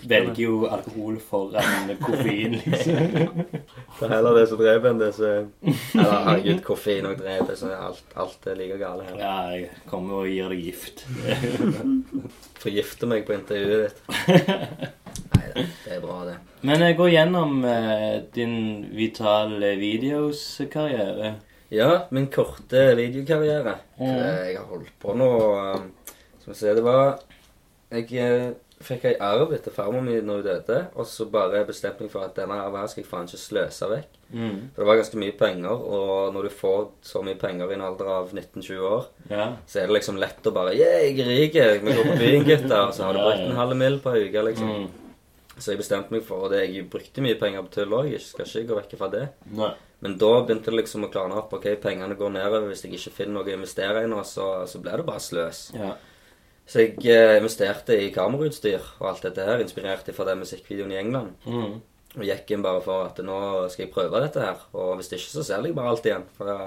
du 0.02 0.08
velger 0.10 0.42
jo 0.42 0.56
alkohol 0.68 1.16
foran 1.24 1.92
koffein, 2.02 2.58
liksom. 2.60 3.46
Det 4.02 4.08
er 4.08 4.14
heller 4.16 4.36
det 4.36 4.44
som 4.50 4.58
dreper 4.60 4.90
enn 4.90 5.00
det 5.00 5.10
som 5.14 5.50
Eller 5.62 6.12
herregud, 6.26 6.62
koffein 6.66 7.06
og 7.06 7.20
dreper, 7.20 7.56
så 7.56 7.70
er 7.70 7.84
alt, 7.86 8.16
alt 8.18 8.48
er 8.50 8.58
like 8.58 8.78
gale 8.80 9.06
her. 9.08 9.20
Ja, 9.20 9.34
jeg 9.54 9.68
kommer 9.88 10.24
og 10.24 10.30
gir 10.32 10.52
deg 10.52 10.64
gift. 10.66 11.04
Forgifter 12.62 13.10
meg 13.10 13.24
på 13.28 13.36
intervjuet 13.36 13.86
ditt. 13.86 14.02
Nei, 15.32 15.46
det, 15.54 15.66
det 15.84 15.96
er 15.96 16.02
bra, 16.02 16.18
det. 16.28 16.36
Men 16.66 16.84
gå 16.84 16.92
går 17.00 17.14
gjennom 17.14 17.64
eh, 17.68 18.20
din 18.34 18.58
Vital 18.96 19.56
Videos-karriere. 19.80 21.36
Ja, 21.72 22.02
min 22.12 22.26
korte 22.32 22.82
videokarriere. 22.98 23.78
Mm. 23.96 24.10
Jeg 24.12 24.58
har 24.58 24.66
holdt 24.68 24.92
på 25.00 25.14
nå 25.16 25.28
Skal 26.42 26.52
vi 26.52 26.58
se, 26.58 26.74
det 26.76 26.82
var 26.84 27.14
Jeg 27.92 28.08
eh, 28.20 28.50
fikk 28.82 29.04
ei 29.06 29.14
arv 29.22 29.52
etter 29.54 29.70
farmor 29.70 30.02
mi 30.02 30.16
når 30.18 30.40
hun 30.40 30.46
døde, 30.46 30.78
og 30.98 31.06
så 31.06 31.26
bare 31.30 31.60
bestemte 31.68 32.02
jeg 32.02 32.10
for 32.10 32.24
at 32.26 32.32
denne 32.34 32.56
arven 32.58 32.80
her 32.82 32.88
skal 32.90 33.04
jeg 33.04 33.08
faen 33.12 33.28
ikke 33.28 33.38
sløse 33.38 33.86
vekk. 33.92 34.16
Mm. 34.32 34.56
For 34.72 34.82
det 34.82 34.88
var 34.88 34.98
ganske 34.98 35.20
mye 35.22 35.34
penger, 35.38 35.84
og 35.98 36.32
når 36.34 36.48
du 36.48 36.54
får 36.56 36.80
så 37.06 37.22
mye 37.22 37.38
penger 37.38 37.70
i 37.70 37.76
en 37.76 37.84
alder 37.86 38.10
av 38.10 38.32
19-20 38.34 38.80
år, 38.88 39.04
Ja. 39.30 39.44
så 39.70 39.78
er 39.82 39.86
det 39.86 39.94
liksom 40.00 40.18
lett 40.18 40.48
å 40.50 40.54
bare 40.56 40.72
Yeah, 40.74 41.04
jeg 41.04 41.20
er 41.22 41.30
rik, 41.30 41.60
vi 41.84 41.94
går 41.94 42.08
på 42.10 42.18
byen, 42.24 42.48
gutter. 42.48 42.88
Og 42.88 42.96
så 42.96 43.06
har 43.06 43.14
du 43.14 43.22
brukt 43.22 43.44
en 43.46 43.60
halv 43.60 43.76
mill. 43.84 44.00
på 44.02 44.16
ei 44.16 44.24
uke, 44.26 44.42
liksom. 44.50 44.68
Mm. 44.74 44.88
Så 45.58 45.72
jeg 45.72 45.80
bestemte 45.82 46.14
meg 46.14 46.22
for 46.24 46.48
det. 46.52 46.62
Jeg 46.72 46.86
brukte 46.90 47.24
mye 47.24 47.36
penger 47.40 47.64
på 47.66 47.74
tull 47.74 47.96
òg, 47.98 48.12
skal 48.24 48.46
ikke 48.48 48.68
gå 48.70 48.78
vekk 48.80 48.94
fra 49.00 49.08
det. 49.12 49.26
Nei. 49.52 49.72
Men 50.02 50.16
da 50.18 50.30
begynte 50.42 50.72
det 50.72 50.78
liksom 50.80 51.04
å 51.06 51.10
klarne 51.12 51.36
opp. 51.38 51.52
Ok, 51.54 51.68
pengene 51.82 52.16
går 52.18 52.32
nedover. 52.34 52.64
Hvis 52.70 52.82
jeg 52.86 52.96
ikke 52.96 53.12
finner 53.20 53.36
noe 53.38 53.46
å 53.52 53.54
investere 53.54 54.02
i 54.02 54.08
nå, 54.10 54.22
så, 54.26 54.48
så 54.66 54.80
blir 54.82 54.98
det 54.98 55.06
bare 55.06 55.22
sløs. 55.22 55.60
Ja. 55.76 55.92
Så 56.66 56.82
jeg 56.82 56.96
eh, 57.10 57.36
investerte 57.38 57.94
i 57.98 58.10
kamerautstyr 58.14 58.82
og 59.00 59.08
alt 59.10 59.24
dette 59.26 59.44
her, 59.46 59.62
inspirert 59.62 60.08
fra 60.16 60.26
den 60.30 60.42
musikkvideoen 60.42 60.94
i 60.94 60.98
England. 61.02 61.36
Mm. 61.46 61.76
Og 62.16 62.26
gikk 62.26 62.50
inn 62.54 62.64
bare 62.64 62.82
for 62.84 63.06
at 63.10 63.20
nå 63.24 63.38
skal 63.72 63.86
jeg 63.86 63.92
prøve 63.94 64.24
dette 64.24 64.42
her. 64.42 64.58
Og 64.74 64.96
hvis 64.98 65.12
det 65.12 65.20
ikke, 65.20 65.32
så 65.36 65.46
selger 65.52 65.70
jeg 65.70 65.78
bare 65.78 65.94
alt 65.94 66.08
igjen. 66.10 66.26
For 66.38 66.50
det, 66.50 66.58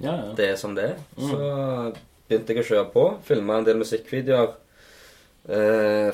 Ja, 0.00 0.14
ja. 0.14 0.32
det 0.38 0.48
er 0.52 0.56
som 0.60 0.74
det 0.78 0.88
er. 0.94 1.00
Så 1.18 1.38
begynte 2.30 2.54
jeg 2.54 2.64
å 2.64 2.68
kjøre 2.70 2.88
på. 2.94 3.04
Filma 3.28 3.58
en 3.60 3.66
del 3.68 3.80
musikkvideoer 3.82 4.48
eh, 4.48 4.61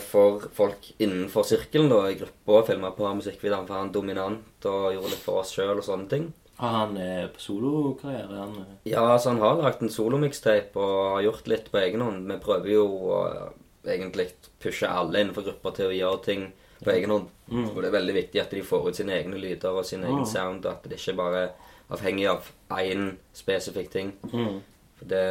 for 0.01 0.41
folk 0.57 0.87
innenfor 0.99 1.45
sirkelen, 1.45 1.91
da, 1.93 1.99
i 2.11 2.15
gruppa. 2.17 2.63
Filma 2.67 2.91
på 2.97 3.11
musikkvideoen 3.19 3.67
for 3.69 3.77
han 3.77 3.91
dominant 3.93 4.65
og 4.71 4.93
gjorde 4.95 5.11
litt 5.13 5.25
for 5.25 5.43
oss 5.43 5.53
sjøl 5.53 5.77
og 5.77 5.85
sånne 5.85 6.09
ting. 6.09 6.29
Har 6.59 6.73
han 6.75 6.97
eh, 6.99 7.27
på 7.31 7.39
solokarriere? 7.39 8.35
Han 8.41 8.57
eh, 8.65 8.71
Ja, 8.91 9.05
altså 9.13 9.31
han 9.35 9.39
har 9.45 9.61
lagt 9.63 9.83
en 9.85 9.93
solomikstape 9.95 10.81
og 10.81 11.13
har 11.19 11.27
gjort 11.29 11.47
litt 11.53 11.69
på 11.71 11.79
egen 11.79 12.01
hånd. 12.03 12.25
Vi 12.33 12.39
prøver 12.43 12.73
jo 12.73 12.87
å 12.89 13.21
eh, 13.29 13.93
egentlig 13.95 14.31
pushe 14.65 14.89
alle 14.91 15.21
innenfor 15.23 15.47
grupper 15.47 15.77
til 15.77 15.93
å 15.93 15.95
gjøre 15.95 16.25
ting 16.25 16.49
på 16.83 16.91
egen 16.97 17.11
hånd. 17.15 17.29
Mm. 17.53 17.69
Og 17.75 17.79
det 17.83 17.89
er 17.93 17.95
veldig 17.99 18.17
viktig 18.17 18.41
at 18.43 18.51
de 18.57 18.65
får 18.67 18.89
ut 18.89 18.99
sine 18.99 19.15
egne 19.21 19.39
lyder 19.39 19.71
og 19.79 19.87
sin 19.87 20.03
egen 20.03 20.25
Mm. 20.25 20.27
sound, 20.33 20.67
og 20.67 20.73
at 20.73 20.89
det 20.91 20.99
ikke 20.99 21.17
bare 21.21 21.45
er 21.45 21.55
avhengig 21.95 22.27
av 22.33 22.51
én 22.81 23.13
spesifikk 23.35 23.91
ting. 23.91 24.13
mm. 24.33 24.59
For 24.99 25.07
det 25.15 25.23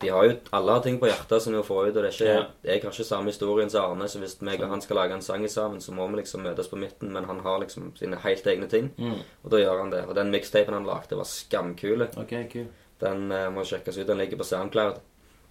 de 0.00 0.08
har 0.08 0.24
jo, 0.24 0.36
Alle 0.52 0.72
har 0.72 0.80
ting 0.84 0.98
på 1.00 1.06
hjertet 1.08 1.42
som 1.42 1.52
de 1.52 1.58
må 1.58 1.64
få 1.64 1.78
ut, 1.86 1.96
og 1.96 2.02
det 2.02 2.04
er 2.04 2.12
ikke, 2.12 2.24
Ja. 2.34 2.46
jeg 2.64 2.82
har 2.82 2.90
ikke 2.90 3.04
samme 3.04 3.26
historien 3.32 3.70
som 3.70 3.84
Arne, 3.90 4.04
så 4.08 4.18
hvis 4.18 4.40
meg 4.42 4.60
og 4.60 4.68
han 4.68 4.80
skal 4.80 4.96
lage 4.96 5.12
en 5.14 5.22
sang 5.22 5.46
sammen, 5.48 5.80
så 5.80 5.92
må 5.92 6.06
vi 6.10 6.16
liksom 6.20 6.42
møtes 6.42 6.68
på 6.68 6.76
midten, 6.76 7.12
men 7.12 7.24
han 7.24 7.40
har 7.40 7.58
liksom 7.60 7.92
sine 7.96 8.16
helt 8.16 8.44
egne 8.46 8.68
ting, 8.68 8.90
Mm. 8.98 9.20
og 9.44 9.50
da 9.50 9.56
gjør 9.56 9.78
han 9.80 9.90
det. 9.90 10.04
Og 10.08 10.14
den 10.14 10.30
mixtapen 10.30 10.74
han 10.74 10.84
lagde, 10.84 11.16
var 11.16 11.24
skamkule. 11.24 12.08
Ok, 12.16 12.34
kul. 12.52 12.66
Den 13.00 13.30
uh, 13.32 13.50
må 13.50 13.64
sjekkes 13.64 13.98
ut. 13.98 14.06
Den 14.06 14.18
ligger 14.18 14.36
på 14.36 14.44
SoundCloud. 14.44 15.00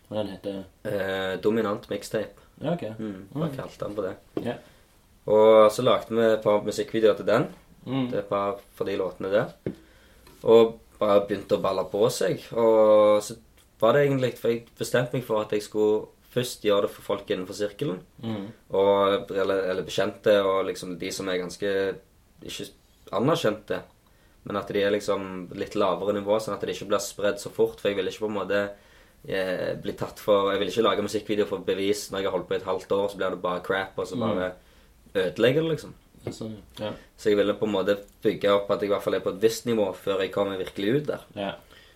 Og 0.09 0.17
den 0.17 0.27
heter 0.27 0.63
Eh, 0.85 1.37
dominant 1.41 1.89
mixtape. 1.89 2.39
Ja, 2.61 2.73
ok. 2.73 2.81
Mm, 2.99 3.27
Bare 3.33 3.49
Mm. 3.49 3.55
kalte 3.57 3.85
han 3.85 3.95
på 3.95 4.01
det. 4.01 4.15
Ja. 4.45 4.53
Og 5.27 5.71
så 5.71 5.81
lagde 5.83 6.09
vi 6.15 6.21
et 6.21 6.43
par 6.43 6.61
musikkvideoer 6.61 7.15
til 7.17 7.25
den. 7.25 7.47
Mm. 7.87 8.09
Det 8.11 8.17
er 8.19 8.21
bare 8.29 8.55
for 8.75 8.85
de 8.85 8.95
låtene 8.97 9.31
der. 9.31 9.45
Og 10.43 10.79
bare 10.99 11.25
begynte 11.27 11.57
å 11.57 11.61
balle 11.61 11.83
på 11.91 12.09
seg. 12.09 12.39
Og 12.53 13.21
så 13.23 13.35
var 13.79 13.93
det 13.95 14.05
egentlig 14.05 14.37
For 14.39 14.53
jeg 14.53 14.67
bestemte 14.77 15.17
meg 15.17 15.25
for 15.27 15.43
at 15.43 15.51
jeg 15.55 15.65
skulle 15.65 16.07
først 16.35 16.65
gjøre 16.67 16.87
det 16.87 16.91
for 16.91 17.07
folk 17.13 17.29
innenfor 17.31 17.55
sirkelen. 17.55 18.01
Mm. 18.23 18.47
Og, 18.75 19.31
eller, 19.31 19.69
eller 19.71 19.87
bekjente, 19.87 20.33
og 20.43 20.65
liksom 20.67 20.97
de 20.99 21.11
som 21.15 21.29
er 21.31 21.39
ganske 21.39 21.69
ikke 22.43 22.65
anerkjente. 23.15 23.81
Men 24.45 24.59
at 24.59 24.69
de 24.69 24.81
er 24.83 24.93
liksom 24.93 25.47
litt 25.57 25.77
lavere 25.79 26.13
nivå, 26.17 26.35
sånn 26.43 26.57
at 26.57 26.65
det 26.65 26.75
ikke 26.75 26.89
blir 26.91 27.01
spredd 27.03 27.39
så 27.41 27.51
fort. 27.53 27.79
For 27.79 27.89
jeg 27.89 27.97
vil 27.99 28.11
ikke 28.11 28.25
på 28.25 28.31
en 28.33 28.35
måte 28.35 28.59
eh, 29.25 29.71
bli 29.81 29.95
tatt 29.97 30.19
for 30.21 30.51
Jeg 30.53 30.61
vil 30.61 30.73
ikke 30.73 30.85
lage 30.85 31.05
musikkvideo 31.07 31.47
for 31.49 31.65
bevis 31.65 32.09
når 32.11 32.21
jeg 32.21 32.29
har 32.29 32.35
holdt 32.35 32.49
på 32.51 32.57
i 32.57 32.59
et 32.59 32.67
halvt 32.67 32.97
år, 32.99 33.07
så 33.09 33.21
blir 33.21 33.37
det 33.37 33.43
bare 33.45 33.63
crap, 33.65 33.95
og 33.97 34.09
så 34.09 34.19
bare 34.19 34.51
ødelegger 35.15 35.63
det, 35.63 35.71
liksom. 35.77 35.95
Ja, 36.25 36.33
Sånn, 36.33 36.55
ja. 36.81 36.91
Så 37.17 37.29
jeg 37.29 37.37
ville 37.37 37.53
på 37.57 37.67
en 37.67 37.73
måte 37.75 37.99
bygge 38.25 38.51
opp 38.51 38.71
at 38.73 38.81
jeg 38.81 38.89
i 38.89 38.93
hvert 38.95 39.03
fall 39.05 39.17
er 39.17 39.23
på 39.23 39.31
et 39.35 39.43
visst 39.43 39.67
nivå 39.69 39.91
før 39.97 40.23
jeg 40.25 40.33
kommer 40.33 40.57
virkelig 40.59 40.95
ut 40.95 41.09
der. 41.13 41.25
ja. 41.37 41.53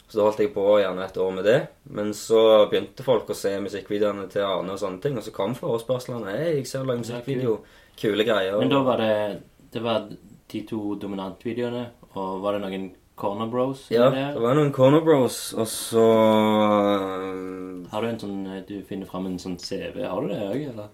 Så 0.09 0.17
da 0.17 0.23
holdt 0.25 0.39
jeg 0.41 0.53
på 0.55 0.63
gjerne 0.81 1.03
et 1.05 1.17
år 1.21 1.31
med 1.35 1.43
det. 1.45 1.57
Men 1.93 2.13
så 2.17 2.67
begynte 2.71 3.03
folk 3.05 3.27
å 3.29 3.35
se 3.37 3.51
musikkvideoene 3.61 4.25
til 4.33 4.41
Arne 4.41 4.73
og 4.73 4.79
sånne 4.81 5.01
ting, 5.03 5.17
og 5.17 5.23
så 5.23 5.31
kom 5.35 5.53
forespørslene. 5.53 6.31
Hei, 6.33 6.55
jeg 6.57 6.65
ser 6.67 6.81
du 6.81 6.89
lager 6.89 7.03
musikkvideo. 7.03 7.59
Kule 7.99 8.25
greier. 8.25 8.57
Men 8.59 8.69
da 8.73 8.79
var 8.83 8.97
det 8.97 9.41
Det 9.71 9.83
var 9.85 10.07
de 10.49 10.61
to 10.65 10.95
dominantvideoene, 10.97 11.83
og 12.17 12.41
var 12.41 12.53
det 12.57 12.61
noen 12.63 12.87
Corner 13.19 13.45
Bros? 13.51 13.83
Ja, 13.91 14.09
der? 14.09 14.33
det 14.33 14.41
var 14.41 14.55
noen 14.57 14.71
Corner 14.73 15.01
Bros, 15.05 15.53
og 15.53 15.67
så 15.67 16.05
øh, 16.79 17.85
Har 17.91 18.01
du 18.01 18.07
en 18.09 18.19
sånn 18.21 18.39
eh, 18.47 18.63
Du 18.67 18.79
finner 18.87 19.05
fram 19.09 19.27
en 19.29 19.37
sånn 19.41 19.57
CV? 19.61 20.01
Har 20.07 20.21
du 20.25 20.31
det 20.31 20.39
òg, 20.45 20.63
eller? 20.71 20.89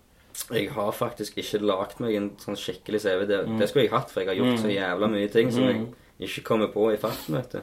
Jeg 0.51 0.67
har 0.75 0.91
faktisk 0.91 1.37
ikke 1.39 1.61
lagd 1.63 2.01
meg 2.03 2.17
en 2.19 2.29
sånn 2.41 2.57
skikkelig 2.59 2.99
CV. 3.05 3.21
Det, 3.29 3.37
Mm. 3.47 3.57
det 3.61 3.69
skulle 3.69 3.85
jeg 3.85 3.93
hatt, 3.93 4.09
for 4.11 4.19
jeg 4.21 4.27
har 4.27 4.35
gjort 4.35 4.59
så 4.59 4.67
Mm. 4.67 4.75
jævla 4.75 5.07
mye 5.07 5.31
ting 5.31 5.51
som 5.51 5.63
Mm. 5.63 5.93
jeg 6.19 6.27
ikke 6.29 6.43
kommer 6.43 6.67
på 6.73 6.91
i 6.93 6.97
farten, 6.97 7.35
vet 7.35 7.51
du. 7.51 7.61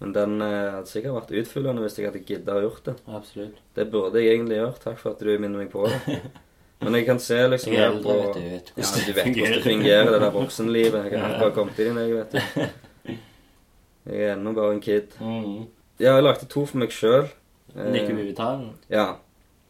Men 0.00 0.12
den 0.16 0.36
eh, 0.40 0.70
hadde 0.76 0.88
sikkert 0.88 1.16
vært 1.18 1.32
utfyllende 1.42 1.82
hvis 1.84 1.98
jeg 2.00 2.08
hadde 2.08 2.22
gidda 2.24 2.54
å 2.56 2.62
gjort 2.64 2.86
det. 2.88 2.94
Absolutt. 3.18 3.58
Det 3.76 3.84
burde 3.92 4.22
jeg 4.22 4.34
egentlig 4.38 4.56
gjøre. 4.56 4.78
Takk 4.84 4.98
for 5.02 5.12
at 5.12 5.20
du 5.20 5.32
minner 5.34 5.60
meg 5.60 5.68
på 5.72 5.84
det. 5.90 6.20
Men 6.80 6.96
jeg 6.96 7.04
kan 7.10 7.18
se 7.20 7.36
liksom 7.52 7.74
Jeg 7.74 7.82
er 7.84 7.90
eldre, 7.90 8.04
på 8.06 8.14
vet 8.16 8.38
du. 8.38 8.40
Vet 8.40 8.70
Ja, 8.72 8.84
hvordan 8.86 9.04
du 9.04 9.12
vet 9.12 9.26
hvordan 9.26 9.56
det 9.58 9.64
fungerer, 9.66 10.12
det 10.14 10.20
der 10.22 10.30
voksenlivet. 10.38 11.10
Jeg 11.10 11.20
har 11.20 11.26
Ja. 11.28 11.34
akkurat 11.36 11.58
kommet 11.58 11.82
inn 11.84 11.98
i 12.00 12.06
det, 12.08 12.22
vet 12.22 12.32
du. 12.32 13.18
Jeg 14.10 14.22
er 14.24 14.32
ennå 14.32 14.54
bare 14.56 14.72
en 14.72 14.80
kid. 14.80 15.12
Mm. 15.20 15.66
Ja, 16.00 16.14
jeg 16.16 16.24
lagde 16.24 16.46
to 16.48 16.62
for 16.66 16.80
meg 16.80 16.88
sjøl. 16.96 17.28
vi 17.76 18.32
tar? 18.34 18.62
Ja. 18.88 19.18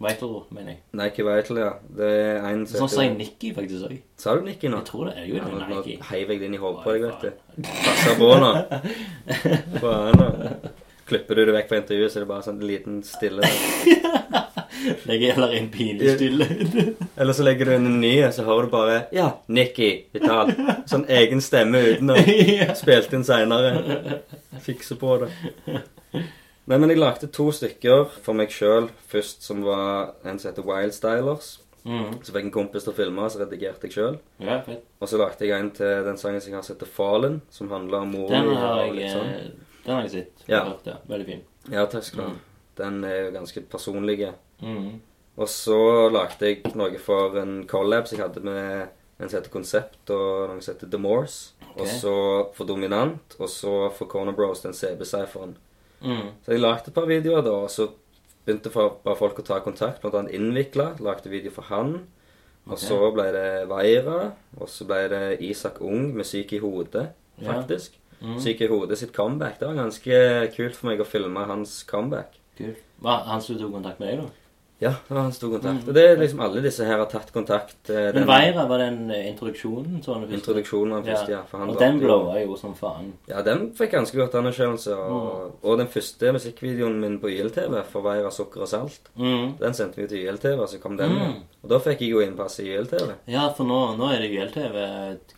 Vital, 0.00 0.36
mener 0.50 0.72
jeg. 0.72 0.80
Nike 0.96 1.24
Vital, 1.26 1.58
ja. 1.60 1.70
Det 1.96 2.06
er 2.08 2.46
en 2.48 2.62
Sånn 2.68 2.88
sa 2.88 3.02
jeg 3.04 3.16
Nicky 3.18 3.50
faktisk 3.56 3.88
òg. 3.90 3.98
Sa 4.20 4.32
du 4.38 4.46
Nikki 4.46 4.70
nå? 4.72 4.80
Jeg 4.80 4.88
tror 4.88 5.10
det 5.10 5.16
er 5.20 5.26
jo 5.28 5.36
Ja, 5.36 5.44
nå, 5.44 5.58
nå 5.60 5.80
Nike. 5.82 5.98
jeg 6.00 6.28
det 6.30 6.46
inn 6.48 6.56
i 6.56 6.60
hodet 6.62 6.84
på 6.86 6.94
deg, 6.94 7.04
vet 7.04 7.26
du. 7.26 7.66
Passer 7.68 8.16
på 8.16 8.30
nå. 8.40 8.52
Faen, 9.82 10.22
nå. 10.22 10.70
Klipper 11.10 11.36
du 11.36 11.44
det 11.44 11.54
vekk 11.58 11.68
fra 11.68 11.80
intervjuet, 11.82 12.12
så 12.12 12.20
er 12.20 12.24
det 12.24 12.30
bare 12.30 12.46
sånn 12.46 12.60
en 12.62 12.68
liten 12.70 13.00
stille. 13.04 13.44
Legger 15.10 15.34
heller 15.36 15.52
inn 15.58 15.68
pinlig 15.74 16.14
stille. 16.14 16.46
Eller 17.20 17.36
så 17.36 17.44
legger 17.44 17.68
du 17.68 17.74
en 17.74 17.88
ny, 18.00 18.14
så 18.32 18.46
hører 18.46 18.68
du 18.68 18.72
bare 18.72 18.98
Ja, 19.12 19.26
Nikki 19.52 19.90
Vital. 20.14 20.54
Sånn 20.88 21.04
egen 21.12 21.42
stemme 21.44 21.82
uten 21.90 22.14
å. 22.14 22.16
Spilt 22.78 23.12
inn 23.16 23.26
seinere. 23.26 24.22
Fikse 24.64 24.96
på 25.00 25.18
det. 25.24 25.28
Nei, 26.70 26.78
men 26.78 26.92
jeg 26.92 27.00
lagde 27.00 27.26
to 27.34 27.48
stykker 27.50 28.04
for 28.22 28.36
meg 28.38 28.52
sjøl 28.54 28.86
først, 29.10 29.42
som 29.42 29.64
var 29.66 30.12
en 30.22 30.38
som 30.38 30.52
heter 30.52 30.66
Wild 30.68 30.94
Stylers. 30.94 31.56
Mm. 31.82 32.20
Så 32.22 32.30
fikk 32.34 32.44
en 32.46 32.52
kompis 32.54 32.84
til 32.86 32.92
å 32.92 32.96
filme, 32.98 33.24
så 33.32 33.40
redigerte 33.40 33.88
jeg 33.88 33.96
sjøl. 33.96 34.18
ja, 34.38 34.60
fett. 34.62 34.84
Og 35.00 35.08
så 35.10 35.18
lagde 35.18 35.48
jeg 35.48 35.56
en 35.56 35.70
til 35.74 36.04
den 36.06 36.18
sangen 36.20 36.42
som 36.44 36.52
jeg 36.52 36.58
har 36.60 36.66
sett 36.68 36.78
til 36.78 36.90
Fallen, 36.92 37.40
som 37.50 37.70
handler 37.72 38.04
om 38.04 38.12
mor 38.14 38.28
Den 38.30 38.52
har 38.54 38.74
og 38.76 38.82
jeg, 38.84 38.94
litt 39.00 39.14
sånn. 39.16 39.30
eh, 39.34 39.78
den 39.86 39.94
har 39.96 40.02
jeg 40.06 40.12
sett. 40.14 40.44
Ja. 40.46 40.60
Hørt, 40.68 40.86
ja. 40.86 40.98
Veldig 41.08 41.26
fin. 41.26 41.42
Ja, 41.72 41.86
takk 41.90 42.04
skal 42.06 42.20
du 42.20 42.24
ha. 42.26 42.34
Mm. 42.34 42.42
Den 42.80 43.04
er 43.08 43.16
jo 43.16 43.30
ganske 43.38 43.62
personlig. 43.72 44.20
Mm. 44.60 45.00
Og 45.40 45.48
så 45.48 45.78
lagde 46.12 46.46
jeg 46.52 46.74
noe 46.76 47.00
for 47.00 47.38
en 47.40 47.56
collab 47.66 48.06
som 48.06 48.18
jeg 48.18 48.26
hadde 48.28 48.44
med 48.44 48.88
en 49.20 49.28
som 49.28 49.38
heter 49.40 49.52
Konsept, 49.52 49.98
og 50.12 50.52
noen 50.52 50.60
som 50.62 50.74
heter 50.76 50.92
The 50.92 51.00
Morse. 51.00 51.56
Og 51.74 51.86
så 51.88 52.14
for 52.54 52.68
Dominant, 52.68 53.36
og 53.40 53.48
så 53.48 53.74
for 53.96 54.06
Corner 54.10 54.36
Bros, 54.36 54.60
den 54.62 54.76
CB-cypheren. 54.76 55.56
Mm. 56.00 56.30
Så 56.44 56.54
jeg 56.54 56.62
lagde 56.62 56.90
et 56.90 56.96
par 56.96 57.08
videoer 57.10 57.44
da, 57.44 57.52
og 57.64 57.70
så 57.72 57.90
begynte 58.46 58.72
bare 58.72 59.18
folk 59.18 59.38
å 59.40 59.46
ta 59.46 59.60
kontakt, 59.64 60.00
blant 60.02 60.16
annet 60.16 60.36
Innvikla. 60.36 60.94
Lagde 61.04 61.32
video 61.32 61.52
for 61.54 61.68
han. 61.70 61.98
Og 62.68 62.76
okay. 62.76 62.86
så 62.86 62.98
ble 63.14 63.26
det 63.34 63.48
Veira, 63.70 64.18
og 64.58 64.68
så 64.70 64.86
ble 64.88 65.00
det 65.12 65.24
Isak 65.46 65.80
Ung 65.84 66.10
med 66.16 66.28
Syk 66.28 66.54
i 66.56 66.62
hodet, 66.62 67.10
Ja. 67.40 67.52
faktisk. 67.52 67.96
Mm. 68.20 68.36
Syk 68.40 68.60
i 68.60 68.68
hodet 68.68 68.98
sitt 68.98 69.14
comeback. 69.16 69.58
Det 69.58 69.68
var 69.68 69.74
ganske 69.74 70.16
kult 70.56 70.76
for 70.76 70.90
meg 70.90 71.00
å 71.00 71.08
filme 71.08 71.46
hans 71.48 71.82
comeback. 71.88 72.36
Kult. 72.58 72.82
Hva, 73.00 73.24
han 73.24 73.40
som 73.40 73.56
tok 73.56 73.72
kontakt 73.72 74.00
med 74.00 74.12
deg, 74.12 74.20
da? 74.20 74.39
Ja, 74.80 74.94
det 75.08 75.12
var 75.14 75.22
hans 75.26 75.38
tok 75.38 75.50
kontakt. 75.58 75.82
Mm. 75.84 75.88
Og 75.88 75.94
det 75.94 76.02
er 76.08 76.16
liksom 76.16 76.40
alle 76.40 76.62
disse 76.64 76.84
her 76.88 76.96
har 76.96 77.06
tatt 77.12 77.32
kontakt. 77.34 77.90
eh, 77.90 78.12
Men 78.16 78.24
Veira 78.26 78.66
var 78.66 78.78
den 78.78 79.10
eh, 79.10 79.26
introduksjonen? 79.28 79.98
Sånn, 80.02 80.24
introduksjonen 80.32 80.94
han 80.96 81.04
først, 81.04 81.28
ja. 81.28 81.42
for 81.50 81.58
han 81.58 81.68
og 81.74 81.78
den 81.78 81.98
jo- 82.00 82.06
blowa 82.06 82.40
jo 82.40 82.56
som 82.56 82.72
faen. 82.74 83.12
Ja, 83.28 83.42
den 83.42 83.72
fikk 83.76 83.90
ganske 83.92 84.16
godt 84.16 84.34
anerkjennelse. 84.40 84.96
Og, 84.96 85.58
og 85.62 85.78
den 85.78 85.86
første 85.92 86.32
musikkvideoen 86.32 86.96
min 87.00 87.18
på 87.20 87.28
YLTV, 87.28 87.82
for 87.92 88.00
Veira 88.08 88.30
sukker 88.30 88.62
og 88.62 88.68
salt, 88.68 89.10
Mm. 89.16 89.58
den 89.60 89.74
sendte 89.74 89.96
vi 90.00 90.06
til 90.06 90.24
YLTV, 90.24 90.66
så 90.66 90.80
kom 90.80 90.96
den. 90.96 91.10
Mm. 91.12 91.34
Og 91.62 91.68
da 91.68 91.76
fikk 91.84 92.00
jeg 92.00 92.10
jo 92.14 92.20
innpass 92.24 92.54
i 92.62 92.70
YLTV. 92.72 93.10
Ja, 93.28 93.42
for 93.52 93.68
nå, 93.68 93.78
nå 93.98 94.06
er 94.14 94.22
det 94.22 94.30
YLTV 94.32 94.76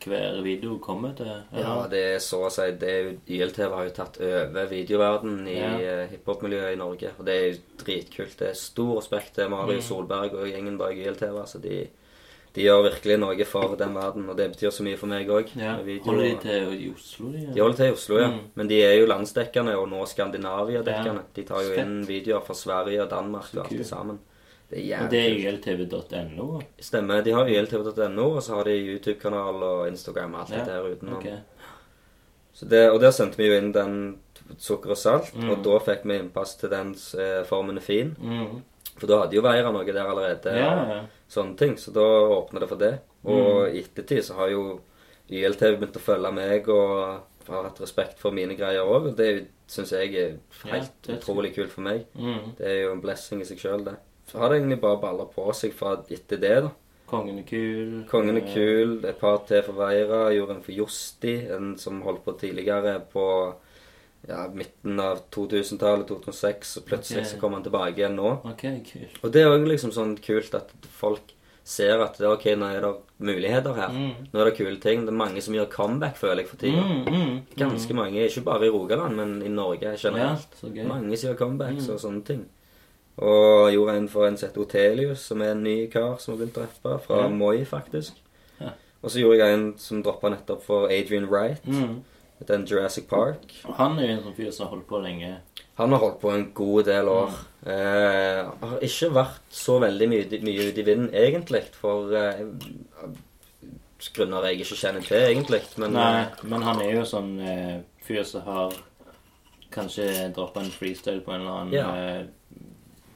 hver 0.05 0.37
video 0.45 0.77
kommer 0.79 1.17
til. 1.19 1.31
Ja, 1.59 1.73
det 1.91 2.03
er 2.13 2.21
så 2.23 2.45
å 2.47 2.51
si 2.55 2.69
det 2.79 2.91
er 2.93 3.01
jo, 3.09 3.15
YLTV 3.27 3.73
har 3.75 3.89
jo 3.89 3.95
tatt 3.97 4.21
over 4.23 4.69
videoverdenen 4.71 5.49
i 5.51 5.57
Ja. 5.59 5.73
uh, 6.05 6.05
hiphop-miljøet 6.13 6.77
i 6.77 6.79
Norge. 6.79 7.11
Og 7.19 7.27
det 7.27 7.35
er 7.35 7.49
jo 7.49 7.59
dritkult. 7.83 8.37
Det 8.39 8.49
er 8.53 8.55
stor 8.55 9.01
respekt 9.01 9.35
til 9.35 9.51
Mario 9.51 9.81
Mm. 9.81 9.83
Solberg 9.83 10.35
og 10.39 10.47
gjengen 10.47 10.79
bak 10.79 10.95
YLTV. 10.95 11.35
Altså 11.43 11.59
de, 11.61 11.89
de 12.55 12.63
gjør 12.69 12.85
virkelig 12.93 13.19
noe 13.19 13.45
for 13.45 13.75
den 13.77 13.95
verden, 13.99 14.29
og 14.31 14.37
det 14.39 14.51
betyr 14.55 14.71
så 14.71 14.83
mye 14.87 14.97
for 14.97 15.07
meg 15.11 15.27
òg. 15.27 15.51
ja. 15.59 15.75
Holder 16.07 16.23
de 16.23 16.37
til 16.39 16.73
i 16.87 16.91
Oslo, 16.95 17.33
de? 17.33 17.47
De 17.55 17.61
holder 17.61 17.77
til 17.83 17.87
i 17.91 17.97
Oslo, 17.99 18.19
ja. 18.23 18.29
Mm. 18.31 18.41
Men 18.55 18.69
de 18.69 18.81
er 18.85 18.95
jo 19.01 19.07
landsdekkende, 19.11 19.75
og 19.77 19.89
nå 19.91 20.07
Skandinavia-dekkende. 20.07 21.25
Ja. 21.27 21.33
De 21.35 21.43
tar 21.51 21.63
jo 21.67 21.75
Fett. 21.75 21.79
inn 21.83 22.05
videoer 22.07 22.45
fra 22.47 22.55
Sverige 22.55 23.03
og 23.03 23.11
Danmark 23.11 23.51
og 23.57 23.65
alt 23.67 23.71
det 23.79 23.87
sammen. 23.91 24.21
Det 24.73 24.83
er 24.89 25.03
Og 25.05 25.11
det 25.13 25.21
er 25.21 25.35
yltv.no? 25.53 26.47
Stemmer. 26.81 27.23
De 27.27 27.33
har 27.37 27.49
yltv.no, 27.53 28.27
og 28.39 28.43
så 28.43 28.55
har 28.57 28.65
de 28.71 28.77
YouTube-kanal 28.81 29.63
og 29.69 29.87
Instagram 29.91 30.35
og 30.35 30.41
alt 30.47 30.55
det 30.57 30.67
der 30.71 30.87
utenom. 30.95 31.17
Okay. 31.19 31.39
Så 32.57 32.69
det, 32.69 32.83
og 32.93 33.01
der 33.01 33.13
sendte 33.17 33.37
vi 33.41 33.47
jo 33.51 33.57
inn 33.61 33.73
den 33.73 33.97
sukker 34.61 34.91
og 34.93 34.99
salt, 35.01 35.31
Mm. 35.35 35.51
og 35.51 35.63
da 35.65 35.79
fikk 35.81 36.03
vi 36.05 36.19
innpass 36.19 36.57
til 36.61 36.69
den 36.73 36.95
eh, 37.19 37.43
formen 37.49 37.77
er 37.77 37.85
fin. 37.85 38.15
Mm. 38.21 38.63
For 38.99 39.07
da 39.09 39.23
hadde 39.23 39.37
jo 39.39 39.43
Veira 39.45 39.71
noe 39.73 39.85
der 39.89 40.05
allerede. 40.05 40.53
Ja, 40.57 40.73
og 41.01 41.33
sånne 41.33 41.57
ting, 41.57 41.77
Så 41.77 41.93
da 41.93 42.01
åpna 42.05 42.61
det 42.61 42.69
for 42.69 42.77
det. 42.77 42.95
Og 43.25 43.69
i 43.75 43.81
ettertid 43.81 44.25
så 44.25 44.35
har 44.37 44.49
jo 44.53 44.81
YLTV 45.31 45.79
begynt 45.81 45.97
å 45.97 46.05
følge 46.05 46.33
meg 46.33 46.69
og 46.69 47.23
har 47.49 47.65
hatt 47.65 47.81
respekt 47.81 48.19
for 48.19 48.31
mine 48.33 48.55
greier 48.57 48.85
òg. 48.85 49.09
Og 49.09 49.17
det 49.17 49.49
syns 49.67 49.93
jeg 49.93 50.15
er 50.15 50.37
helt 50.69 51.09
er 51.09 51.17
utrolig 51.17 51.55
kult 51.55 51.71
for 51.73 51.81
meg. 51.83 52.05
Mm. 52.15 52.55
Det 52.59 52.67
er 52.67 52.83
jo 52.85 52.93
en 52.93 53.01
blessing 53.01 53.41
i 53.41 53.45
seg 53.49 53.59
sjøl, 53.59 53.85
det. 53.85 53.97
Så 54.31 54.39
har 54.39 54.49
det 54.51 54.61
egentlig 54.61 54.81
bare 54.81 55.01
balla 55.03 55.25
på 55.29 55.49
seg 55.57 55.75
fra 55.77 55.97
etter 56.09 56.41
det, 56.41 56.55
da. 56.69 56.71
Kongen 57.13 57.39
er 57.43 57.45
kul. 57.45 58.05
Kongen 58.09 58.39
er 58.39 58.47
Eh, 58.47 58.55
kul. 58.55 59.05
Et 59.05 59.19
par 59.21 59.43
til 59.47 59.63
for 59.63 59.73
Veira. 59.77 60.31
Gjorde 60.33 60.57
en 60.57 60.63
for 60.63 60.73
Josti, 60.73 61.35
en 61.53 61.77
som 61.79 62.01
holdt 62.03 62.25
på 62.25 62.33
tidligere 62.41 62.95
på 63.13 63.27
ja, 64.29 64.47
midten 64.55 65.01
av 65.01 65.21
2000-tallet, 65.35 66.07
2006. 66.09 66.77
Og 66.79 66.87
plutselig 66.89 67.21
okay. 67.25 67.31
så 67.35 67.41
kommer 67.41 67.59
han 67.61 67.67
tilbake 67.67 67.99
igjen 68.01 68.17
nå. 68.17 68.33
Ok, 68.49 68.65
kul 68.89 69.09
Og 69.23 69.33
det 69.35 69.43
er 69.43 69.53
òg 69.53 69.67
liksom 69.69 69.93
sånn 69.93 70.17
kult 70.25 70.55
at 70.55 70.73
folk 70.89 71.35
ser 71.65 72.01
at 72.03 72.17
det, 72.19 72.27
ok, 72.27 72.47
nå 72.59 72.71
er 72.75 72.81
det 72.83 72.95
muligheter 73.23 73.77
her. 73.77 73.93
Mm. 73.95 74.31
Nå 74.33 74.41
er 74.41 74.49
det 74.49 74.57
kule 74.57 74.81
ting. 74.83 75.05
Det 75.07 75.13
er 75.13 75.21
mange 75.21 75.43
som 75.45 75.55
gjør 75.55 75.69
comeback, 75.71 76.17
føler 76.19 76.43
jeg, 76.43 76.49
for 76.51 76.57
tida. 76.65 76.81
Mm, 76.83 77.05
mm, 77.13 77.37
Ganske 77.61 77.95
mange. 77.95 78.25
Ikke 78.25 78.43
bare 78.49 78.67
i 78.67 78.73
Rogaland, 78.73 79.15
men 79.21 79.37
i 79.47 79.53
Norge 79.53 79.93
generelt. 80.01 80.57
Ja. 80.65 80.89
Mange 80.89 81.17
som 81.17 81.31
gjør 81.31 81.39
comebacks 81.45 81.87
Mm. 81.87 81.93
og 81.95 82.01
sånne 82.01 82.25
ting. 82.27 82.43
Og 83.19 83.73
gjorde 83.73 83.97
en 83.97 84.09
for 84.09 84.27
en 84.27 84.37
som 84.37 84.49
heter 84.49 84.63
Otelius, 84.63 85.27
som 85.29 85.43
er 85.45 85.53
en 85.53 85.63
ny 85.65 85.87
kar 85.93 86.17
som 86.19 86.33
har 86.33 86.41
begynt 86.41 86.57
å 86.57 86.65
rappe. 86.65 86.99
Fra 87.07 87.23
Ja. 87.23 87.29
Moi, 87.29 87.65
faktisk. 87.65 88.15
Ja. 88.61 88.73
Og 89.03 89.11
så 89.11 89.21
gjorde 89.21 89.39
jeg 89.39 89.55
en 89.55 89.79
som 89.79 90.03
droppa 90.03 90.31
nettopp 90.31 90.63
for 90.63 90.89
Adrian 90.89 91.29
Wright. 91.29 91.65
Mm. 91.67 92.03
en 92.49 92.65
Jurassic 92.67 93.07
Park. 93.07 93.53
Og 93.65 93.75
Han 93.75 93.99
er 93.99 94.07
jo 94.07 94.13
en 94.17 94.23
sånn 94.25 94.35
fyr 94.35 94.51
som 94.51 94.67
har 94.67 94.75
holdt 94.75 94.89
på 94.89 94.99
lenge. 95.03 95.37
Han 95.79 95.93
har 95.93 95.99
holdt 95.99 96.21
på 96.21 96.33
en 96.33 96.51
god 96.53 96.85
del 96.85 97.07
år. 97.09 97.31
Eh, 97.65 98.51
har 98.61 98.81
ikke 98.83 99.13
vært 99.15 99.43
så 99.51 99.79
veldig 99.79 100.09
mye, 100.09 100.41
mye 100.43 100.69
ute 100.69 100.81
i 100.81 100.83
vinden, 100.83 101.11
egentlig. 101.15 101.63
For 101.79 102.11
eh, 102.13 102.43
grunner 104.11 104.49
jeg 104.49 104.61
ikke 104.61 104.79
kjenner 104.81 105.07
til, 105.07 105.23
egentlig. 105.23 105.63
Men 105.79 105.95
Nei, 105.97 106.23
eh, 106.23 106.45
men 106.51 106.63
han 106.67 106.83
er 106.83 106.97
jo 106.97 107.05
sånn 107.07 107.33
eh, 107.41 107.77
fyr 108.03 108.25
som 108.27 108.43
har 108.49 108.75
kanskje 109.73 110.09
droppa 110.35 110.61
en 110.61 110.73
freestyle 110.75 111.23
på 111.25 111.33
en 111.33 111.41
eller 111.41 111.61
annen 111.61 111.73
Ja. 111.73 111.91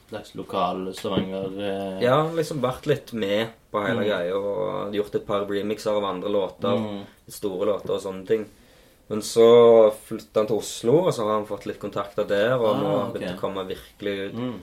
Slags 0.09 0.35
lokal 0.35 0.93
Stavanger 0.95 1.57
eh, 1.61 2.03
ja, 2.03 2.21
liksom 2.31 2.61
vært 2.63 2.85
litt 2.87 3.13
med 3.13 3.47
på 3.71 3.81
hele 3.85 4.01
Mm. 4.01 4.07
greia. 4.07 4.35
Og 4.37 4.93
gjort 4.95 5.15
et 5.15 5.25
par 5.27 5.45
remixer 5.45 5.91
av 5.97 6.05
andre 6.05 6.29
låter. 6.29 6.77
mm, 6.77 7.01
Store 7.29 7.65
låter 7.65 7.91
og 7.97 8.01
sånne 8.01 8.25
ting. 8.27 8.45
Men 9.09 9.21
så 9.21 9.91
flytta 10.07 10.41
han 10.41 10.47
til 10.47 10.57
Oslo, 10.57 10.97
og 11.07 11.13
så 11.13 11.23
har 11.23 11.33
han 11.37 11.45
fått 11.47 11.65
litt 11.65 11.79
kontakter 11.79 12.27
der. 12.27 12.55
Og 12.59 12.65
Ah, 12.75 12.79
nå 12.79 12.87
har 12.87 12.99
han 12.99 13.09
ok. 13.11 13.13
begynt 13.19 13.37
å 13.37 13.39
komme 13.41 13.67
virkelig 13.67 14.29
ut. 14.29 14.33
mm, 14.35 14.59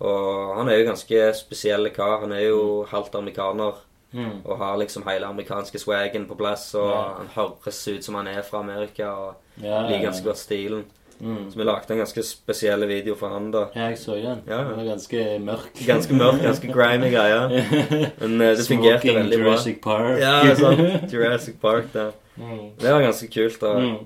Og 0.00 0.56
han 0.56 0.68
er 0.68 0.78
jo 0.78 0.90
ganske 0.90 1.34
spesiell 1.34 1.88
kar. 1.94 2.20
Han 2.20 2.32
er 2.32 2.48
jo 2.48 2.84
halvt 2.90 3.14
amerikaner. 3.14 3.74
mm. 4.14 4.44
Og 4.44 4.58
har 4.58 4.76
liksom 4.76 5.04
hele 5.06 5.24
amerikanske 5.26 5.78
swagen 5.78 6.26
på 6.26 6.36
plass. 6.36 6.74
Og 6.74 6.90
Ja. 6.90 7.14
han 7.18 7.28
høres 7.28 7.88
ut 7.88 8.04
som 8.04 8.14
han 8.16 8.26
er 8.26 8.42
fra 8.42 8.58
Amerika. 8.60 9.10
Og 9.16 9.34
Ja, 9.62 9.82
liker 9.88 10.10
ganske 10.10 10.24
godt 10.24 10.36
stilen. 10.38 10.84
Mm. 11.22 11.50
Så 11.52 11.58
vi 11.60 11.64
lagde 11.64 11.94
en 11.94 12.00
ganske 12.02 12.22
spesiell 12.26 12.82
video 12.90 13.14
for 13.14 13.30
han, 13.30 13.50
da. 13.54 13.68
Ja, 13.76 13.88
jeg 13.92 13.98
så 14.02 14.16
den. 14.18 14.42
Ja, 14.48 14.56
ja. 14.58 14.64
Den 14.68 14.76
var 14.80 14.88
ganske 14.90 15.24
mørk. 15.38 15.82
Ganske 15.86 16.18
mørk, 16.18 16.42
ganske 16.42 16.72
grimy 16.74 17.10
greie. 17.14 17.64
Men 18.20 18.36
uh, 18.40 18.48
det 18.58 18.66
fungerte 18.66 19.14
veldig 19.14 19.38
bra. 19.38 19.52
Jurassic 19.52 19.80
Park. 19.84 20.18
Ja, 20.18 20.36
det 20.48 20.56
sant. 20.58 21.12
Jurassic 21.14 21.58
Park, 21.62 21.90
det. 21.94 22.08
Mm. 22.36 22.62
Det 22.80 22.94
var 22.96 23.04
ganske 23.06 23.28
kult. 23.30 23.60
da. 23.62 23.74
Mm. 23.78 23.98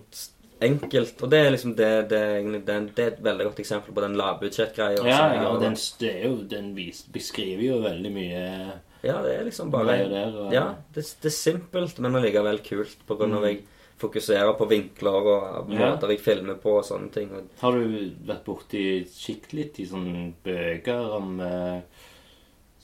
Enkelt. 0.67 1.23
Og 1.23 1.31
det 1.31 1.39
er 1.39 1.51
liksom 1.53 1.75
det, 1.77 1.91
det, 2.11 2.21
den, 2.67 2.91
det 2.97 3.05
er 3.05 3.11
et 3.15 3.23
veldig 3.25 3.47
godt 3.51 3.59
eksempel 3.65 3.95
på 3.97 4.05
den 4.05 4.17
lavbudsjettgreia. 4.17 5.03
Ja, 5.05 5.23
ja, 5.37 5.47
og 5.51 5.61
den, 5.61 5.77
jo, 6.01 6.37
den 6.51 6.71
vis, 6.77 7.03
beskriver 7.13 7.63
jo 7.63 7.81
veldig 7.85 8.13
mye 8.13 8.45
ja, 9.05 9.21
det 9.23 9.35
er 9.37 9.45
liksom 9.47 9.71
bare 9.71 9.99
der. 10.11 10.33
Og, 10.35 10.53
Ja, 10.55 10.65
det, 10.95 11.05
det 11.23 11.29
er 11.31 11.35
simpelt, 11.35 11.99
men 12.03 12.17
allikevel 12.19 12.59
kult. 12.65 12.97
På 13.07 13.19
grunn 13.21 13.37
av 13.37 13.45
Mm. 13.45 13.49
jeg 13.51 13.65
fokuserer 14.01 14.53
på 14.59 14.69
vinkler 14.69 15.29
og 15.33 15.71
måter 15.73 16.13
jeg 16.13 16.21
filmer 16.21 16.59
på 16.61 16.75
og 16.81 16.85
sånne 16.85 17.13
ting. 17.15 17.31
Har 17.63 17.77
du 17.77 17.95
vært 18.29 18.45
borti 18.45 18.83
kikket 19.09 19.55
litt 19.57 19.81
i 19.81 19.89
sånne 19.89 20.27
bøker 20.45 21.15
om 21.17 21.39
eh, 21.41 22.03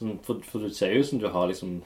sånn, 0.01 0.19
for, 0.25 0.41
for 0.47 0.65
du 0.65 0.73
ser 0.73 0.97
jo 0.97 1.05
som 1.07 1.21
du 1.23 1.29
har 1.33 1.51
liksom 1.53 1.81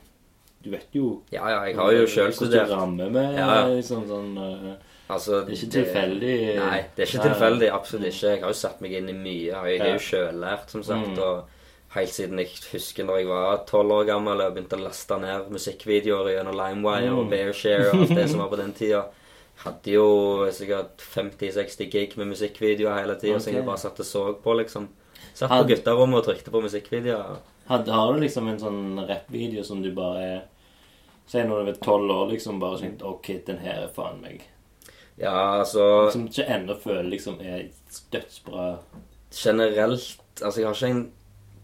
Du 0.63 0.71
vet 0.73 0.95
jo 0.95 1.23
ja, 1.31 1.45
ja, 1.51 1.59
jeg 1.69 1.77
har 1.79 1.93
jo 1.95 2.07
sjøl 2.11 2.33
hvordan 2.33 2.55
du 2.55 2.73
rammer 2.75 3.11
med 3.15 3.37
Ja, 3.39 3.67
liksom 3.71 4.07
sånn 4.11 4.39
eh, 4.43 4.71
Altså, 5.07 5.43
Det 5.47 5.53
er 5.53 5.59
ikke 5.61 5.75
tilfeldig. 5.77 6.37
Nei, 6.59 6.79
det 6.97 7.05
er 7.05 7.11
ikke 7.13 7.27
tilfeldig. 7.29 7.67
Absolutt 7.71 8.09
ikke. 8.09 8.31
Jeg 8.33 8.41
har 8.43 8.51
jo 8.51 8.57
satt 8.59 8.81
meg 8.83 8.97
inn 8.99 9.13
i 9.13 9.15
mye. 9.15 9.61
Jeg 9.71 9.77
er 9.79 9.93
jo 9.93 10.01
sjøllært, 10.03 10.73
som 10.73 10.83
sagt. 10.83 11.13
Mm. 11.13 11.21
Og 11.23 11.56
helt 11.97 12.13
siden 12.13 12.41
jeg 12.41 12.53
husker 12.71 13.07
når 13.09 13.21
jeg 13.21 13.29
var 13.31 13.63
tolv 13.69 13.95
år 13.97 14.09
gammel 14.11 14.43
og 14.45 14.55
begynte 14.55 14.79
å 14.79 14.85
laste 14.85 15.17
ned 15.23 15.49
musikkvideoer 15.55 16.35
gjennom 16.35 16.59
LimeWire 16.59 17.13
og 17.13 17.25
Mm. 17.27 17.31
Bearshare 17.33 17.89
og 17.91 18.03
alt 18.05 18.15
det 18.19 18.29
som 18.31 18.43
var 18.45 18.51
på 18.53 18.61
den 18.61 18.75
tida. 18.81 19.07
Hadde 19.65 19.93
jo 19.95 20.07
sikkert 20.53 21.01
50-60 21.01 21.91
gig 21.91 22.17
med 22.21 22.29
musikkvideoer 22.35 23.01
hele 23.01 23.17
tida, 23.17 23.39
okay. 23.39 23.45
som 23.47 23.55
jeg 23.57 23.65
bare 23.67 23.81
satt 23.81 24.01
og 24.05 24.07
så 24.07 24.25
på, 24.43 24.57
liksom. 24.61 24.89
Satt 25.35 25.51
på 25.51 25.63
gutterommet 25.71 26.21
og 26.21 26.27
trykte 26.29 26.53
på 26.53 26.61
musikkvideoer. 26.65 27.39
Had, 27.67 27.89
Har 27.89 28.13
du 28.13 28.21
liksom 28.21 28.49
en 28.49 28.61
sånn 28.61 28.83
rappvideo 29.09 29.65
som 29.67 29.81
du 29.83 29.91
bare 29.97 30.45
Si 31.27 31.41
når 31.43 31.65
du 31.65 31.71
er 31.73 31.79
tolv 31.83 32.13
år, 32.15 32.29
liksom 32.31 32.61
bare 32.63 32.79
tenkt 32.79 33.01
OK, 33.03 33.33
den 33.49 33.59
her 33.59 33.81
er 33.89 33.89
faen 33.91 34.21
meg. 34.23 34.45
Ja, 35.19 35.33
altså 35.59 36.07
Som 36.13 36.29
ikke 36.29 36.45
ennå 36.55 36.77
føler 36.79 37.09
liksom 37.11 37.41
er 37.43 37.65
dødsbra. 38.13 38.77
generelt 39.33 40.21
Altså, 40.43 40.61
jeg 40.61 40.69
har 40.69 40.75
ikke 40.77 40.91
en 40.93 41.13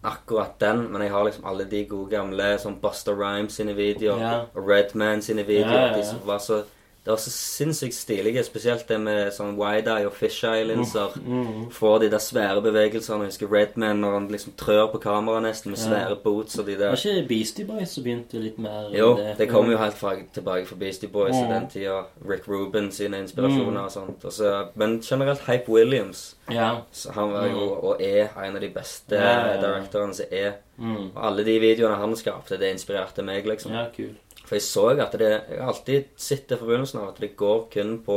akkurat 0.05 0.61
den, 0.61 0.93
men 0.93 1.03
jeg 1.03 1.11
har 1.11 1.25
liksom 1.25 1.45
alle 1.47 1.65
de 1.71 1.85
gode 1.85 2.11
gamle 2.11 2.59
som 2.59 2.77
Buster 2.83 3.15
Rhymes 3.15 3.53
sine 3.53 3.75
videoer 3.75 4.19
Ja. 4.21 4.39
og 4.55 4.69
Redman 4.69 5.23
sine 5.23 5.43
videoer. 5.47 5.73
Ja, 5.81 5.87
ja. 5.93 5.99
De 5.99 6.05
som 6.07 6.19
var 6.27 6.39
så 6.39 6.63
Det 7.05 7.11
var 7.11 7.17
så 7.19 7.31
sinnssykt 7.31 7.95
stilige, 7.95 8.45
spesielt 8.47 8.87
det 8.89 9.01
med 9.01 9.33
sånn 9.35 9.57
wide-eye 9.59 10.07
og 10.07 10.13
fisheye-linser. 10.15 11.17
Mm. 11.27 11.71
Får 11.75 11.99
de 12.05 12.11
der 12.13 12.19
svære 12.23 12.63
bevegelsene. 12.63 13.25
Jeg 13.25 13.33
husker 13.33 13.51
Redman 13.53 13.97
når 14.05 14.13
han 14.13 14.29
liksom 14.31 14.53
trør 14.57 14.87
på 14.93 14.99
kameraet 15.03 15.43
nesten 15.43 15.71
med 15.73 15.79
Ja. 15.79 15.89
svære 15.89 16.17
boots 16.23 16.59
og 16.59 16.67
de 16.67 16.77
der 16.79 16.89
Var 16.93 16.97
ikke 16.97 17.29
Beastie 17.29 17.65
Boys 17.67 17.89
som 17.91 18.05
begynte 18.05 18.39
litt 18.39 18.59
mer 18.59 18.91
Jo, 18.95 19.17
det, 19.17 19.35
det 19.39 19.49
kom 19.51 19.71
jo 19.71 19.77
helt 19.79 19.95
fra, 19.95 20.15
tilbake 20.35 20.67
fra 20.67 20.77
Beastie 20.77 21.09
Boys 21.09 21.35
i 21.35 21.43
Mm. 21.43 21.49
den 21.51 21.69
tida. 21.71 22.03
Rick 22.29 22.47
Rubin 22.49 22.91
sine 22.93 23.19
inspirasjoner 23.19 23.81
Mm. 23.81 23.85
og 23.85 23.91
sånt. 23.91 24.25
Også, 24.25 24.69
men 24.77 25.01
generelt 25.01 25.41
Hype 25.41 25.69
Williams. 25.69 26.37
Ja. 26.51 26.77
Så 26.93 27.11
han 27.13 27.33
var 27.33 27.47
jo, 27.49 27.59
og 27.83 27.97
er, 28.03 28.29
en 28.45 28.55
av 28.55 28.61
de 28.61 28.69
beste 28.69 29.17
Mm. 29.17 29.23
Ja, 29.23 29.47
ja, 29.47 29.55
ja. 29.55 29.61
directorene 29.61 30.15
som 30.15 30.27
er. 30.31 30.53
Mm. 30.79 31.11
Og 31.17 31.27
alle 31.27 31.45
de 31.45 31.59
videoene 31.59 31.97
han 31.97 32.15
skapte, 32.17 32.57
det 32.59 32.73
inspirerte 32.75 33.23
meg, 33.25 33.45
liksom. 33.45 33.73
Ja, 33.73 33.87
kul. 33.97 34.15
For 34.53 34.59
jeg 34.59 34.67
så 34.69 34.83
at 35.01 35.13
det 35.17 35.29
Jeg 35.49 35.59
har 35.63 35.69
alltid 35.73 36.05
sett 36.21 36.49
det 36.49 36.59
fra 36.59 36.67
begynnelsen 36.69 37.01
av, 37.01 37.09
at 37.15 37.21
det 37.23 37.37
går 37.41 37.71
kun 37.73 37.99
på 38.05 38.17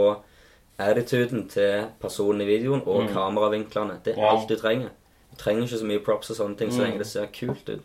attituden 0.78 1.46
til 1.48 1.86
personen 2.02 2.42
i 2.42 2.46
videoen 2.50 2.82
og 2.86 3.06
Mm. 3.06 3.14
kameravinklene. 3.14 4.04
Det 4.04 4.18
er 4.18 4.22
Ja. 4.22 4.32
alt 4.36 4.50
du 4.50 4.56
trenger. 4.58 4.90
Du 5.32 5.38
trenger 5.38 5.64
ikke 5.64 5.80
så 5.80 5.86
mye 5.86 6.04
props 6.04 6.30
og 6.32 6.36
sånne 6.38 6.58
ting 6.58 6.70
så 6.72 6.80
Mm. 6.82 6.84
lenge 6.90 6.98
det 6.98 7.08
ser 7.08 7.28
kult 7.28 7.70
ut. 7.70 7.82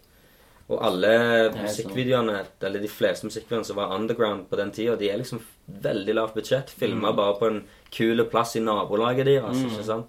Og 0.68 0.78
alle 0.82 1.50
musikkvideoene, 1.52 2.46
eller 2.62 2.80
de 2.80 2.88
fleste 2.88 3.24
musikkvideoene 3.26 3.64
som 3.64 3.76
var 3.76 3.94
underground 3.96 4.48
på 4.50 4.56
den 4.56 4.72
tida, 4.72 4.96
de 4.96 5.10
er 5.10 5.18
liksom 5.18 5.40
veldig 5.70 6.14
lavt 6.14 6.34
budsjett. 6.34 6.68
Filma 6.70 7.10
Mm. 7.12 7.16
bare 7.16 7.34
på 7.38 7.46
en 7.46 7.64
kul 7.92 8.24
plass 8.24 8.56
i 8.56 8.60
nabolaget 8.60 9.24
deres. 9.26 9.56
Mm. 9.56 9.70
ikke 9.70 9.84
sant? 9.84 10.06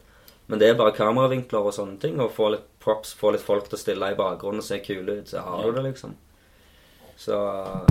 Men 0.47 0.57
det 0.59 0.69
er 0.69 0.73
bare 0.75 0.91
kameravinkler 0.91 1.59
og 1.65 1.73
sånne 1.73 1.99
ting, 1.99 2.19
og 2.19 2.31
få 2.33 2.49
litt 2.51 2.79
props, 2.79 3.13
få 3.13 3.31
litt 3.33 3.41
folk 3.41 3.69
til 3.69 3.77
å 3.77 3.79
stille 3.79 4.11
i 4.11 4.15
bakgrunnen 4.15 4.57
og 4.57 4.63
se 4.63 4.79
kule 4.79 5.19
ut, 5.19 5.25
så 5.27 5.39
har 5.43 5.63
du 5.63 5.71
det, 5.71 5.83
liksom. 5.93 6.15
Så 7.17 7.87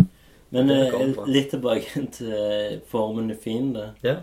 Men 0.50 0.70
eh, 0.70 0.94
litt 1.30 1.50
tilbake 1.54 2.02
til 2.16 2.32
eh, 2.34 2.78
formen 2.90 3.32
da. 3.74 3.90
ja. 4.02 4.16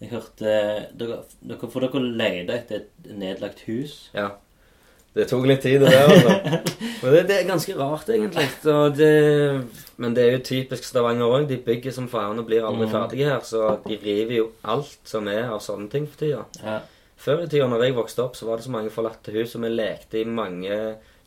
Jeg 0.00 0.10
hørte 0.12 0.44
dere, 0.92 1.22
dere, 1.40 1.68
For 1.72 1.80
dere 1.80 2.00
leide 2.04 2.52
etter 2.52 2.82
et 2.82 3.06
nedlagt 3.16 3.62
hus. 3.64 4.10
Ja. 4.12 4.34
Det 5.16 5.24
tok 5.30 5.46
litt 5.48 5.62
tid, 5.64 5.80
det 5.80 5.88
der, 5.88 6.10
altså. 6.12 6.34
Men 7.02 7.14
det, 7.14 7.22
det 7.30 7.36
er 7.38 7.46
ganske 7.48 7.76
rart, 7.78 8.10
egentlig. 8.12 8.44
Det, 8.98 9.08
men 9.96 10.12
det 10.16 10.24
er 10.26 10.34
jo 10.34 10.42
typisk 10.44 10.84
Stavanger 10.84 11.24
òg. 11.32 11.46
De 11.48 11.56
bygger 11.64 11.94
som 11.96 12.08
faen 12.12 12.36
og 12.42 12.44
blir 12.50 12.66
aldri 12.68 12.84
Mm. 12.84 12.92
ferdige 12.92 13.30
her. 13.30 13.40
Så 13.40 13.62
de 13.86 13.96
river 14.02 14.34
jo 14.36 14.46
alt 14.68 14.98
som 15.08 15.28
er 15.32 15.48
av 15.48 15.62
sånne 15.64 15.88
ting 15.92 16.04
for 16.10 16.20
tida. 16.20 16.42
Ja. 16.60 16.76
Før 17.16 17.46
i 17.46 17.48
tida, 17.48 17.64
når 17.72 17.86
jeg 17.86 17.96
vokste 17.96 18.26
opp, 18.26 18.36
så 18.36 18.44
var 18.50 18.60
det 18.60 18.66
så 18.68 18.74
mange 18.76 18.92
forlatte 18.92 19.32
hus, 19.32 19.54
og 19.56 19.64
vi 19.64 19.72
lekte 19.72 20.20
i 20.20 20.26
mange 20.28 20.76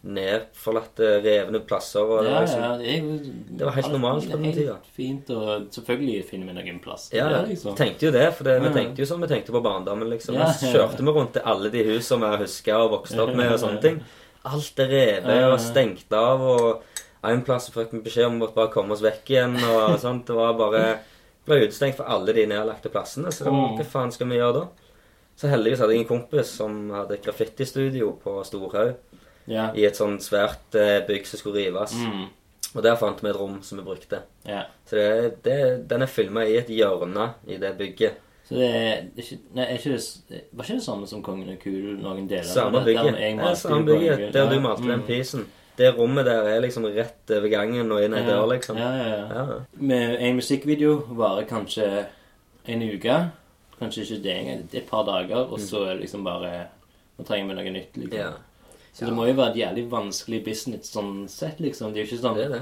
nedforlatte, 0.04 1.08
revne 1.24 1.60
plasser. 1.68 2.04
Og 2.06 2.24
det 2.24 2.30
ja, 2.30 2.36
var 2.36 2.46
liksom, 2.46 2.62
ja, 2.64 2.78
det, 2.78 2.94
jo, 3.00 3.34
Det 3.60 3.66
var 3.68 3.76
helt 3.76 3.92
normalt 3.94 4.30
på 4.32 4.38
den 4.40 4.54
tida. 4.56 4.76
Fint, 4.96 5.30
og 5.36 5.68
selvfølgelig 5.76 6.24
finner 6.30 6.48
vi 6.54 6.56
noen 6.60 6.80
plass. 6.84 7.10
Ja, 7.16 7.28
Det 7.34 7.42
liksom. 7.52 7.76
tenkte 7.80 8.08
jo 8.08 8.14
det. 8.16 8.26
For 8.38 8.48
det, 8.48 8.56
vi 8.64 8.72
tenkte 8.76 9.04
jo 9.04 9.10
som 9.10 9.22
vi 9.22 9.28
tenkte 9.32 9.56
på 9.56 9.62
barndommen. 9.66 10.10
liksom. 10.10 10.36
Ja, 10.40 10.48
ja. 10.48 10.72
kjørte 10.74 11.04
vi 11.04 11.16
rundt 11.20 11.34
til 11.38 11.46
alle 11.46 11.70
de 11.74 11.84
husene 11.92 12.32
vi 12.38 12.44
huska 12.46 12.80
og 12.80 12.92
vokste 12.98 13.22
opp 13.26 13.36
med, 13.36 13.52
og 13.54 13.60
sånne 13.60 13.82
ting. 13.84 14.02
Alt 14.50 14.80
er 14.80 14.88
revet 14.94 15.46
og 15.52 15.60
stengt 15.60 16.14
av, 16.16 16.42
og 16.42 16.84
en 17.28 17.42
plass 17.44 17.68
så 17.68 17.76
fikk 17.76 17.92
vi 17.98 18.06
beskjed 18.06 18.30
om 18.32 18.42
å 18.46 18.54
bare 18.56 18.72
komme 18.72 18.96
oss 18.96 19.04
vekk 19.04 19.34
igjen, 19.36 19.58
og 19.68 19.98
sånt. 20.06 20.26
Det 20.30 20.36
var 20.38 20.54
bare 20.56 20.84
ble 21.50 21.64
utestengt 21.66 21.98
for 21.98 22.08
alle 22.08 22.32
de 22.34 22.46
nedlagte 22.48 22.92
plassene, 22.94 23.32
så 23.34 23.44
var, 23.48 23.52
Mm. 23.52 23.76
hva 23.80 23.86
faen 23.86 24.12
skal 24.14 24.28
vi 24.32 24.38
gjøre 24.38 24.54
da? 24.62 24.68
Så 25.40 25.48
heldigvis 25.50 25.80
hadde 25.80 25.94
jeg 25.96 26.02
en 26.04 26.08
kompis 26.10 26.50
som 26.60 26.90
hadde 26.92 27.14
et 27.16 27.24
graffitistudio 27.24 28.12
på 28.24 28.44
Storhaug, 28.46 28.96
Ja. 29.50 29.72
i 29.74 29.84
et 29.88 29.98
sånn 29.98 30.20
svært 30.22 30.76
eh, 30.78 31.00
bygg 31.08 31.26
som 31.26 31.40
skulle 31.42 31.64
rives. 31.66 31.96
Mm. 31.98 32.28
Og 32.76 32.84
der 32.86 32.96
fant 33.02 33.24
vi 33.24 33.30
et 33.32 33.36
rom 33.40 33.62
som 33.66 33.80
vi 33.80 33.84
brukte. 33.88 34.20
Yeah. 34.46 34.68
Så 34.86 34.96
det, 34.96 35.44
det, 35.44 35.56
den 35.90 36.06
er 36.06 36.12
filma 36.12 36.44
i 36.46 36.58
et 36.60 36.68
hjørne 36.70 37.32
i 37.50 37.58
det 37.58 37.72
bygget. 37.80 38.20
Så 38.46 38.56
det 38.58 38.68
er 38.70 39.02
ikke, 39.18 39.38
nei, 39.58 39.64
er 39.66 39.78
ikke 39.78 39.96
det, 40.30 40.42
var 40.54 40.66
ikke 40.68 40.76
det 40.78 40.84
samme 40.86 41.08
som 41.10 41.24
Kongen 41.26 41.50
og 41.54 41.60
kul, 41.64 41.96
noen 42.02 42.28
deler? 42.30 42.44
Samme? 42.46 42.80
Der 42.80 42.86
bygget. 42.92 43.18
jeg 43.22 43.36
Ja, 43.38 43.54
samme 43.58 43.86
bygget. 43.86 44.34
Der 44.34 44.44
Ja. 44.46 44.54
du 44.54 44.60
malte 44.62 44.82
den 44.88 45.00
Mm. 45.00 45.06
pisen. 45.08 45.48
Det 45.78 45.96
rommet 45.98 46.26
der 46.26 46.44
er 46.44 46.60
liksom 46.62 46.86
rett 46.86 47.32
over 47.32 47.48
gangen 47.50 47.92
og 47.92 48.04
inn 48.04 48.14
ei 48.14 48.24
dør, 48.26 48.46
liksom. 48.54 48.78
Ja, 48.78 48.92
ja, 48.98 49.08
ja. 49.08 49.44
Ja. 49.54 49.60
Med 49.74 50.18
en 50.20 50.36
musikkvideo 50.36 50.96
varer 51.16 51.46
kanskje 51.48 52.06
en 52.68 52.82
uke. 52.84 53.32
Kanskje 53.80 54.02
ikke 54.04 54.24
det 54.24 54.34
engang. 54.36 54.64
Et 54.74 54.88
par 54.90 55.06
dager, 55.06 55.36
og 55.52 55.60
så 55.60 55.86
er 55.86 55.94
det 55.94 56.02
liksom 56.02 56.24
bare 56.24 56.68
Nå 57.18 57.26
trenger 57.26 57.48
vi 57.48 57.54
noe 57.62 57.72
nytt, 57.74 57.98
liksom. 57.98 58.20
Ja. 58.20 58.32
Så 59.00 59.06
det 59.08 59.14
må 59.16 59.26
jo 59.30 59.34
være 59.38 59.54
et 59.54 59.62
jævlig 59.62 59.86
vanskelig 59.92 60.42
business 60.44 60.92
sånn 60.92 61.24
sett, 61.32 61.60
liksom. 61.64 61.94
Det 61.94 62.02
er 62.02 62.06
jo 62.06 62.10
ikke 62.12 62.22
sånn 62.26 62.36
Det 62.38 62.46
er 62.46 62.54
det. 62.58 62.62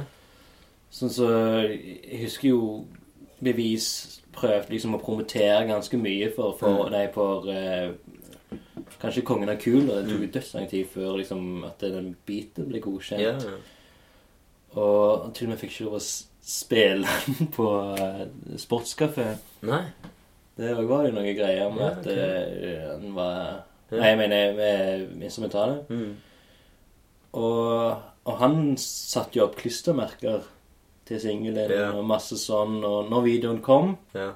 Sånn 0.94 1.10
så 1.12 1.30
Jeg 1.66 2.22
husker 2.22 2.48
jo 2.52 2.62
Bevis 3.44 3.88
prøvde 4.38 4.70
liksom 4.74 4.96
å 4.96 5.02
promotere 5.02 5.66
ganske 5.68 5.98
mye 5.98 6.30
for, 6.36 6.54
for 6.60 6.86
Mm. 6.88 6.92
Nei, 6.94 7.08
for 7.14 7.50
eh, 7.50 7.90
Kanskje 9.02 9.24
Kongen 9.26 9.50
av 9.50 9.58
kul, 9.62 9.90
og 9.90 9.96
det 9.98 10.12
tok 10.12 10.22
jo 10.24 10.30
dødslang 10.38 10.68
tid 10.70 10.86
før 10.94 11.18
liksom 11.20 11.64
at 11.68 11.82
den 11.84 12.14
beaten 12.26 12.70
ble 12.70 12.80
godkjent. 12.82 13.22
Ja, 13.22 13.34
ja. 13.38 13.58
Og 14.78 15.34
til 15.36 15.48
og 15.48 15.54
med 15.54 15.60
fikk 15.62 15.74
ikke 15.74 15.88
lov 15.90 15.98
å 16.00 16.04
spille 16.48 17.16
den 17.26 17.50
på 17.58 17.66
uh, 17.98 18.22
sportskafé. 18.62 19.28
Nei. 19.68 19.82
Det 20.58 20.72
var 20.90 21.06
jo 21.10 21.14
noen 21.14 21.36
greier 21.38 21.70
med 21.74 21.84
Ja, 21.84 21.90
at 21.92 22.08
ok. 22.08 22.14
eh, 22.14 22.86
han 22.94 23.12
var 23.18 23.36
Ja. 23.92 23.98
Nei, 24.02 24.08
jeg 24.10 24.18
mener 24.20 24.56
med 24.58 25.24
instrumentalet. 25.24 25.92
Mm. 25.94 26.16
Og, 27.34 28.02
og 28.26 28.38
han 28.40 28.76
satte 28.78 29.38
jo 29.40 29.46
opp 29.46 29.56
klistremerker 29.60 30.44
til 31.08 31.20
singelen 31.20 31.72
Ja. 31.72 31.92
og 31.96 32.06
masse 32.06 32.36
sånn. 32.40 32.84
Og 32.86 33.10
når 33.10 33.24
videoen 33.24 33.62
kom 33.62 33.98
Ja. 34.16 34.34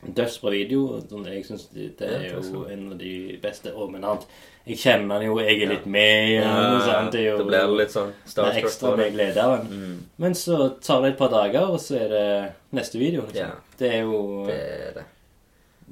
Dødsbra 0.00 0.50
video. 0.50 1.00
Sånn, 1.10 1.26
jeg 1.28 1.44
syns 1.44 1.66
det, 1.74 1.98
det 1.98 2.08
Ja, 2.08 2.16
er 2.16 2.34
takk 2.34 2.44
skal 2.44 2.54
jo 2.54 2.60
du 2.62 2.64
ha. 2.64 2.72
en 2.72 2.92
av 2.92 2.98
de 2.98 3.38
beste. 3.42 3.74
Og, 3.76 3.90
men 3.92 4.02
han, 4.02 4.18
jeg 4.66 4.78
kjenner 4.78 5.14
han 5.18 5.26
jo, 5.26 5.38
jeg 5.38 5.60
er 5.62 5.68
litt 5.74 5.86
med 5.86 6.42
og 6.46 6.82
sant? 6.86 7.12
det 7.12 7.20
er 7.20 7.26
jo 7.30 7.36
det 7.38 7.46
blir 7.50 7.74
litt 7.76 7.92
sånn 7.92 8.08
det 8.08 8.24
er 8.24 8.30
starstruck 8.32 8.64
ekstra 8.64 8.90
det. 8.90 8.96
med 8.96 9.12
glede 9.12 9.44
av 9.44 9.50
han. 9.58 9.66
Mm. 9.68 9.98
Men 10.24 10.32
så 10.34 10.56
tar 10.80 11.02
det 11.02 11.10
et 11.12 11.18
par 11.18 11.28
dager, 11.28 11.68
og 11.70 11.78
så 11.80 11.96
er 12.00 12.08
det 12.08 12.52
neste 12.72 12.98
video. 12.98 13.26
Liksom. 13.28 13.36
Ja. 13.36 13.50
Det 13.76 13.92
er 13.92 14.00
jo 14.08 14.46
Det 14.46 14.56
er 14.56 14.92
det. 14.94 15.04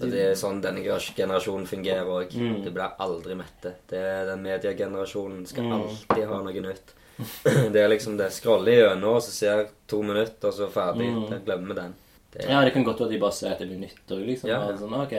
Og 0.00 0.10
det 0.12 0.20
er 0.28 0.34
sånn 0.38 0.60
denne 0.62 0.82
generasjonen 0.84 1.66
fungerer 1.66 2.06
òg. 2.06 2.34
Mm. 2.38 2.60
Det 2.64 2.70
blir 2.74 2.92
aldri 3.02 3.34
mette. 3.34 3.72
Det 3.90 3.98
er 3.98 4.26
Den 4.26 4.42
mediegenerasjonen 4.44 5.46
skal 5.46 5.64
Mm. 5.64 5.72
alltid 5.80 6.26
ha 6.28 6.42
noe 6.42 6.60
nytt. 6.68 6.94
Det 7.72 7.80
er 7.82 7.88
liksom 7.90 8.16
det. 8.16 8.28
Scroller 8.30 8.76
gjennom, 8.78 9.16
og 9.16 9.22
så 9.22 9.32
ser 9.34 9.64
to 9.90 10.02
minutter, 10.02 10.48
og 10.48 10.54
så 10.54 10.68
ferdig. 10.70 11.08
Mm. 11.10 11.24
Da 11.30 11.38
glemmer 11.44 11.74
vi 11.74 11.80
den. 11.80 11.94
Det 12.30 12.44
er, 12.44 12.50
Ja, 12.52 12.60
det 12.64 12.72
kan 12.74 12.84
godt 12.84 13.00
være 13.00 13.10
de 13.10 13.18
bare 13.18 13.32
ser 13.32 13.56
det 13.58 13.66
blir 13.68 13.80
nytt 13.80 14.06
òg, 14.14 14.22
liksom. 14.26 14.48
Ja. 14.48 14.60
Sånn, 14.78 14.94
ok, 15.02 15.16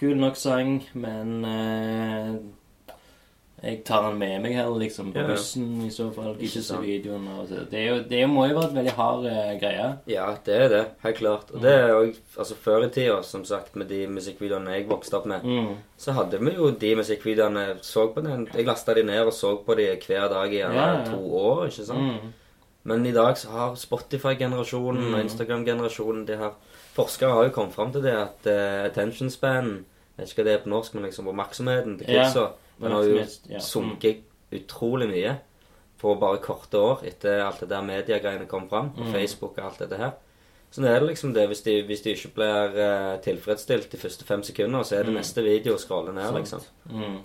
kul 0.00 0.16
nok 0.18 0.36
sang, 0.36 0.82
men 0.94 1.44
eh, 1.44 2.34
jeg 3.62 3.84
tar 3.84 4.08
den 4.08 4.18
med 4.18 4.40
meg 4.42 4.54
her, 4.56 4.66
liksom, 4.78 5.12
på 5.12 5.20
Ja. 5.20 5.26
bussen 5.28 5.82
i 5.86 5.90
så 5.90 6.08
fall. 6.14 6.32
Ikke 6.34 6.42
Ikke 6.58 6.62
se 6.62 6.76
videoen. 6.82 7.28
Og 7.38 7.48
så. 7.48 7.60
Det, 7.70 7.78
er 7.78 7.88
jo, 7.96 8.02
det 8.10 8.28
må 8.28 8.48
jo 8.48 8.54
være 8.58 8.70
et 8.70 8.74
veldig 8.74 8.92
hard 8.96 9.26
eh, 9.26 9.58
greie. 9.60 9.98
ja, 10.08 10.34
det 10.44 10.54
er 10.56 10.68
det. 10.68 10.84
Helt 11.02 11.16
klart. 11.16 11.50
Og 11.54 11.60
det 11.62 11.70
er 11.72 11.88
jo, 11.88 12.12
Altså, 12.38 12.54
før 12.54 12.84
i 12.84 12.88
tida, 12.88 13.22
som 13.22 13.44
sagt, 13.44 13.76
med 13.76 13.86
de 13.88 14.06
musikkvideoene 14.08 14.70
jeg 14.74 14.88
vokste 14.88 15.14
opp 15.16 15.26
med, 15.26 15.42
Mm. 15.44 15.76
så 15.98 16.12
hadde 16.12 16.40
vi 16.40 16.50
jo 16.56 16.70
de 16.70 16.94
musikkvideoene 16.96 17.76
Så 17.82 18.08
på 18.14 18.20
den 18.24 18.48
Jeg 18.54 18.66
lasta 18.66 18.94
de 18.94 19.02
ned 19.02 19.26
og 19.26 19.32
så 19.32 19.56
på 19.64 19.76
de 19.76 19.96
hver 20.06 20.28
dag 20.28 20.52
i 20.52 20.56
gjerne 20.58 20.74
Ja, 20.74 20.98
ja. 20.98 21.04
to 21.04 21.20
år, 21.36 21.66
ikke 21.66 21.86
sant? 21.86 21.98
Mm. 22.22 22.32
Men 22.84 23.06
i 23.06 23.12
dag 23.12 23.36
så 23.38 23.48
har 23.50 23.76
Spotify-generasjonen 23.76 25.02
Mm. 25.08 25.14
og 25.14 25.20
Instagram-generasjonen 25.20 26.26
de 26.26 26.36
her, 26.36 26.50
Forskere 26.94 27.30
har 27.32 27.44
jo 27.44 27.50
kommet 27.50 27.74
fram 27.74 27.92
til 27.92 28.02
det 28.02 28.12
at 28.12 28.46
uh, 28.46 28.84
attention 28.86 29.30
span 29.30 29.84
Jeg 30.18 30.26
vet 30.26 30.28
ikke 30.28 30.42
hva 30.42 30.44
det 30.44 30.52
er 30.54 30.64
på 30.64 30.68
norsk, 30.68 30.94
men 30.94 31.04
liksom 31.04 31.28
oppmerksomheten 31.28 31.98
til 31.98 32.06
Ja. 32.08 32.24
kidsa 32.24 32.48
Den 32.82 32.92
har 32.92 33.04
jo 33.08 33.16
ja. 33.48 33.58
sunket 33.60 34.24
utrolig 34.52 35.08
mye 35.08 35.36
på 36.02 36.16
bare 36.18 36.40
korte 36.42 36.78
år 36.82 37.04
etter 37.06 37.40
alt 37.44 37.60
det 37.62 37.68
der 37.70 37.82
mediegreiene 37.86 38.48
kom 38.50 38.68
fram. 38.68 38.90
På 38.96 39.04
Mm. 39.06 39.12
Facebook 39.12 39.58
og 39.58 39.64
alt 39.64 39.78
dette 39.84 39.96
her. 40.00 40.12
Så 40.72 40.80
nå 40.80 40.88
er 40.88 41.00
det 41.00 41.08
liksom 41.10 41.34
det, 41.34 41.46
hvis 41.48 41.62
de, 41.62 41.82
hvis 41.84 42.02
de 42.02 42.14
ikke 42.16 42.32
blir 42.34 42.76
eh, 42.80 43.18
tilfredsstilt 43.20 43.90
de 43.92 43.98
første 44.00 44.24
fem 44.24 44.42
sekunder, 44.42 44.82
så 44.82 44.96
er 44.98 45.04
det 45.04 45.12
Mm. 45.12 45.20
neste 45.20 45.42
video 45.44 45.74
å 45.74 45.78
scrolle 45.78 46.12
ned, 46.14 46.32
liksom. 46.34 46.60
Mm. 46.90 47.18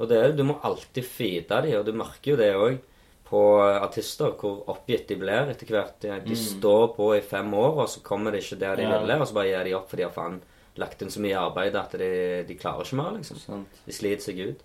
Og 0.00 0.08
det 0.08 0.16
er, 0.24 0.32
du 0.32 0.42
må 0.44 0.58
alltid 0.62 1.04
feede 1.04 1.62
de, 1.62 1.76
og 1.78 1.84
du 1.84 1.92
merker 1.92 2.30
jo 2.32 2.36
det 2.36 2.54
òg 2.54 2.78
på 3.26 3.42
artister, 3.82 4.32
hvor 4.38 4.62
oppgitt 4.68 5.08
de 5.08 5.16
blir 5.16 5.50
etter 5.50 5.66
hvert. 5.66 6.00
De, 6.00 6.08
de 6.08 6.30
Mm. 6.34 6.60
står 6.60 6.94
på 6.96 7.16
i 7.16 7.20
fem 7.20 7.52
år, 7.54 7.82
og 7.82 7.88
så 7.88 8.00
kommer 8.02 8.30
det 8.32 8.42
ikke 8.44 8.58
der 8.58 8.76
de 8.76 8.82
Ja. 8.82 8.98
ville, 9.00 9.20
og 9.20 9.26
så 9.28 9.34
bare 9.34 9.46
gir 9.50 9.64
de 9.64 9.74
opp, 9.74 9.88
for 9.90 9.96
de 9.96 10.02
har 10.04 10.12
faen 10.12 10.40
lagt 10.76 11.02
inn 11.02 11.08
så 11.10 11.20
mye 11.20 11.36
arbeid 11.36 11.74
at 11.76 11.90
de, 11.92 12.44
de 12.48 12.54
klarer 12.54 12.82
ikke 12.84 12.96
mer, 12.96 13.10
liksom. 13.18 13.36
Sant. 13.38 13.68
De 13.86 13.92
sliter 13.92 14.22
seg 14.22 14.38
ut. 14.48 14.60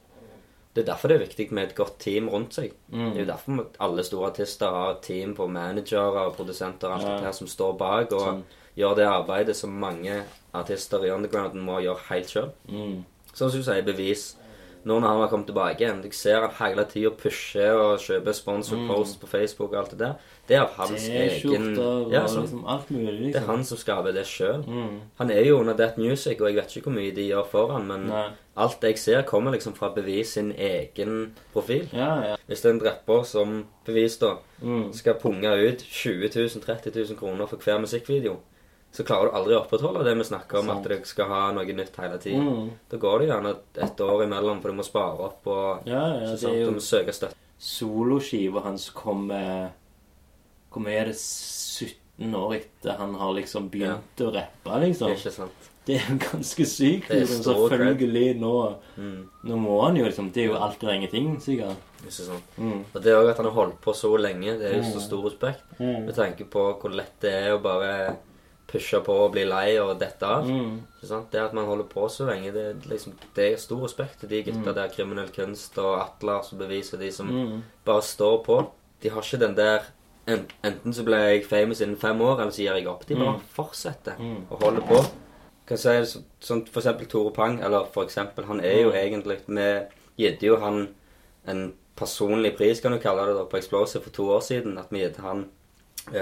Det 0.78 0.84
er 0.84 0.92
derfor 0.92 1.10
det 1.10 1.16
er 1.18 1.24
viktig 1.26 1.46
med 1.58 1.64
et 1.72 1.76
godt 1.76 1.96
team 2.04 2.28
rundt 2.30 2.54
seg. 2.54 2.74
Mm. 2.94 3.08
Det 3.16 3.18
er 3.18 3.24
jo 3.24 3.30
derfor 3.32 3.64
alle 3.82 4.04
store 4.06 4.28
artister 4.30 4.70
har 4.70 4.92
et 4.92 5.00
team 5.08 5.32
på 5.34 5.48
managerer 5.50 6.20
og 6.28 6.36
produsenter 6.38 6.92
og 6.92 7.00
alt 7.00 7.08
Ja. 7.08 7.14
dette 7.16 7.26
her 7.26 7.32
som 7.34 7.48
står 7.50 7.72
bak 7.80 8.12
og 8.14 8.22
sånn. 8.22 8.44
gjør 8.78 8.96
det 9.00 9.08
arbeidet 9.10 9.56
som 9.58 9.72
mange 9.74 10.20
artister 10.54 11.02
i 11.04 11.10
undergrounden 11.10 11.66
må 11.66 11.80
gjøre 11.82 11.98
helt 12.12 12.30
sjøl. 12.30 12.52
Mm. 12.70 13.00
Sånn 13.34 13.50
som 13.50 13.58
du 13.60 13.64
sier, 13.66 13.82
bevis. 13.82 14.36
Nå 14.88 15.00
når 15.04 15.08
han 15.12 15.20
har 15.20 15.28
kommet 15.34 15.50
tilbake 15.50 15.82
igjen, 15.84 15.98
jeg 16.06 16.14
ser 16.16 16.46
han 16.46 16.54
hele 16.62 16.86
tida 16.88 17.10
pusher 17.20 17.76
og 17.76 18.00
kjøper 18.00 18.36
sponsor 18.38 18.78
Mm. 18.80 18.88
post 18.88 19.20
på 19.20 19.28
Facebook 19.28 19.74
og 19.74 19.80
alt 19.82 19.92
det 19.92 20.00
der. 20.00 20.14
Det 20.48 20.56
er 20.56 20.66
hans 20.78 21.08
egen 21.10 21.76
ja, 22.12 22.22
så, 22.28 22.40
liksom 22.46 22.64
alt 22.72 22.90
mulig, 22.92 23.34
Det 23.34 23.36
er 23.36 23.42
liksom. 23.42 23.50
han 23.50 23.64
som 23.68 23.78
skaper 23.78 24.14
det 24.16 24.24
sjøl. 24.26 24.64
Mm. 24.68 25.00
Han 25.20 25.32
er 25.32 25.42
jo 25.44 25.58
under 25.60 25.74
That 25.76 25.98
Music, 25.98 26.40
og 26.40 26.48
jeg 26.48 26.56
vet 26.56 26.76
ikke 26.78 26.88
hvor 26.90 26.96
mye 27.02 27.12
de 27.16 27.28
gjør 27.28 27.46
for 27.52 27.74
han, 27.74 27.88
men 27.88 28.08
Nei. 28.08 28.30
alt 28.56 28.82
jeg 28.88 28.98
ser, 28.98 29.22
kommer 29.28 29.52
liksom 29.52 29.76
fra 29.76 29.90
Bevis 29.94 30.32
sin 30.38 30.54
egen 30.58 31.34
profil. 31.54 31.90
Ja, 31.94 32.16
ja. 32.24 32.36
Hvis 32.48 32.62
det 32.62 32.70
er 32.72 32.74
en 32.80 32.86
rapper 32.88 33.24
som 33.24 33.66
Bevis 33.86 34.18
da 34.18 34.36
Mm. 34.62 34.94
skal 34.94 35.14
punge 35.22 35.52
ut 35.70 35.78
20 35.84 36.30
000-30 36.30 36.96
000 36.96 37.18
kroner 37.20 37.46
for 37.46 37.58
hver 37.58 37.78
musikkvideo, 37.80 38.38
så 38.92 39.04
klarer 39.06 39.30
du 39.30 39.36
aldri 39.38 39.54
å 39.54 39.62
opprettholde 39.64 40.04
det 40.08 40.16
vi 40.18 40.24
snakker 40.24 40.60
om, 40.60 40.66
Sant. 40.72 40.86
at 40.88 41.02
du 41.04 41.06
skal 41.06 41.28
ha 41.30 41.52
noe 41.54 41.66
nytt 41.66 41.96
hele 42.02 42.18
tiden. 42.18 42.48
Mm. 42.48 42.70
Da 42.90 42.98
går 42.98 43.20
det 43.20 43.28
gjerne 43.30 43.56
et 43.76 43.98
år 44.02 44.24
imellom, 44.26 44.62
for 44.62 44.70
du 44.72 44.78
må 44.80 44.84
spare 44.88 45.20
opp 45.28 45.48
og 45.48 45.86
Ja, 45.88 46.02
ja, 46.18 46.36
sant? 46.38 46.54
er 46.54 46.58
Du 46.66 46.66
jo 46.66 46.72
må 46.72 46.82
søke 46.82 47.14
støtte. 47.14 47.36
soloskiva 47.60 48.64
hans 48.64 48.90
kom 48.90 49.30
eh, 49.32 49.68
Hvor 50.72 50.82
mye 50.84 51.00
er 51.02 51.06
det 51.12 51.16
17 51.20 52.34
år 52.36 52.56
etter 52.58 52.98
han 52.98 53.14
har 53.16 53.34
liksom 53.38 53.70
begynt 53.70 54.22
å 54.26 54.32
rappe, 54.34 54.80
liksom? 54.84 55.12
Ikke 55.14 55.32
sant? 55.32 55.66
Det 55.88 55.96
er 56.02 56.08
jo 56.12 56.18
ganske 56.20 56.66
sykt. 56.68 57.10
Liksom. 57.14 57.44
Selvfølgelig 57.46 58.34
nå 58.42 58.54
Mm. 58.98 59.28
Nå 59.46 59.56
må 59.62 59.76
han 59.86 59.96
jo 59.96 60.04
liksom 60.08 60.32
Det 60.34 60.42
er 60.44 60.48
jo 60.50 60.56
alt 60.58 60.82
eller 60.84 60.94
ingenting, 60.98 61.38
sikkert. 61.40 61.78
Ikke 62.02 62.12
sant? 62.12 62.44
Mm. 62.58 62.80
Og 62.96 63.02
det 63.04 63.14
òg 63.14 63.30
at 63.30 63.38
han 63.38 63.46
har 63.46 63.54
holdt 63.54 63.78
på 63.82 63.94
så 63.96 64.10
lenge, 64.20 64.58
det 64.60 64.72
er 64.72 64.78
jo 64.80 64.84
så 64.84 64.98
Mm. 64.98 65.06
stor 65.06 65.22
respekt. 65.30 65.62
Mm. 65.80 66.06
Med 66.08 66.16
tanke 66.16 66.46
på 66.50 66.64
hvor 66.82 66.90
lett 66.94 67.14
det 67.22 67.32
er 67.32 67.52
å 67.56 67.62
bare 67.62 68.18
pushe 68.68 69.00
på 69.04 69.14
og 69.14 69.32
bli 69.32 69.46
lei 69.46 69.78
og 69.80 70.00
dette 70.00 70.24
av. 70.28 70.44
Mm. 70.46 70.82
Det 71.32 71.40
at 71.40 71.54
man 71.54 71.66
holder 71.66 71.86
på 71.86 72.08
så 72.10 72.26
lenge, 72.28 72.52
det, 72.54 72.86
liksom, 72.86 73.14
det 73.36 73.54
er 73.54 73.58
stor 73.58 73.84
respekt 73.86 74.20
til 74.20 74.30
de 74.30 74.44
gutta 74.44 74.60
Mm. 74.72 74.76
der, 74.76 74.88
Kriminell 74.90 75.30
kunst 75.30 75.78
og 75.78 76.02
Atlas 76.02 76.52
og 76.54 76.60
beviser 76.60 76.98
de 76.98 77.12
som 77.12 77.28
Mm. 77.28 77.64
bare 77.86 78.02
står 78.02 78.44
på. 78.44 78.70
De 79.02 79.10
har 79.10 79.22
ikke 79.22 79.40
den 79.46 79.56
der 79.56 79.80
Enten 80.28 80.92
så 80.94 81.04
ble 81.06 81.16
jeg 81.16 81.46
famous 81.46 81.80
innen 81.80 81.96
fem 81.96 82.20
år, 82.22 82.40
eller 82.42 82.52
så 82.52 82.58
gir 82.62 82.74
jeg 82.76 82.88
opp. 82.88 83.06
De 83.08 83.16
bare 83.16 83.36
Mm. 83.38 83.42
fortsetter 83.56 84.18
Mm. 84.20 84.46
holde 84.50 84.60
holder 84.62 84.82
på. 84.82 84.96
Kan 85.68 85.78
jeg 85.78 85.80
si, 85.80 86.20
så- 86.20 86.24
sånn 86.42 86.68
for 86.68 86.82
eksempel 86.82 87.08
Tore 87.08 87.32
Pang, 87.32 87.62
eller 87.64 87.86
for 87.86 88.04
eksempel, 88.04 88.44
han 88.46 88.60
er 88.60 88.82
jo 88.82 88.92
Mm. 88.92 88.96
egentlig 88.96 89.40
Vi 89.48 89.88
gitt 90.18 90.42
jo 90.44 90.58
han 90.60 90.90
en 91.48 91.74
personlig 91.96 92.58
pris, 92.58 92.82
kan 92.82 92.92
du 92.92 93.00
kalle 93.00 93.26
det, 93.26 93.36
da, 93.38 93.46
på 93.46 93.58
Explosive 93.58 94.02
for 94.04 94.10
to 94.10 94.24
år 94.24 94.40
siden. 94.42 94.78
At 94.78 94.88
vi 94.92 95.00
gitt 95.00 95.16
han 95.18 95.46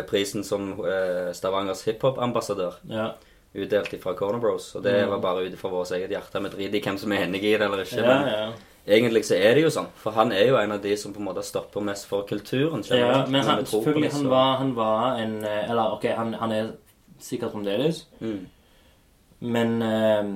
prisen 0.09 0.43
som 0.43 0.71
eh, 0.85 1.31
Stavangers 1.33 1.83
hiphop-ambassadør. 1.85 2.79
Ja. 2.89 3.11
Utdelt 3.55 3.93
fra 4.03 4.13
Corner 4.13 4.39
Bros. 4.39 4.75
Og 4.75 4.83
det 4.83 4.93
Mm. 5.05 5.09
var 5.11 5.19
bare 5.19 5.45
ut 5.47 5.57
fra 5.59 5.69
vårt 5.69 5.91
eget 5.91 6.09
hjerte. 6.11 6.41
Vi 6.43 6.49
driter 6.49 6.75
i 6.77 6.81
hvem 6.81 6.97
som 6.97 7.11
er 7.11 7.23
enig 7.27 7.43
i 7.43 7.53
det 7.57 7.61
eller 7.61 7.83
ikke. 7.85 8.03
Ja, 8.03 8.15
ja. 8.27 8.49
egentlig 8.87 9.23
så 9.25 9.35
er 9.35 9.53
det 9.55 9.63
jo 9.63 9.69
sånn. 9.69 9.87
For 9.95 10.11
han 10.11 10.31
er 10.31 10.47
jo 10.47 10.57
en 10.57 10.71
av 10.71 10.81
de 10.81 10.95
som 10.97 11.13
på 11.13 11.19
en 11.19 11.25
måte 11.29 11.43
stopper 11.43 11.81
mest 11.81 12.05
for 12.05 12.23
kulturen. 12.27 12.83
ja 12.89 13.25
men 13.27 13.43
han, 13.45 13.65
selvfølgelig, 13.65 14.11
han 14.11 14.29
var, 14.29 14.57
han 14.57 14.75
var 14.75 15.19
en 15.19 15.43
eh, 15.45 15.69
Eller 15.69 15.93
OK, 15.93 16.03
han, 16.15 16.33
han 16.33 16.51
er 16.51 16.71
sikkert 17.19 17.51
fremdeles, 17.53 18.05
mm. 18.19 18.45
men 19.39 19.81
eh, 19.81 20.35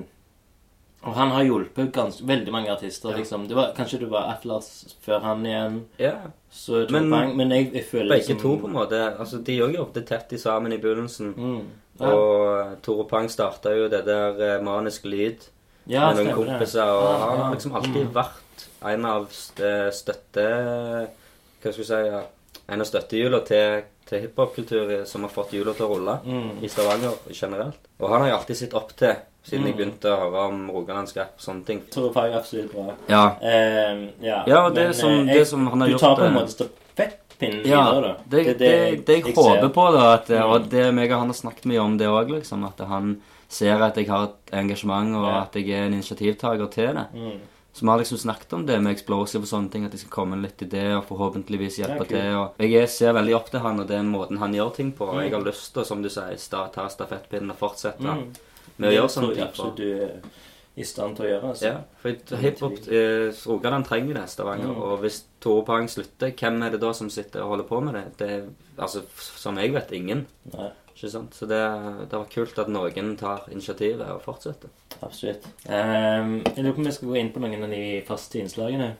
Og 1.03 1.13
han 1.15 1.31
har 1.31 1.43
hjulpet 1.43 1.91
gans 1.93 2.21
veldig 2.21 2.51
mange 2.51 2.71
artister. 2.71 3.11
Ja. 3.11 3.17
liksom. 3.17 3.47
Det 3.47 3.55
var, 3.55 3.73
kanskje 3.76 3.99
det 3.99 4.09
var 4.11 4.31
Atlas 4.34 4.95
før 5.01 5.19
han 5.23 5.45
igjen. 5.45 5.85
Ja. 5.99 6.13
Så 6.51 6.85
Tore 6.88 6.91
Men 7.01 7.11
Pang, 7.11 7.35
men 7.38 7.51
jeg, 7.53 7.69
jeg 7.73 7.84
føler 7.85 8.09
Begge 8.15 8.23
liksom 8.27 8.39
to, 8.41 8.55
på 8.57 8.67
en 8.67 8.73
måte. 8.73 8.99
Altså, 9.19 9.38
de 9.45 9.59
òg 9.61 9.76
jobbet 9.76 10.05
tett 10.09 10.34
i 10.34 10.38
sammen 10.41 10.73
i 10.73 10.77
begynnelsen. 10.81 11.34
mm. 11.38 11.61
ja. 11.99 12.09
Og 12.13 12.81
Tore 12.81 13.05
Pang 13.07 13.30
starta 13.30 13.73
jo 13.77 13.88
det 13.91 14.03
der 14.07 14.41
eh, 14.55 14.61
Manisk 14.63 15.05
Lyd 15.05 15.45
ja, 15.89 16.07
med 16.13 16.26
noen 16.26 16.35
kompiser, 16.35 16.84
og 16.89 17.03
Ja, 17.05 17.17
han 17.27 17.38
har 17.43 17.53
liksom 17.55 17.76
alltid 17.76 18.01
Mm. 18.07 18.13
vært 18.13 18.65
en 18.93 19.05
av 19.05 19.27
st- 19.30 19.91
støtte... 19.93 20.47
Hva 21.61 21.71
skal 21.73 21.84
vi 21.84 21.88
si 21.89 22.01
ja, 22.07 22.21
En 22.69 22.81
av 22.81 22.85
støttehjula 22.85 23.39
til, 23.45 23.81
til 24.09 24.21
hiphop-kultur 24.27 24.91
som 25.09 25.23
har 25.26 25.31
fått 25.34 25.51
hjula 25.53 25.73
til 25.73 25.85
å 25.88 25.89
rulle 25.95 26.19
Mm. 26.26 26.63
i 26.63 26.69
Stavanger 26.69 27.17
generelt. 27.34 27.80
Og 27.99 28.09
han 28.09 28.21
har 28.21 28.27
jeg 28.30 28.38
alltid 28.38 28.57
sett 28.57 28.73
opp 28.77 28.93
til 28.97 29.15
siden 29.43 29.65
jeg 29.65 29.75
Mm. 29.75 29.77
begynte 29.77 30.09
å 30.11 30.19
høre 30.19 30.47
om 30.47 30.69
rogalandsrap 30.69 31.33
og 31.35 31.39
sånne 31.41 31.65
ting. 31.65 31.81
Tore 31.91 32.13
var 32.13 32.27
er 32.27 32.37
absolutt 32.39 32.71
bra. 32.73 32.93
Ja, 33.07 33.35
Eh, 33.41 34.09
ja, 34.21 34.43
Ja, 34.47 34.65
og 34.67 34.75
det 34.75 34.83
men, 34.85 34.93
som- 34.93 35.25
det 35.27 35.35
jeg, 35.35 35.47
som 35.47 35.67
han 35.67 35.79
har 35.81 35.87
du 35.87 35.93
gjort, 35.93 36.01
tar 36.01 36.15
på 36.15 36.21
en 36.25 36.35
eh, 36.35 36.41
måte 36.41 36.49
stafettpinnen 36.55 37.65
Ja, 37.65 37.83
videre, 37.91 38.01
da. 38.01 38.15
det, 38.29 38.45
det, 38.45 38.57
det, 38.57 38.67
jeg, 39.07 39.25
jeg 39.25 39.35
håper 39.35 39.69
på, 39.69 39.91
da, 39.93 40.13
at, 40.13 40.27
Mm. 40.27 40.51
og 40.51 40.69
det 40.69 40.93
meg 40.93 41.11
og 41.11 41.19
han 41.19 41.27
har 41.27 41.33
snakket 41.33 41.65
mye 41.65 41.79
om 41.81 41.97
det 41.97 42.07
òg, 42.07 42.29
liksom, 42.29 42.63
at 42.67 42.85
han 42.87 43.21
ser 43.47 43.81
at 43.81 43.95
jeg 43.95 44.07
har 44.07 44.23
et 44.25 44.51
engasjement, 44.53 45.15
og 45.15 45.23
Ja. 45.25 45.41
at 45.41 45.53
jeg 45.55 45.69
er 45.69 45.85
en 45.87 45.93
initiativtaker 45.93 46.69
til 46.69 46.93
det. 46.93 47.07
Mm. 47.15 47.39
Så 47.73 47.81
vi 47.81 47.87
har 47.87 47.97
liksom 47.99 48.17
snakket 48.17 48.53
om 48.53 48.65
det 48.65 48.81
med 48.81 48.91
Explosive 48.97 49.41
og 49.43 49.47
sånne 49.47 49.71
ting, 49.71 49.85
at 49.85 49.91
jeg 49.91 49.99
skal 50.01 50.09
komme 50.09 50.35
med 50.35 50.41
litt 50.41 50.61
ideer 50.61 50.97
og 50.97 51.05
forhåpentligvis 51.07 51.77
hjelpe 51.79 51.99
Ja, 51.99 52.03
til. 52.03 52.35
Og 52.35 52.51
jeg 52.59 52.73
er- 52.73 52.87
ser 52.87 53.13
veldig 53.13 53.35
opp 53.35 53.49
til 53.51 53.59
han 53.59 53.79
og 53.79 53.87
den 53.87 54.11
måten 54.11 54.37
han 54.39 54.53
gjør 54.53 54.73
ting 54.75 54.91
på. 54.91 55.07
Mm. 55.13 55.21
Jeg 55.21 55.31
har 55.31 55.41
lyst 55.41 55.73
til, 55.73 55.85
som 55.85 56.01
du 56.01 56.09
sier, 56.09 56.35
ta 56.73 56.87
stafettpinnen 56.89 57.51
og 57.51 57.57
fortsette 57.57 57.99
Mm. 58.01 58.33
Med 58.80 58.89
å 58.91 58.95
gjøre 58.95 59.11
sånne 59.15 59.34
ting. 59.35 59.43
absolutt 59.45 59.77
du 59.80 59.88
er 59.91 60.19
i 60.80 60.85
stand 60.88 61.18
til 61.18 61.26
å 61.26 61.30
gjøre. 61.30 61.51
Altså. 61.51 61.69
Ja, 61.69 61.80
for 61.99 62.41
hiphop 62.43 62.76
eh, 62.88 63.30
Rogaland 63.49 63.88
trenger 63.89 64.19
det, 64.22 64.26
Stavanger. 64.31 64.69
Mm. 64.72 64.84
Og 64.85 65.01
hvis 65.03 65.22
Tore 65.43 65.65
Pang 65.68 65.89
slutter, 65.91 66.31
hvem 66.39 66.61
er 66.64 66.76
det 66.76 66.81
da 66.84 66.91
som 66.95 67.10
sitter 67.11 67.43
og 67.43 67.56
holder 67.56 67.68
på 67.68 67.80
med 67.84 67.97
det? 67.97 68.03
det 68.19 68.30
er, 68.38 68.45
altså, 68.77 69.03
Som 69.18 69.60
jeg 69.60 69.73
vet, 69.76 69.91
ingen. 69.97 70.26
Nei, 70.53 70.69
Ikke 70.93 71.11
sant? 71.11 71.35
Så 71.35 71.47
det, 71.49 71.60
det 72.11 72.15
var 72.15 72.30
kult 72.31 72.61
at 72.64 72.72
noen 72.72 73.11
tar 73.19 73.47
initiativet 73.51 74.07
og 74.14 74.22
fortsetter. 74.23 74.72
absolutt. 75.01 75.47
Um, 75.68 76.39
jeg 76.45 76.64
lurer 76.64 76.76
på 76.77 76.84
om 76.84 76.88
vi 76.88 76.95
skal 76.95 77.11
gå 77.11 77.19
inn 77.19 77.31
på 77.35 77.43
noen 77.43 77.64
av 77.68 77.72
de 77.76 77.84
faste 78.07 78.39
innslagene. 78.39 78.93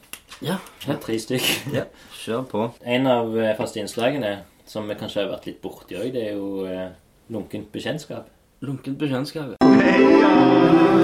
Ja, 0.45 0.57
Det 0.85 0.95
er 0.97 0.99
tre 1.03 1.19
stykker. 1.19 1.69
ja. 1.80 1.85
Kjør 2.19 2.43
på. 2.51 2.65
En 2.84 3.07
av 3.07 3.31
eh, 3.39 3.56
faste 3.60 3.80
innslagene, 3.81 4.34
som 4.69 4.88
vi 4.88 4.99
kanskje 4.99 5.23
har 5.23 5.31
vært 5.31 5.47
litt 5.49 5.64
borti 5.64 5.95
òg, 5.99 6.11
det 6.15 6.27
er 6.27 6.35
jo 6.38 6.68
eh, 6.68 6.91
lunkent 7.34 7.72
bekjentskap. 7.72 8.27
Lunkent 8.61 8.98
bekjentskap. 8.99 9.56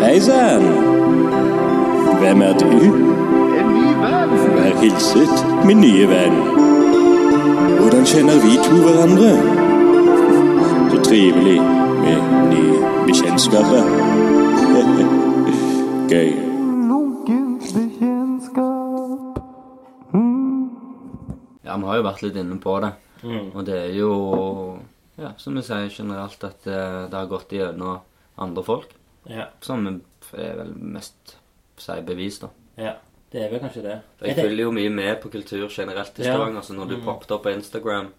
Hei 0.03 0.19
sann! 0.19 0.63
Hvem 2.19 2.41
er 2.41 2.53
du? 2.59 2.65
En 2.67 3.69
ny 3.71 3.83
venn! 4.01 4.31
Vær 4.55 4.73
hilset, 4.81 5.43
min 5.63 5.79
nye 5.79 6.07
venn. 6.09 6.35
Hvordan 7.77 8.03
kjenner 8.11 8.41
vi 8.43 8.57
to 8.65 8.79
hverandre? 8.83 9.29
Så 10.91 10.99
trivelig 11.05 11.61
med 12.01 12.19
nye 12.49 12.89
bekjentskaper. 13.05 13.87
Gøy. 16.11 16.33
Ja, 21.63 21.77
vi 21.77 21.87
har 21.87 21.95
jo 22.01 22.03
vært 22.09 22.21
litt 22.27 22.35
inne 22.43 22.59
på 22.59 22.75
det. 22.83 22.91
Mm. 23.23 23.47
Og 23.55 23.63
det 23.71 23.79
er 23.79 23.95
jo 23.95 24.11
Ja, 25.17 25.31
som 25.37 25.55
vi 25.55 25.61
sier 25.61 25.89
generelt, 25.89 26.43
at 26.43 26.67
eh, 26.67 27.07
det 27.09 27.13
har 27.13 27.27
gått 27.27 27.49
gjennom 27.55 28.01
andre 28.37 28.63
folk. 28.63 28.89
Ja, 29.29 29.47
Som 29.61 29.87
er 29.87 30.55
vel 30.57 30.73
mest 30.75 31.37
sier 31.77 32.01
bevis, 32.05 32.39
da. 32.39 32.49
ja. 32.77 32.95
Det 33.31 33.41
er 33.43 33.49
vel 33.51 33.59
kanskje 33.59 33.81
det. 33.83 33.95
Jeg 34.21 34.37
Er 34.37 34.43
følger 34.43 34.63
jo 34.63 34.71
mye 34.71 34.89
med 34.89 35.17
på 35.21 35.29
kultur 35.33 35.67
generelt 35.67 36.19
i 36.19 36.23
Ja. 36.23 36.35
Stavanger. 36.35 36.61
Så 36.63 36.73
når 36.73 36.87
du 36.87 36.95
Mm. 36.97 37.03
poppet 37.03 37.31
opp 37.31 37.43
på 37.43 37.49
Instagram 37.53 38.13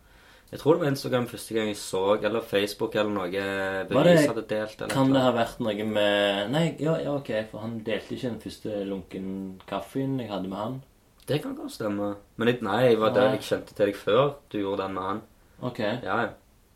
Jeg 0.53 0.61
tror 0.61 0.73
det 0.75 0.81
var 0.83 0.89
Instagram 0.91 1.27
første 1.27 1.55
gang 1.55 1.67
jeg 1.69 1.77
så, 1.77 2.23
eller 2.23 2.41
Facebook 2.41 2.95
eller 2.95 3.11
noe 3.11 3.31
Var 3.31 3.85
bevis 3.89 4.21
det- 4.21 4.29
hadde 4.29 4.47
delt. 4.49 4.77
Eller 4.83 4.95
Kan 4.95 5.13
det 5.13 5.23
ha 5.23 5.33
vært 5.33 5.59
noe 5.61 5.85
med 5.85 6.51
Nei, 6.51 6.77
ja, 6.79 6.97
ja, 6.99 7.15
ok, 7.17 7.47
for 7.51 7.59
han 7.61 7.81
delte 7.81 8.13
ikke 8.15 8.31
den 8.31 8.41
første 8.41 8.85
lunken 8.87 9.61
kaffen 9.67 10.19
jeg 10.21 10.29
hadde 10.29 10.49
med 10.49 10.59
han. 10.59 10.83
Det 11.27 11.43
kan 11.43 11.57
godt 11.57 11.71
stemme. 11.73 12.17
Men 12.37 12.49
jeg, 12.49 12.63
nei, 12.63 12.83
jeg 12.91 12.99
var 12.99 13.11
der 13.15 13.29
Nei. 13.29 13.37
jeg 13.39 13.41
kjente 13.41 13.75
til 13.75 13.87
deg 13.87 13.95
før 13.97 14.35
du 14.51 14.59
gjorde 14.59 14.79
den 14.85 14.95
med 14.95 15.03
han. 15.03 15.23
Ok. 15.63 15.79
Ja, 15.79 16.21
ja. 16.21 16.29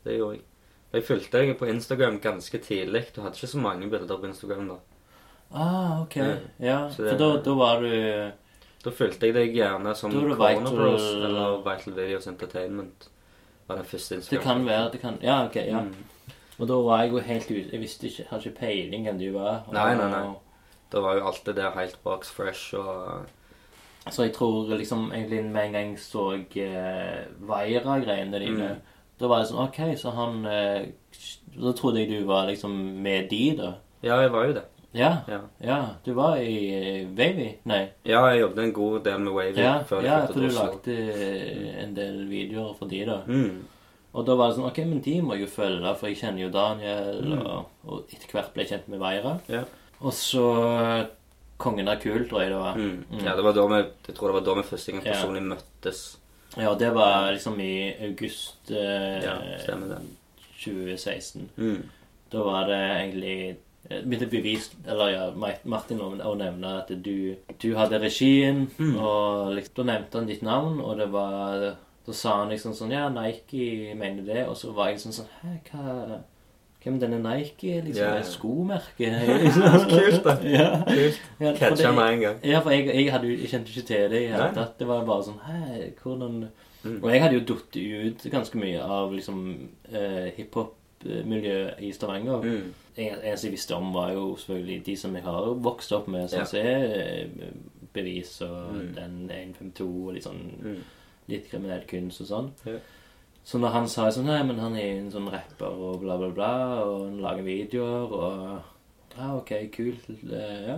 Det 0.05 0.16
gjorde 0.18 0.36
jeg. 0.36 0.44
Jeg 0.93 1.05
fulgte 1.06 1.39
deg 1.39 1.59
på 1.59 1.68
Instagram 1.70 2.18
ganske 2.20 2.59
tidlig. 2.59 3.05
Du 3.14 3.20
hadde 3.22 3.35
ikke 3.39 3.47
så 3.52 3.59
mange 3.62 3.90
bilder 3.90 4.16
på 4.18 4.27
Instagram 4.27 4.68
da. 4.68 4.74
Ah, 5.55 6.01
ok. 6.02 6.16
Ja, 6.60 6.89
Så 6.90 7.09
for 7.10 7.18
da, 7.18 7.28
da 7.43 7.55
var 7.55 7.81
du 7.81 8.31
Da 8.85 8.90
fulgte 8.90 9.27
jeg 9.27 9.35
deg 9.35 9.55
gjerne 9.55 9.94
som 9.94 10.10
er 10.10 10.35
Corner 10.36 10.36
Vital- 10.36 10.77
Bros 10.77 11.02
eller 11.14 11.56
Vital 11.64 11.94
Videos 11.94 12.27
Entertainment. 12.27 13.09
Var 13.68 13.77
den 13.77 13.85
første 13.85 14.14
Instagram. 14.16 14.39
Det 14.40 14.47
kan 14.47 14.66
være 14.66 14.90
det 14.93 15.01
kan, 15.01 15.18
Ja, 15.22 15.44
ok. 15.47 15.56
ja. 15.56 15.81
Mm. 15.81 15.94
Og 16.59 16.68
da 16.68 16.74
var 16.74 17.02
jeg 17.02 17.10
jo 17.12 17.18
helt 17.18 17.51
ute 17.51 17.70
Jeg 17.72 17.81
visste 17.81 18.06
ikke, 18.06 18.24
hadde 18.31 18.44
ikke 18.48 18.59
peiling 18.60 19.05
hvem 19.05 19.18
du 19.18 19.32
var. 19.39 19.62
Og- 19.66 19.74
Nei, 19.74 19.94
nei, 19.94 20.09
nei. 20.10 20.35
Da 20.93 21.01
var 21.01 21.14
jo 21.14 21.27
alt 21.27 21.44
det 21.47 21.56
der 21.56 21.70
helt 21.70 21.98
box 22.05 22.31
fresh 22.31 22.74
og 22.74 23.27
Så 24.10 24.22
jeg 24.22 24.32
tror 24.35 24.68
liksom 24.77 25.12
egentlig 25.12 25.44
med 25.44 25.66
en 25.66 25.72
gang 25.72 25.90
jeg 25.90 25.98
så 25.98 26.32
eh, 26.56 27.24
Vaira-greiene 27.40 28.39
dine 28.39 28.68
Mm. 28.68 28.81
Da 29.20 29.28
var 29.28 29.42
det 29.42 29.51
sånn 29.51 29.62
OK, 29.66 29.78
så 30.01 30.10
han 30.16 30.44
eh, 30.48 30.86
Da 31.60 31.72
trodde 31.76 32.01
jeg 32.01 32.09
du 32.10 32.24
var 32.28 32.47
liksom 32.48 32.72
med 33.05 33.28
de, 33.30 33.42
da. 33.59 33.74
Ja, 34.02 34.20
jeg 34.24 34.30
var 34.32 34.47
jo 34.48 34.55
det. 34.56 34.62
Ja. 34.97 35.10
Ja, 35.30 35.40
Ja, 35.62 35.76
du 36.05 36.12
var 36.16 36.38
i 36.42 36.55
eh, 36.74 37.05
Wavy? 37.14 37.51
Nei. 37.70 37.82
ja 38.09 38.24
jeg 38.32 38.40
jobbet 38.40 38.64
en 38.64 38.72
god 38.74 39.05
del 39.05 39.20
med 39.22 39.32
Wavy 39.36 39.60
Ja, 39.62 39.74
før 39.86 40.01
jeg 40.02 40.10
ja 40.10 40.24
for 40.26 40.40
du 40.40 40.48
lagde 40.56 40.97
eh, 40.97 41.84
en 41.84 41.92
del 41.94 42.24
videoer 42.30 42.72
for 42.78 42.90
de, 42.90 43.05
da. 43.06 43.20
Mm. 43.28 43.60
Og 44.10 44.24
da 44.26 44.34
var 44.34 44.48
det 44.51 44.56
sånn 44.56 44.66
OK, 44.66 44.80
men 44.90 45.02
de 45.05 45.12
må 45.22 45.36
jo 45.38 45.47
følge, 45.47 45.92
for 46.01 46.10
jeg 46.10 46.18
kjenner 46.18 46.42
jo 46.42 46.51
Daniel, 46.51 47.20
Mm. 47.22 47.44
og, 47.47 47.68
og 47.86 48.10
etter 48.10 48.32
hvert 48.34 48.51
ble 48.56 48.64
jeg 48.64 48.72
kjent 48.72 48.88
med 48.90 48.98
Veira. 49.05 49.36
Ja. 49.52 49.62
Og 50.01 50.12
så 50.16 50.42
Kongen 51.60 51.90
er 51.92 51.98
kul, 52.01 52.22
tror 52.26 52.40
jeg 52.40 52.51
det 52.55 52.59
var. 52.59 52.74
Mm. 52.80 53.05
Mm. 53.12 53.18
ja, 53.26 53.34
det 53.36 53.44
var 53.44 53.52
da 53.52 53.66
vi 53.68 53.78
Jeg 54.09 54.14
tror 54.16 54.30
det 54.32 54.36
var 54.38 54.44
da 54.48 54.55
vi 54.56 54.62
første 54.70 54.92
gang 54.97 55.02
personlig 55.05 55.42
møttes. 55.44 56.01
Ja, 56.56 56.74
det 56.74 56.90
var 56.94 57.32
liksom 57.32 57.60
i 57.60 57.94
august 58.09 58.70
eh, 58.70 59.22
Ja, 59.24 59.36
stemmer 59.62 59.86
det. 59.94 60.01
2016. 60.64 61.48
Mm. 61.56 61.82
Da 62.31 62.43
var 62.44 62.66
det 62.68 62.78
egentlig 62.78 63.35
eh, 63.89 64.02
Begynte 64.05 64.27
bevist, 64.31 64.74
Eller 64.86 65.09
ja, 65.14 65.28
Martin 65.64 66.01
å 66.02 66.10
å 66.27 66.35
nevne 66.39 66.72
at 66.82 66.90
du, 67.02 67.36
du 67.62 67.68
hadde 67.78 68.01
regien, 68.02 68.66
Mm. 68.78 68.97
og 69.01 69.55
liksom, 69.56 69.74
da 69.81 69.86
nevnte 69.93 70.18
han 70.18 70.27
ditt 70.28 70.43
navn, 70.43 70.81
og 70.81 70.98
det 70.98 71.09
var 71.12 71.70
Da 72.06 72.12
sa 72.16 72.36
han 72.43 72.51
liksom 72.52 72.74
sånn 72.74 72.93
Ja, 72.93 73.09
Nike 73.09 73.94
mener 73.94 74.22
det, 74.27 74.44
og 74.48 74.56
så 74.56 74.72
var 74.74 74.90
jeg 74.90 74.98
liksom 75.01 75.12
sånn 75.20 75.32
Hæ, 75.40 75.56
hva 75.70 76.20
hvem 76.82 76.94
er 76.94 76.98
denne 77.01 77.19
Nike? 77.23 77.77
er, 77.78 77.82
Liksom, 77.85 78.02
Ja, 78.05 78.12
ja. 78.15 78.20
et 78.20 78.27
skomerke? 78.27 79.11
Kult, 79.90 80.24
da. 80.24 80.36
ja. 80.48 80.82
Kult. 80.89 81.20
Ja, 81.40 81.51
for 81.52 81.59
Catcha 81.59 81.86
det- 81.89 81.94
med 81.94 82.12
en 82.15 82.20
gang. 82.20 82.40
Ja, 82.44 82.61
for 82.61 82.70
jeg, 82.70 82.86
jeg, 82.86 83.12
hadde 83.12 83.27
jo, 83.28 83.36
jeg 83.36 83.48
kjente 83.52 83.69
ikke 83.74 83.86
til 83.86 84.11
det 84.11 84.23
i 84.23 84.27
hele 84.32 84.39
Nei. 84.47 84.55
tatt. 84.55 84.78
Det 84.78 84.86
var 84.89 85.05
bare 85.05 85.23
sånn 85.28 85.40
Hæ, 85.47 85.90
hvordan 86.02 86.48
Mm. 86.82 87.02
Og 87.05 87.11
jeg 87.12 87.20
hadde 87.20 87.35
jo 87.35 87.40
datt 87.44 87.77
ut 87.77 88.23
ganske 88.32 88.57
mye 88.57 88.81
av 88.81 89.11
liksom 89.12 89.69
eh, 89.93 90.31
hiphop-miljøet 90.36 91.81
i 91.85 91.90
Stavanger. 91.93 92.40
Mm. 92.43 92.70
En- 92.97 93.19
eneste 93.24 93.47
jeg 93.47 93.52
visste 93.52 93.74
om, 93.77 93.93
var 93.93 94.12
jo 94.12 94.36
selvfølgelig 94.36 94.86
de 94.86 94.97
som 94.97 95.15
jeg 95.15 95.23
har 95.23 95.55
vokst 95.61 95.93
opp 95.93 96.09
med, 96.09 96.28
sånn 96.31 96.47
som 96.47 96.59
er 96.59 96.85
eh, 97.01 97.27
Bevis 97.93 98.40
og 98.47 98.73
Mm. 98.74 98.94
den 98.94 99.31
152 99.31 100.07
og 100.09 100.15
litt 100.15 100.24
sånn 100.24 100.40
Mm. 100.62 100.77
litt 101.28 101.51
kriminell 101.51 101.82
kunst 101.86 102.20
og 102.20 102.27
sånn. 102.27 102.51
Ja. 102.66 102.78
Så 103.44 103.58
når 103.58 103.72
han 103.72 103.88
sa 103.88 104.08
sånn 104.12 104.26
Nei, 104.28 104.42
men 104.46 104.58
han 104.60 104.76
er 104.76 104.98
en 104.98 105.10
sånn 105.10 105.30
rapper 105.32 105.66
og 105.72 106.00
bla, 106.02 106.16
bla, 106.20 106.28
bla, 106.36 106.50
og 106.84 107.06
han 107.08 107.20
lager 107.24 107.42
videoer 107.46 108.12
og 108.12 109.16
Ja, 109.16 109.30
OK, 109.36 109.50
kult. 109.74 110.04
Ja. 110.22 110.76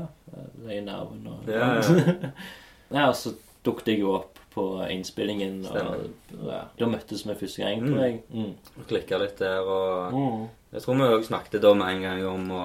Det 0.57 0.77
er 0.79 0.85
nerven 0.87 1.27
og 1.29 1.49
Ja, 1.51 1.75
ja, 1.83 2.31
ja, 2.97 3.09
og 3.09 3.15
så 3.19 3.35
dukket 3.67 3.93
jeg 3.93 4.01
jo 4.01 4.15
opp 4.17 4.39
på 4.53 4.65
innspillingen, 4.91 5.63
Stemmer. 5.65 6.03
og 6.39 6.49
ja, 6.51 6.63
da 6.79 6.87
møttes 6.93 7.23
vi 7.27 7.35
første 7.41 7.63
gang, 7.63 7.81
Mm. 7.81 7.87
tror 7.89 8.03
jeg. 8.05 8.17
Mm. 8.33 8.85
Klikka 8.89 9.19
litt 9.23 9.39
der, 9.39 9.61
og 9.65 10.13
Mm. 10.13 10.49
jeg 10.73 10.83
tror 10.83 10.95
vi 10.99 11.07
òg 11.17 11.25
snakket 11.25 11.61
da 11.63 11.75
med 11.75 11.89
en 11.95 12.03
gang 12.03 12.27
om 12.27 12.51
å 12.51 12.65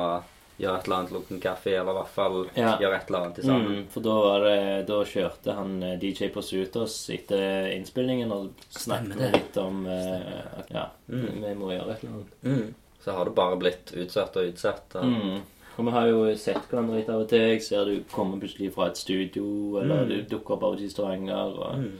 gjøre 0.59 0.77
et 0.79 0.87
eller 0.87 0.95
annet 0.97 1.11
lukke 1.13 1.31
en 1.35 1.39
kaffe, 1.43 1.73
eller 1.77 1.91
i 1.93 1.97
hvert 1.99 2.13
fall 2.15 2.37
Ja. 2.55 2.77
gjøre 2.81 2.95
et 2.97 3.07
eller 3.11 3.19
annet 3.25 3.43
sammen. 3.45 3.75
Mm, 3.77 3.87
for 3.93 4.01
da, 4.01 4.15
var 4.25 4.39
det, 4.47 4.87
da 4.87 5.03
kjørte 5.05 5.53
han 5.55 5.83
eh, 5.83 5.97
DJ 5.99 6.29
på 6.33 6.39
oss 6.83 7.09
etter 7.09 7.69
innspillingen 7.75 8.31
og 8.31 8.49
snakket 8.69 9.33
litt 9.33 9.57
om 9.57 9.85
eh, 9.85 10.59
at 10.59 10.69
ja, 10.73 10.87
Mm. 11.09 11.43
vi 11.43 11.53
må 11.55 11.69
gjøre 11.71 11.91
et 11.93 12.03
eller 12.03 12.13
annet. 12.13 12.33
Mm. 12.43 12.73
Så 13.03 13.11
har 13.15 13.25
det 13.25 13.35
bare 13.35 13.55
blitt 13.61 13.93
utsatt 13.95 14.35
og 14.35 14.49
utsatt. 14.53 14.95
Og... 14.95 15.05
Mm. 15.05 15.41
Og 15.77 15.85
vi 15.85 15.91
har 15.93 16.07
jo 16.09 16.35
sett 16.35 16.63
hverandre 16.71 16.95
litt 16.97 17.09
av 17.13 17.21
og 17.21 17.27
til. 17.29 17.39
Jeg 17.51 17.61
ser 17.61 17.85
du 17.85 17.99
kommer 18.11 18.39
plutselig 18.41 18.71
fra 18.73 18.87
et 18.87 18.97
studio, 18.97 19.77
eller 19.79 20.05
Mm. 20.05 20.09
du 20.09 20.21
dukker 20.35 20.55
opp 20.55 20.63
av 20.63 20.79
Stavanger. 20.89 21.53
Og, 21.53 21.75
Mm. 21.77 21.99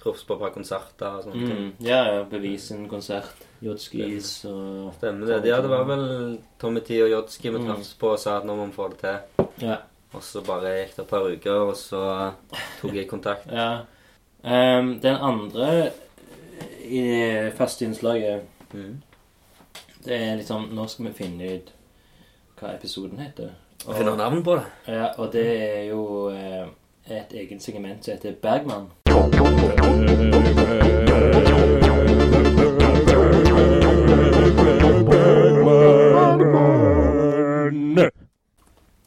Truffes 0.00 0.22
på 0.22 0.34
et 0.34 0.38
par 0.40 0.50
konserter 0.54 1.16
og 1.18 1.24
sånne 1.24 1.48
ting. 1.48 1.58
mm. 1.58 1.72
Ja, 1.80 2.04
ja. 2.12 2.22
Bevis 2.22 2.70
en 2.70 2.88
konsert. 2.88 3.34
Jodskis 3.64 4.32
og 4.46 4.92
Stemmer 4.96 5.26
det. 5.26 5.50
Ja, 5.50 5.60
det 5.62 5.70
var 5.70 5.86
vel 5.88 6.04
Tommy 6.60 6.82
T 6.86 6.98
og 7.02 7.10
Jodski 7.10 7.50
vi 7.54 7.62
traff 7.64 7.94
på 7.98 8.12
og 8.14 8.20
sa 8.22 8.38
at 8.38 8.46
nå 8.46 8.56
må 8.58 8.68
vi 8.68 8.76
få 8.76 8.90
det 8.92 9.00
til. 9.02 9.48
Ja. 9.66 9.80
Og 10.16 10.22
så 10.24 10.40
bare 10.46 10.76
gikk 10.80 10.94
det 10.96 11.02
et 11.04 11.10
par 11.10 11.26
uker, 11.26 11.64
og 11.68 11.74
så 11.76 12.02
tok 12.80 12.94
jeg 12.96 13.08
kontakt. 13.10 13.50
ja. 13.60 13.84
Um, 14.38 14.94
den 15.02 15.18
andre 15.18 15.90
i 16.86 17.02
det 17.02 17.58
første 17.58 17.84
innslaget 17.84 18.46
Mm. 18.74 19.02
Det 20.04 20.16
er 20.22 20.36
liksom 20.36 20.68
Nå 20.72 20.86
skal 20.86 21.04
vi 21.06 21.12
finne 21.12 21.54
ut 21.54 21.72
hva 22.60 22.74
episoden 22.74 23.18
heter. 23.22 23.54
Og 23.86 23.94
finner 23.94 24.16
navn 24.16 24.42
på 24.44 24.56
det. 24.58 24.64
Ja, 24.86 25.06
og 25.16 25.32
det 25.32 25.46
er 25.46 25.82
jo 25.88 26.28
eh, 26.28 26.66
et 27.06 27.32
eget 27.32 27.62
segment 27.62 28.04
som 28.04 28.12
heter 28.12 28.32
Bergman. 28.42 28.90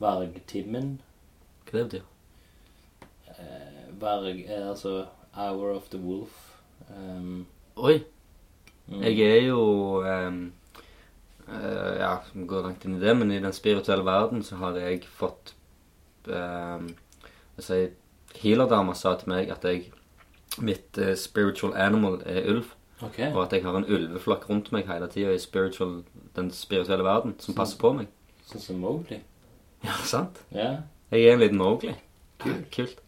Vargtimmen. 0.02 0.96
Hva 1.70 1.78
det 1.78 1.90
betyr 1.92 2.08
Eh, 3.42 4.02
Varg 4.02 4.44
er 4.48 4.70
altså 4.70 5.06
Hour 5.34 5.76
of 5.76 5.90
the 5.90 5.98
Wolf. 5.98 6.58
Um, 6.90 7.46
Oi. 7.76 8.04
mm. 8.88 9.02
Jeg 9.02 9.20
er 9.20 9.46
jo 9.46 9.62
um, 10.28 10.52
uh, 11.48 11.96
Ja, 12.00 12.16
vi 12.34 12.46
går 12.46 12.62
langt 12.62 12.86
inn 12.86 12.98
i 12.98 13.00
det, 13.00 13.18
men 13.18 13.32
i 13.32 13.40
den 13.40 13.54
spirituelle 13.54 14.06
verden 14.06 14.44
så 14.44 14.56
har 14.56 14.76
jeg 14.76 15.06
fått 15.08 15.56
um, 16.28 16.90
altså, 17.58 17.88
Healerdama 18.42 18.94
sa 18.94 19.16
til 19.16 19.32
meg 19.32 19.52
at 19.54 19.64
jeg 19.64 19.92
mitt 20.60 20.98
uh, 20.98 21.14
spiritual 21.16 21.74
animal 21.78 22.22
er 22.26 22.50
ulv. 22.52 22.74
Ok. 23.02 23.20
Og 23.34 23.44
at 23.46 23.54
jeg 23.54 23.64
har 23.64 23.78
en 23.78 23.88
ulveflokk 23.88 24.50
rundt 24.50 24.72
meg 24.72 24.90
hele 24.92 25.08
tida 25.10 25.34
i 25.34 25.40
spiritual, 25.42 26.02
den 26.36 26.52
spirituelle 26.52 27.06
verden 27.08 27.38
som 27.40 27.56
passer 27.58 27.80
på 27.82 27.94
meg. 27.98 28.12
Sånn 28.46 28.62
som 28.62 28.82
Mowgli. 28.84 29.22
Ja, 29.84 29.98
sant? 30.06 30.44
Ja. 30.52 30.76
Jeg 31.12 31.28
er 31.28 31.34
en 31.34 31.40
liten 31.40 31.58
Mowgli. 31.58 31.94
Kult. 32.40 32.68
Kult. 32.76 33.02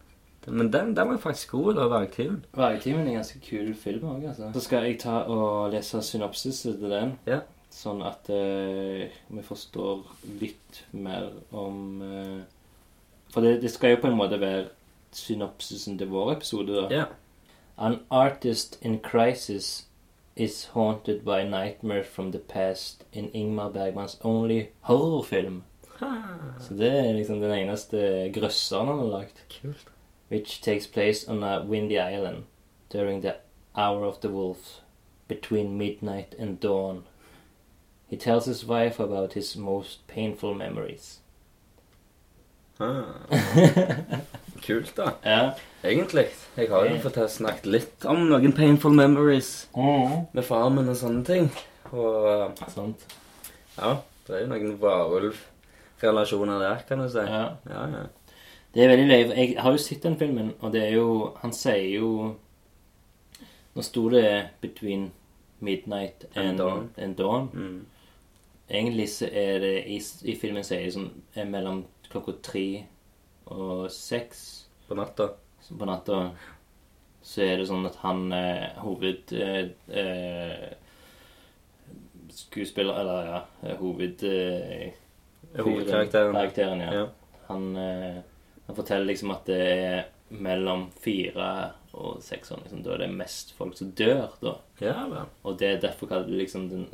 Men 0.47 0.73
den, 0.73 0.95
den 0.95 1.09
var 1.09 1.17
faktisk 1.17 1.51
god, 1.51 1.73
da, 1.73 1.87
Vargtimen. 1.87 2.45
Vargtimen 2.53 3.05
er 3.05 3.13
en 3.13 3.19
ganske 3.21 3.39
kul 3.39 3.73
film 3.75 4.09
òg, 4.11 4.25
altså. 4.27 4.49
Så 4.53 4.59
skal 4.65 4.83
jeg 4.83 4.99
ta 4.99 5.21
og 5.31 5.71
lese 5.71 6.01
synopsiset 6.03 6.79
til 6.79 6.91
den. 6.91 7.13
Ja. 7.27 7.39
Sånn 7.73 8.03
at 8.05 8.27
uh, 8.29 9.05
vi 9.33 9.43
forstår 9.45 10.03
litt 10.41 10.83
mer 10.91 11.31
om 11.51 12.03
uh, 12.03 12.41
For 13.33 13.41
det, 13.41 13.61
det 13.63 13.71
skal 13.73 13.95
jo 13.95 14.03
på 14.03 14.11
en 14.11 14.19
måte 14.19 14.37
være 14.41 14.67
synopsisen 15.15 15.97
til 15.97 16.11
vår 16.11 16.35
episode, 16.35 16.75
da. 16.75 16.85
Ja. 16.91 17.05
An 17.77 18.01
artist 18.11 18.77
in 18.81 18.99
crisis 18.99 19.87
is 20.35 20.65
haunted 20.73 21.23
by 21.25 21.41
nightmares 21.43 22.07
from 22.07 22.31
the 22.31 22.39
past 22.39 23.05
in 23.11 23.31
Ingmar 23.33 23.71
Bergmans 23.73 24.19
only 24.23 24.67
horrorfilm. 24.81 25.63
Så 26.63 26.73
det 26.80 26.91
er 26.91 27.13
liksom 27.13 27.41
den 27.41 27.51
eneste 27.55 28.30
grøsseren 28.35 28.88
han 28.91 29.01
har 29.03 29.11
lagd. 29.17 29.41
Kult. 29.61 29.89
Which 30.31 30.61
takes 30.61 30.88
place 30.88 31.27
on 31.30 31.43
a 31.43 31.59
windy 31.63 31.97
island 31.99 32.43
during 32.89 33.21
the 33.21 33.35
hour 33.75 34.05
of 34.05 34.19
the 34.21 34.30
wolf, 34.30 34.81
between 35.27 35.77
midnight 35.77 36.35
and 36.39 36.59
dawn. 36.59 37.03
He 38.07 38.17
tells 38.17 38.45
his 38.45 38.65
wife 38.65 38.99
about 38.99 39.34
his 39.34 39.55
most 39.57 40.07
painful 40.07 40.53
memories. 40.53 41.19
Ah. 42.80 43.05
Kult, 44.61 44.95
da. 44.95 45.11
Ja. 45.23 45.51
Egentlig. 45.84 46.27
Jeg 46.55 46.69
har 46.69 46.85
jo 46.85 46.99
fått 47.03 47.19
snakket 47.31 47.65
litt 47.65 48.05
om 48.05 48.27
noen 48.30 48.53
painful 48.55 48.93
memories 48.95 49.67
med 49.75 50.45
faren 50.45 50.77
min 50.77 50.91
og 50.93 50.97
sånne 50.97 51.23
ting. 51.27 51.49
Og 51.91 52.57
Sant. 52.73 53.03
ja, 53.77 53.97
det 54.27 54.38
er 54.38 54.45
jo 54.45 54.51
noen 54.53 54.77
varulv-relasjoner 56.03 56.59
der, 56.59 56.84
kan 56.88 56.99
du 56.99 57.09
si. 57.09 57.17
Ja. 57.19 57.55
Ja, 57.69 57.88
ja. 57.88 58.03
Det 58.73 58.84
er 58.84 58.88
veldig 58.89 59.07
løye. 59.07 59.35
Jeg 59.38 59.55
har 59.61 59.71
jo 59.71 59.77
sett 59.77 60.03
den 60.03 60.17
filmen, 60.17 60.53
og 60.61 60.71
det 60.73 60.81
er 60.88 60.93
jo 60.95 61.35
Han 61.41 61.51
sier 61.53 61.99
jo 61.99 62.35
Nå 63.75 63.81
sto 63.81 64.09
det 64.09 64.49
'between 64.61 65.11
midnight 65.59 66.25
and, 66.35 66.47
And 66.49 66.57
dawn. 66.57 66.89
and 66.97 67.15
dawn'. 67.17 67.49
Mm. 67.53 67.85
Egentlig 68.69 69.09
så 69.09 69.30
er 69.31 69.59
det 69.59 69.84
i, 69.88 70.01
i 70.25 70.35
filmen 70.35 70.63
sier 70.63 70.84
det 70.85 70.93
sånn 70.93 71.09
er 71.35 71.45
mellom 71.45 71.85
klokka 72.09 72.31
tre 72.43 72.85
og 73.45 73.91
seks 73.91 74.67
På 74.88 74.95
natta. 74.95 75.30
på 75.80 75.85
natta. 75.85 76.31
Så 77.23 77.41
er 77.41 77.57
det 77.57 77.67
sånn 77.67 77.85
at 77.85 77.95
han 77.95 78.31
eh, 78.31 78.69
hoved... 78.77 79.31
Eh, 79.34 79.69
eh, 79.89 80.73
skuespiller 82.30 82.93
Eller 82.99 83.25
ja, 83.25 83.41
eh, 83.63 83.77
hoved... 83.80 84.23
Eh, 84.23 84.91
Hovedkarakteren. 85.57 86.34
Karakteren, 86.34 86.80
ja. 86.80 86.93
Ja. 86.93 87.07
Han, 87.47 87.75
eh, 87.77 88.21
han 88.67 88.75
forteller 88.75 89.05
liksom 89.05 89.31
at 89.31 89.45
det 89.45 89.61
er 89.61 90.03
mellom 90.30 90.88
fire 91.03 91.71
og 91.93 92.21
seks 92.23 92.51
år. 92.51 92.59
Liksom. 92.63 92.84
Da 92.84 92.93
er 92.95 92.97
det 93.03 93.09
mest 93.13 93.53
folk 93.57 93.77
som 93.77 93.91
dør, 93.91 94.31
da. 94.41 94.55
Ja 94.81 95.03
vel. 95.11 95.25
Og 95.43 95.59
det 95.59 95.67
er 95.75 95.81
derfor 95.84 96.07
kaller 96.09 96.25
det 96.27 96.38
liksom 96.45 96.69
den 96.69 96.88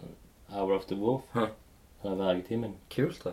Hour 0.52 0.76
of 0.76 0.86
the 0.90 0.96
Wolf. 0.96 1.22
Huh. 1.34 1.48
Eller 2.04 2.16
vergetimen. 2.16 2.76
Kult, 2.90 3.22
da. 3.24 3.32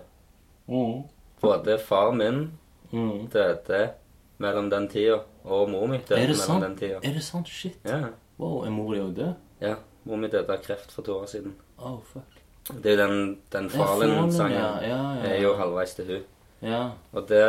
Mm. 0.68 1.02
Både 1.40 1.78
far 1.78 2.12
min 2.12 2.52
Mm. 2.92 3.26
døde 3.32 3.90
mellom 4.38 4.70
den 4.70 4.88
tida, 4.88 5.18
og 5.44 5.70
mor 5.70 5.86
mi 5.86 5.96
døde 5.98 6.20
mellom 6.20 6.34
sant? 6.36 6.62
den 6.64 6.76
tida. 6.78 7.00
Er 7.02 7.12
det 7.14 7.22
sant? 7.24 7.48
Shit. 7.48 7.78
Ja. 7.84 8.08
Wow, 8.38 8.60
er 8.64 8.70
mor 8.70 8.92
di 8.94 9.00
òg 9.00 9.14
død? 9.16 9.32
ja. 9.60 9.74
Mor 10.04 10.16
mi 10.16 10.28
døde 10.28 10.52
av 10.52 10.62
kreft 10.62 10.92
for 10.92 11.02
to 11.02 11.16
år 11.18 11.26
siden. 11.26 11.54
Oh, 11.78 11.98
fuck. 12.04 12.35
Det 12.68 12.92
er 12.92 12.96
jo 12.96 13.02
den, 13.02 13.40
den 13.52 13.68
Fallen-sangen. 13.70 14.56
ja. 14.56 14.70
Ja, 14.82 15.02
ja, 15.20 15.34
er 15.34 15.42
jo 15.42 15.54
halvveis 15.56 15.94
til 15.94 16.06
hun. 16.06 16.24
Ja. 16.62 16.90
Og 17.12 17.28
det, 17.28 17.42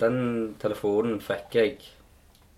den 0.00 0.54
telefonen 0.62 1.20
fikk 1.20 1.56
jeg 1.58 1.76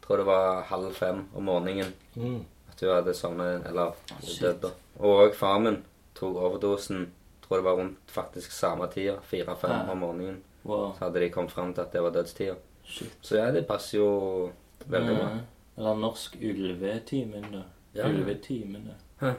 tror 0.04 0.20
det 0.20 0.26
var 0.28 0.62
halv 0.68 0.92
fem 0.94 1.24
om 1.34 1.48
morgenen. 1.48 1.94
Mm. 2.14 2.44
At 2.70 2.80
hun 2.80 2.94
hadde 2.94 3.14
sovnet 3.14 3.66
Eller 3.66 3.94
oh, 3.94 4.40
dødd. 4.40 4.70
Og 5.00 5.34
far 5.34 5.58
min 5.58 5.80
tok 6.14 6.36
overdosen 6.36 7.08
tror 7.44 7.56
det 7.56 7.64
var 7.64 7.78
rundt 7.80 8.10
faktisk 8.10 8.52
samme 8.52 8.86
tida. 8.92 9.16
Fire-fem 9.22 9.88
om 9.90 9.98
morgenen. 9.98 10.42
Wow. 10.64 10.92
Så 10.98 11.04
hadde 11.04 11.20
de 11.20 11.30
kommet 11.30 11.52
fram 11.52 11.74
til 11.74 11.80
at 11.80 11.92
det 11.92 12.02
var 12.02 12.10
dødstida. 12.10 12.54
Shit. 12.84 13.16
Så 13.20 13.36
ja, 13.36 13.50
det 13.52 13.66
passer 13.66 13.98
jo 13.98 14.50
veldig 14.86 15.16
bra. 15.16 15.28
Eller 15.76 15.94
Norsk 15.94 16.36
ulvetimen, 16.40 17.46
da. 17.52 17.62
Ja. 17.94 18.08
Ulvetimen, 18.08 18.90
da. 18.90 19.26
Hæ. 19.26 19.32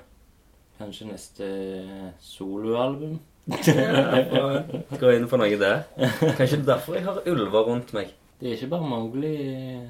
Kanskje 0.80 1.06
neste 1.08 1.46
soloalbum? 2.20 3.14
Gå 5.00 5.08
inn 5.16 5.28
for 5.32 5.38
noe 5.40 5.56
der. 5.62 5.78
Kanskje 6.36 6.58
det 6.60 6.66
er 6.66 6.70
derfor 6.74 6.92
jeg 6.98 7.06
har 7.08 7.22
ulver 7.32 7.62
rundt 7.70 7.94
meg. 7.96 8.08
Det 8.42 8.48
er 8.50 8.54
ikke 8.58 8.68
bare 8.74 8.90
Mowgli 8.92 9.32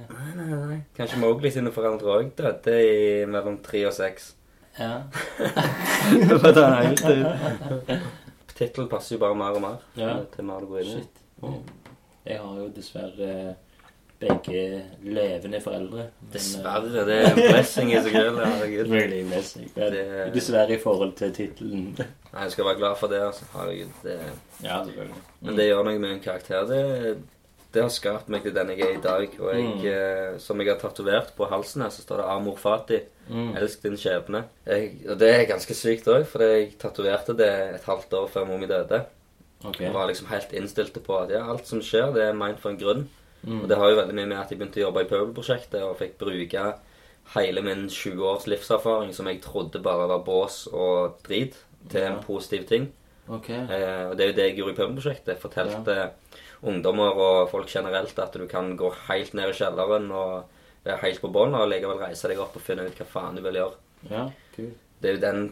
Nei, 0.05 0.31
nei, 0.37 0.45
nei. 0.53 0.77
Kanskje 0.97 1.17
Mowgli 1.23 1.49
sine 1.51 1.71
foreldre 1.73 2.09
òg 2.19 2.27
døde 2.37 2.75
i 2.85 3.25
mellom 3.25 3.57
tre 3.65 3.81
og 3.89 3.93
seks. 3.97 4.23
Ja. 4.77 4.91
Tittelen 8.55 8.89
passer 8.91 9.15
jo 9.15 9.19
bare 9.23 9.35
mer 9.39 9.51
og 9.57 9.61
mer 9.65 9.77
Ja. 9.97 10.11
til 10.35 10.43
mer 10.47 10.59
du 10.61 10.65
går 10.71 10.79
inn 10.83 10.87
i. 10.87 10.89
Shit. 11.01 11.15
Jeg 12.25 12.37
har 12.41 12.53
jo 12.59 12.65
dessverre 12.75 13.31
begge 14.25 14.81
levende 15.03 15.61
foreldre. 15.61 15.97
men, 15.97 16.07
eh, 16.29 16.33
Dessverre. 16.33 17.05
Det 17.05 17.15
er 17.19 17.29
en 17.29 17.35
blessing 17.53 17.91
i 17.93 18.01
seg 18.01 18.11
sjøl. 18.17 18.39
Really 18.91 19.21
messy. 19.29 19.59
Men 19.75 19.91
Det- 19.93 20.33
Dessverre 20.33 20.71
i 20.75 20.81
forhold 20.81 21.13
til 21.15 21.31
tittelen. 21.33 21.95
Nei, 22.33 22.41
Jeg 22.43 22.51
skal 22.51 22.65
være 22.65 22.77
glad 22.81 22.97
for 22.97 23.07
det. 23.07 23.21
altså. 23.21 23.45
Herregud. 23.53 23.93
Det... 24.03 24.19
Ja, 24.63 24.83
selvfølgelig. 24.83 25.15
Men 25.41 25.55
det 25.57 25.69
gjør 25.69 25.83
noe 25.83 25.99
med 25.99 26.11
en 26.11 26.19
karakter. 26.19 26.65
Det, 26.67 27.17
det 27.73 27.81
har 27.83 27.89
skapt 27.89 28.29
meg 28.29 28.43
til 28.43 28.53
den 28.55 28.69
jeg 28.69 28.79
er 28.81 28.97
i 28.97 29.01
dag. 29.03 29.39
Og 29.39 29.55
jeg, 29.55 29.63
Mm. 29.63 29.85
eh, 29.85 30.39
som 30.39 30.59
jeg 30.61 30.67
har 30.73 30.79
tatovert 30.79 31.33
på 31.37 31.45
halsen 31.49 31.81
her, 31.81 31.89
så 31.89 32.01
står 32.01 32.17
det 32.17 32.25
'Amor 32.25 32.57
Fati'. 32.57 33.01
Mm. 33.29 33.55
Elsk 33.57 33.81
din 33.83 33.97
skjebne. 33.97 34.43
Jeg, 34.67 34.91
og 35.09 35.19
det 35.19 35.29
er 35.35 35.45
ganske 35.45 35.73
sykt 35.73 36.07
òg, 36.07 36.25
for 36.25 36.39
jeg 36.43 36.77
tatoverte 36.79 37.33
det 37.37 37.47
et 37.75 37.83
halvt 37.83 38.13
år 38.13 38.27
før 38.29 38.45
mor 38.45 38.57
mi 38.57 38.65
døde. 38.67 39.03
Okay. 39.65 39.85
Jeg 39.85 39.93
var 39.93 40.07
liksom 40.07 40.27
helt 40.27 40.53
innstilt 40.53 41.03
på 41.03 41.17
at 41.23 41.29
ja, 41.31 41.49
alt 41.51 41.67
som 41.67 41.79
skjer, 41.81 42.13
det 42.13 42.21
er 42.23 42.33
meint 42.33 42.59
for 42.59 42.69
en 42.69 42.77
grunn. 42.77 43.09
Mm. 43.45 43.61
Og 43.61 43.69
det 43.69 43.77
har 43.77 43.91
jo 43.91 44.01
veldig 44.01 44.17
mye 44.17 44.29
med 44.31 44.41
at 44.41 44.51
jeg 44.51 44.59
begynte 44.59 44.81
å 44.81 44.87
jobbe 44.87 45.05
i 45.05 45.09
Pøbelprosjektet 45.09 45.85
og 45.85 45.97
fikk 45.99 46.17
bruke 46.21 46.65
hele 47.35 47.63
min 47.65 47.87
20 47.89 48.21
års 48.25 48.45
livserfaring, 48.49 49.13
som 49.13 49.29
jeg 49.29 49.41
trodde 49.43 49.81
bare 49.85 50.09
var 50.11 50.25
bås 50.25 50.65
og 50.73 51.19
drit, 51.25 51.57
til 51.89 52.01
en 52.01 52.21
positiv 52.23 52.65
ting. 52.69 52.87
Ok. 53.29 53.49
Eh, 53.49 54.03
og 54.09 54.15
det 54.17 54.23
er 54.23 54.31
jo 54.31 54.37
det 54.37 54.45
jeg 54.47 54.57
gjorde 54.59 54.73
i 54.73 54.77
Pøbelprosjektet. 54.79 55.45
Jeg 55.57 55.97
ja. 55.97 56.07
ungdommer 56.65 57.17
og 57.21 57.49
folk 57.51 57.69
generelt 57.69 58.17
at 58.21 58.33
du 58.33 58.45
kan 58.49 58.73
gå 58.77 58.89
helt 59.07 59.33
ned 59.37 59.53
i 59.53 59.57
kjelleren 59.57 60.09
og 60.13 60.55
være 60.85 61.01
helt 61.03 61.21
på 61.21 61.31
bånn, 61.33 61.57
og 61.57 61.69
likevel 61.69 62.01
reise 62.01 62.29
deg 62.29 62.41
opp 62.41 62.57
og 62.57 62.65
finne 62.65 62.85
ut 62.85 62.97
hva 63.01 63.07
faen 63.09 63.37
du 63.37 63.43
vil 63.45 63.61
gjøre. 63.61 63.77
Ja, 64.09 64.25
cool. 64.55 64.73
Det 65.01 65.09
er 65.09 65.17
jo 65.17 65.23
den 65.23 65.45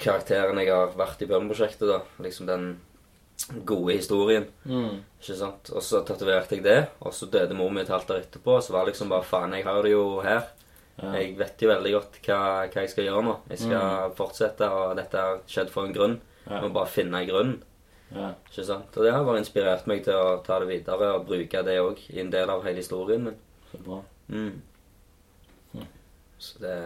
karakteren 0.00 0.58
jeg 0.62 0.72
har 0.72 0.94
vært 0.98 1.22
i 1.22 1.28
Pøbelprosjektet, 1.30 1.86
da. 1.90 2.00
Liksom 2.24 2.48
den 2.50 2.70
gode 3.66 3.96
historien. 3.96 4.46
Mm. 4.64 5.00
Ikke 5.20 5.36
sant? 5.38 5.70
Og 5.74 5.84
så 5.84 6.02
tatoverte 6.06 6.56
jeg 6.56 6.64
det, 6.64 6.78
og 7.00 7.14
så 7.16 7.28
døde 7.30 7.56
mor 7.56 7.70
mi 7.72 7.82
et 7.82 7.92
halvt 7.92 8.14
år 8.14 8.22
etterpå. 8.24 8.56
Og 8.58 8.64
så 8.64 8.74
var 8.74 8.84
det 8.84 8.94
liksom 8.94 9.12
bare 9.12 9.26
faen, 9.26 9.56
jeg 9.56 9.66
har 9.66 9.82
det 9.84 9.92
jo 9.94 10.04
her. 10.24 10.48
Ja. 11.00 11.12
Jeg 11.16 11.36
vet 11.38 11.62
jo 11.64 11.70
veldig 11.70 11.92
godt 11.96 12.20
hva, 12.26 12.40
hva 12.68 12.84
jeg 12.84 12.92
skal 12.92 13.06
gjøre 13.08 13.26
nå. 13.26 13.36
Jeg 13.52 13.62
skal 13.64 14.14
fortsette, 14.18 14.68
og 14.68 14.96
dette 15.00 15.26
har 15.26 15.42
skjedd 15.48 15.72
for 15.72 15.88
en 15.88 15.96
grunn. 15.96 16.16
Ja. 16.46 16.56
Jeg 16.58 16.64
må 16.66 16.72
bare 16.76 16.92
finne 16.92 17.22
grunnen. 17.28 17.60
Ja. 18.10 18.32
Ikke 18.50 18.66
sant? 18.66 18.96
Og 18.96 19.06
det 19.06 19.14
har 19.14 19.24
bare 19.24 19.40
inspirert 19.40 19.86
meg 19.88 20.02
til 20.04 20.18
å 20.18 20.40
ta 20.44 20.58
det 20.60 20.68
videre 20.72 21.14
og 21.14 21.28
bruke 21.30 21.62
det 21.66 21.78
òg 21.80 22.02
i 22.10 22.18
en 22.20 22.32
del 22.32 22.50
av 22.50 22.66
hele 22.66 22.82
historien 22.82 23.28
min. 23.28 23.38
Så 23.70 23.80
bra. 23.86 24.02
Mm. 24.28 24.58
Så 26.40 26.60
det 26.62 26.76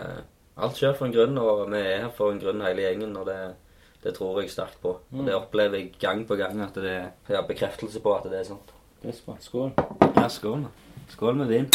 Alt 0.55 0.79
skjer 0.79 0.93
for 0.95 1.09
en 1.09 1.15
grunn, 1.15 1.39
og 1.41 1.65
vi 1.73 1.81
er 1.81 2.05
her 2.05 2.11
for 2.15 2.31
en 2.31 2.39
grunn 2.39 2.61
hele 2.63 2.85
gjengen, 2.85 3.17
og 3.19 3.27
det, 3.27 3.39
det 4.05 4.15
tror 4.15 4.41
jeg 4.43 4.53
sterkt 4.53 4.81
på. 4.83 4.99
Og 5.13 5.27
det 5.27 5.35
opplever 5.35 5.81
jeg 5.81 5.93
gang 6.01 6.27
på 6.29 6.37
gang 6.37 6.61
at 6.63 6.75
det 6.77 6.91
er 6.93 7.11
ja, 7.29 7.43
bekreftelse 7.49 8.01
på 8.05 8.15
at 8.17 8.29
det 8.31 8.41
er 8.41 8.49
sant. 8.53 8.73
Dødsbra. 9.03 9.37
Skål. 9.41 9.71
Ja, 10.17 10.29
skål. 10.29 10.67
Skål 11.09 11.37
med 11.37 11.47
vin. 11.47 11.69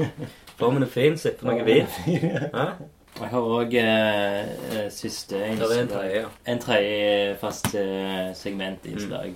Formen 0.60 0.82
er 0.82 0.92
fin, 0.92 1.18
sitter 1.18 1.48
noe 1.48 1.64
vin. 1.64 1.86
Jeg 3.16 3.30
har 3.32 3.40
òg 3.48 3.74
eh, 3.80 4.40
eh, 4.76 4.88
siste 4.92 5.38
Det 5.38 5.42
er 5.42 5.46
en 5.46 5.52
innslag. 5.56 5.88
tredje, 5.88 6.18
ja. 6.20 6.26
En 6.52 6.58
tredje 6.60 7.36
fast 7.40 7.70
eh, 7.74 8.26
segmentinnslag. 8.36 9.32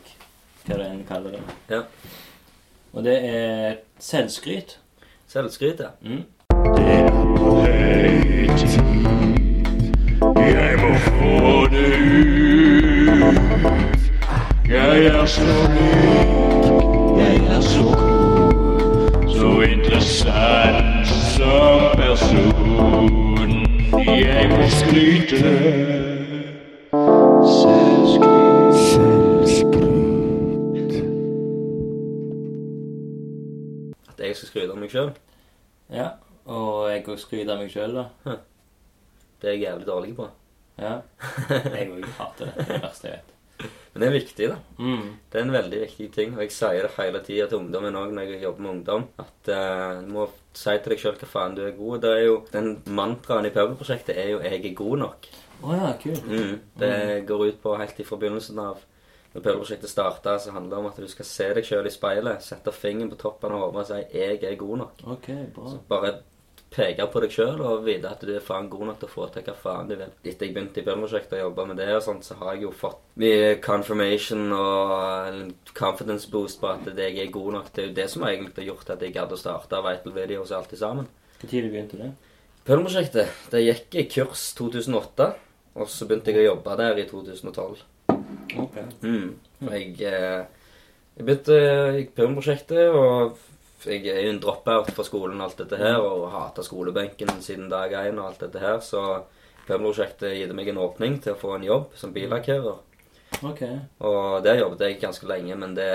Hva 0.66 0.76
det 0.76 0.90
enn 0.90 1.00
kaller 1.08 1.38
det. 1.38 1.40
ja. 1.72 1.80
Og 2.92 3.04
det 3.06 3.16
er 3.24 3.80
selvskryt. 3.98 4.78
Selvskryt, 5.30 5.80
ja. 5.80 5.94
Mm. 6.02 6.24
Det 6.76 6.84
er 6.98 7.10
på 7.10 7.56
høy 7.62 8.56
tid. 8.58 8.79
Jeg 15.00 15.06
er 15.06 15.26
så 15.26 15.42
rik, 15.42 16.64
jeg 17.18 17.36
er 17.56 17.60
så 17.60 17.82
god, 17.82 19.28
Så 19.28 19.60
interessant 19.60 21.08
som 21.08 21.80
person. 21.96 23.10
Jeg 24.06 24.48
må 24.50 24.68
skryte. 24.68 25.36
Selvskryt. 27.54 28.74
Selvskryt. 28.90 30.92
At 34.08 34.18
jeg 34.18 34.36
skal 34.36 34.48
skryte 34.52 34.70
av 34.70 34.76
meg 34.84 34.90
sjøl, 34.92 35.10
Ja. 35.90 36.08
Og 36.44 36.90
jeg 36.92 37.08
òg 37.08 37.18
skryter 37.24 37.52
av 37.56 37.60
meg 37.64 37.70
sjøl, 37.72 37.94
da. 38.02 38.06
det 39.40 39.48
er 39.48 39.52
jeg 39.56 39.60
jævlig 39.64 39.86
dårlig 39.86 40.16
på. 40.16 40.28
Ja. 40.78 40.94
Jeg 41.78 41.88
òg 41.88 42.04
hater 42.20 42.44
det. 42.44 42.54
Det 42.56 42.68
er 42.68 42.72
det 42.74 42.82
verste 42.82 43.06
jeg 43.08 43.14
vet. 43.16 43.39
Men 43.92 44.02
det 44.02 44.08
er 44.08 44.14
viktig, 44.14 44.48
da. 44.52 44.58
Mm. 44.78 45.06
Det 45.30 45.38
er 45.38 45.46
en 45.46 45.54
veldig 45.54 45.80
viktig 45.82 46.08
ting, 46.14 46.34
og 46.36 46.44
jeg 46.44 46.54
sier 46.54 46.86
det 46.86 46.92
hele 46.96 47.22
tida 47.26 47.48
til 47.50 47.58
ungdommen 47.58 47.98
òg 47.98 48.12
når 48.14 48.28
jeg 48.28 48.42
jobber 48.44 48.64
med 48.64 48.72
ungdom, 48.76 49.06
at 49.18 49.50
uh, 49.50 50.02
du 50.04 50.12
må 50.14 50.28
si 50.56 50.76
til 50.76 50.94
deg 50.94 51.02
sjøl 51.02 51.18
hva 51.18 51.30
faen 51.30 51.56
du 51.58 51.64
er 51.66 51.74
god. 51.78 51.98
Det 52.04 52.12
er 52.14 52.22
jo, 52.26 52.36
Den 52.52 52.70
mantraen 52.86 53.48
i 53.48 53.54
Pøbelprosjektet 53.54 54.18
er 54.18 54.30
jo 54.34 54.42
'jeg 54.44 54.64
er 54.64 54.78
god 54.78 55.02
nok'. 55.04 55.30
Å 55.60 55.76
ja, 55.76 55.90
kult. 56.00 56.24
Mm. 56.24 56.54
Det 56.78 57.26
går 57.28 57.46
ut 57.48 57.62
på 57.62 57.76
helt 57.76 58.00
i 58.00 58.08
forbindelsen 58.08 58.58
av 58.62 58.86
når 59.32 59.42
Pøbelprosjektet 59.44 59.90
starta, 59.90 60.38
så 60.38 60.50
handler 60.50 60.70
det 60.70 60.78
om 60.80 60.88
at 60.90 60.96
du 60.98 61.06
skal 61.10 61.26
se 61.28 61.46
deg 61.54 61.66
sjøl 61.66 61.86
i 61.86 61.92
speilet, 61.94 62.42
sette 62.42 62.72
fingeren 62.74 63.12
på 63.12 63.18
toppen 63.20 63.52
av 63.54 63.62
hodet 63.62 63.82
og 63.82 63.86
si 63.86 64.18
'jeg 64.18 64.42
er 64.42 64.56
god 64.56 64.78
nok'. 64.78 65.04
Ok, 65.06 65.28
bra. 65.54 65.70
Så 65.70 65.78
Bare 65.88 66.14
peke 66.70 67.06
på 67.10 67.20
deg 67.24 67.32
sjøl 67.34 67.60
og 67.66 67.82
vite 67.86 68.10
at 68.10 68.22
du 68.22 68.30
er 68.36 68.44
faen 68.44 68.68
god 68.70 68.86
nok 68.86 68.98
til 69.00 69.08
å 69.08 69.12
få 69.12 69.26
til 69.34 69.44
hva 69.46 69.54
faen 69.58 69.90
du 69.90 69.96
vil. 69.98 70.12
Etter 70.22 70.46
jeg 70.46 70.54
begynte 70.54 70.78
i 70.78 70.84
Pøbelprosjektet 70.86 71.36
og 71.38 71.42
jobba 71.48 71.66
med 71.70 71.80
det, 71.82 71.88
og 71.96 72.04
sånt, 72.04 72.26
så 72.26 72.36
har 72.38 72.54
jeg 72.54 72.66
jo 72.68 72.72
fått 72.76 73.00
mye 73.20 73.56
confirmation 73.64 74.54
og 74.54 75.40
confidence 75.74 76.30
boost 76.30 76.60
på 76.62 76.70
at 76.70 76.86
jeg 76.94 77.18
er 77.18 77.34
god 77.34 77.52
nok. 77.58 77.72
Det 77.74 77.82
er 77.82 77.90
jo 77.90 77.96
det 77.98 78.08
som 78.12 78.26
egentlig 78.28 78.62
har 78.62 78.70
gjort 78.70 78.94
at 78.94 79.02
jeg 79.02 79.16
gadd 79.18 79.34
å 79.34 79.40
starte 79.40 79.82
Vital 79.86 80.16
Videos 80.16 80.54
alt 80.54 80.76
sammen. 80.78 81.10
Når 81.40 81.70
begynte 81.72 81.98
det? 81.98 82.12
Pøbelprosjektet, 82.68 83.36
det 83.50 83.64
gikk 83.64 83.96
i 83.96 84.08
kurs 84.12 84.50
2008, 84.58 85.30
og 85.80 85.88
så 85.90 86.06
begynte 86.06 86.30
jeg 86.30 86.44
å 86.44 86.50
jobbe 86.52 86.74
der 86.78 87.02
i 87.02 87.06
2012. 87.08 87.86
Okay. 88.60 88.84
Mm. 89.02 89.30
Jeg, 89.70 89.94
eh, 90.06 90.42
jeg 91.16 91.26
begynte 91.26 91.56
i 91.98 92.04
Pøbelprosjektet, 92.14 92.94
og 92.94 93.40
jeg 93.86 94.06
er 94.08 94.24
jo 94.26 94.34
en 94.34 94.40
dropout 94.42 94.90
fra 94.92 95.04
skolen 95.06 95.40
og 95.40 95.48
alt 95.48 95.58
dette 95.62 95.76
her, 95.80 95.96
og 96.00 96.30
hater 96.32 96.62
skolebenken 96.66 97.40
siden 97.40 97.70
dag 97.72 97.92
én 97.92 98.18
og 98.18 98.26
alt 98.30 98.40
dette 98.40 98.60
her, 98.62 98.80
så 98.80 99.22
Pøbelprosjektet 99.66 100.34
gitt 100.34 100.54
meg 100.56 100.68
en 100.72 100.80
åpning 100.82 101.18
til 101.22 101.34
å 101.36 101.38
få 101.38 101.54
en 101.54 101.64
jobb 101.66 101.92
som 101.94 102.12
billakkerer. 102.14 102.78
Ok. 103.46 103.60
Og 104.02 104.42
der 104.42 104.58
jobbet 104.58 104.80
jeg 104.82 105.00
ganske 105.00 105.28
lenge, 105.28 105.54
men 105.56 105.74
det 105.76 105.86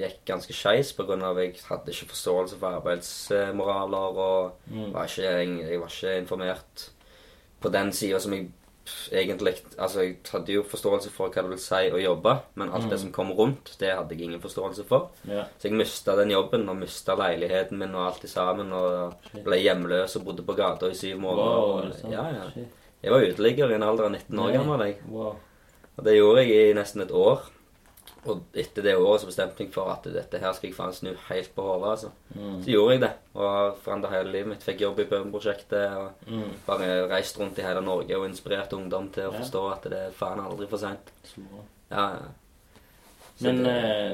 gikk 0.00 0.20
ganske 0.28 0.54
skeis 0.54 0.92
pga. 0.94 1.16
at 1.18 1.36
jeg 1.42 1.56
hadde 1.68 1.90
ikke 1.90 2.12
forståelse 2.12 2.58
for 2.60 2.78
arbeidsmoraler, 2.78 4.18
og 4.18 4.52
Mm. 4.70 4.92
var 4.92 5.04
ikke, 5.04 5.68
jeg 5.68 5.80
var 5.80 5.88
ikke 5.88 6.18
informert 6.18 6.90
på 7.60 7.68
den 7.72 7.92
sida 7.92 8.20
som 8.20 8.32
jeg 8.32 8.50
egentlig 9.12 9.54
Altså, 9.78 10.02
jeg 10.02 10.16
hadde 10.30 10.52
jo 10.52 10.62
forståelse 10.68 11.10
for 11.14 11.32
hva 11.32 11.42
det 11.42 11.52
vil 11.54 11.62
si 11.62 11.90
å 11.90 12.00
jobbe, 12.00 12.34
men 12.60 12.72
alt 12.74 12.90
det 12.90 12.98
som 13.02 13.12
kom 13.14 13.32
rundt, 13.36 13.74
det 13.80 13.92
hadde 13.94 14.14
jeg 14.14 14.28
ingen 14.28 14.42
forståelse 14.42 14.84
for. 14.88 15.10
Yeah. 15.28 15.48
Så 15.58 15.68
jeg 15.68 15.78
mista 15.78 16.16
den 16.18 16.34
jobben, 16.34 16.68
og 16.68 16.78
mista 16.80 17.16
leiligheten 17.18 17.80
min 17.80 17.96
og 17.96 18.06
alt 18.08 18.26
i 18.26 18.30
sammen, 18.30 18.72
og 18.76 19.30
ble 19.44 19.60
hjemløs 19.62 20.16
og 20.20 20.28
bodde 20.28 20.46
på 20.46 20.56
gata 20.58 20.90
i 20.90 20.98
syv 20.98 21.22
måneder. 21.24 21.58
Wow, 21.64 22.12
ja, 22.12 22.28
ja. 22.36 22.68
Jeg 23.04 23.12
var 23.12 23.26
uteligger 23.26 23.72
i 23.72 23.76
en 23.76 23.84
alder 23.84 24.08
av 24.08 24.14
19 24.14 24.38
år 24.40 24.54
gammel. 24.58 24.86
Jeg. 24.88 25.00
Wow. 25.12 25.34
Og 25.94 26.06
det 26.06 26.16
gjorde 26.16 26.44
jeg 26.44 26.70
i 26.70 26.76
nesten 26.76 27.04
et 27.04 27.12
år. 27.14 27.44
Og 28.26 28.40
etter 28.56 28.82
det 28.82 28.94
året 28.96 29.20
så 29.20 29.26
bestemte 29.28 29.60
jeg 29.64 29.72
for 29.74 29.90
at 29.92 30.04
dette 30.08 30.38
her 30.40 30.52
skal 30.56 30.70
jeg 30.70 30.76
faen 30.76 30.92
snu 30.96 31.10
helt 31.28 31.50
på 31.54 31.62
hodet. 31.62 31.90
Altså. 31.90 32.10
Mm. 32.34 32.62
Så 32.64 32.70
gjorde 32.72 32.92
jeg 32.94 33.00
det, 33.02 33.10
og 33.34 33.76
forandra 33.84 34.10
hele 34.14 34.32
livet 34.32 34.48
mitt. 34.48 34.62
Fikk 34.64 34.80
jobb 34.80 35.00
i 35.00 35.04
Bøhmprosjektet 35.10 35.90
og 35.96 36.10
Mm. 36.26 36.54
bare 36.66 37.08
reist 37.10 37.38
rundt 37.40 37.58
i 37.58 37.62
hele 37.66 37.82
Norge 37.84 38.16
og 38.16 38.24
inspirert 38.28 38.72
ungdom 38.72 39.10
til 39.12 39.24
å 39.28 39.32
Ja. 39.32 39.38
forstå 39.40 39.72
at 39.72 39.82
det 39.90 39.92
er 39.92 40.10
faen 40.10 40.40
aldri 40.40 40.66
for 40.68 40.78
seint. 40.78 41.12
Ja, 41.90 42.08
ja. 42.14 42.16
Men 43.40 43.64
det- 43.64 43.66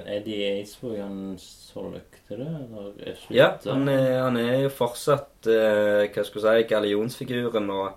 eh, 0.06 0.16
er 0.16 0.20
de 0.24 0.34
i 0.34 0.60
Eidsvåg 0.62 0.98
han 0.98 1.36
solgte 1.38 2.00
det, 2.30 2.38
eller 2.38 2.92
er? 3.06 3.16
Ja, 3.30 3.58
han 3.64 3.88
er, 3.88 4.22
han 4.22 4.36
er 4.36 4.62
jo 4.62 4.68
fortsatt 4.70 5.46
eh, 5.46 6.08
hva 6.08 6.24
skal 6.24 6.42
jeg 6.42 6.64
si, 6.68 6.74
gallionsfiguren 6.74 7.70
og 7.70 7.92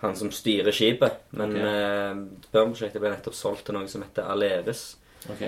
han 0.00 0.16
som 0.16 0.30
styrer 0.30 0.72
skipet. 0.72 1.12
Men 1.32 1.50
Ok. 1.50 1.56
eh, 1.58 2.14
Bøhmprosjektet 2.52 3.00
ble 3.00 3.10
nettopp 3.10 3.34
solgt 3.34 3.64
til 3.66 3.74
noe 3.74 3.86
som 3.86 4.02
heter 4.02 4.24
Aleris. 4.24 4.96
Ok. 5.30 5.42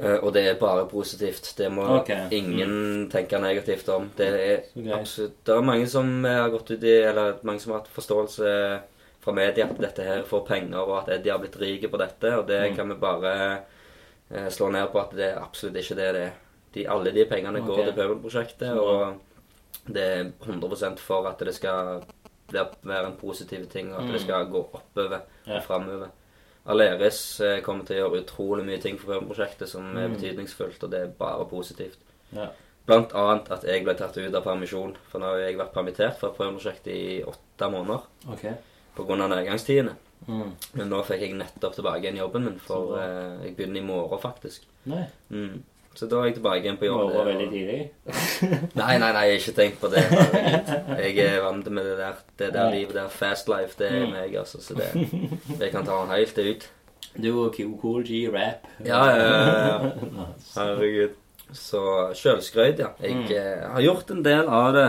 Uh, 0.00 0.16
og 0.24 0.32
det 0.32 0.46
er 0.48 0.54
bare 0.58 0.86
positivt. 0.88 1.52
Det 1.58 1.68
må 1.72 1.84
okay. 2.00 2.28
ingen 2.32 3.08
tenke 3.12 3.38
negativt 3.38 3.88
om. 3.92 4.10
Det 4.16 4.28
er 4.28 4.62
Så 4.74 4.94
absolutt 4.96 5.44
Det 5.44 5.54
er 5.54 5.60
mange 5.62 5.86
som 5.86 6.24
har 6.24 6.48
gått 6.50 6.70
ut 6.70 6.82
i 6.82 6.94
Eller 7.02 7.34
mange 7.44 7.60
som 7.60 7.72
har 7.72 7.80
hatt 7.80 7.88
forståelse 7.92 8.54
fra 9.22 9.32
media 9.32 9.66
at 9.68 9.78
dette 9.78 10.02
her 10.02 10.22
får 10.26 10.46
penger, 10.46 10.78
og 10.80 10.96
at 11.02 11.08
Eddie 11.18 11.30
har 11.30 11.38
blitt 11.38 11.56
rik 11.60 11.84
på 11.90 11.98
dette. 12.00 12.32
Og 12.38 12.46
det 12.48 12.70
Mm. 12.70 12.76
kan 12.76 12.88
vi 12.88 12.94
bare 12.94 13.58
uh, 14.34 14.48
slå 14.48 14.70
ned 14.70 14.88
på 14.92 14.98
at 15.00 15.12
det 15.16 15.28
er 15.28 15.42
absolutt 15.42 15.76
ikke 15.76 15.94
det 15.94 16.12
det 16.14 16.22
er. 16.22 16.32
De, 16.74 16.86
alle 16.88 17.12
de 17.12 17.24
pengene 17.28 17.60
okay. 17.60 17.68
går 17.68 17.84
til 17.84 17.92
Pøbelprosjektet, 17.92 18.72
og 18.72 19.20
det 19.92 20.02
er 20.02 20.30
100% 20.46 20.98
for 20.98 21.26
at 21.28 21.38
det 21.38 21.54
skal 21.54 22.02
være 22.82 23.06
en 23.06 23.16
positiv 23.20 23.66
ting, 23.68 23.92
og 23.92 24.00
at 24.00 24.06
Mm. 24.08 24.12
det 24.12 24.20
skal 24.20 24.46
gå 24.46 24.62
oppover 24.72 25.20
Ja. 25.46 25.56
og 25.56 25.62
framover. 25.64 26.08
Aleris 26.66 27.40
eh, 27.40 27.60
kommer 27.62 27.84
til 27.84 27.96
å 27.98 28.04
gjøre 28.10 28.20
utrolig 28.22 28.64
mye 28.66 28.80
ting 28.82 28.98
for 29.00 29.10
Pøbelprosjektet 29.14 29.68
som 29.68 29.96
er 29.96 30.08
Mm. 30.08 30.14
betydningsfullt, 30.16 30.82
og 30.84 30.90
det 30.90 31.00
er 31.00 31.06
bare 31.18 31.44
positivt. 31.50 31.98
Ja. 32.32 32.48
Blant 32.86 33.12
annet 33.14 33.50
at 33.50 33.64
jeg 33.64 33.84
ble 33.84 33.94
tatt 33.94 34.16
ut 34.18 34.34
av 34.34 34.44
permisjon, 34.44 34.96
for 35.10 35.18
nå 35.20 35.26
har 35.26 35.38
jeg 35.38 35.56
vært 35.58 35.72
permittert 35.74 36.16
fra 36.18 36.30
Prøveprosjektet 36.30 36.92
i 36.94 37.22
åtte 37.24 37.68
måneder 37.70 38.02
Ok. 38.30 38.46
pga. 38.96 39.16
nedgangstidene. 39.28 39.96
Mm. 40.28 40.52
Men 40.74 40.88
nå 40.88 41.02
fikk 41.04 41.20
jeg 41.20 41.34
nettopp 41.34 41.74
tilbake 41.74 42.02
igjen 42.02 42.16
jobben 42.18 42.44
min, 42.44 42.58
for 42.60 42.96
eh, 42.98 43.44
jeg 43.46 43.56
begynner 43.56 43.80
i 43.80 43.84
morgen, 43.86 44.18
faktisk. 44.20 44.62
Nei. 44.86 45.06
Mm. 45.30 45.62
Så 45.94 46.06
da 46.08 46.16
er 46.22 46.24
jeg 46.30 46.34
tilbake 46.38 46.62
igjen 46.64 46.78
på 46.80 46.86
jobb. 46.88 47.10
Var 47.12 47.24
veldig 47.28 47.48
tidlig. 47.52 47.80
Nei, 48.80 48.94
nei, 48.98 49.10
nei, 49.12 49.24
ikke 49.36 49.52
tenkt 49.58 49.80
på 49.82 49.90
det. 49.92 50.02
Jeg 50.08 51.18
er 51.26 51.42
vant 51.44 51.66
med 51.70 51.84
det 51.84 51.96
der, 51.98 52.14
det 52.40 52.48
der 52.54 52.70
livet 52.72 52.94
der. 52.96 53.08
Fast 53.12 53.48
life, 53.52 53.76
det 53.78 53.90
er 53.90 54.06
Mm. 54.06 54.12
meg, 54.16 54.36
altså. 54.40 54.60
Så 54.64 54.74
det, 54.74 54.88
det 55.60 55.68
kan 55.74 55.84
ta 55.84 55.98
han 56.00 56.14
helt 56.16 56.38
ut. 56.38 56.68
Du 57.22 57.28
og 57.44 57.54
Cool 57.82 58.04
G 58.08 58.22
rap. 58.32 58.64
Ja, 58.86 59.02
ja, 59.10 59.26
ja. 59.68 59.90
Herregud. 60.56 61.18
Så 61.52 61.82
sjølskrøyt, 62.16 62.78
ja. 62.80 62.88
Jeg 63.02 63.14
Mm. 63.16 63.24
eh, 63.36 63.68
har 63.74 63.80
gjort 63.84 64.10
en 64.10 64.22
del 64.24 64.48
av 64.48 64.72
det 64.72 64.86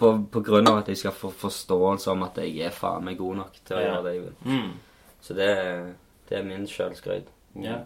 på, 0.00 0.14
på 0.32 0.40
grunn 0.46 0.68
av 0.68 0.78
at 0.78 0.88
jeg 0.88 0.96
skal 0.96 1.12
få 1.12 1.28
forståelse 1.30 2.10
om 2.10 2.22
at 2.22 2.38
jeg 2.40 2.56
er 2.64 2.70
faen 2.72 3.04
meg 3.04 3.18
god 3.18 3.36
nok 3.42 3.52
til 3.66 3.76
å 3.76 3.80
gjøre 3.84 4.02
det 4.06 4.14
jeg 4.14 4.22
vil. 4.22 4.34
Mm. 4.48 4.72
Så 5.20 5.34
det, 5.36 5.50
det 6.30 6.38
er 6.38 6.42
min 6.48 6.64
sjølskrøyt. 6.66 7.28
Ja. 7.60 7.82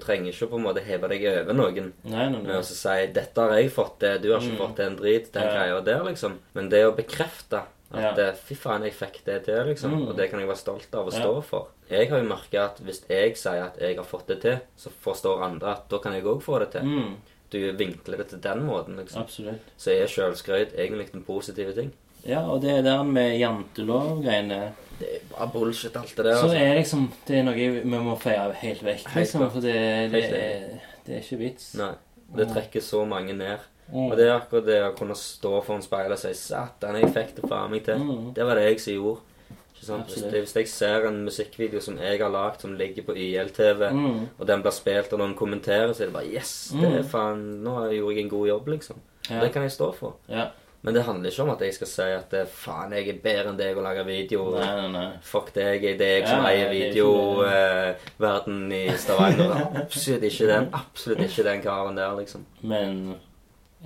Trenger 0.00 0.32
ikke 0.32 0.48
på 0.50 0.56
en 0.58 0.64
måte 0.66 0.82
heve 0.84 1.08
deg 1.08 1.24
over 1.42 1.54
noen 1.54 1.92
Nei, 2.04 2.28
nei, 2.30 2.42
nei. 2.42 2.56
å 2.58 2.62
si 2.64 2.88
'Dette 3.12 3.36
har 3.40 3.52
jeg 3.58 3.70
fått 3.70 3.98
det, 4.00 4.22
du 4.22 4.32
har 4.32 4.40
ikke 4.40 4.52
Mm. 4.52 4.58
fått 4.58 4.76
det 4.76 4.86
en 4.86 4.96
drit', 4.96 5.32
den 5.32 5.42
Ja. 5.42 5.52
greia 5.52 5.80
der, 5.84 6.04
liksom. 6.04 6.38
Men 6.54 6.68
det 6.68 6.84
å 6.84 6.94
bekrefte 6.96 7.62
at 7.94 8.16
Ja. 8.16 8.28
eh, 8.28 8.32
'fy 8.34 8.54
faen, 8.56 8.82
jeg 8.84 8.92
fikk 8.94 9.24
det 9.24 9.44
til', 9.46 9.66
liksom, 9.66 9.90
Mm. 9.92 10.08
og 10.08 10.16
det 10.16 10.30
kan 10.30 10.38
jeg 10.40 10.48
være 10.48 10.56
stolt 10.56 10.94
av 10.94 11.06
å 11.08 11.12
Ja. 11.12 11.18
stå 11.20 11.42
for. 11.44 11.66
Jeg 11.90 12.08
har 12.10 12.18
jo 12.22 12.28
merka 12.28 12.64
at 12.64 12.78
hvis 12.80 13.02
jeg 13.08 13.36
sier 13.36 13.64
at 13.64 13.78
jeg 13.78 13.96
har 13.96 14.04
fått 14.04 14.26
det 14.26 14.40
til, 14.40 14.60
så 14.78 14.88
forstår 15.04 15.42
andre 15.42 15.68
at 15.72 15.88
da 15.88 15.98
kan 15.98 16.12
jeg 16.14 16.24
òg 16.24 16.42
få 16.42 16.58
det 16.60 16.70
til. 16.72 16.82
Mm. 16.82 17.14
Du 17.50 17.72
vinkler 17.72 18.16
det 18.16 18.28
til 18.28 18.38
den 18.40 18.66
måten, 18.66 18.96
liksom. 18.96 19.22
Absolutt. 19.22 19.60
Så 19.76 19.90
er 19.92 20.06
sjølskryt 20.06 20.72
egentlig 20.74 21.12
en 21.14 21.22
positiv 21.24 21.74
ting. 21.74 21.92
Ja, 22.24 22.40
og 22.48 22.62
det 22.62 22.84
der 22.84 23.02
med 23.02 23.38
jantelov-greiene 23.40 24.72
Det 24.98 25.08
er 25.16 25.18
bare 25.32 25.48
bullshit, 25.52 25.96
alt 25.96 26.16
det 26.16 26.24
der. 26.24 26.36
Så 26.36 26.44
Altså. 26.46 26.56
er 26.58 26.74
liksom 26.78 27.12
Det 27.26 27.36
er 27.38 27.42
noe 27.42 27.54
vi 27.54 27.82
må 27.84 28.16
feie 28.20 28.52
helt 28.62 28.82
vekk, 28.84 29.06
Helt 29.08 29.16
liksom. 29.16 29.50
For 29.50 29.60
det, 29.60 29.74
det, 30.12 30.24
er, 30.24 30.78
det 31.06 31.14
er 31.16 31.20
ikke 31.20 31.38
vits. 31.38 31.74
Nei. 31.74 31.92
Det 32.36 32.48
trekker 32.48 32.80
så 32.80 33.04
mange 33.04 33.32
ned. 33.36 33.58
Mm. 33.92 34.06
Og 34.10 34.16
det 34.16 34.26
er 34.28 34.38
akkurat 34.38 34.64
det 34.64 34.78
å 34.86 34.94
kunne 34.96 35.14
stå 35.18 35.58
foran 35.64 35.82
speilet 35.82 36.12
og 36.12 36.18
si 36.18 36.28
'Satan, 36.32 36.96
jeg 37.00 37.12
fikk 37.12 37.34
det 37.36 37.48
faen 37.50 37.70
meg 37.70 37.84
til'. 37.84 37.98
Mm. 38.00 38.32
Det 38.34 38.44
var 38.46 38.54
det 38.54 38.64
jeg 38.70 38.80
som 38.80 38.92
gjorde. 38.94 39.20
Ikke 39.74 39.86
sant? 39.86 40.06
Hvis, 40.06 40.22
hvis 40.30 40.54
jeg 40.56 40.68
ser 40.68 41.06
en 41.08 41.24
musikkvideo 41.24 41.80
som 41.80 41.98
jeg 41.98 42.18
har 42.20 42.30
lagd, 42.30 42.60
som 42.60 42.74
ligger 42.78 43.02
på 43.02 43.12
YLTV, 43.16 43.90
Mm. 43.92 44.28
og 44.38 44.46
den 44.46 44.62
blir 44.62 44.70
spilt, 44.72 45.12
og 45.12 45.18
noen 45.18 45.34
kommenterer, 45.34 45.92
så 45.92 46.02
er 46.02 46.06
det 46.06 46.14
bare 46.14 46.30
'Yes, 46.32 46.72
det 46.80 46.98
er 46.98 47.02
faen 47.02 47.62
Nå 47.64 47.90
gjorde 47.90 48.14
jeg 48.14 48.22
en 48.24 48.30
god 48.30 48.48
jobb', 48.48 48.68
liksom. 48.70 48.96
Ja. 49.30 49.40
Det 49.40 49.52
kan 49.52 49.62
jeg 49.62 49.70
stå 49.72 49.92
for. 49.94 50.14
Ja. 50.28 50.46
Men 50.82 50.94
det 50.96 51.04
handler 51.06 51.30
ikke 51.30 51.42
om 51.44 51.50
at 51.52 51.60
jeg 51.62 51.74
skal 51.76 51.86
si 51.86 52.02
at 52.16 52.32
'faen, 52.50 52.92
jeg 52.92 53.08
er 53.08 53.18
bedre 53.22 53.48
enn 53.52 53.58
deg 53.58 53.76
å 53.78 53.82
lage 53.84 54.02
video'. 54.06 54.48
Nei, 54.58 54.70
nei, 54.80 54.88
nei. 54.92 55.10
Fuck 55.22 55.52
deg, 55.54 55.84
det 55.98 56.00
er 56.08 56.16
jeg 56.20 56.28
som 56.28 56.44
eier 56.48 56.66
er 56.66 56.72
videoverden 56.74 58.72
i 58.72 58.80
Stavanger. 58.98 59.52
Absolutt 59.82 60.22
ikke 60.26 60.48
den 60.50 60.66
Absolutt 60.74 61.20
ikke 61.28 61.44
den 61.46 61.62
karen 61.62 61.96
der, 62.00 62.16
liksom. 62.18 62.46
Men 62.62 63.14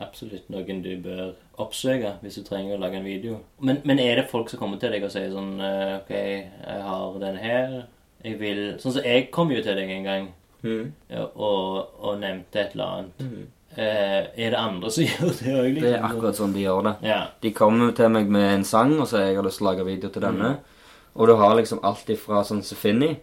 absolutt 0.01 0.49
noen 0.53 0.83
du 0.85 0.91
bør 1.05 1.35
oppsøke 1.59 2.15
hvis 2.23 2.35
du 2.41 2.43
trenger 2.49 2.77
å 2.77 2.81
lage 2.81 2.97
en 3.01 3.05
video. 3.09 3.39
Men, 3.61 3.81
men 3.85 3.99
er 4.01 4.17
det 4.21 4.31
folk 4.31 4.51
som 4.53 4.61
kommer 4.61 4.81
til 4.81 4.93
deg 4.93 5.05
og 5.05 5.13
sier 5.13 5.31
sånn 5.33 5.55
eh, 5.61 5.99
OK, 6.01 6.11
jeg 6.17 6.83
har 6.89 7.21
den 7.23 7.37
her. 7.41 7.77
Jeg 8.25 8.41
vil 8.41 8.65
Sånn 8.81 8.97
som 8.97 9.05
jeg 9.05 9.31
kom 9.31 9.53
jo 9.53 9.63
til 9.63 9.77
deg 9.79 9.91
en 10.01 10.05
gang 10.11 10.33
Mm. 10.67 10.89
og, 11.37 11.91
og 12.03 12.17
nevnte 12.19 12.59
et 12.59 12.73
eller 12.75 12.85
annet. 12.97 13.21
Eh, 13.23 13.43
er 13.77 14.51
det 14.51 14.59
andre 14.59 14.91
som 14.91 15.05
gjør 15.11 15.33
det 15.41 15.53
òg, 15.55 15.69
liksom? 15.75 15.83
Det 15.83 15.93
er 15.95 16.03
akkurat 16.09 16.35
sånn 16.39 16.53
de 16.57 16.63
gjør 16.65 16.83
det. 16.89 16.95
Ja. 17.11 17.21
De 17.43 17.51
kommer 17.53 17.93
til 17.97 18.09
meg 18.15 18.29
med 18.33 18.55
en 18.55 18.65
sang 18.65 18.95
og 19.01 19.09
jeg 19.13 19.37
har 19.37 19.43
lyst 19.45 19.59
til 19.59 19.67
å 19.67 19.71
lage 19.73 19.85
video 19.85 20.09
til 20.11 20.23
denne. 20.23 20.57
Og 21.17 21.27
du 21.29 21.35
har 21.37 21.55
liksom 21.57 21.81
alt 21.85 22.09
ifra 22.13 22.43
sånn 22.45 22.63
som 22.65 22.77
Finny. 22.77 23.17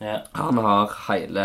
ja. 0.00 0.20
Han 0.34 0.58
har 0.58 0.90
hele 1.08 1.44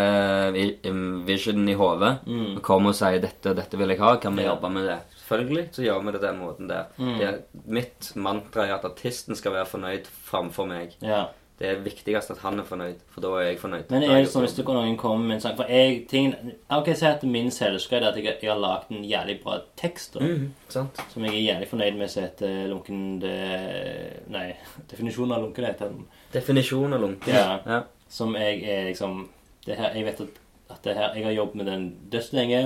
visionen 1.25 1.69
i 1.69 1.73
hodet. 1.77 2.17
Mm. 2.27 2.55
Og 2.57 2.61
kommer 2.65 2.89
og 2.93 2.95
sier 2.97 3.19
'dette 3.21 3.55
dette 3.55 3.77
vil 3.77 3.89
jeg 3.89 3.99
ha', 3.99 4.17
kan 4.21 4.35
vi 4.35 4.43
Ja. 4.43 4.53
jobbe 4.55 4.69
med 4.71 4.85
det? 4.87 4.99
Selvfølgelig 5.27 5.67
så 5.73 5.83
gjør 5.83 6.03
vi 6.05 6.11
det 6.11 6.21
den 6.21 6.39
måten 6.39 6.67
der. 6.67 6.85
Mm. 6.97 7.17
Det 7.17 7.27
er, 7.27 7.39
mitt 7.67 8.11
mantra 8.15 8.65
er 8.67 8.73
at 8.75 8.85
artisten 8.85 9.35
skal 9.35 9.53
være 9.53 9.65
fornøyd 9.65 10.05
framfor 10.07 10.67
meg. 10.67 10.95
ja. 11.01 11.27
Det 11.63 11.69
er 11.71 11.77
viktigst 11.79 12.31
at 12.33 12.41
han 12.43 12.59
er 12.59 12.65
fornøyd, 12.67 12.97
for 13.07 13.23
da 13.23 13.29
er 13.39 13.45
jeg 13.45 13.59
fornøyd. 13.61 13.85
Men 13.93 14.03
er 14.03 14.17
det 14.19 14.31
sånn 14.33 14.43
hvis 14.43 14.57
det 14.57 14.65
noen 14.67 14.97
komme 14.99 15.29
med 15.29 15.37
en 15.37 15.43
sang 15.45 15.53
For 15.55 15.71
jeg 15.71 16.01
ting, 16.11 16.33
Ok, 16.75 16.89
Si 16.99 17.07
at 17.07 17.23
min 17.23 17.47
selvskade 17.55 18.03
er 18.03 18.11
at 18.11 18.19
jeg, 18.19 18.35
jeg 18.43 18.51
har 18.51 18.59
lagd 18.59 18.91
en 18.91 19.05
jævlig 19.07 19.37
bra 19.45 19.61
tekst. 19.79 20.17
Da, 20.17 20.27
mm, 20.27 20.49
sant? 20.73 20.99
Som 21.13 21.23
jeg 21.23 21.37
er 21.37 21.45
jævlig 21.53 21.69
fornøyd 21.71 22.01
med, 22.01 22.11
som 22.11 22.27
heter 22.27 22.67
lunken 22.67 22.99
Nei, 23.23 24.45
definisjonen 24.91 25.37
av 25.37 25.47
lunken 25.47 25.69
heter 25.69 25.93
den. 25.93 26.03
Definisjonen 26.35 26.97
av 26.99 27.07
lunken. 27.07 27.31
Ja. 27.31 27.57
ja. 27.63 27.79
Som 28.11 28.35
jeg 28.35 28.59
er 28.67 28.83
liksom 28.91 29.23
det 29.63 29.79
her, 29.79 29.95
Jeg 29.95 30.05
vet 30.11 30.21
at, 30.27 30.43
at 30.75 30.83
det 30.83 30.99
her 30.99 31.15
Jeg 31.15 31.25
har 31.29 31.39
jobbet 31.39 31.55
med 31.55 31.71
den 31.71 31.89
dødslenge. 32.11 32.63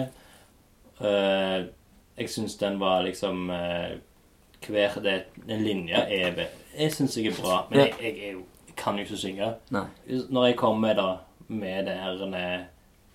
Uh, 0.97 1.69
jeg 2.17 2.29
syns 2.33 2.57
den 2.57 2.79
var 2.81 3.05
liksom 3.05 3.49
uh, 3.53 3.93
Hver 4.65 4.99
det, 5.03 5.23
den 5.45 5.61
linje 5.63 5.95
er 5.95 6.47
Jeg 6.77 6.93
syns 6.93 7.17
jeg 7.17 7.29
er 7.29 7.41
bra, 7.41 7.67
men 7.69 7.79
jeg, 7.79 7.93
jeg, 8.01 8.17
er 8.27 8.31
jo, 8.31 8.45
kan 8.77 8.97
jo 8.97 9.05
ikke 9.05 9.17
synge. 9.19 9.53
Nei. 9.73 9.85
Når 10.29 10.45
jeg 10.51 10.57
kommer 10.59 10.93
da 10.97 11.07
med 11.47 11.85
den 11.87 12.65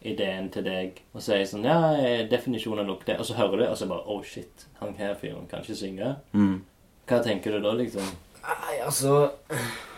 ideen 0.03 0.49
til 0.51 0.65
deg 0.67 1.01
og 1.15 1.23
sier 1.23 1.45
sånn 1.47 1.67
Ja, 1.67 1.93
eh, 1.95 2.25
definisjonen 2.31 2.89
lukter 2.89 3.15
lukt 3.15 3.23
Og 3.23 3.29
så 3.29 3.37
hører 3.39 3.61
du, 3.61 3.67
og 3.69 3.77
så 3.79 3.87
bare 3.91 4.07
Oh, 4.07 4.23
shit. 4.27 4.67
Han 4.81 4.95
her 4.99 5.15
fyren 5.21 5.47
kan 5.51 5.63
ikke 5.63 5.79
synge. 5.79 6.17
Mm. 6.33 6.63
Hva 7.07 7.21
tenker 7.23 7.55
du 7.55 7.63
da, 7.63 7.75
liksom? 7.79 8.09
Nei, 8.43 8.81
altså 8.83 9.31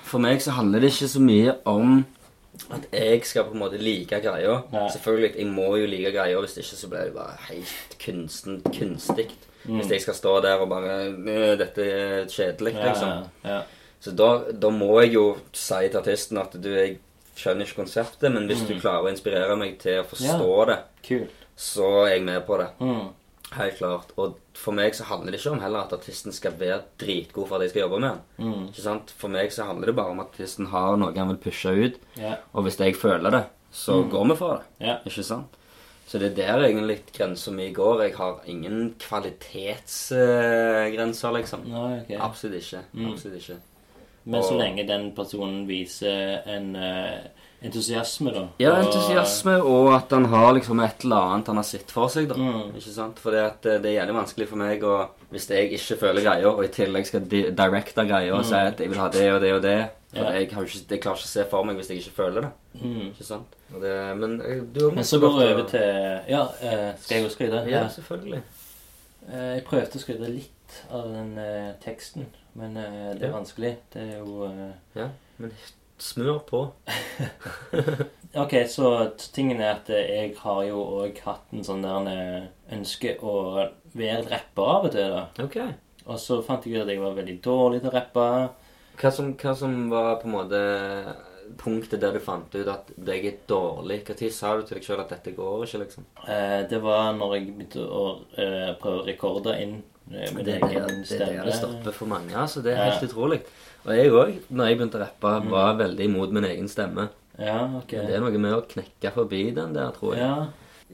For 0.05 0.21
meg 0.21 0.43
så 0.45 0.53
handler 0.59 0.85
det 0.85 0.93
ikke 0.93 1.09
så 1.09 1.23
mye 1.25 1.57
om 1.65 2.05
at 2.71 2.85
jeg 2.93 3.25
skal 3.27 3.49
på 3.49 3.57
en 3.57 3.59
måte 3.65 3.81
like 3.83 4.21
greia. 4.23 4.61
Selvfølgelig, 4.93 5.33
jeg 5.41 5.47
må 5.51 5.73
jo 5.81 5.89
like 5.91 6.13
greia, 6.15 6.39
hvis 6.39 6.57
ikke 6.61 6.77
så 6.79 6.91
blir 6.93 7.09
det 7.09 7.15
bare 7.17 7.35
helt 7.49 7.97
kunsten, 8.05 8.61
kunstig. 8.63 9.27
Mm. 9.65 9.81
Hvis 9.81 9.91
jeg 9.91 10.05
skal 10.05 10.15
stå 10.15 10.35
der 10.45 10.63
og 10.63 10.69
bare 10.71 10.93
«Øh, 11.09 11.59
Dette 11.59 11.87
er 11.91 12.29
kjedelig, 12.31 12.77
liksom. 12.79 13.25
ja. 13.45 13.59
Så 14.05 14.11
da, 14.13 14.45
da 14.53 14.69
må 14.69 14.99
jeg 15.01 15.15
jo 15.15 15.23
si 15.57 15.87
til 15.89 15.97
artisten 16.03 16.37
at 16.43 16.53
du, 16.61 16.69
jeg 16.77 16.99
skjønner 17.41 17.65
ikke 17.65 17.81
konseptet, 17.83 18.29
men 18.35 18.45
hvis 18.51 18.67
du 18.69 18.75
klarer 18.77 19.05
å 19.07 19.13
inspirere 19.15 19.55
meg 19.57 19.79
til 19.81 20.03
å 20.03 20.09
forstå 20.11 20.65
det, 20.69 20.77
Kult. 21.07 21.33
så 21.57 21.87
er 22.05 22.11
jeg 22.19 22.25
med 22.27 22.41
på 22.45 22.59
det. 22.61 22.67
Mm. 22.85 23.07
Helt 23.55 23.77
klart. 23.79 24.09
Og 24.21 24.29
for 24.59 24.73
meg 24.77 24.95
så 24.99 25.05
handler 25.09 25.31
det 25.33 25.39
ikke 25.41 25.55
om 25.55 25.63
heller 25.63 25.81
at 25.87 25.97
artisten 25.97 26.33
skal 26.37 26.53
være 26.61 26.83
dritgod 27.01 27.49
for 27.49 27.55
at 27.57 27.63
jeg 27.65 27.73
skal 27.73 27.85
jobbe 27.87 27.99
med 28.03 28.11
han. 28.11 28.21
Mm. 28.37 28.65
Ikke 28.69 28.87
sant? 28.91 29.07
For 29.17 29.29
meg 29.33 29.49
så 29.57 29.69
handler 29.71 29.87
det 29.91 29.99
bare 30.03 30.13
om 30.15 30.23
at 30.25 30.33
artisten 30.35 30.67
har 30.75 30.93
noe 31.01 31.17
han 31.17 31.33
vil 31.33 31.45
pushe 31.49 31.71
ut. 31.73 31.97
Yeah. 32.21 32.37
Og 32.53 32.61
hvis 32.67 32.81
jeg 32.85 33.01
føler 33.01 33.31
det, 33.39 33.45
så 33.75 33.93
går 34.11 34.25
vi 34.31 34.35
for 34.45 34.51
det. 34.59 34.65
Yeah. 34.85 34.99
Ikke 35.09 35.25
sant? 35.27 35.51
Så 36.05 36.15
det 36.21 36.29
er 36.35 36.37
der 36.37 36.61
egentlig 36.69 36.99
grensa 37.17 37.51
mi 37.55 37.67
går. 37.73 38.03
Jeg 38.05 38.13
har 38.21 38.35
ingen 38.47 38.79
kvalitetsgrenser, 39.01 41.31
liksom. 41.41 41.61
No, 41.73 41.83
okay. 42.03 42.19
Absolutt 42.21 42.61
ikke. 42.61 42.81
Absolutt 43.09 43.39
ikke. 43.41 43.57
Men 44.25 44.43
så 44.43 44.57
lenge 44.57 44.87
den 44.89 45.11
personen 45.17 45.67
viser 45.69 46.41
en 46.49 46.71
eh, 46.77 47.27
entusiasme, 47.65 48.33
da. 48.33 48.43
Ja, 48.61 48.71
entusiasme, 48.81 49.59
og 49.63 49.91
at 49.97 50.11
han 50.17 50.25
har 50.33 50.55
liksom 50.57 50.81
et 50.85 51.05
eller 51.05 51.17
annet 51.35 51.47
han 51.53 51.57
har 51.61 51.67
sett 51.69 51.91
for 51.93 52.09
seg. 52.13 52.29
da 52.29 52.35
Mm. 52.41 52.71
Ikke 52.77 52.93
sant? 52.95 53.19
For 53.21 53.31
det, 53.37 53.45
eh, 53.67 53.79
det 53.85 53.91
er 53.93 53.99
jævlig 54.01 54.15
vanskelig 54.17 54.49
for 54.49 54.57
meg 54.61 54.83
å 54.85 55.09
Hvis 55.35 55.49
jeg 55.51 55.73
ikke 55.75 55.97
føler 55.99 56.23
greia, 56.23 56.47
og 56.49 56.65
i 56.65 56.69
tillegg 56.69 57.07
skal 57.09 57.21
di 57.27 57.43
directe 57.51 58.05
greia 58.07 58.33
og 58.37 58.45
si 58.47 58.55
at 58.55 58.79
jeg 58.79 58.89
vil 58.93 58.99
ha 59.03 59.09
det 59.09 59.33
og 59.33 59.41
det 59.43 59.53
og 59.55 59.63
det 59.63 59.79
For 60.15 60.21
Mm. 60.21 60.27
Ja. 60.27 60.31
jeg, 60.33 60.43
ikke, 60.47 60.61
jeg 60.91 61.01
klarer 61.03 61.17
ikke 61.19 61.27
å 61.27 61.33
se 61.35 61.45
for 61.51 61.65
meg 61.65 61.77
hvis 61.77 61.89
jeg 61.91 61.99
ikke 61.99 62.17
føler 62.23 62.41
det. 62.45 62.51
Mm. 62.81 63.07
Ikke 63.11 63.25
sant? 63.27 63.57
Det 63.83 63.95
men 64.17 64.41
eh, 64.41 64.61
du 64.73 64.85
har 64.89 64.95
Men 64.95 65.05
så 65.05 65.19
går 65.19 65.33
vi 65.39 65.53
over 65.53 65.65
til 65.69 66.31
Ja, 66.31 66.47
skal 67.01 67.17
jeg 67.17 67.25
også 67.25 67.35
skryte? 67.35 67.65
Ja, 67.69 67.89
selvfølgelig. 67.89 68.43
Jeg 69.33 69.65
prøvde 69.65 69.99
å 69.99 70.03
skryte 70.05 70.29
litt 70.31 70.54
av 70.91 71.09
den 71.13 71.33
eh, 71.39 71.73
teksten, 71.85 72.27
men 72.59 72.77
eh, 72.77 73.15
det 73.15 73.23
er 73.29 73.31
Ja. 73.33 73.37
vanskelig. 73.39 73.73
Det 73.95 74.03
er 74.03 74.19
jo 74.21 74.45
eh, 74.49 74.75
Ja, 74.99 75.09
men 75.39 75.53
smør 75.99 76.41
på. 76.49 76.65
Ok, 78.35 78.51
så 78.67 78.89
t- 79.15 79.29
tingen 79.35 79.61
er 79.63 79.77
at 79.77 79.91
eh, 79.95 80.09
jeg 80.11 80.33
har 80.41 80.65
jo 80.67 80.81
òg 81.05 81.21
hatt 81.23 81.53
en 81.55 81.63
sånn 81.67 81.85
der 81.87 82.09
eh, 82.11 82.47
ønske 82.75 83.13
å 83.23 83.35
være 83.95 84.25
rapper 84.27 84.71
av 84.73 84.89
og 84.89 84.95
til. 84.97 85.13
da. 85.15 85.29
Ok. 85.45 85.61
Og 86.11 86.19
så 86.21 86.41
fant 86.43 86.67
jeg 86.67 86.75
ut 86.75 86.83
at 86.83 86.91
jeg 86.91 87.01
var 87.01 87.15
veldig 87.15 87.37
dårlig 87.45 87.79
til 87.85 87.93
å 87.93 87.95
rappe. 87.95 88.25
Hva 88.99 89.13
som, 89.15 89.31
hva 89.39 89.55
som 89.59 89.77
var 89.93 90.19
på 90.21 90.27
en 90.29 90.35
måte 90.35 90.61
punktet 91.61 92.01
der 92.03 92.13
du 92.17 92.21
fant 92.25 92.51
ut 92.59 92.69
at 92.75 92.91
jeg 93.07 93.23
er 93.31 93.39
dårlig? 93.51 94.01
Når 94.11 94.35
sa 94.35 94.57
du 94.59 94.67
til 94.67 94.81
deg 94.81 94.87
sjøl 94.89 95.03
at 95.05 95.15
dette 95.15 95.35
går 95.39 95.65
ikke, 95.69 95.81
liksom? 95.85 96.07
Eh, 96.27 96.61
det 96.71 96.83
var 96.83 97.13
når 97.15 97.37
jeg 97.39 97.49
begynte 97.53 97.87
å 97.87 98.05
eh, 98.35 98.75
prøve 98.83 99.05
å 99.05 99.07
rekorde 99.07 99.55
inn 99.63 99.79
eh, 100.13 100.31
det, 100.35 100.45
Det 100.45 100.55
er 100.55 100.69
det, 100.69 101.21
er 101.21 101.37
der 101.37 101.45
det 101.45 101.55
stopper 101.55 101.93
for 101.93 102.07
mange. 102.07 102.35
altså. 102.37 102.63
Det 102.63 102.73
er 102.73 102.85
Ja. 102.85 102.91
helt 102.91 103.11
utrolig. 103.11 103.41
Og 103.85 103.97
jeg 103.97 104.11
òg, 104.11 104.35
når 104.51 104.67
jeg 104.67 104.79
begynte 104.79 104.99
å 104.99 105.05
rappe, 105.05 105.51
var 105.51 105.75
veldig 105.77 106.05
imot 106.05 106.33
min 106.33 106.45
egen 106.45 106.69
stemme. 106.69 107.09
Ja, 107.39 107.65
ok. 107.77 107.93
Men 107.93 108.07
det 108.07 108.15
er 108.15 108.21
noe 108.21 108.39
med 108.39 108.53
å 108.53 108.63
knekke 108.69 109.11
forbi 109.13 109.51
den 109.55 109.73
der, 109.75 109.91
tror 109.93 110.15
jeg. 110.15 110.23
Ja, 110.23 110.47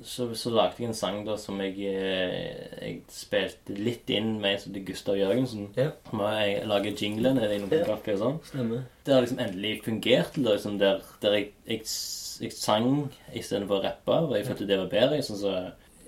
så, 0.03 0.31
så 0.35 0.51
lagde 0.51 0.79
jeg 0.81 0.89
en 0.89 0.95
sang 0.95 1.25
da 1.27 1.37
som 1.37 1.59
jeg, 1.61 1.75
eh, 1.79 2.81
jeg 2.81 3.03
spilte 3.13 3.77
litt 3.77 4.09
inn 4.11 4.41
med 4.41 4.59
som 4.61 4.73
Gustav 4.73 5.17
Jørgensen. 5.19 5.69
Ja. 5.77 5.91
Må 6.13 6.31
jeg 6.41 6.67
lager 6.67 6.93
jinglene 6.97 7.45
i 7.51 7.59
noen 7.59 7.85
kaffe, 7.85 8.15
og 8.15 8.19
sånn. 8.19 8.39
Stemmer. 8.49 8.83
Det 9.05 9.15
har 9.15 9.21
liksom 9.27 9.39
endelig 9.45 9.83
fungert, 9.85 10.37
liksom 10.37 10.79
der, 10.79 11.03
der 11.21 11.33
jeg, 11.33 11.53
jeg, 11.69 11.83
jeg 12.41 12.53
sang 12.57 13.11
istedenfor 13.35 13.81
å 13.81 13.85
rappe, 13.85 14.19
og 14.31 14.35
jeg 14.39 14.47
følte 14.47 14.67
det 14.67 14.79
var 14.79 14.89
bedre. 14.89 15.17
liksom 15.21 15.37
så, 15.37 15.55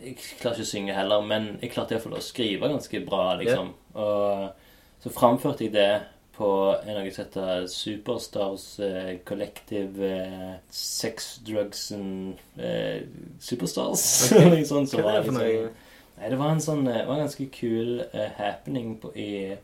jeg 0.02 0.16
klarer 0.40 0.56
ikke 0.58 0.66
å 0.66 0.72
synge 0.72 0.96
heller, 0.96 1.22
men 1.26 1.52
jeg 1.62 1.72
klarte 1.74 1.94
iallfall 1.96 2.18
å 2.18 2.24
skrive 2.24 2.70
ganske 2.72 3.00
bra, 3.06 3.24
liksom. 3.40 3.72
Og 3.94 5.02
så 5.02 5.12
framførte 5.14 5.66
jeg 5.66 5.74
det 5.74 5.90
på 6.32 6.48
en 6.86 6.96
av 6.96 7.04
heter 7.06 7.66
Superstars 7.68 8.66
eh, 8.80 9.18
Collective 9.28 10.06
eh, 10.08 10.54
Sex, 10.72 11.38
Drugs 11.46 11.90
and 11.92 12.38
eh, 12.56 13.02
Superstars. 13.42 14.04
Noe 14.38 14.62
sånt 14.68 14.90
så 14.90 15.02
Hva 15.02 15.18
er 15.18 15.20
det 15.20 15.26
for 15.28 15.38
liksom- 15.38 15.66
noe? 15.68 15.90
Nei, 16.22 16.28
det 16.30 16.38
var 16.38 16.52
en 16.54 16.62
sånn 16.62 16.86
eh, 16.86 17.00
det 17.00 17.06
var 17.08 17.18
en 17.18 17.24
ganske 17.26 17.46
kul 17.52 18.02
eh, 18.12 18.32
happening 18.38 18.96
på, 19.02 19.12
i, 19.18 19.56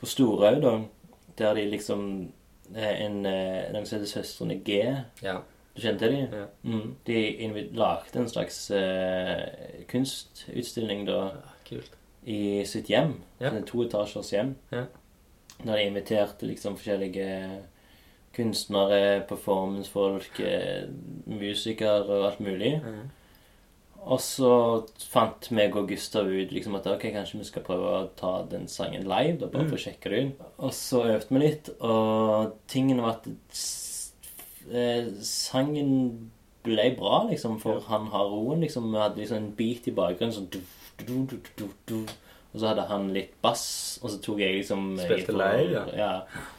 på 0.00 0.08
Storhaug, 0.10 0.60
da. 0.64 0.74
Der 1.38 1.58
de 1.58 1.66
liksom 1.72 2.04
eh, 2.74 2.94
En 3.06 3.20
eh, 3.26 3.72
noe 3.74 3.84
som 3.86 3.98
heter 3.98 4.10
Søstrene 4.10 4.60
G. 4.66 4.80
Ja. 5.24 5.40
Du 5.74 5.82
kjente 5.82 6.08
de? 6.10 6.20
Ja. 6.30 6.46
Mm. 6.62 6.94
De 7.06 7.68
lagde 7.74 8.18
en 8.20 8.28
slags 8.30 8.70
uh, 8.70 9.42
kunstutstilling 9.90 11.06
da 11.08 11.32
Kult. 11.68 11.90
i 12.24 12.62
sitt 12.66 12.88
hjem. 12.92 13.16
Ja. 13.40 13.50
En 13.50 13.66
to 13.66 13.82
etasjers 13.82 14.30
hjem. 14.32 14.54
Ja. 14.70 14.84
Da 15.64 15.74
de 15.74 15.86
inviterte 15.88 16.46
liksom 16.46 16.76
forskjellige 16.78 17.26
kunstnere, 18.34 19.20
performancefolk, 19.28 20.40
eh, 20.42 20.88
musikere 21.26 22.02
og 22.02 22.24
alt 22.26 22.40
mulig. 22.40 22.80
Mhm. 22.82 23.10
Og 24.04 24.20
så 24.20 24.48
fant 25.00 25.46
meg 25.56 25.76
og 25.76 25.86
Gustav 25.88 26.26
ut 26.28 26.50
liksom 26.52 26.74
at 26.76 26.86
ok, 26.90 27.06
kanskje 27.14 27.38
vi 27.38 27.44
skal 27.48 27.62
prøve 27.64 27.92
å 27.94 28.08
ta 28.18 28.42
den 28.50 28.66
sangen 28.68 29.06
live. 29.08 29.38
da, 29.40 29.46
Bare 29.46 29.68
for 29.68 29.78
å 29.78 29.80
sjekke 29.80 30.10
det 30.10 30.24
ut. 30.26 30.42
Og 30.58 30.72
så 30.76 31.04
øvde 31.14 31.30
vi 31.30 31.38
litt, 31.40 31.70
og 31.80 32.52
tingen 32.68 33.00
var 33.00 33.16
at 33.16 33.28
eh, 34.72 35.10
sangen 35.24 36.30
ble 36.64 36.90
bra, 36.96 37.24
liksom, 37.28 37.58
for 37.60 37.82
han 37.90 38.08
har 38.12 38.30
roen. 38.30 38.60
liksom, 38.64 38.92
Vi 38.92 39.00
hadde 39.00 39.20
liksom 39.20 39.40
en 39.40 39.50
beat 39.58 39.88
i 39.88 39.96
bakgrunnen 39.96 40.34
sånn 40.34 40.50
du, 40.52 40.60
du, 41.04 41.66
du, 41.88 41.96
Og 42.54 42.60
så 42.60 42.70
hadde 42.70 42.86
han 42.88 43.08
litt 43.12 43.34
bass, 43.42 43.98
og 44.00 44.12
så 44.12 44.20
tok 44.22 44.40
jeg 44.44 44.60
liksom 44.60 44.94
Spilte 45.00 45.34
leir, 45.34 45.72
ja. 45.74 45.82
ja. 45.98 46.12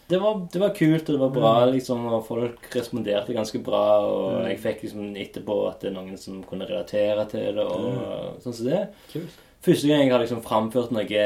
Det 0.06 0.20
var, 0.22 0.44
det 0.52 0.62
var 0.62 0.76
kult, 0.76 1.08
og 1.08 1.16
det 1.16 1.22
var 1.24 1.32
bra, 1.34 1.54
liksom, 1.72 2.04
og 2.12 2.28
folk 2.28 2.68
responderte 2.76 3.34
ganske 3.34 3.62
bra. 3.66 3.86
Og 4.06 4.46
jeg 4.52 4.60
fikk 4.62 4.86
liksom 4.86 5.16
etterpå 5.24 5.56
at 5.72 5.82
det 5.82 5.90
er 5.90 5.98
noen 5.98 6.20
som 6.22 6.44
kunne 6.46 6.68
relatere 6.70 7.26
til 7.32 7.58
det, 7.58 7.66
og 7.66 8.38
sånn 8.44 8.60
som 8.60 8.70
det. 8.70 8.84
Kult. 9.16 9.42
Første 9.66 9.90
gang 9.90 10.04
jeg 10.04 10.14
har 10.14 10.22
liksom 10.22 10.44
framført 10.46 10.92
noe 10.94 11.24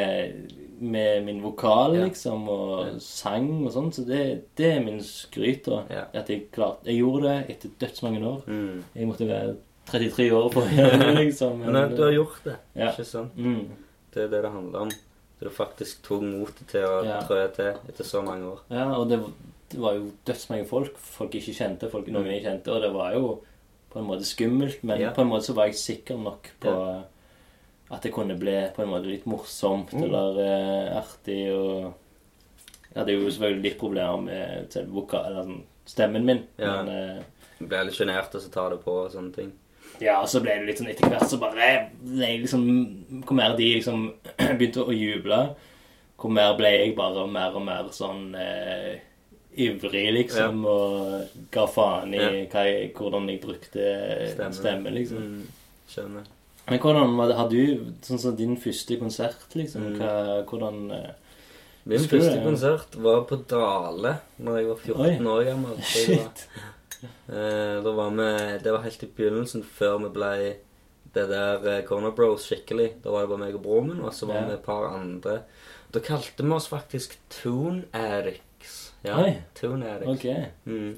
med 0.82 1.24
min 1.26 1.42
vokal, 1.44 1.96
Ja. 1.96 2.06
liksom, 2.06 2.48
og 2.50 3.02
sang 3.02 3.66
og 3.66 3.72
sånn, 3.74 3.92
så 3.94 4.06
det, 4.08 4.46
det 4.56 4.66
er 4.78 4.80
min 4.86 5.00
skryt, 5.04 5.66
da. 5.66 5.84
Ja. 5.90 6.04
At 6.14 6.30
jeg 6.30 6.50
klarte 6.52 6.86
Jeg 6.86 7.00
gjorde 7.02 7.24
det 7.28 7.50
etter 7.56 7.70
dødsmange 7.80 8.24
år. 8.26 8.42
Mm. 8.48 8.84
Jeg 8.96 9.08
måtte 9.08 9.28
være 9.28 9.56
33 9.90 10.32
år 10.32 10.50
for 10.54 10.62
å 10.62 10.70
gjøre 10.70 11.00
det, 11.00 11.14
liksom. 11.26 11.60
Men 11.66 11.76
eh, 11.76 11.90
du 11.96 12.04
har 12.04 12.12
gjort 12.12 12.44
det, 12.46 12.56
Ja. 12.76 12.92
ikke 12.92 13.06
sant? 13.06 13.36
mm. 13.38 13.70
Det 14.14 14.24
er 14.24 14.28
det 14.30 14.42
det 14.44 14.52
handler 14.52 14.80
om. 14.88 14.90
Så 15.40 15.46
du 15.48 15.50
faktisk 15.56 16.02
tok 16.04 16.22
motet 16.24 16.68
til 16.68 16.82
å 16.84 17.04
Ja. 17.06 17.20
trø 17.22 17.48
til 17.56 17.74
etter 17.88 18.04
så 18.04 18.22
mange 18.26 18.44
år. 18.50 18.60
Ja, 18.70 18.88
og 18.98 19.08
det, 19.10 19.20
det 19.72 19.80
var 19.80 19.94
jo 19.94 20.12
dødsmange 20.26 20.66
folk. 20.68 20.98
Folk 20.98 21.32
ikke 21.36 21.54
kjente, 21.56 21.90
folk 21.92 22.08
noen 22.08 22.26
jeg 22.26 22.44
kjente. 22.44 22.68
Og 22.74 22.82
det 22.82 22.92
var 22.94 23.14
jo 23.14 23.40
på 23.90 24.00
en 24.00 24.06
måte 24.10 24.26
skummelt, 24.28 24.84
men 24.84 25.00
Ja. 25.02 25.12
på 25.12 25.22
en 25.22 25.30
måte 25.30 25.46
så 25.48 25.54
var 25.56 25.66
jeg 25.70 25.76
sikker 25.76 26.18
nok 26.18 26.50
på 26.62 26.74
at 27.92 28.02
det 28.06 28.12
kunne 28.14 28.36
bli 28.38 28.56
på 28.76 28.84
en 28.84 28.90
måte 28.92 29.10
litt 29.10 29.26
morsomt 29.26 29.94
Mm. 29.94 30.04
eller 30.04 30.38
uh, 30.40 30.98
artig. 31.00 31.40
Og 31.54 31.94
jeg 32.94 32.98
hadde 33.00 33.16
jo 33.16 33.30
selvfølgelig 33.32 33.64
litt 33.64 33.80
problemer 33.80 34.22
med 34.22 34.78
eller 34.78 35.42
sånn, 35.44 35.64
stemmen 35.90 36.26
min. 36.26 36.44
Ja. 36.58 36.84
Men 36.84 37.18
uh, 37.18 37.24
Du 37.60 37.66
ble 37.68 37.82
litt 37.88 37.96
sjenert 37.98 38.36
og 38.36 38.42
så 38.42 38.52
tar 38.54 38.70
det 38.76 38.84
på 38.86 38.94
og 39.06 39.12
sånne 39.12 39.34
ting. 39.36 39.52
ja, 40.00 40.20
og 40.22 40.28
så 40.30 40.40
ble 40.42 40.54
det 40.60 40.68
litt 40.70 40.78
sånn 40.80 40.88
etter 40.94 41.10
hvert 41.10 41.28
så 41.28 41.38
bare 41.42 41.58
jeg 42.22 42.40
liksom 42.46 42.64
Hvor 43.26 43.36
mer 43.36 43.56
de 43.58 43.66
liksom 43.76 44.06
begynte 44.58 44.86
å 44.86 44.94
juble, 44.96 45.40
hvor 46.20 46.32
mer 46.32 46.54
ble 46.56 46.70
jeg 46.72 46.96
bare 46.96 47.26
mer 47.28 47.56
og 47.58 47.66
mer 47.66 47.90
sånn 47.92 48.36
eh, 48.36 49.00
ivrig, 49.60 50.06
liksom, 50.14 50.62
og 50.70 51.36
ga 51.52 51.66
faen 51.68 52.14
i 52.14 52.20
Ja. 52.22 52.30
jeg, 52.64 52.94
hvordan 52.96 53.28
jeg 53.30 53.42
brukte 53.42 53.86
stemmen, 54.36 54.54
stemme, 54.54 54.90
liksom. 54.94 55.18
Mm. 55.18 55.48
Skjønner. 55.90 56.28
Men 56.70 56.80
hvordan 56.84 57.34
har 57.38 57.50
du 57.50 57.60
sånn 58.06 58.20
som 58.22 58.36
din 58.38 58.56
første 58.62 58.98
konsert, 59.02 59.48
liksom? 59.58 59.88
Mm. 59.94 60.00
Hva, 60.00 60.14
hvordan 60.50 60.92
eh, 60.92 61.12
Min 61.90 62.04
første 62.06 62.36
det? 62.36 62.44
konsert 62.46 62.96
var 63.02 63.24
på 63.30 63.40
Dale 63.50 64.16
når 64.40 64.58
jeg 64.60 64.68
var 64.70 64.84
14 64.84 65.06
Oi. 65.06 65.34
år 65.34 65.44
gammel. 65.48 65.80
Shit. 65.94 66.46
Eh, 67.30 67.78
da 67.86 67.94
var 67.96 68.10
vi, 68.12 68.30
det 68.64 68.74
var 68.76 68.84
helt 68.84 69.04
i 69.04 69.12
begynnelsen, 69.18 69.64
før 69.64 69.98
vi 70.04 70.12
ble 70.20 70.32
det 71.16 71.26
der 71.32 71.64
eh, 71.78 71.84
Corner 71.88 72.12
Bros 72.14 72.46
skikkelig. 72.50 72.90
Da 73.04 73.10
var 73.16 73.24
det 73.26 73.32
bare 73.34 73.44
meg 73.48 73.56
og 73.58 73.64
broren 73.66 73.88
min, 73.94 74.02
og 74.06 74.14
så 74.14 74.28
var 74.30 74.42
Ja. 74.44 74.48
vi 74.52 74.58
et 74.60 74.66
par 74.68 74.90
andre. 74.94 75.40
Da 75.96 76.00
kalte 76.06 76.44
vi 76.46 76.52
oss 76.54 76.68
faktisk 76.70 77.16
Tune 77.34 77.86
Addicts. 77.98 78.92
Ja, 79.04 79.16
Oi. 79.24 79.38
Tune 79.58 79.88
Addicts. 79.90 80.12
Ok. 80.12 80.52
Mm. 80.70 80.98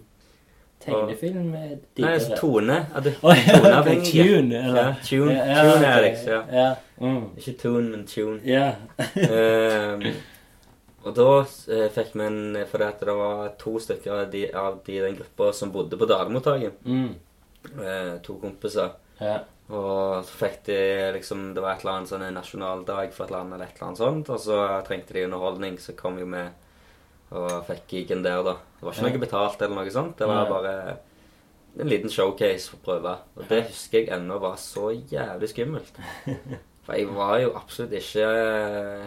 Tegnefilm 0.81 1.47
med 1.51 1.79
Nei, 1.99 2.11
altså 2.15 2.37
Tone. 2.39 2.77
Oi, 2.95 3.37
ok, 3.37 3.47
Toneavhengige. 3.53 4.25
Tune, 4.27 4.61
eller? 4.65 4.81
Ja, 4.81 4.95
tune, 5.05 5.37
Ja, 5.37 5.63
tune 5.67 5.93
Alex. 5.93 6.25
Ja. 6.27 6.41
Ja. 6.51 6.67
Mm. 7.01 7.23
Ikke 7.37 7.53
Tune, 7.61 7.89
men 7.89 8.05
Tune. 8.09 8.39
ja. 8.45 8.71
um, 9.95 10.05
og 11.01 11.15
da 11.17 11.27
eh, 11.73 11.87
fikk 11.89 12.11
vi 12.13 12.25
en 12.27 12.57
Fordi 12.69 12.85
at 12.85 12.99
det 13.01 13.13
var 13.17 13.47
to 13.61 13.79
stykker 13.81 14.11
av 14.13 14.27
de, 14.33 14.43
av 14.53 14.81
de 14.85 14.97
i 14.99 15.01
den 15.01 15.15
gruppa 15.17 15.47
som 15.57 15.71
bodde 15.73 15.97
på 15.97 16.05
dagmottaket. 16.09 16.83
Mm. 16.85 17.15
Eh, 17.71 18.11
to 18.25 18.35
kompiser. 18.41 18.93
Ja. 19.21 19.39
Og 19.71 20.25
så 20.27 20.35
fikk 20.43 20.59
de 20.67 20.77
liksom 21.15 21.53
Det 21.55 21.63
var 21.63 21.73
et 21.77 21.85
eller 21.85 22.01
annet 22.01 22.11
sånn 22.11 22.25
nasjonaldag 22.35 23.13
for 23.15 23.25
et 23.25 23.33
land 23.33 23.53
eller 23.55 23.65
et 23.69 23.77
eller 23.77 23.87
annet 23.89 24.01
sånt. 24.03 24.29
Og 24.33 24.43
så 24.45 24.59
trengte 24.87 25.17
de 25.17 25.25
underholdning, 25.25 25.79
så 25.81 25.95
kom 25.97 26.19
jo 26.21 26.27
vi 26.29 26.43
og 27.31 27.63
fikk 27.67 27.85
gigen 27.95 28.25
der, 28.25 28.41
da. 28.43 28.57
Det 28.79 28.87
var 28.87 28.97
ikke 28.97 29.07
noe 29.07 29.23
betalt 29.23 29.61
eller 29.61 29.77
noe 29.77 29.93
sånt. 29.93 30.17
Det 30.19 30.27
var 30.27 30.49
bare 30.49 30.73
en 31.79 31.87
liten 31.87 32.11
showcase 32.11 32.67
for 32.71 32.79
å 32.79 32.85
prøve. 32.89 33.13
Og 33.37 33.47
det 33.51 33.61
husker 33.69 34.01
jeg 34.01 34.11
ennå 34.17 34.39
var 34.43 34.57
så 34.59 34.89
jævlig 34.91 35.51
skummelt. 35.53 36.01
For 36.91 36.97
jeg 36.99 37.07
var 37.15 37.37
jo 37.39 37.51
absolutt 37.55 37.93
ikke 37.95 38.25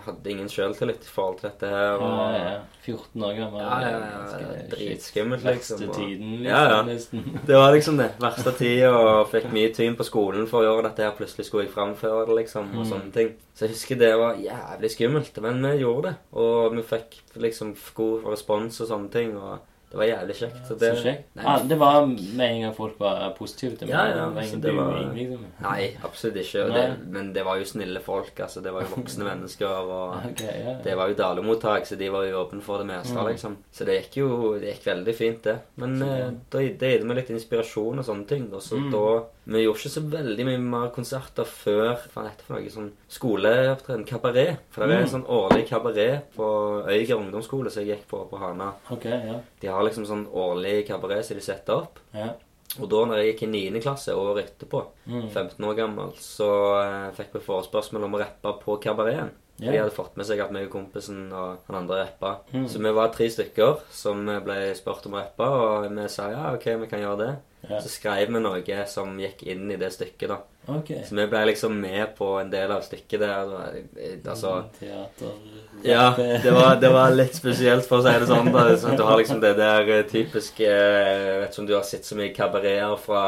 hadde 0.06 0.30
ingen 0.32 0.48
sjøltillit 0.48 1.02
i 1.04 1.10
forhold 1.12 1.34
til 1.40 1.50
dette 1.50 1.68
her. 1.68 1.98
Ja, 2.00 2.06
Og, 2.06 2.36
ja. 2.38 2.54
14 2.86 3.24
år 3.26 3.34
gammel. 3.36 3.60
Ja, 3.60 3.80
ja, 3.84 3.98
ja, 3.98 4.62
dritskummelt, 4.72 5.44
liksom, 5.44 5.80
Verste 5.82 5.98
tiden, 5.98 6.30
liksom, 6.38 6.46
Ja, 6.48 6.62
ja. 6.70 6.78
nesten. 6.88 7.26
Det 7.48 7.56
var 7.60 7.72
liksom 7.76 7.98
det 8.00 8.08
verste 8.20 8.52
tida, 8.56 8.90
og 8.96 9.28
fikk 9.32 9.50
mye 9.52 9.72
tyn 9.76 9.96
på 10.00 10.06
skolen 10.08 10.48
for 10.48 10.62
å 10.62 10.68
gjøre 10.70 10.86
dette 10.88 11.04
her. 11.04 11.12
Plutselig 11.18 11.46
skulle 11.50 11.66
jeg 11.66 11.74
framføre 11.76 12.24
det, 12.30 12.38
liksom, 12.40 12.72
og 12.72 12.84
Mm. 12.86 12.90
sånne 12.94 13.12
ting. 13.12 13.34
Så 13.54 13.66
jeg 13.66 13.74
husker 13.76 14.00
det 14.00 14.14
var 14.18 14.34
jævlig 14.40 14.90
skummelt, 14.96 15.42
men 15.44 15.60
vi 15.62 15.76
gjorde 15.84 16.08
det. 16.08 16.16
Og 16.32 16.74
vi 16.76 16.82
fikk 16.82 17.20
liksom 17.36 17.76
god 17.94 18.24
respons 18.32 18.80
og 18.80 18.88
sånne 18.88 19.10
ting, 19.12 19.36
og 19.36 19.58
det 19.94 20.00
var 20.00 20.08
jævlig 20.08 20.34
kjekt. 20.40 20.56
Så 20.66 20.74
det, 20.78 20.88
Så 20.98 21.02
kjekt. 21.04 21.26
Nei, 21.38 21.52
det 21.70 21.76
var 21.78 22.06
med 22.10 22.44
en 22.50 22.60
gang 22.64 22.72
folk 22.74 22.96
var 22.98 23.30
positive 23.38 23.76
til 23.78 23.86
meg. 23.88 23.94
Ja, 23.94 24.06
ja, 24.08 24.24
Det 24.26 24.34
var 24.34 24.60
det 24.64 24.74
var- 24.74 24.92
buing, 24.92 25.14
liksom. 25.20 25.44
nei, 25.62 25.96
absolutt 26.02 26.36
ikke. 26.42 26.64
Nei. 26.68 26.74
det, 26.80 26.98
men 27.14 27.32
det 27.32 27.44
var 27.44 27.56
jo 27.60 27.64
snille 27.64 28.00
folk, 28.02 28.32
altså. 28.40 28.60
Det 28.62 28.72
var 28.74 28.82
jo 28.82 28.88
voksne 28.96 29.24
mennesker, 29.30 29.66
og 29.68 30.16
okay, 30.32 30.58
ja. 30.64 30.74
det 30.82 30.96
var 30.96 31.08
jo 31.08 31.14
dalemottak, 31.14 31.86
så 31.86 31.96
de 31.96 32.08
var 32.10 32.24
jo 32.26 32.42
åpne 32.44 32.60
for 32.62 32.78
det 32.82 32.86
meste, 32.90 33.14
Mm. 33.14 33.28
liksom. 33.30 33.56
Så 33.72 33.84
det 33.86 34.02
gikk 34.02 34.16
jo 34.24 34.58
det 34.58 34.74
gikk 34.74 34.84
veldig 34.90 35.14
fint, 35.14 35.42
det. 35.44 35.58
Men 35.76 35.98
Så 35.98 36.06
ja. 36.18 36.30
da, 36.50 36.58
det 36.58 36.90
gitt 36.98 37.04
meg 37.06 37.16
litt 37.16 37.30
inspirasjon 37.30 37.98
og 37.98 38.04
sånne 38.04 38.26
ting. 38.26 38.50
Og 38.52 38.60
så 38.60 38.76
Mm. 38.76 38.90
da 38.90 39.22
Vi 39.46 39.60
gjorde 39.64 39.76
ikke 39.82 39.90
så 39.92 40.02
veldig 40.08 40.44
mye 40.48 40.58
mer 40.58 40.88
konserter 40.94 41.44
før 41.44 41.98
Hva 42.14 42.22
er 42.22 42.28
dette 42.30 42.46
for 42.46 42.54
noe 42.56 42.70
sånn 42.72 42.92
skoleopptreden? 43.12 44.06
Kabaret. 44.08 44.58
For 44.70 44.86
det 44.86 44.94
er 44.96 45.00
en 45.02 45.06
Mm. 45.08 45.12
sånn 45.12 45.26
årlig 45.28 45.68
kabaret 45.68 46.22
på 46.36 46.86
Øyger 46.88 47.16
ungdomsskole 47.18 47.70
som 47.70 47.84
jeg 47.84 47.98
gikk 47.98 48.08
på 48.08 48.24
på 48.30 48.38
Hana. 48.38 48.72
Okay, 48.90 49.10
ja. 49.26 49.40
De 49.60 49.66
har 49.68 49.82
liksom 49.84 50.06
sånn 50.06 50.26
årlig 50.32 50.86
kabaret 50.88 51.24
som 51.24 51.36
de 51.36 51.42
setter 51.42 51.72
opp. 51.74 51.98
ja. 52.14 52.32
Og 52.80 52.88
da 52.90 52.96
når 53.04 53.16
jeg 53.22 53.36
gikk 53.36 53.42
i 53.42 53.46
9. 53.70 53.80
klasse 53.82 54.08
året 54.16 54.46
etterpå, 54.58 54.84
Mm. 55.06 55.30
15 55.30 55.64
år 55.64 55.76
gammel, 55.76 56.12
så 56.16 56.80
eh, 56.82 57.10
fikk 57.12 57.32
vi 57.34 57.38
forespørsmål 57.40 58.04
om 58.04 58.14
å 58.14 58.18
rappe 58.18 58.60
på 58.64 58.80
kabareten. 58.82 59.30
Yeah. 59.60 59.72
De 59.72 59.78
hadde 59.78 59.92
fått 59.92 60.16
med 60.16 60.26
seg 60.26 60.40
at 60.40 60.50
meg 60.50 60.64
og 60.66 60.72
kompisen 60.72 61.32
og 61.32 61.58
han 61.68 61.76
andre 61.88 62.06
rappa. 62.06 62.38
Mm. 62.52 62.66
Så 62.68 62.80
vi 62.82 62.90
var 62.92 63.08
tre 63.12 63.28
stykker 63.28 63.78
som 63.92 64.26
ble 64.26 64.74
spurt 64.74 65.06
om 65.06 65.12
å 65.12 65.22
rappe, 65.22 65.44
og 65.46 65.88
vi 65.94 66.08
sa 66.08 66.30
ja, 66.30 66.52
ok, 66.54 66.64
vi 66.80 66.86
kan 66.88 66.98
gjøre 66.98 67.18
det. 67.18 67.36
Ja. 67.70 67.78
Så 67.80 67.88
skrev 67.88 68.28
vi 68.32 68.40
noe 68.40 68.86
som 68.86 69.16
gikk 69.20 69.42
inn 69.46 69.70
i 69.70 69.76
det 69.80 69.90
stykket, 69.94 70.28
da. 70.28 70.38
Ok. 70.68 70.90
Så 71.08 71.14
vi 71.16 71.26
ble 71.28 71.42
liksom 71.50 71.74
med 71.80 72.14
på 72.16 72.28
en 72.40 72.50
del 72.50 72.70
av 72.72 72.80
stykket 72.86 73.20
der. 73.20 73.54
eh, 73.96 74.16
Altså 74.24 74.64
Teater 74.78 75.32
Ja, 75.84 76.14
det 76.16 76.50
var, 76.54 76.76
det 76.80 76.90
var 76.92 77.10
litt 77.12 77.34
spesielt, 77.36 77.84
for 77.86 77.98
å 77.98 78.02
si 78.06 78.14
det 78.18 78.28
sånn. 78.30 78.52
da. 78.52 78.76
Så 78.76 78.96
du 78.96 79.02
har 79.04 79.18
liksom 79.20 79.40
det 79.40 79.54
der 79.58 79.88
eh, 79.98 80.02
typiske 80.08 80.64
Jeg 80.64 81.40
vet 81.40 81.50
ikke 81.50 81.60
om 81.60 81.66
du 81.66 81.74
har 81.74 81.82
sett 81.84 82.04
så 82.08 82.16
mye 82.16 82.32
kabareter 82.34 82.96
fra 82.96 83.24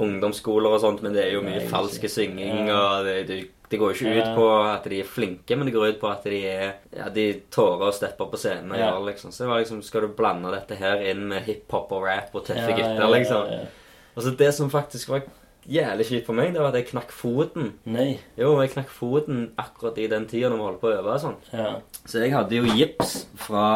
ungdomsskoler 0.00 0.70
og 0.76 0.80
sånt, 0.80 1.02
men 1.02 1.12
det 1.12 1.24
er 1.26 1.32
jo 1.34 1.42
mye 1.44 1.58
Nei, 1.60 1.68
falsk 1.68 2.04
synging, 2.08 2.68
Ja. 2.68 2.78
og 3.00 3.04
det, 3.08 3.16
det, 3.28 3.40
det 3.70 3.78
går 3.78 3.92
jo 3.92 3.96
ikke 4.10 4.20
ut 4.20 4.30
på 4.36 4.46
at 4.66 4.84
de 4.90 5.00
er 5.00 5.06
flinke, 5.06 5.56
men 5.56 5.68
det 5.68 5.74
går 5.76 5.92
ut 5.92 6.00
på 6.00 6.08
at 6.10 6.24
de 6.26 6.40
er 6.50 6.72
Ja, 6.96 7.08
de 7.08 7.26
tårer 7.54 7.86
å 7.88 7.94
steppe 7.94 8.26
på 8.30 8.36
scenen 8.40 8.72
og 8.72 8.78
Ja. 8.78 8.90
gjøre 8.90 9.06
liksom. 9.12 9.30
Så 9.32 9.44
det 9.44 9.48
var 9.52 9.60
liksom 9.62 9.82
Skal 9.86 10.00
du 10.02 10.08
blande 10.08 10.50
dette 10.50 10.74
her 10.80 11.00
inn 11.06 11.28
med 11.28 11.42
hiphop 11.46 11.92
og 11.92 12.02
rap 12.08 12.34
og 12.34 12.44
tøffe 12.46 12.74
gutter, 12.76 13.06
liksom? 13.14 13.68
Og 14.16 14.22
så 14.24 14.36
det 14.36 14.52
som 14.54 14.68
faktisk 14.70 15.08
var 15.08 15.22
jævlig 15.68 16.06
kjipt 16.08 16.28
for 16.28 16.38
meg, 16.38 16.52
det 16.54 16.62
var 16.62 16.70
at 16.70 16.78
jeg 16.80 16.88
knakk 16.90 17.10
foten. 17.14 17.72
Nei. 17.90 18.14
Jo, 18.38 18.54
jeg 18.62 18.72
knakk 18.74 18.90
foten 18.94 19.42
akkurat 19.60 19.98
i 20.00 20.06
den 20.10 20.26
tida 20.30 20.48
når 20.50 20.60
vi 20.60 20.66
holdt 20.68 20.80
på 20.82 20.90
å 20.90 20.94
øve 20.98 21.16
og 21.16 21.22
sånn. 21.24 21.36
Ja. 21.52 21.72
Så 22.04 22.22
jeg 22.22 22.32
hadde 22.34 22.56
jo 22.56 22.76
gips 22.78 23.14
fra 23.40 23.66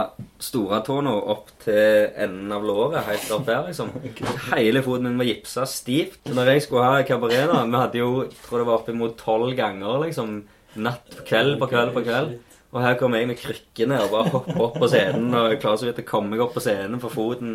storetåna 0.42 1.12
opp 1.34 1.52
til 1.64 2.08
enden 2.24 2.54
av 2.54 2.64
låret, 2.66 3.04
helt 3.08 3.36
opp 3.36 3.50
her, 3.52 3.68
liksom. 3.68 3.92
Hele 4.54 4.84
foten 4.86 5.10
min 5.10 5.20
var 5.20 5.28
gipsa 5.28 5.68
stivt. 5.68 6.22
Når 6.32 6.54
jeg 6.54 6.66
skulle 6.66 6.88
ha 6.88 7.04
kabaret, 7.06 7.46
da 7.50 7.62
Vi 7.64 7.80
hadde 7.80 8.00
jo, 8.00 8.10
jeg 8.24 8.42
tror 8.46 8.62
det 8.62 8.68
var 8.70 8.80
oppimot 8.80 9.16
tolv 9.20 9.54
ganger, 9.58 10.00
liksom. 10.06 10.42
Natt 10.74 11.06
på 11.20 11.28
kveld 11.28 11.60
på 11.60 11.70
kveld 11.70 11.94
på 11.94 12.02
kveld. 12.06 12.34
Og 12.74 12.82
her 12.82 12.96
kommer 12.98 13.20
jeg 13.20 13.28
med 13.30 13.38
krykkene 13.38 14.00
og 14.02 14.10
bare 14.10 14.30
hopper 14.32 14.62
opp 14.64 14.78
på 14.82 14.88
scenen. 14.90 15.28
Og 15.30 15.52
jeg 15.52 15.60
klarer 15.62 15.78
så 15.78 15.86
vidt 15.86 16.00
å 16.02 16.06
komme 16.08 16.32
meg 16.32 16.42
opp 16.42 16.56
på 16.56 16.62
scenen, 16.64 16.98
for 17.02 17.14
foten 17.14 17.52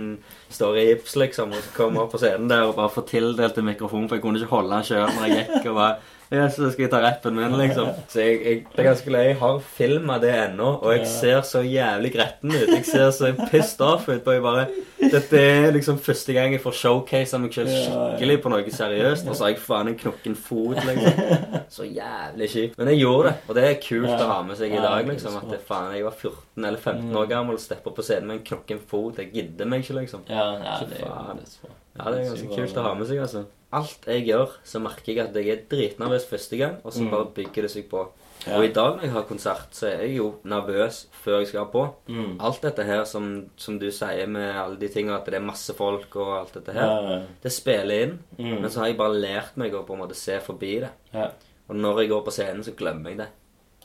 står 0.47 0.79
i 0.79 0.85
gips, 0.93 1.17
liksom. 1.19 1.51
Og 1.51 1.65
så 1.65 1.73
kommer 1.75 1.99
jeg 1.99 2.05
opp 2.05 2.13
på 2.15 2.21
scenen 2.21 2.47
der 2.51 2.69
og 2.69 2.77
bare 2.77 2.93
får 2.93 3.07
tildelt 3.11 3.59
en 3.59 3.67
mikrofon, 3.67 4.07
for 4.07 4.15
jeg 4.15 4.23
kunne 4.23 4.39
ikke 4.39 4.53
holde 4.53 4.77
den 4.77 4.87
sjøl 4.87 5.11
når 5.17 5.27
jeg 5.27 5.41
gikk. 5.41 5.67
Og 5.73 5.81
bare 5.81 5.97
Ja, 6.29 6.43
så 6.53 6.67
skal 6.69 6.83
jeg 6.85 6.91
ta 6.93 6.99
rappen 7.01 7.33
min, 7.33 7.55
liksom. 7.57 7.87
Så 8.11 8.21
jeg, 8.21 8.35
jeg, 8.45 8.57
det 8.69 8.83
er 8.83 8.87
ganske 8.91 9.13
løye. 9.13 9.29
Jeg 9.31 9.37
har 9.39 9.55
filma 9.65 10.19
det 10.21 10.29
ennå, 10.35 10.67
og 10.77 10.91
jeg 10.93 11.07
ser 11.09 11.39
så 11.47 11.63
jævlig 11.65 12.11
gretten 12.13 12.53
ut. 12.53 12.69
Jeg 12.69 12.85
ser 12.85 13.09
så 13.15 13.31
pissed 13.49 13.81
off 13.81 14.05
ut. 14.11 14.21
Og 14.21 14.35
jeg 14.35 14.43
bare 14.45 14.67
Dette 14.99 15.39
er 15.41 15.71
liksom 15.73 15.97
første 16.03 16.35
gang 16.35 16.53
jeg 16.53 16.61
får 16.61 16.75
showcasa 16.75 17.39
meg 17.41 17.55
selv 17.55 17.71
skikkelig 17.73 18.37
på 18.43 18.53
noe 18.53 18.75
seriøst. 18.77 19.25
Og 19.25 19.39
så 19.39 19.47
har 19.47 19.55
jeg 19.55 19.61
faen 19.63 19.89
en 19.89 19.97
knokken 20.03 20.37
fot, 20.37 20.77
liksom. 20.85 21.67
Så 21.73 21.89
jævlig 21.89 22.51
kjipt. 22.53 22.77
Men 22.77 22.93
jeg 22.93 23.01
gjorde 23.01 23.31
det, 23.31 23.35
og 23.47 23.57
det 23.57 23.65
er 23.65 23.81
kult 23.87 24.13
å 24.13 24.31
ha 24.35 24.39
med 24.45 24.61
seg 24.61 24.77
i 24.77 24.85
dag, 24.85 25.09
liksom. 25.09 25.41
At 25.41 25.49
det, 25.49 25.63
faen, 25.65 25.91
jeg 25.97 26.05
var 26.05 26.17
14 26.17 26.69
eller 26.69 26.77
15 26.83 27.21
år 27.23 27.29
gammel 27.33 27.57
og 27.57 27.65
steppa 27.65 27.95
på 27.95 28.05
scenen 28.05 28.29
med 28.29 28.41
en 28.43 28.47
knokken 28.53 28.85
fot. 28.85 29.17
Jeg 29.17 29.33
gidder 29.33 29.69
meg 29.69 29.81
ikke, 29.85 29.97
liksom. 30.03 30.27
Ja, 30.29 30.51
ja 30.61 30.77
Så 30.77 30.91
det 30.93 31.01
jo 31.01 31.09
faen. 31.09 31.78
Ja, 31.99 32.11
det 32.11 32.19
er 32.21 32.29
ganske 32.31 32.55
kult 32.55 32.77
å 32.79 32.85
ha 32.87 32.93
med 32.95 33.09
seg, 33.09 33.19
altså. 33.25 33.45
Alt 33.75 34.07
jeg 34.09 34.23
gjør, 34.25 34.55
så 34.65 34.79
merker 34.81 35.11
jeg 35.13 35.19
at 35.27 35.35
jeg 35.37 35.49
er 35.53 35.59
dritnervøs 35.69 36.25
første 36.25 36.57
gang, 36.57 36.79
og 36.81 36.93
så 36.95 37.05
bare 37.11 37.27
bygger 37.35 37.67
det 37.67 37.71
seg 37.75 37.85
på. 37.91 38.07
Ja. 38.47 38.55
Og 38.55 38.63
i 38.65 38.71
dag 38.71 38.95
når 38.95 39.03
jeg 39.03 39.11
har 39.11 39.25
konsert, 39.27 39.67
så 39.75 39.89
er 39.89 40.05
jeg 40.05 40.15
jo 40.15 40.29
nervøs 40.47 41.01
før 41.21 41.41
jeg 41.41 41.49
skal 41.51 41.67
på. 41.73 41.83
Mm. 42.07 42.37
Alt 42.47 42.63
dette 42.63 42.85
her 42.87 43.03
som, 43.05 43.27
som 43.59 43.75
du 43.81 43.89
sier 43.91 44.31
med 44.31 44.55
alle 44.55 44.79
de 44.79 44.87
tingene, 44.89 45.17
at 45.19 45.27
det 45.27 45.37
er 45.37 45.43
masse 45.45 45.75
folk 45.75 46.15
og 46.15 46.31
alt 46.37 46.55
dette 46.55 46.73
her, 46.73 46.87
Ja, 46.87 47.19
det 47.43 47.51
spiller 47.53 48.05
inn. 48.07 48.15
Mm. 48.39 48.61
Men 48.63 48.69
så 48.71 48.79
har 48.81 48.87
jeg 48.93 48.97
bare 49.03 49.19
lært 49.19 49.59
meg 49.59 49.75
å 49.75 49.83
på 49.85 49.93
en 49.97 50.01
måte 50.05 50.17
se 50.17 50.39
forbi 50.41 50.79
det. 50.87 50.93
ja. 51.13 51.29
Og 51.69 51.75
når 51.77 51.99
jeg 52.01 52.09
går 52.09 52.23
på 52.25 52.31
scenen, 52.33 52.63
så 52.65 52.71
glemmer 52.73 53.11
jeg 53.11 53.19
det. 53.19 53.27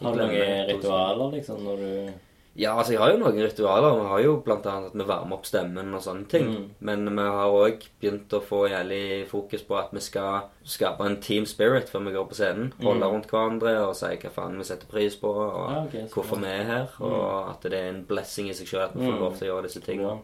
Har 0.00 0.14
du 0.16 0.22
noen 0.22 0.62
ritualer, 0.70 1.34
liksom, 1.34 1.58
når 1.66 1.82
du 1.82 2.12
Ja, 2.56 2.76
altså 2.78 2.92
jeg 2.94 3.00
har 3.02 3.10
jo 3.10 3.16
noen 3.18 3.34
ritualer. 3.42 3.96
Vi 3.98 4.06
har 4.12 4.20
jo 4.22 4.36
blant 4.46 4.66
annet 4.70 4.92
at 4.92 4.94
vi 4.94 5.04
varmer 5.08 5.34
opp 5.40 5.46
stemmen 5.48 5.88
og 5.96 6.02
sånne 6.04 6.28
ting. 6.30 6.46
Mm. 6.52 6.66
Men 6.86 7.08
vi 7.16 7.22
har 7.26 7.50
òg 7.50 7.86
begynt 8.00 8.36
å 8.36 8.40
få 8.46 8.60
jævlig 8.70 9.26
fokus 9.26 9.64
på 9.66 9.74
at 9.80 9.90
vi 9.90 9.98
skal 10.04 10.44
skape 10.62 11.00
en 11.02 11.16
team 11.20 11.48
spirit 11.50 11.88
før 11.90 12.04
vi 12.06 12.12
går 12.14 12.28
på 12.30 12.38
scenen. 12.38 12.68
Holde 12.84 13.08
rundt 13.10 13.26
hverandre 13.32 13.72
og 13.88 13.96
si 13.98 14.06
hva 14.22 14.30
faen 14.36 14.54
vi 14.60 14.68
setter 14.68 14.86
pris 14.86 15.16
på, 15.18 15.26
og 15.34 15.64
Mm. 15.64 15.74
Ja, 15.74 15.82
okay, 15.88 16.06
hvorfor 16.14 16.38
vi 16.44 16.46
er 16.46 16.62
her. 16.70 16.86
Og 17.00 17.50
at 17.50 17.62
det 17.62 17.72
er 17.80 17.88
en 17.90 18.04
blessing 18.04 18.48
i 18.48 18.54
seg 18.54 18.66
sjøl 18.70 18.84
at 18.86 18.94
vi 18.94 19.02
får 19.04 19.12
Mm. 19.16 19.20
lov 19.20 19.36
til 19.36 19.48
å 19.48 19.50
gjøre 19.54 19.66
disse 19.66 19.80
tingene. 19.80 20.20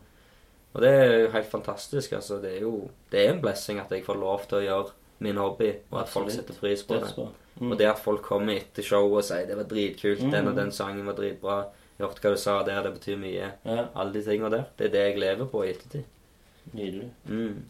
Og 0.75 0.81
det 0.83 0.89
er 0.89 1.19
jo 1.25 1.31
helt 1.33 1.51
fantastisk. 1.51 2.13
altså. 2.13 2.41
Det 2.41 2.57
er 2.57 2.61
jo 2.61 2.89
det 3.11 3.27
er 3.27 3.33
en 3.33 3.41
blessing 3.43 3.81
at 3.81 3.91
jeg 3.91 4.05
får 4.05 4.21
lov 4.21 4.47
til 4.47 4.59
å 4.59 4.63
gjøre 4.63 4.91
min 5.19 5.37
hobby, 5.37 5.75
og 5.93 6.01
at 6.01 6.09
folk 6.09 6.31
setter 6.31 6.55
pris 6.55 6.83
på 6.85 6.95
det. 7.01 7.13
Mm. 7.61 7.73
Og 7.73 7.77
det 7.79 7.89
at 7.91 7.99
folk 7.99 8.23
kommer 8.23 8.55
etter 8.55 8.83
showet 8.83 9.19
og 9.19 9.25
sier 9.25 9.47
det 9.47 9.57
var 9.57 9.65
dritkult, 9.65 10.31
den 10.31 10.47
og 10.49 10.55
den 10.55 10.71
sangen 10.71 11.05
var 11.05 11.15
dritbra, 11.15 11.65
hørte 12.03 12.23
hva 12.25 12.33
du 12.35 12.41
sa 12.41 12.61
der, 12.67 12.83
det 12.87 12.95
betyr 12.97 13.21
mye. 13.21 13.53
Ja, 13.65 13.85
Alle 13.95 14.15
de 14.15 14.25
tingene 14.27 14.51
der. 14.53 14.65
Det 14.79 14.89
er 14.89 14.95
det 14.95 15.05
jeg 15.09 15.21
lever 15.23 15.51
på 15.51 15.65
i 15.65 15.71
ettertid. 15.75 16.05
nydelig. 16.73 17.11
Mm. 17.27 17.65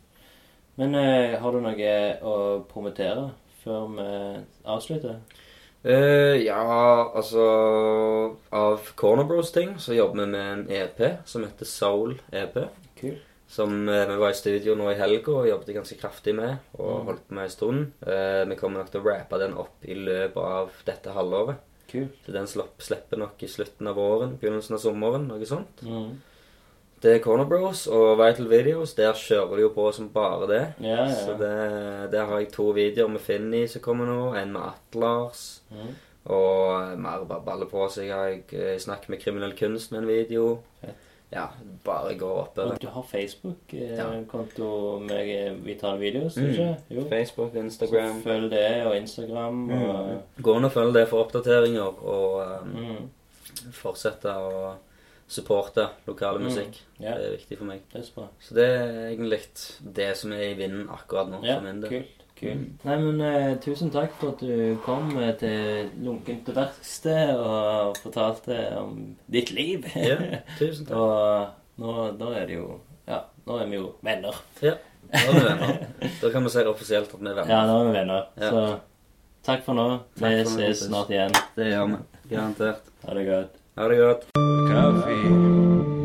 Men 0.81 0.95
uh, 0.97 1.37
har 1.41 1.53
du 1.53 1.61
noe 1.61 1.95
å 2.25 2.35
promotere 2.71 3.31
før 3.63 3.89
vi 3.97 4.11
avslutter? 4.65 5.19
Uh, 5.81 6.37
ja, 6.41 6.61
altså 7.17 7.45
Av 8.53 8.93
Corner 9.01 9.25
Bros-ting 9.29 9.79
så 9.81 9.97
jobber 9.97 10.25
vi 10.25 10.31
med 10.35 10.53
en 10.53 10.65
EP 10.69 11.03
som 11.29 11.45
heter 11.45 11.69
Soul 11.69 12.19
EP. 12.33 12.57
Kul. 13.01 13.19
Som 13.51 13.89
uh, 13.89 14.05
vi 14.09 14.19
var 14.21 14.33
i 14.33 14.39
studio 14.39 14.77
nå 14.79 14.91
i 14.93 14.99
helga 15.01 15.35
og 15.37 15.49
jobbet 15.51 15.75
ganske 15.81 15.99
kraftig 16.01 16.37
med. 16.39 16.61
Og 16.79 17.11
holdt 17.11 17.27
på 17.29 17.37
med 17.39 17.49
en 17.49 17.57
stund. 17.57 17.89
Vi 18.01 18.61
kommer 18.61 18.81
nok 18.81 18.93
til 18.93 19.03
å 19.03 19.09
rappe 19.09 19.41
den 19.43 19.57
opp 19.61 19.85
i 19.85 19.97
løpet 19.99 20.41
av 20.41 20.81
dette 20.87 21.17
halvåret. 21.17 21.67
Kult. 21.91 22.19
Så 22.25 22.35
den 22.35 22.49
slapp, 22.51 22.81
slipper 22.85 23.21
nok 23.21 23.43
i 23.43 23.51
slutten 23.51 23.91
av 23.91 23.99
våren, 23.99 24.37
begynnelsen 24.41 24.77
av 24.79 24.83
sommeren, 24.83 25.29
noe 25.31 25.49
sånt. 25.49 25.83
Mm. 25.87 26.19
Det 27.01 27.15
er 27.17 27.23
Corner 27.25 27.49
Bros 27.49 27.87
og 27.89 28.19
Vital 28.21 28.49
Videos. 28.51 28.93
Der 28.99 29.17
kjører 29.17 29.57
de 29.57 29.65
jo 29.65 29.73
på 29.73 29.87
som 29.97 30.11
bare 30.13 30.49
det. 30.51 30.63
Ja, 30.85 31.07
ja. 31.09 31.15
Så 31.17 31.37
det, 31.41 31.53
der 32.13 32.29
har 32.29 32.43
jeg 32.43 32.51
to 32.53 32.69
videoer 32.77 33.09
med 33.09 33.25
Finni 33.25 33.63
som 33.73 33.81
kommer 33.85 34.09
nå. 34.09 34.35
En 34.37 34.53
med 34.53 34.67
Atlars. 34.69 35.63
Mm. 35.73 35.95
Og 36.37 36.99
mer 37.01 37.25
bare 37.25 37.47
baller 37.47 37.71
på 37.71 37.87
seg. 37.89 38.11
Jeg 38.11 38.45
har 38.53 38.83
snakker 38.85 39.15
med 39.15 39.23
Kriminell 39.23 39.57
Kunst 39.57 39.95
med 39.95 40.03
en 40.03 40.11
video. 40.13 40.51
Fett. 40.83 41.07
Ja, 41.33 41.45
bare 41.85 42.15
gå 42.19 42.27
oppover. 42.41 42.73
Og 42.73 42.81
du 42.83 42.89
har 42.89 43.03
Facebook-konto 43.07 44.99
med 44.99 45.29
eh, 45.47 45.53
vitale 45.65 45.99
videoer, 46.01 46.31
Mm. 46.37 46.51
ikke? 46.51 46.77
Jo. 46.91 47.05
Facebook, 47.09 47.53
Så 47.53 47.59
Instagram. 47.59 48.23
følg 48.23 48.51
det, 48.51 48.87
og 48.87 48.97
Instagram. 48.97 49.71
Og, 49.71 50.23
Gå 50.43 50.57
inn 50.57 50.65
og 50.65 50.73
følg 50.73 50.95
det 50.95 51.09
for 51.09 51.25
oppdateringer, 51.25 52.05
og 52.05 52.63
um, 52.63 52.69
mm. 52.69 53.11
fortsette 53.73 54.29
å 54.37 54.73
supporte 55.31 55.87
lokale 56.07 56.39
Mm. 56.39 56.45
musikk. 56.45 56.81
Ja, 57.01 57.15
Det 57.15 57.27
er 57.27 57.31
viktig 57.37 57.59
for 57.59 57.65
meg. 57.65 57.81
dødsbra. 57.95 58.27
Så 58.41 58.49
så 58.49 58.55
det 58.55 58.65
er 58.69 59.09
egentlig 59.11 59.41
det 59.95 60.17
som 60.17 60.33
er 60.33 60.43
i 60.51 60.55
vinden 60.55 60.89
akkurat 60.91 61.29
nå. 61.31 61.45
Ja, 61.45 61.55
for 61.59 61.63
min 61.63 61.81
del. 61.83 61.91
kult. 61.91 62.20
Kult. 62.41 62.85
Nei, 62.89 62.97
men 63.05 63.21
eh, 63.27 63.55
tusen 63.65 63.91
takk 63.95 64.13
for 64.19 64.33
at 64.35 64.43
du 64.45 64.77
kom 64.85 65.11
eh, 65.21 65.33
til 65.41 65.91
Lunkent 66.05 66.49
verksted 66.57 67.35
og 67.37 67.99
fortalte 68.03 68.59
om 68.81 68.95
ditt 69.31 69.53
liv. 69.57 69.87
Ja, 69.95 70.17
tusen 70.59 70.87
takk. 70.89 70.97
og 70.97 71.83
nå, 71.83 71.97
nå 72.21 72.33
er 72.37 72.47
det 72.51 72.59
jo 72.61 72.69
Ja, 73.11 73.23
nå 73.47 73.59
er 73.63 73.67
vi 73.71 73.79
jo 73.81 73.93
venner. 74.07 74.37
Ja, 74.63 74.75
nå 75.11 75.19
er 75.31 75.39
vi 75.39 75.45
venner. 75.49 75.81
Da 76.21 76.31
kan 76.33 76.45
vi 76.47 76.53
si 76.55 76.63
det 76.63 76.71
offisielt 76.73 77.13
at 77.15 77.21
vi 77.21 77.29
er 77.33 77.41
venner. 77.41 77.53
Ja, 77.55 77.63
nå 77.67 77.79
er 77.81 77.89
vi 77.91 77.97
venner. 78.01 78.29
Ja. 78.41 78.51
Så 78.51 78.67
takk 79.49 79.65
for 79.67 79.79
nå. 79.79 79.89
Takk 80.21 80.37
Vi 80.37 80.45
for 80.45 80.53
nå, 80.57 80.67
ses 80.67 80.85
snart 80.89 81.11
igjen. 81.15 81.35
Det 81.57 81.71
gjør 81.73 81.89
vi. 81.95 82.03
Garantert. 82.35 82.93
Ha 83.07 83.17
det 83.19 83.25
godt. 83.31 83.57
Ha 83.81 83.89
det 83.91 83.99
godt. 84.05 84.29
Kaffe, 84.71 86.00